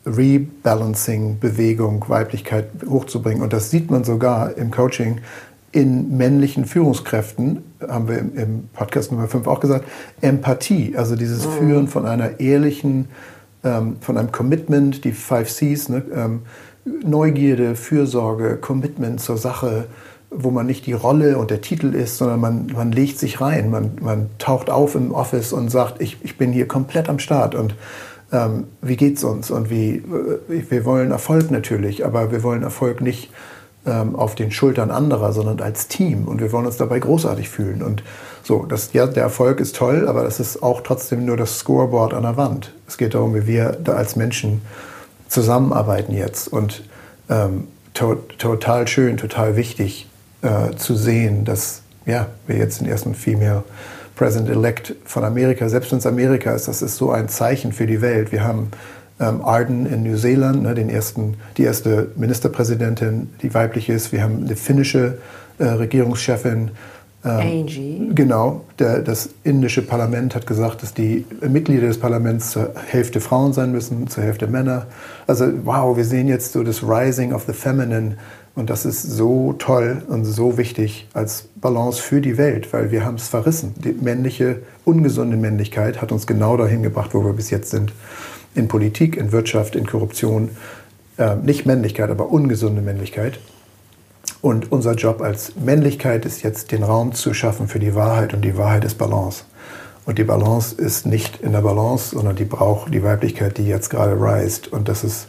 Rebalancing-Bewegung, 0.05 2.03
Weiblichkeit 2.09 2.67
hochzubringen. 2.87 3.41
Und 3.41 3.53
das 3.53 3.71
sieht 3.71 3.89
man 3.89 4.03
sogar 4.03 4.57
im 4.57 4.69
Coaching 4.71 5.21
in 5.71 6.17
männlichen 6.17 6.65
Führungskräften, 6.65 7.63
haben 7.87 8.09
wir 8.09 8.17
im 8.17 8.67
Podcast 8.73 9.11
Nummer 9.11 9.27
5 9.27 9.47
auch 9.47 9.61
gesagt, 9.61 9.85
Empathie, 10.21 10.95
also 10.97 11.15
dieses 11.15 11.45
mhm. 11.45 11.51
Führen 11.51 11.87
von 11.87 12.05
einer 12.05 12.39
ehrlichen, 12.41 13.07
ähm, 13.63 13.95
von 14.01 14.17
einem 14.17 14.31
Commitment, 14.33 15.05
die 15.05 15.13
Five 15.13 15.49
Cs, 15.49 15.89
ne, 15.89 16.03
ähm, 16.13 16.41
Neugierde, 16.85 17.75
Fürsorge, 17.75 18.57
Commitment 18.57 19.21
zur 19.21 19.37
Sache, 19.37 19.87
wo 20.37 20.51
man 20.51 20.65
nicht 20.65 20.85
die 20.85 20.93
Rolle 20.93 21.37
und 21.37 21.51
der 21.51 21.61
Titel 21.61 21.93
ist, 21.93 22.17
sondern 22.17 22.39
man, 22.39 22.67
man 22.73 22.91
legt 22.91 23.19
sich 23.19 23.41
rein, 23.41 23.69
man, 23.69 23.93
man 24.01 24.29
taucht 24.37 24.69
auf 24.69 24.95
im 24.95 25.11
Office 25.11 25.51
und 25.51 25.69
sagt, 25.69 26.01
ich, 26.01 26.17
ich 26.23 26.37
bin 26.37 26.51
hier 26.51 26.67
komplett 26.67 27.09
am 27.09 27.19
Start 27.19 27.55
und 27.55 27.75
ähm, 28.31 28.65
wie 28.81 28.97
geht's 28.97 29.23
uns? 29.23 29.51
Und 29.51 29.69
wie, 29.69 29.95
äh, 29.97 30.63
wir 30.69 30.85
wollen 30.85 31.11
Erfolg 31.11 31.49
natürlich, 31.49 32.05
aber 32.05 32.31
wir 32.31 32.43
wollen 32.43 32.61
Erfolg 32.61 33.01
nicht 33.01 33.31
ähm, 33.85 34.15
auf 34.15 34.35
den 34.35 34.51
Schultern 34.51 34.91
anderer, 34.91 35.31
sondern 35.31 35.61
als 35.61 35.87
Team. 35.87 36.27
Und 36.27 36.41
wir 36.41 36.51
wollen 36.51 36.65
uns 36.65 36.77
dabei 36.77 36.99
großartig 36.99 37.49
fühlen. 37.49 37.81
Und 37.81 38.03
so, 38.43 38.65
das, 38.65 38.91
ja, 38.93 39.07
der 39.07 39.23
Erfolg 39.23 39.59
ist 39.59 39.75
toll, 39.77 40.07
aber 40.07 40.23
das 40.23 40.39
ist 40.39 40.61
auch 40.61 40.81
trotzdem 40.81 41.25
nur 41.25 41.37
das 41.37 41.59
Scoreboard 41.59 42.13
an 42.13 42.23
der 42.23 42.37
Wand. 42.37 42.73
Es 42.87 42.97
geht 42.97 43.13
darum, 43.13 43.33
wie 43.33 43.47
wir 43.47 43.77
da 43.81 43.93
als 43.93 44.15
Menschen 44.15 44.61
zusammenarbeiten 45.29 46.13
jetzt. 46.13 46.49
Und 46.49 46.83
ähm, 47.29 47.67
to 47.93 48.15
total 48.37 48.87
schön, 48.87 49.17
total 49.17 49.55
wichtig 49.55 50.07
äh, 50.41 50.75
zu 50.75 50.95
sehen, 50.95 51.45
dass 51.45 51.81
ja, 52.05 52.27
wir 52.47 52.57
jetzt 52.57 52.81
den 52.81 52.87
ersten 52.87 53.15
Female 53.15 53.63
President-elect 54.15 54.95
von 55.05 55.23
Amerika, 55.23 55.69
selbst 55.69 55.91
wenn 55.91 55.99
es 55.99 56.05
Amerika 56.05 56.51
ist, 56.53 56.67
das 56.67 56.81
ist 56.81 56.97
so 56.97 57.11
ein 57.11 57.29
Zeichen 57.29 57.71
für 57.71 57.85
die 57.85 58.01
Welt. 58.01 58.31
Wir 58.31 58.43
haben 58.43 58.71
ähm, 59.19 59.43
Arden 59.43 59.85
in 59.85 60.03
New 60.03 60.17
Zealand, 60.17 60.63
ne, 60.63 60.73
den 60.73 60.89
ersten, 60.89 61.35
die 61.57 61.63
erste 61.63 62.11
Ministerpräsidentin, 62.15 63.29
die 63.41 63.53
weiblich 63.53 63.89
ist. 63.89 64.11
Wir 64.11 64.23
haben 64.23 64.45
eine 64.45 64.55
finnische 64.55 65.19
äh, 65.59 65.65
Regierungschefin. 65.65 66.71
Ähm, 67.27 67.61
Angie. 67.61 68.11
Genau. 68.13 68.61
Der, 68.79 68.99
das 68.99 69.29
indische 69.43 69.81
Parlament 69.81 70.35
hat 70.35 70.47
gesagt, 70.47 70.83
dass 70.83 70.93
die 70.93 71.25
Mitglieder 71.41 71.87
des 71.87 71.99
Parlaments 71.99 72.51
zur 72.51 72.73
Hälfte 72.87 73.19
Frauen 73.19 73.53
sein 73.53 73.71
müssen, 73.71 74.07
zur 74.07 74.23
Hälfte 74.23 74.47
Männer. 74.47 74.87
Also 75.25 75.45
wow, 75.63 75.97
wir 75.97 76.05
sehen 76.05 76.27
jetzt 76.27 76.53
so 76.53 76.63
das 76.63 76.83
Rising 76.83 77.33
of 77.33 77.43
the 77.47 77.53
Feminine 77.53 78.17
und 78.55 78.71
das 78.71 78.85
ist 78.85 79.03
so 79.03 79.53
toll 79.59 80.01
und 80.07 80.25
so 80.25 80.57
wichtig 80.57 81.07
als 81.13 81.47
Balance 81.61 82.01
für 82.01 82.21
die 82.21 82.37
Welt, 82.37 82.73
weil 82.73 82.91
wir 82.91 83.05
haben 83.05 83.15
es 83.15 83.27
verrissen. 83.27 83.75
Die 83.77 83.91
männliche, 83.91 84.61
ungesunde 84.83 85.37
Männlichkeit 85.37 86.01
hat 86.01 86.11
uns 86.11 86.25
genau 86.25 86.57
dahin 86.57 86.81
gebracht, 86.81 87.13
wo 87.13 87.23
wir 87.23 87.33
bis 87.33 87.51
jetzt 87.51 87.69
sind. 87.69 87.93
In 88.55 88.67
Politik, 88.67 89.15
in 89.15 89.31
Wirtschaft, 89.31 89.75
in 89.75 89.85
Korruption. 89.85 90.49
Äh, 91.17 91.35
nicht 91.35 91.67
Männlichkeit, 91.67 92.09
aber 92.09 92.31
ungesunde 92.31 92.81
Männlichkeit. 92.81 93.39
Und 94.41 94.71
unser 94.71 94.93
Job 94.93 95.21
als 95.21 95.55
Männlichkeit 95.55 96.25
ist 96.25 96.43
jetzt, 96.43 96.71
den 96.71 96.83
Raum 96.83 97.13
zu 97.13 97.33
schaffen 97.33 97.67
für 97.67 97.79
die 97.79 97.95
Wahrheit 97.95 98.33
und 98.33 98.41
die 98.41 98.57
Wahrheit 98.57 98.85
ist 98.85 98.97
Balance. 98.97 99.43
Und 100.05 100.19
die 100.19 100.23
Balance 100.23 100.73
ist 100.75 101.05
nicht 101.05 101.41
in 101.41 101.51
der 101.51 101.61
Balance, 101.61 102.15
sondern 102.15 102.35
die 102.35 102.45
braucht 102.45 102.93
die 102.93 103.03
Weiblichkeit, 103.03 103.57
die 103.57 103.67
jetzt 103.67 103.89
gerade 103.89 104.19
reist. 104.19 104.67
Und 104.67 104.87
das 104.87 105.03
ist, 105.03 105.27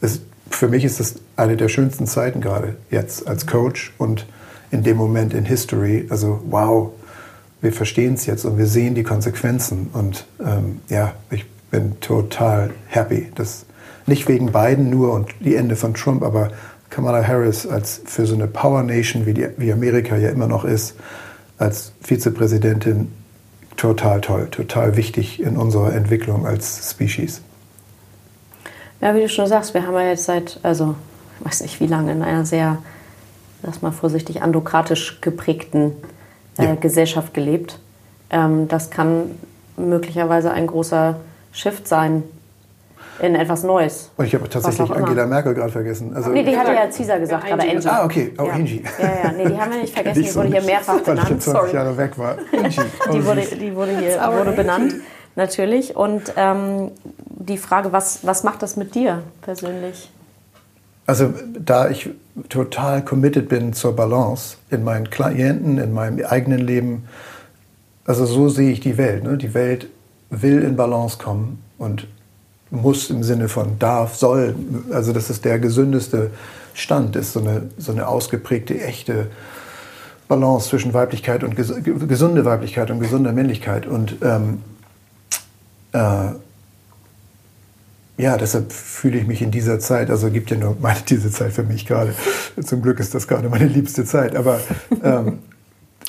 ist 0.00 0.22
für 0.50 0.68
mich 0.68 0.84
ist 0.84 1.00
das 1.00 1.16
eine 1.36 1.56
der 1.56 1.68
schönsten 1.68 2.06
Zeiten 2.06 2.40
gerade 2.40 2.76
jetzt 2.90 3.26
als 3.26 3.46
Coach 3.46 3.92
und 3.98 4.26
in 4.70 4.84
dem 4.84 4.96
Moment 4.96 5.34
in 5.34 5.44
History. 5.44 6.06
Also 6.10 6.40
wow, 6.48 6.92
wir 7.60 7.72
verstehen 7.72 8.14
es 8.14 8.26
jetzt 8.26 8.44
und 8.44 8.58
wir 8.58 8.66
sehen 8.66 8.94
die 8.94 9.02
Konsequenzen. 9.02 9.88
Und 9.92 10.26
ähm, 10.38 10.80
ja, 10.88 11.14
ich 11.30 11.44
bin 11.70 11.98
total 12.00 12.70
happy. 12.86 13.32
Das 13.34 13.66
nicht 14.06 14.28
wegen 14.28 14.52
Biden 14.52 14.90
nur 14.90 15.12
und 15.12 15.30
die 15.40 15.56
Ende 15.56 15.76
von 15.76 15.94
Trump, 15.94 16.22
aber 16.22 16.52
Kamala 16.94 17.26
Harris 17.26 17.66
als 17.66 18.00
für 18.04 18.24
so 18.24 18.34
eine 18.34 18.46
Power 18.46 18.84
Nation, 18.84 19.26
wie, 19.26 19.34
die, 19.34 19.48
wie 19.56 19.72
Amerika 19.72 20.16
ja 20.16 20.28
immer 20.28 20.46
noch 20.46 20.64
ist, 20.64 20.94
als 21.58 21.92
Vizepräsidentin 22.00 23.10
total 23.76 24.20
toll, 24.20 24.46
total 24.52 24.96
wichtig 24.96 25.42
in 25.42 25.56
unserer 25.56 25.92
Entwicklung 25.92 26.46
als 26.46 26.92
Species. 26.92 27.42
Ja, 29.00 29.12
wie 29.16 29.22
du 29.22 29.28
schon 29.28 29.48
sagst, 29.48 29.74
wir 29.74 29.84
haben 29.84 29.94
ja 29.94 30.02
jetzt 30.02 30.26
seit, 30.26 30.60
also 30.62 30.94
ich 31.40 31.46
weiß 31.46 31.62
nicht 31.62 31.80
wie 31.80 31.88
lange, 31.88 32.12
in 32.12 32.22
einer 32.22 32.46
sehr, 32.46 32.78
lass 33.64 33.82
mal 33.82 33.90
vorsichtig, 33.90 34.42
andokratisch 34.42 35.20
geprägten 35.20 35.94
äh, 36.58 36.64
ja. 36.64 36.74
Gesellschaft 36.76 37.34
gelebt. 37.34 37.80
Ähm, 38.30 38.68
das 38.68 38.90
kann 38.90 39.32
möglicherweise 39.76 40.52
ein 40.52 40.68
großer 40.68 41.16
Shift 41.50 41.88
sein 41.88 42.22
in 43.20 43.34
etwas 43.34 43.62
Neues. 43.62 44.10
Und 44.16 44.26
ich 44.26 44.34
habe 44.34 44.48
tatsächlich 44.48 44.90
Angela 44.90 45.26
Merkel 45.26 45.54
gerade 45.54 45.70
vergessen. 45.70 46.14
Also 46.14 46.30
nee, 46.30 46.42
die 46.42 46.56
hatte 46.56 46.72
ja 46.72 46.86
Caesar 46.86 47.18
gesagt, 47.18 47.48
ja, 47.48 47.56
gerade 47.56 47.70
Angie. 47.70 47.88
Ah, 47.88 48.04
okay. 48.04 48.32
Oh, 48.38 48.44
ja. 48.44 48.52
Angie. 48.52 48.82
Ja, 48.98 49.04
ja, 49.04 49.32
nee, 49.32 49.48
die 49.48 49.60
haben 49.60 49.72
wir 49.72 49.80
nicht 49.80 49.94
vergessen, 49.94 50.22
die 50.24 50.34
wurde 50.34 50.48
hier 50.48 50.62
mehrfach 50.62 51.00
benannt. 51.00 51.30
Weil 51.30 51.36
ich 51.38 51.44
20 51.44 51.72
Jahre 51.72 51.96
weg 51.96 52.18
war. 52.18 52.36
Angie. 52.52 52.80
die, 53.12 53.24
wurde, 53.24 53.42
die 53.42 53.74
wurde 53.74 53.98
hier 53.98 54.20
wurde 54.36 54.52
benannt, 54.52 54.94
natürlich. 55.36 55.96
Und 55.96 56.32
ähm, 56.36 56.90
die 57.26 57.58
Frage, 57.58 57.92
was, 57.92 58.26
was 58.26 58.42
macht 58.42 58.62
das 58.62 58.76
mit 58.76 58.94
dir 58.94 59.22
persönlich? 59.42 60.10
Also 61.06 61.32
da 61.58 61.90
ich 61.90 62.10
total 62.48 63.04
committed 63.04 63.48
bin 63.48 63.74
zur 63.74 63.94
Balance 63.94 64.56
in 64.70 64.84
meinen 64.84 65.10
Klienten, 65.10 65.78
in 65.78 65.92
meinem 65.92 66.24
eigenen 66.24 66.60
Leben, 66.60 67.04
also 68.06 68.24
so 68.24 68.48
sehe 68.48 68.72
ich 68.72 68.80
die 68.80 68.96
Welt. 68.96 69.24
Ne? 69.24 69.36
Die 69.36 69.54
Welt 69.54 69.88
will 70.30 70.62
in 70.62 70.76
Balance 70.76 71.18
kommen 71.18 71.62
und 71.78 72.06
muss 72.74 73.10
im 73.10 73.22
Sinne 73.22 73.48
von 73.48 73.78
darf, 73.78 74.16
soll. 74.16 74.54
Also 74.92 75.12
das 75.12 75.30
ist 75.30 75.44
der 75.44 75.58
gesündeste 75.58 76.30
Stand, 76.74 77.16
ist 77.16 77.32
so 77.32 77.40
eine, 77.40 77.70
so 77.78 77.92
eine 77.92 78.08
ausgeprägte, 78.08 78.80
echte 78.80 79.28
Balance 80.28 80.68
zwischen 80.68 80.94
Weiblichkeit 80.94 81.44
und 81.44 81.54
gesunde 81.56 82.44
Weiblichkeit 82.44 82.90
und 82.90 83.00
gesunder 83.00 83.32
Männlichkeit. 83.32 83.86
Und 83.86 84.16
ähm, 84.22 84.62
äh, 85.92 86.32
ja, 88.16 88.36
deshalb 88.36 88.72
fühle 88.72 89.18
ich 89.18 89.26
mich 89.26 89.42
in 89.42 89.50
dieser 89.50 89.80
Zeit, 89.80 90.08
also 90.10 90.30
gibt 90.30 90.50
ja 90.50 90.56
nur 90.56 90.76
meine, 90.80 91.00
diese 91.08 91.30
Zeit 91.30 91.52
für 91.52 91.62
mich 91.62 91.86
gerade. 91.86 92.14
Zum 92.62 92.82
Glück 92.82 93.00
ist 93.00 93.14
das 93.14 93.28
gerade 93.28 93.48
meine 93.48 93.66
liebste 93.66 94.04
Zeit. 94.04 94.36
Aber 94.36 94.60
ähm, 95.02 95.40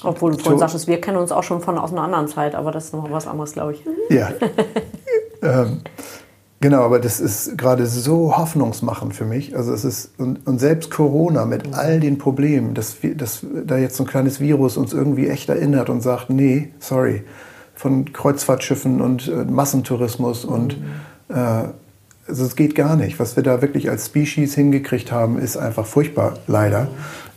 obwohl 0.03 0.33
du 0.33 0.37
vorhin 0.37 0.59
sagtest, 0.59 0.87
wir 0.87 1.01
kennen 1.01 1.17
uns 1.17 1.31
auch 1.31 1.43
schon 1.43 1.61
von 1.61 1.77
aus 1.77 1.91
einer 1.91 2.03
anderen 2.03 2.27
Zeit, 2.27 2.53
aber 2.55 2.71
das 2.71 2.85
ist 2.85 2.93
noch 2.93 3.09
was 3.11 3.27
anderes, 3.27 3.53
glaube 3.53 3.73
ich. 3.73 3.83
Ja. 4.09 4.31
ähm, 5.41 5.81
genau, 6.65 6.81
aber 6.81 6.97
das 6.97 7.19
ist 7.19 7.59
gerade 7.59 7.85
so 7.85 8.37
hoffnungsmachend 8.37 9.13
für 9.13 9.25
mich. 9.25 9.55
Also 9.55 9.71
es 9.71 9.85
ist 9.85 10.09
und, 10.17 10.47
und 10.47 10.57
selbst 10.57 10.89
Corona 10.89 11.45
mit 11.45 11.75
all 11.75 11.99
den 11.99 12.17
Problemen, 12.17 12.73
dass, 12.73 12.97
dass 13.17 13.45
da 13.67 13.77
jetzt 13.77 13.97
so 13.97 14.03
ein 14.03 14.07
kleines 14.07 14.39
Virus 14.39 14.75
uns 14.75 14.91
irgendwie 14.91 15.27
echt 15.27 15.47
erinnert 15.47 15.91
und 15.91 16.01
sagt, 16.01 16.31
nee, 16.31 16.69
sorry, 16.79 17.21
von 17.75 18.11
Kreuzfahrtschiffen 18.11 18.99
und 18.99 19.27
äh, 19.27 19.45
Massentourismus 19.45 20.43
und 20.43 20.79
mhm. 20.79 21.35
äh, 21.35 21.65
also 22.27 22.43
es 22.43 22.55
geht 22.55 22.73
gar 22.73 22.95
nicht. 22.95 23.19
Was 23.19 23.35
wir 23.35 23.43
da 23.43 23.61
wirklich 23.61 23.91
als 23.91 24.07
Species 24.07 24.55
hingekriegt 24.55 25.11
haben, 25.11 25.37
ist 25.37 25.57
einfach 25.57 25.85
furchtbar, 25.85 26.39
leider, 26.47 26.87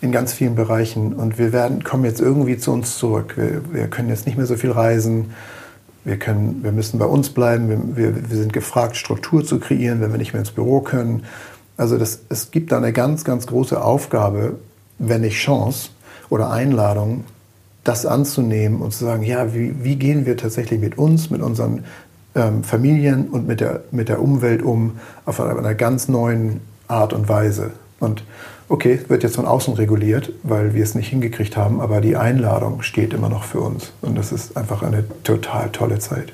in 0.01 0.11
ganz 0.11 0.33
vielen 0.33 0.55
Bereichen. 0.55 1.13
Und 1.13 1.39
wir 1.39 1.53
werden, 1.53 1.85
kommen 1.85 2.07
jetzt 2.07 2.23
irgendwie 2.23 2.57
zu 2.57 2.73
uns 2.73 2.97
zurück. 2.97 3.35
Wir, 3.37 3.61
wir 3.71 3.89
können 3.89 4.09
jetzt 4.09 4.25
nicht 4.25 4.39
mehr 4.39 4.47
so 4.47 4.57
viel 4.57 4.71
reisen. 4.71 5.35
Wir, 6.09 6.19
können, 6.19 6.61
wir 6.63 6.73
müssen 6.73 6.99
bei 6.99 7.05
uns 7.05 7.29
bleiben. 7.29 7.95
Wir, 7.95 8.31
wir, 8.31 8.37
sind 8.39 8.55
gefragt, 8.55 8.97
Struktur 8.97 9.45
zu 9.45 9.61
kreieren, 9.61 10.01
wenn 10.01 10.11
wir 10.11 10.17
nicht 10.17 10.33
mehr 10.33 10.41
ins 10.41 10.53
Büro 10.53 10.81
können. 10.81 11.25
Also 11.77 11.99
das, 11.99 12.21
es 12.31 12.51
gibt 12.51 12.73
da 12.73 12.79
eine 12.79 12.95
ganz, 12.95 13.25
ganz 13.25 13.47
große 13.47 13.85
Aufgabe, 13.85 14.59
wenn 14.99 15.21
nicht 15.21 15.37
Chance 15.37 15.91
oder 16.31 16.51
Einladung, 16.51 17.25
das 17.85 18.07
anzunehmen 18.07 18.81
und 18.81 18.95
zu 18.95 19.05
sagen, 19.05 19.23
ja, 19.23 19.53
wie, 19.53 19.85
wie 19.85 19.97
gehen 19.97 20.25
wir 20.25 20.39
tatsächlich 20.39 20.81
mit 20.81 20.97
uns, 20.97 21.29
mit 21.29 21.43
unseren 21.43 21.85
ähm, 22.35 22.65
Familien 22.65 23.29
und 23.29 23.47
mit 23.47 23.61
der, 23.61 23.83
mit 23.91 24.09
der 24.09 24.23
Umwelt 24.23 24.63
um 24.63 24.93
auf 25.27 25.43
einer, 25.43 25.59
einer 25.59 25.75
ganz 25.75 26.09
neuen 26.09 26.63
Art 26.87 27.13
und 27.13 27.29
Weise. 27.29 27.73
Und 28.01 28.25
okay, 28.69 29.01
wird 29.09 29.23
jetzt 29.23 29.37
von 29.37 29.47
außen 29.47 29.75
reguliert, 29.75 30.33
weil 30.43 30.75
wir 30.75 30.83
es 30.83 30.95
nicht 30.95 31.09
hingekriegt 31.09 31.57
haben, 31.57 31.81
aber 31.81 32.01
die 32.01 32.17
Einladung 32.17 32.83
steht 32.83 33.13
immer 33.13 33.29
noch 33.29 33.45
für 33.45 33.61
uns. 33.61 33.93
Und 34.03 34.17
das 34.19 34.33
ist 34.33 34.57
einfach 34.57 34.83
eine 34.83 35.05
total 35.25 35.71
tolle 35.71 35.99
Zeit. 35.99 36.33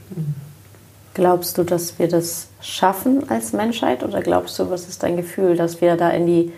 Glaubst 1.14 1.58
du, 1.58 1.62
dass 1.62 1.98
wir 1.98 2.08
das 2.08 2.48
schaffen 2.60 3.30
als 3.30 3.52
Menschheit 3.52 4.02
oder 4.02 4.20
glaubst 4.20 4.58
du, 4.58 4.68
was 4.68 4.88
ist 4.88 5.04
dein 5.04 5.16
Gefühl, 5.16 5.56
dass 5.56 5.80
wir 5.80 5.96
da 5.96 6.10
in 6.10 6.26
die, 6.26 6.52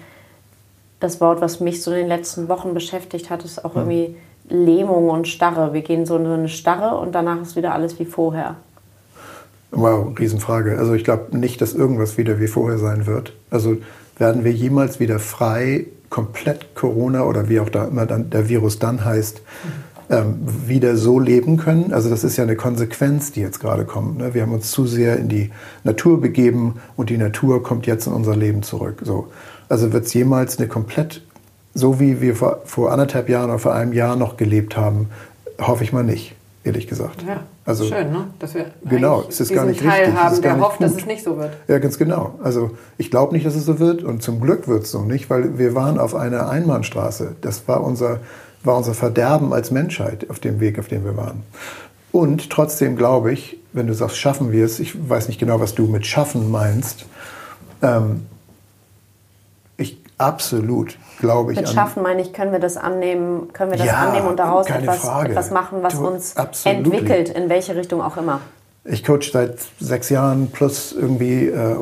das 0.98 1.20
Wort, 1.20 1.42
was 1.42 1.60
mich 1.60 1.82
so 1.82 1.90
in 1.90 1.98
den 1.98 2.08
letzten 2.08 2.48
Wochen 2.48 2.72
beschäftigt 2.72 3.28
hat, 3.28 3.44
ist 3.44 3.64
auch 3.64 3.74
hm. 3.74 3.90
irgendwie 3.90 4.16
Lähmung 4.48 5.10
und 5.10 5.28
Starre. 5.28 5.74
Wir 5.74 5.82
gehen 5.82 6.06
so 6.06 6.16
in 6.16 6.24
so 6.24 6.32
eine 6.32 6.48
Starre 6.48 6.96
und 6.96 7.14
danach 7.14 7.42
ist 7.42 7.56
wieder 7.56 7.74
alles 7.74 7.98
wie 7.98 8.06
vorher. 8.06 8.56
Wow, 9.72 10.18
Riesenfrage. 10.18 10.78
Also 10.78 10.94
ich 10.94 11.04
glaube 11.04 11.36
nicht, 11.36 11.60
dass 11.60 11.74
irgendwas 11.74 12.16
wieder 12.16 12.40
wie 12.40 12.46
vorher 12.46 12.78
sein 12.78 13.04
wird. 13.04 13.34
Also 13.50 13.76
werden 14.16 14.44
wir 14.44 14.52
jemals 14.52 15.00
wieder 15.00 15.18
frei, 15.18 15.86
komplett 16.08 16.74
Corona 16.74 17.24
oder 17.24 17.48
wie 17.48 17.60
auch 17.60 17.68
da 17.68 17.86
immer 17.86 18.06
dann 18.06 18.30
der 18.30 18.48
Virus 18.48 18.78
dann 18.78 19.04
heißt, 19.04 19.42
ähm, 20.08 20.36
wieder 20.66 20.96
so 20.96 21.18
leben 21.18 21.56
können? 21.56 21.92
Also 21.92 22.08
das 22.08 22.24
ist 22.24 22.36
ja 22.36 22.44
eine 22.44 22.56
Konsequenz, 22.56 23.32
die 23.32 23.40
jetzt 23.40 23.60
gerade 23.60 23.84
kommt. 23.84 24.18
Ne? 24.18 24.34
Wir 24.34 24.42
haben 24.42 24.52
uns 24.52 24.70
zu 24.70 24.86
sehr 24.86 25.18
in 25.18 25.28
die 25.28 25.50
Natur 25.84 26.20
begeben 26.20 26.76
und 26.96 27.10
die 27.10 27.18
Natur 27.18 27.62
kommt 27.62 27.86
jetzt 27.86 28.06
in 28.06 28.12
unser 28.12 28.36
Leben 28.36 28.62
zurück. 28.62 29.02
So. 29.04 29.28
Also 29.68 29.92
wird 29.92 30.06
es 30.06 30.14
jemals 30.14 30.58
eine 30.58 30.68
komplett 30.68 31.22
so 31.76 32.00
wie 32.00 32.22
wir 32.22 32.34
vor, 32.34 32.62
vor 32.64 32.90
anderthalb 32.90 33.28
Jahren 33.28 33.50
oder 33.50 33.58
vor 33.58 33.74
einem 33.74 33.92
Jahr 33.92 34.16
noch 34.16 34.38
gelebt 34.38 34.76
haben, 34.76 35.10
hoffe 35.60 35.84
ich 35.84 35.92
mal 35.92 36.02
nicht, 36.02 36.34
ehrlich 36.66 36.86
gesagt. 36.86 37.22
Ja, 37.26 37.44
Also- 37.64 37.84
schön, 37.84 38.10
ne? 38.12 38.28
Dass 38.38 38.54
wir 38.54 38.66
Genau, 38.84 39.24
es 39.28 39.40
ist 39.40 39.54
gar 39.54 39.64
nicht 39.64 39.80
Teil 39.80 40.04
richtig, 40.06 40.14
haben, 40.22 40.42
der 40.42 40.60
hofft, 40.60 40.80
dass 40.80 40.92
gut. 40.92 41.00
es 41.00 41.06
nicht 41.06 41.24
so 41.24 41.36
wird. 41.38 41.52
Ja, 41.68 41.78
ganz 41.78 41.96
genau. 41.98 42.38
Also 42.42 42.72
ich 42.98 43.10
glaube 43.10 43.32
nicht, 43.34 43.46
dass 43.46 43.54
es 43.54 43.64
so 43.64 43.78
wird 43.78 44.02
und 44.02 44.22
zum 44.22 44.40
Glück 44.40 44.68
wird 44.68 44.84
es 44.84 44.90
so 44.90 45.02
nicht, 45.02 45.30
weil 45.30 45.58
wir 45.58 45.74
waren 45.74 45.98
auf 45.98 46.14
einer 46.14 46.48
Einbahnstraße. 46.50 47.36
Das 47.40 47.66
war 47.68 47.82
unser, 47.84 48.20
war 48.64 48.76
unser 48.76 48.94
Verderben 48.94 49.52
als 49.52 49.70
Menschheit 49.70 50.28
auf 50.28 50.38
dem 50.40 50.60
Weg, 50.60 50.78
auf 50.78 50.88
dem 50.88 51.04
wir 51.04 51.16
waren. 51.16 51.42
Und 52.12 52.50
trotzdem 52.50 52.96
glaube 52.96 53.32
ich, 53.32 53.58
wenn 53.72 53.86
du 53.86 53.94
sagst, 53.94 54.16
schaffen 54.18 54.52
wir 54.52 54.64
es, 54.64 54.80
ich 54.80 55.08
weiß 55.08 55.28
nicht 55.28 55.38
genau, 55.38 55.60
was 55.60 55.74
du 55.74 55.86
mit 55.86 56.06
schaffen 56.06 56.50
meinst, 56.50 57.04
ähm, 57.82 58.22
ich 59.76 59.98
absolut 60.18 60.96
glaube 61.18 61.52
ich 61.52 61.58
Mit. 61.60 61.68
Schaffen 61.68 62.02
meine 62.02 62.22
ich, 62.22 62.32
können 62.32 62.52
wir 62.52 62.58
das 62.58 62.76
annehmen, 62.76 63.52
können 63.52 63.70
wir 63.70 63.78
das 63.78 63.86
Ja, 63.86 64.08
annehmen 64.08 64.26
und 64.28 64.38
daraus 64.38 64.66
etwas, 64.68 64.98
Frage. 64.98 65.30
etwas 65.30 65.50
machen, 65.50 65.78
was 65.82 65.94
Du, 65.94 66.06
uns 66.06 66.36
absolutely. 66.36 66.84
entwickelt, 66.98 67.28
in 67.30 67.48
welche 67.48 67.74
Richtung 67.76 68.00
auch 68.02 68.16
immer. 68.16 68.40
Ich 68.84 69.04
coach 69.04 69.32
seit 69.32 69.56
sechs 69.80 70.10
Jahren 70.10 70.50
plus 70.52 70.92
irgendwie 70.92 71.46
äh, 71.48 71.76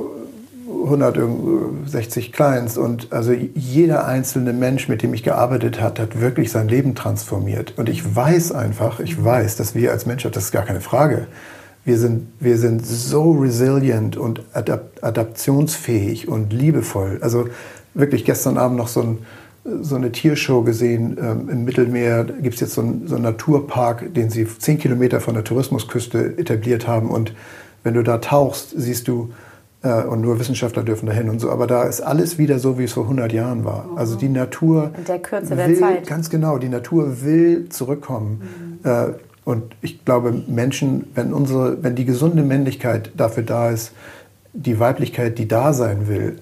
160 0.85 2.33
Clients 2.33 2.77
und 2.79 3.13
also 3.13 3.33
jeder 3.33 4.07
einzelne 4.07 4.53
Mensch, 4.53 4.89
mit 4.89 5.03
dem 5.03 5.15
ich 5.15 5.23
gearbeitet 5.23 5.81
habe, 5.81 6.03
hat 6.03 6.21
wirklich 6.21 6.51
sein 6.51 6.69
Leben 6.69 6.95
transformiert. 6.95 7.75
Und 7.77 7.89
ich 7.89 8.15
weiß 8.17 8.53
einfach, 8.53 9.01
ich 9.01 9.23
weiß, 9.23 9.57
dass 9.57 9.75
wir 9.75 9.93
als 9.93 10.07
Menschheit, 10.07 10.37
das 10.37 10.45
ist 10.45 10.53
gar 10.53 10.65
keine 10.65 10.81
Frage, 10.81 11.27
wir 11.85 11.99
sind, 11.99 12.29
wir 12.41 12.57
sind 12.57 12.85
so 12.87 13.33
resilient 13.33 14.17
und 14.17 14.41
adap 14.55 14.93
adaptionsfähig 15.03 16.29
und 16.29 16.53
liebevoll. 16.53 17.19
Also 17.21 17.49
wirklich 17.95 18.25
gestern 18.25 18.59
Abend 18.59 18.77
noch 18.77 18.89
so, 18.89 19.01
ein, 19.03 19.19
so 19.83 19.97
eine 19.97 20.13
Tiershow 20.13 20.63
gesehen 20.63 21.17
ähm, 21.21 21.49
im 21.49 21.65
Mittelmeer. 21.65 22.25
Gibt 22.25 22.55
es 22.55 22.61
jetzt 22.61 22.75
so 22.75 22.83
einen, 22.83 23.07
so 23.07 23.15
einen 23.15 23.25
Naturpark, 23.25 24.15
den 24.15 24.31
sie 24.31 24.47
zehn 24.47 24.79
Kilometer 24.79 25.21
von 25.21 25.35
der 25.35 25.45
Tourismusküste 25.45 26.39
etabliert 26.39 26.87
haben. 26.87 27.11
Und 27.11 27.35
wenn 27.83 27.95
du 27.95 28.03
da 28.03 28.19
tauchst, 28.19 28.75
siehst 28.77 29.09
du, 29.09 29.31
äh, 29.83 30.03
und 30.03 30.23
nur 30.23 30.41
Wissenschaftler 30.41 30.83
dürfen 30.83 31.07
dahin 31.07 31.29
und 31.29 31.41
so, 31.41 31.51
aber 31.51 31.67
da 31.67 31.85
ist 31.85 32.01
alles 32.01 32.39
wieder 32.39 32.59
so, 32.59 32.79
wie 32.79 32.85
es 32.85 32.95
vor 32.95 33.05
100 33.05 33.33
Jahren 33.33 33.65
war. 33.65 33.91
Also 33.97 34.17
die 34.17 34.29
Natur 34.29 34.91
In 34.97 35.05
der 35.05 35.19
Kürze 35.21 35.55
der 35.55 35.69
will, 35.69 35.79
Zeit. 35.79 36.07
ganz 36.07 36.31
genau, 36.31 36.59
die 36.59 36.69
Natur 36.69 37.23
will 37.23 37.69
zurückkommen. 37.69 38.81
Äh, 38.83 39.09
und 39.45 39.77
ich 39.83 40.05
glaube, 40.05 40.43
Menschen, 40.49 41.05
wenn, 41.15 41.35
unsere, 41.35 41.83
wenn 41.83 41.95
die 41.95 42.07
gesunde 42.07 42.43
Männlichkeit 42.43 43.13
dafür 43.15 43.43
da 43.43 43.71
ist, 43.71 43.93
die 44.55 44.81
Weiblichkeit, 44.81 45.39
die 45.39 45.47
da 45.47 45.73
sein 45.75 46.09
will, 46.09 46.39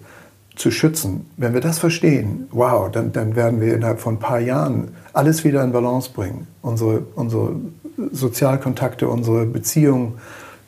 zu 0.56 0.70
schützen, 0.70 1.26
wenn 1.36 1.54
wir 1.54 1.60
das 1.60 1.78
verstehen, 1.78 2.46
wow, 2.50 2.90
dann, 2.90 3.12
dann 3.12 3.36
werden 3.36 3.60
wir 3.60 3.74
innerhalb 3.74 4.00
von 4.00 4.14
ein 4.14 4.18
paar 4.18 4.40
Jahren 4.40 4.88
alles 5.12 5.44
wieder 5.44 5.64
in 5.64 5.72
Balance 5.72 6.10
bringen. 6.12 6.46
Unsere, 6.60 7.04
unsere 7.14 7.56
Sozialkontakte, 8.10 9.08
unsere 9.08 9.46
Beziehungen, 9.46 10.14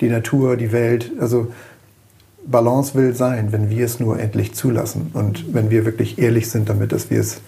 die 0.00 0.08
Natur, 0.08 0.56
die 0.56 0.72
Welt. 0.72 1.12
Also 1.20 1.48
Balance 2.46 2.94
will 2.94 3.14
sein, 3.14 3.52
wenn 3.52 3.70
wir 3.70 3.84
es 3.84 4.00
nur 4.00 4.18
endlich 4.18 4.54
zulassen 4.54 5.10
und 5.12 5.54
wenn 5.54 5.70
wir 5.70 5.84
wirklich 5.84 6.18
ehrlich 6.18 6.50
sind 6.50 6.68
damit, 6.68 6.92
dass 6.92 7.10
wir 7.10 7.20
es 7.20 7.40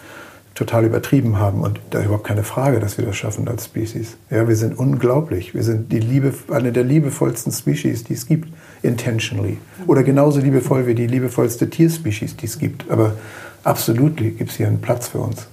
total 0.54 0.86
übertrieben 0.86 1.38
haben 1.38 1.60
und 1.60 1.80
da 1.90 2.02
überhaupt 2.02 2.24
keine 2.24 2.42
Frage, 2.42 2.80
dass 2.80 2.96
wir 2.96 3.04
das 3.04 3.16
schaffen 3.16 3.46
als 3.46 3.66
Species. 3.66 4.16
Ja, 4.30 4.48
wir 4.48 4.56
sind 4.56 4.78
unglaublich. 4.78 5.54
Wir 5.54 5.62
sind 5.62 5.92
die 5.92 5.98
Liebe, 5.98 6.32
eine 6.50 6.72
der 6.72 6.84
liebevollsten 6.84 7.52
Species, 7.52 8.04
die 8.04 8.14
es 8.14 8.26
gibt, 8.26 8.48
intentionally. 8.86 9.58
Oder 9.86 10.02
genauso 10.02 10.40
liebevoll 10.40 10.86
wie 10.86 10.94
die 10.94 11.06
liebevollste 11.06 11.68
Tierspecies, 11.68 12.36
die 12.36 12.46
es 12.46 12.58
gibt. 12.58 12.90
Aber 12.90 13.16
absolut 13.64 14.16
gibt 14.16 14.50
es 14.50 14.56
hier 14.56 14.66
einen 14.68 14.80
Platz 14.80 15.08
für 15.08 15.18
uns. 15.18 15.46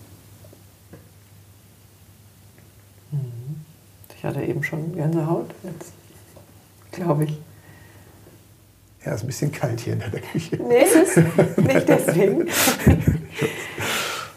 Ich 4.18 4.24
hatte 4.24 4.42
eben 4.42 4.64
schon 4.64 4.96
Gänsehaut. 4.96 5.50
Jetzt 5.64 5.92
glaube 6.94 7.26
ich. 7.26 7.38
Ja, 9.06 9.14
ist 9.14 9.24
ein 9.24 9.28
bisschen 9.28 9.52
kalt 9.52 9.82
hier 9.82 9.94
in 9.94 10.00
der 10.00 10.12
Küche. 10.12 10.56
Nee, 10.56 10.86
es 10.86 10.96
ist 10.96 11.18
nicht 11.58 11.90
deswegen. 11.90 12.48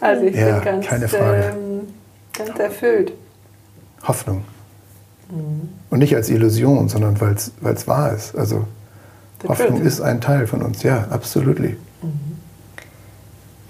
Also 0.01 0.25
ich 0.25 0.35
Ja, 0.35 0.59
bin 0.59 0.81
ganz. 0.81 1.13
Ähm, 1.13 1.87
ganz 2.33 2.59
erfüllt. 2.59 3.13
Hoffnung. 4.03 4.43
Und 5.89 5.99
nicht 5.99 6.15
als 6.15 6.29
Illusion, 6.29 6.89
sondern 6.89 7.19
weil 7.19 7.33
es 7.33 7.87
wahr 7.87 8.13
ist. 8.13 8.35
Also 8.35 8.65
The 9.41 9.47
Hoffnung 9.49 9.77
truth. 9.77 9.85
ist 9.87 10.01
ein 10.01 10.19
Teil 10.21 10.47
von 10.47 10.61
uns, 10.61 10.83
ja, 10.83 11.05
absolut. 11.09 11.59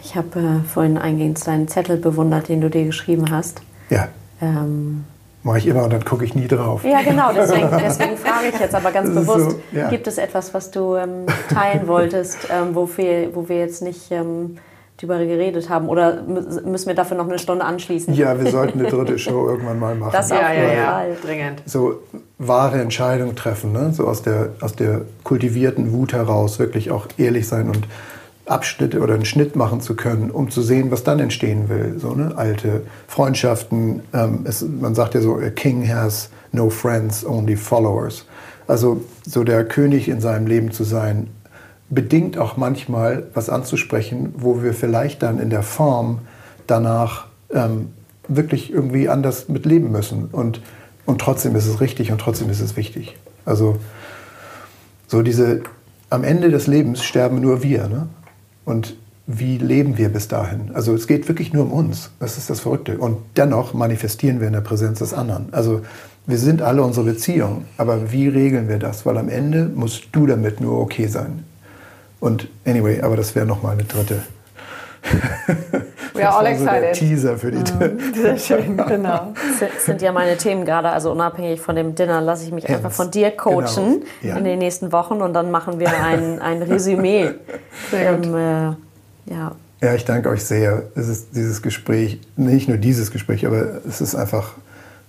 Ich 0.03 0.15
habe 0.15 0.39
äh, 0.39 0.68
vorhin 0.68 0.97
eingehend 0.97 1.45
deinen 1.45 1.68
Zettel 1.68 1.97
bewundert, 1.97 2.47
den 2.47 2.61
du 2.61 2.70
dir 2.70 2.86
geschrieben 2.86 3.30
hast. 3.32 3.61
Ja, 3.89 4.07
Ähm, 4.41 5.03
mache 5.43 5.57
ich 5.59 5.68
immer 5.68 5.84
und 5.84 5.91
dann 5.93 6.03
gucke 6.05 6.24
ich 6.26 6.36
nie 6.36 6.47
drauf. 6.47 6.84
ja, 6.84 7.01
genau, 7.01 7.32
deswegen, 7.34 7.70
deswegen 7.84 8.18
frage 8.18 8.47
ich 8.53 8.59
jetzt 8.59 8.76
aber 8.76 8.91
ganz 8.91 9.13
Das 9.13 9.26
bewusst, 9.26 9.51
so, 9.51 9.59
ja. 9.78 9.89
gibt 9.89 10.07
es 10.07 10.18
etwas, 10.18 10.53
was 10.53 10.72
du 10.72 10.95
ähm, 10.95 11.26
teilen 11.53 11.88
wolltest, 11.88 12.38
ähm, 12.51 12.74
wo, 12.76 12.89
wir, 12.97 13.36
wo 13.36 13.47
wir 13.49 13.57
jetzt 13.57 13.82
nicht 13.82 14.11
ähm, 14.11 14.57
drüber 14.97 15.18
geredet 15.20 15.70
haben? 15.70 15.89
Oder 15.89 16.22
mü- 16.28 16.61
müssen 16.65 16.88
wir 16.88 16.95
dafür 16.95 17.18
noch 17.18 17.28
eine 17.28 17.39
Stunde 17.39 17.63
anschließen? 17.65 18.13
Ja, 18.13 18.39
wir 18.41 18.49
sollten 18.51 18.80
eine 18.80 18.89
dritte 18.89 19.18
Show 19.20 19.47
irgendwann 19.47 19.80
mal 19.80 19.95
machen. 19.99 20.11
Das 20.13 20.32
auf 20.32 20.39
Ja, 20.41 20.53
ja, 20.53 20.61
jeden 20.63 20.78
ja. 20.78 20.91
Fall. 20.91 21.18
Dringend. 21.24 21.63
so 21.65 21.95
wahre 22.39 22.79
Entscheidungen 22.81 23.35
treffen, 23.35 23.71
ne? 23.71 23.91
so 23.93 24.07
aus 24.07 24.21
der, 24.21 24.51
aus 24.61 24.75
der 24.75 25.01
kultivierten 25.23 25.91
Wut 25.91 26.13
heraus 26.13 26.59
wirklich 26.59 26.91
auch 26.91 27.07
ehrlich 27.17 27.47
sein 27.47 27.67
und 27.67 27.88
Abschnitte 28.45 29.01
oder 29.01 29.15
einen 29.15 29.25
Schnitt 29.25 29.55
machen 29.55 29.81
zu 29.81 29.95
können, 29.95 30.31
um 30.31 30.49
zu 30.49 30.61
sehen, 30.61 30.91
was 30.91 31.03
dann 31.03 31.19
entstehen 31.19 31.67
will. 31.67 31.95
So 31.99 32.13
ne? 32.13 32.33
alte 32.35 32.83
Freundschaften. 33.07 34.01
Ähm, 34.13 34.41
es, 34.45 34.61
man 34.61 34.95
sagt 34.95 35.15
ja 35.15 35.21
so, 35.21 35.35
a 35.35 35.49
king 35.49 35.88
has 35.88 36.29
no 36.51 36.69
friends, 36.69 37.25
only 37.25 37.55
followers. 37.55 38.25
Also 38.67 39.01
so 39.25 39.43
der 39.43 39.65
König 39.65 40.07
in 40.07 40.21
seinem 40.21 40.47
Leben 40.47 40.71
zu 40.71 40.83
sein, 40.83 41.27
bedingt 41.89 42.38
auch 42.38 42.57
manchmal 42.57 43.27
was 43.33 43.49
anzusprechen, 43.49 44.33
wo 44.38 44.61
wir 44.61 44.73
vielleicht 44.73 45.23
dann 45.23 45.39
in 45.39 45.49
der 45.49 45.63
Form 45.63 46.19
danach 46.67 47.27
ähm, 47.53 47.89
wirklich 48.27 48.71
irgendwie 48.71 49.09
anders 49.09 49.47
mitleben 49.47 49.91
müssen. 49.91 50.25
Und, 50.25 50.61
und 51.07 51.19
trotzdem 51.19 51.55
ist 51.55 51.65
es 51.65 51.81
richtig 51.81 52.11
und 52.11 52.19
trotzdem 52.19 52.49
ist 52.49 52.59
es 52.59 52.75
wichtig. 52.75 53.17
Also 53.45 53.79
so 55.07 55.21
diese, 55.21 55.61
am 56.09 56.23
Ende 56.23 56.51
des 56.51 56.67
Lebens 56.67 57.01
sterben 57.03 57.39
nur 57.39 57.63
wir. 57.63 57.87
Ne? 57.87 58.07
Und 58.65 58.97
wie 59.25 59.57
leben 59.57 59.97
wir 59.97 60.09
bis 60.09 60.27
dahin? 60.27 60.71
Also 60.73 60.93
es 60.93 61.07
geht 61.07 61.29
wirklich 61.29 61.53
nur 61.53 61.63
um 61.63 61.71
uns. 61.71 62.11
Das 62.19 62.37
ist 62.37 62.49
das 62.49 62.59
Verrückte. 62.59 62.97
Und 62.97 63.17
dennoch 63.37 63.73
manifestieren 63.73 64.41
wir 64.41 64.47
in 64.47 64.53
der 64.53 64.61
Präsenz 64.61 64.99
des 64.99 65.13
anderen. 65.13 65.53
Also 65.53 65.81
wir 66.25 66.37
sind 66.37 66.61
alle 66.61 66.83
unsere 66.83 67.05
Beziehung. 67.05 67.63
Aber 67.77 68.11
wie 68.11 68.27
regeln 68.27 68.67
wir 68.67 68.77
das? 68.77 69.05
Weil 69.05 69.17
am 69.17 69.29
Ende 69.29 69.71
musst 69.73 70.09
du 70.11 70.27
damit 70.27 70.59
nur 70.59 70.77
okay 70.77 71.07
sein. 71.07 71.45
Und 72.19 72.49
anyway, 72.65 73.01
aber 73.01 73.15
das 73.15 73.33
wäre 73.33 73.45
nochmal 73.45 73.73
eine 73.73 73.85
dritte. 73.85 74.23
We 76.18 76.28
are 76.28 76.38
all 76.38 76.43
Das 76.45 76.65
war 76.65 76.76
so 76.76 76.80
der 76.82 76.89
excited. 76.89 77.09
Teaser 77.09 77.38
für 77.38 77.51
die. 77.51 78.20
Sehr 78.22 78.38
schön, 78.38 78.78
genau. 78.78 79.34
Das 79.59 79.86
sind 79.86 80.01
ja 80.01 80.11
meine 80.11 80.38
Themen 80.38 80.65
gerade, 80.65 80.89
also 80.89 81.11
unabhängig 81.11 81.61
von 81.61 81.76
dem 81.76 81.95
Dinner 81.95 82.22
lasse 82.22 82.43
ich 82.45 82.51
mich 82.51 82.68
einfach 82.70 82.91
von 82.91 83.11
dir 83.11 83.32
coachen 83.32 83.65
Genau. 83.65 84.05
Ja. 84.22 84.38
in 84.38 84.43
den 84.43 84.59
nächsten 84.59 84.91
Wochen 84.91 85.22
und 85.22 85.34
dann 85.34 85.51
machen 85.51 85.80
wir 85.80 85.89
ein, 86.03 86.39
ein 86.41 86.61
Resümee. 86.61 87.32
Sehr. 87.91 88.11
Ähm, 88.11 88.36
äh, 88.36 89.32
ja, 89.34 89.51
Ja, 89.82 89.93
ich 89.93 90.05
danke 90.05 90.30
euch 90.30 90.43
sehr. 90.43 90.84
Es 90.95 91.07
ist 91.07 91.36
dieses 91.36 91.61
Gespräch, 91.61 92.20
nicht 92.36 92.68
nur 92.68 92.78
dieses 92.78 93.11
Gespräch, 93.11 93.45
aber 93.45 93.82
es 93.88 94.01
ist 94.01 94.15
einfach, 94.15 94.53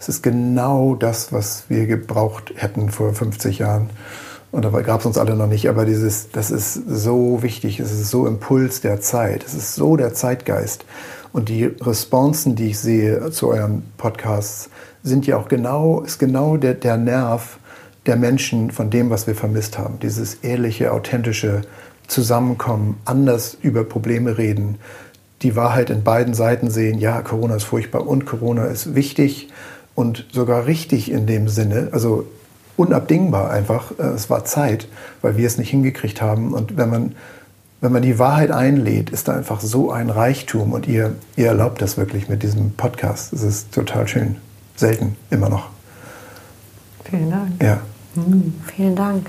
es 0.00 0.08
ist 0.08 0.22
genau 0.22 0.94
das, 0.94 1.32
was 1.32 1.64
wir 1.68 1.86
gebraucht 1.86 2.52
hätten 2.56 2.90
vor 2.90 3.14
50 3.14 3.58
Jahren. 3.60 3.90
Und 4.50 4.64
dabei 4.64 4.82
gab 4.82 5.00
es 5.00 5.06
uns 5.06 5.18
alle 5.18 5.36
noch 5.36 5.46
nicht, 5.46 5.68
aber 5.68 5.84
dieses, 5.84 6.30
das 6.30 6.50
ist 6.50 6.74
so 6.74 7.42
wichtig, 7.42 7.80
es 7.80 7.92
ist 7.92 8.10
so 8.10 8.26
Impuls 8.26 8.80
der 8.80 9.00
Zeit, 9.00 9.44
es 9.44 9.54
ist 9.54 9.74
so 9.74 9.96
der 9.96 10.14
Zeitgeist. 10.14 10.86
Und 11.32 11.50
die 11.50 11.64
Responsen, 11.64 12.56
die 12.56 12.68
ich 12.68 12.78
sehe 12.78 13.30
zu 13.30 13.48
euren 13.48 13.82
Podcasts, 13.98 14.70
sind 15.02 15.26
ja 15.26 15.36
auch 15.36 15.48
genau, 15.48 16.00
ist 16.00 16.18
genau 16.18 16.56
der, 16.56 16.74
der 16.74 16.96
Nerv 16.96 17.58
der 18.06 18.16
Menschen 18.16 18.70
von 18.70 18.88
dem, 18.88 19.10
was 19.10 19.26
wir 19.26 19.34
vermisst 19.34 19.78
haben. 19.78 19.98
Dieses 20.00 20.36
ehrliche, 20.36 20.92
authentische 20.92 21.62
Zusammenkommen, 22.06 22.96
anders 23.04 23.58
über 23.60 23.84
Probleme 23.84 24.38
reden, 24.38 24.78
die 25.42 25.54
Wahrheit 25.56 25.90
in 25.90 26.02
beiden 26.02 26.32
Seiten 26.32 26.70
sehen, 26.70 26.98
ja, 26.98 27.20
Corona 27.20 27.56
ist 27.56 27.64
furchtbar 27.64 28.06
und 28.06 28.24
Corona 28.24 28.64
ist 28.64 28.94
wichtig 28.94 29.48
und 29.94 30.26
sogar 30.32 30.66
richtig 30.66 31.10
in 31.10 31.26
dem 31.26 31.48
Sinne, 31.48 31.88
also 31.92 32.24
unabdingbar 32.78 33.50
einfach. 33.50 33.92
Äh, 33.98 34.04
Es 34.14 34.30
war 34.30 34.44
Zeit, 34.44 34.88
weil 35.22 35.36
wir 35.36 35.46
es 35.46 35.58
nicht 35.58 35.70
hingekriegt 35.70 36.22
haben. 36.22 36.54
Und 36.54 36.76
wenn 36.76 36.88
man, 36.88 37.14
wenn 37.80 37.92
man 37.92 38.02
die 38.02 38.18
Wahrheit 38.18 38.50
einlädt, 38.50 39.10
ist 39.10 39.28
da 39.28 39.34
einfach 39.34 39.60
so 39.60 39.90
ein 39.90 40.10
Reichtum. 40.10 40.72
Und 40.72 40.86
ihr, 40.86 41.14
ihr 41.36 41.48
erlaubt 41.48 41.82
das 41.82 41.96
wirklich 41.96 42.28
mit 42.28 42.42
diesem 42.42 42.72
Podcast. 42.72 43.32
Es 43.32 43.42
ist 43.42 43.72
total 43.72 44.06
schön. 44.08 44.36
Selten, 44.76 45.16
immer 45.30 45.48
noch. 45.48 45.68
Vielen 47.04 47.30
Dank. 47.30 47.62
Ja. 47.62 47.78
vielen 48.74 48.94
Dank. 48.94 49.26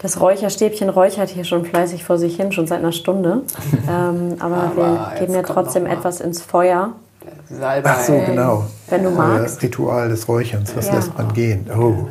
Das 0.00 0.20
Räucherstäbchen 0.20 0.88
räuchert 0.88 1.28
hier 1.30 1.44
schon 1.44 1.64
fleißig 1.64 2.04
vor 2.04 2.18
sich 2.18 2.36
hin, 2.36 2.50
schon 2.52 2.66
seit 2.66 2.78
einer 2.78 2.92
Stunde. 2.92 3.42
ähm, 3.88 4.36
aber, 4.40 4.56
Aber 4.56 4.76
wir 4.76 5.08
jetzt 5.10 5.20
geben 5.20 5.34
ja 5.34 5.42
trotzdem 5.42 5.86
etwas 5.86 6.20
ins 6.20 6.40
Feuer. 6.40 6.94
Salbei. 7.48 7.90
Ach 7.90 8.00
so, 8.02 8.18
genau. 8.26 8.66
Wenn 8.88 9.02
du 9.04 9.10
Euer 9.10 9.14
magst. 9.16 9.62
Ritual 9.62 10.08
des 10.08 10.26
Räucherns, 10.28 10.74
was 10.76 10.86
Ja. 10.86 10.94
lässt 10.94 11.16
man 11.16 11.32
gehen? 11.34 11.66
Oh. 11.76 12.08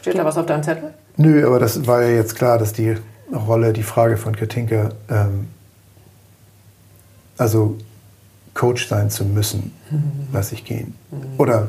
Steht 0.00 0.16
da 0.18 0.24
was 0.24 0.36
auf 0.38 0.46
deinem 0.46 0.62
Zettel? 0.62 0.94
Nö, 1.16 1.46
aber 1.46 1.58
das 1.58 1.86
war 1.86 2.02
ja 2.02 2.08
jetzt 2.16 2.36
klar, 2.36 2.58
dass 2.58 2.72
die 2.72 2.96
Rolle, 3.32 3.72
die 3.72 3.82
Frage 3.82 4.16
von 4.16 4.34
Katinka, 4.34 4.90
ähm, 5.10 5.48
also 7.36 7.76
Coach 8.54 8.88
sein 8.88 9.10
zu 9.10 9.24
müssen, 9.24 9.72
lasse 10.32 10.54
ich 10.54 10.64
gehen. 10.64 10.94
Oder 11.38 11.68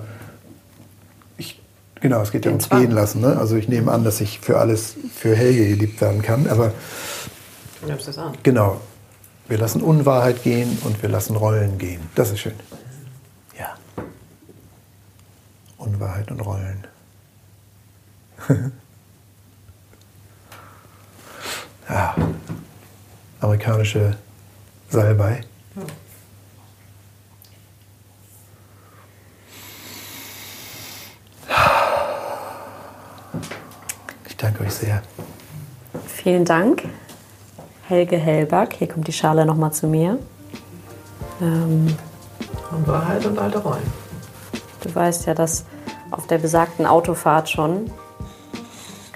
ich, 1.37 1.61
genau, 1.99 2.21
es 2.21 2.31
geht 2.31 2.45
ja 2.45 2.51
Den 2.51 2.55
ums 2.55 2.67
Zwang. 2.67 2.81
Gehen 2.81 2.91
lassen. 2.91 3.21
Ne? 3.21 3.37
Also 3.37 3.55
ich 3.55 3.67
nehme 3.67 3.91
an, 3.91 4.03
dass 4.03 4.21
ich 4.21 4.39
für 4.39 4.57
alles, 4.59 4.95
für 5.15 5.35
Helge 5.35 5.67
geliebt 5.67 6.01
werden 6.01 6.21
kann, 6.21 6.47
aber 6.47 6.71
Du 7.81 7.87
nimmst 7.87 8.07
das 8.07 8.17
an. 8.17 8.33
genau, 8.43 8.79
wir 9.51 9.57
lassen 9.57 9.81
Unwahrheit 9.81 10.43
gehen 10.43 10.77
und 10.85 11.01
wir 11.01 11.09
lassen 11.09 11.35
Rollen 11.35 11.77
gehen. 11.77 11.99
Das 12.15 12.31
ist 12.31 12.39
schön. 12.39 12.55
Ja. 13.59 13.75
Unwahrheit 15.77 16.31
und 16.31 16.39
Rollen. 16.39 16.87
ja. 21.89 22.15
Amerikanische 23.41 24.15
Salbei. 24.89 25.43
Ich 34.29 34.37
danke 34.37 34.63
euch 34.63 34.73
sehr. 34.73 35.03
Vielen 36.07 36.45
Dank, 36.45 36.83
Helge 37.91 38.15
Hellback. 38.15 38.75
Hier 38.75 38.87
kommt 38.87 39.05
die 39.07 39.11
Schale 39.11 39.45
nochmal 39.45 39.73
zu 39.73 39.85
mir. 39.85 40.17
Ähm, 41.41 41.87
Und 42.71 42.87
Wahrheit 42.87 43.25
und 43.25 43.37
alte 43.37 43.57
Rollen. 43.57 43.83
du 44.81 44.95
weißt 44.95 45.25
ja, 45.25 45.33
dass 45.33 45.65
auf 46.09 46.25
der 46.25 46.37
besagten 46.37 46.85
Autofahrt 46.85 47.49
schon, 47.49 47.91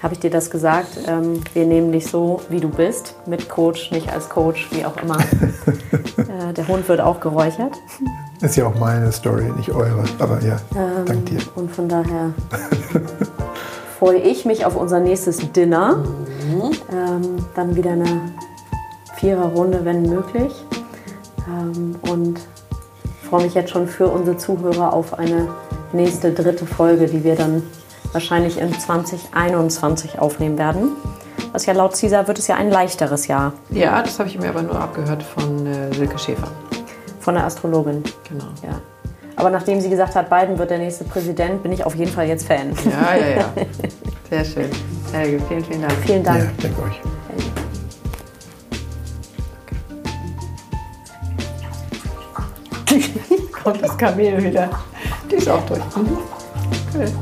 habe 0.02 0.12
ich 0.12 0.20
dir 0.20 0.28
das 0.28 0.50
gesagt, 0.50 0.98
ähm, 1.08 1.40
wir 1.54 1.64
nehmen 1.64 1.90
dich 1.90 2.06
so, 2.06 2.42
wie 2.50 2.60
du 2.60 2.68
bist, 2.68 3.14
mit 3.24 3.48
Coach, 3.48 3.92
nicht 3.92 4.12
als 4.12 4.28
Coach, 4.28 4.68
wie 4.72 4.84
auch 4.84 4.96
immer. 4.98 5.16
äh, 6.18 6.52
der 6.52 6.68
Hund 6.68 6.86
wird 6.86 7.00
auch 7.00 7.18
geräuchert. 7.20 7.72
Ist 8.42 8.56
ja 8.56 8.66
auch 8.66 8.78
meine 8.78 9.10
Story, 9.10 9.50
nicht 9.56 9.70
eure. 9.70 10.04
Aber 10.18 10.38
ja, 10.42 10.60
dank 11.06 11.24
dir. 11.24 11.40
Und 11.54 11.70
von 11.70 11.88
daher 11.88 12.34
freue 13.98 14.18
ich 14.18 14.44
mich 14.44 14.66
auf 14.66 14.76
unser 14.76 15.00
nächstes 15.00 15.50
Dinner. 15.52 16.04
Ähm, 16.92 17.38
dann 17.54 17.74
wieder 17.74 17.92
eine 17.92 18.20
Viererrunde, 19.16 19.84
wenn 19.84 20.02
möglich. 20.02 20.52
Ähm, 21.48 21.96
und 22.10 22.40
freue 23.28 23.44
mich 23.44 23.54
jetzt 23.54 23.70
schon 23.70 23.86
für 23.88 24.06
unsere 24.08 24.36
Zuhörer 24.36 24.92
auf 24.92 25.18
eine 25.18 25.48
nächste 25.92 26.32
dritte 26.32 26.66
Folge, 26.66 27.06
die 27.06 27.24
wir 27.24 27.34
dann 27.34 27.62
wahrscheinlich 28.12 28.58
in 28.60 28.72
2021 28.78 30.18
aufnehmen 30.18 30.58
werden. 30.58 30.92
Was 31.52 31.66
ja 31.66 31.72
laut 31.72 31.98
Caesar 31.98 32.26
wird 32.28 32.38
es 32.38 32.46
ja 32.48 32.56
ein 32.56 32.70
leichteres 32.70 33.26
Jahr 33.28 33.52
Ja, 33.70 34.02
das 34.02 34.18
habe 34.18 34.28
ich 34.28 34.38
mir 34.38 34.48
aber 34.48 34.62
nur 34.62 34.78
abgehört 34.78 35.22
von 35.22 35.66
äh, 35.66 35.92
Silke 35.94 36.18
Schäfer. 36.18 36.48
von 37.20 37.34
der 37.34 37.44
Astrologin. 37.44 38.02
Genau. 38.28 38.44
Ja. 38.62 38.80
Aber 39.36 39.50
nachdem 39.50 39.80
sie 39.80 39.90
gesagt 39.90 40.14
hat, 40.14 40.30
Biden 40.30 40.58
wird 40.58 40.70
der 40.70 40.78
nächste 40.78 41.04
Präsident, 41.04 41.62
bin 41.62 41.72
ich 41.72 41.84
auf 41.84 41.94
jeden 41.94 42.10
Fall 42.10 42.26
jetzt 42.26 42.46
Fan. 42.46 42.72
Ja, 42.84 43.16
ja, 43.16 43.36
ja. 43.36 43.44
Sehr 44.30 44.44
schön. 44.44 44.70
Helge, 45.12 45.42
vielen, 45.48 45.64
vielen 45.64 45.82
Dank. 45.82 45.94
Vielen 46.04 46.24
Dank. 46.24 46.44
Ja, 46.44 46.50
danke 46.62 46.82
euch. 46.82 47.15
Kommt 53.62 53.82
das 53.82 53.96
Kamel 53.96 54.42
wieder. 54.42 54.70
Die 55.30 55.36
ist 55.36 55.48
auch 55.48 55.64
durch. 55.66 55.80
Mhm. 55.96 56.18
Cool. 56.94 57.12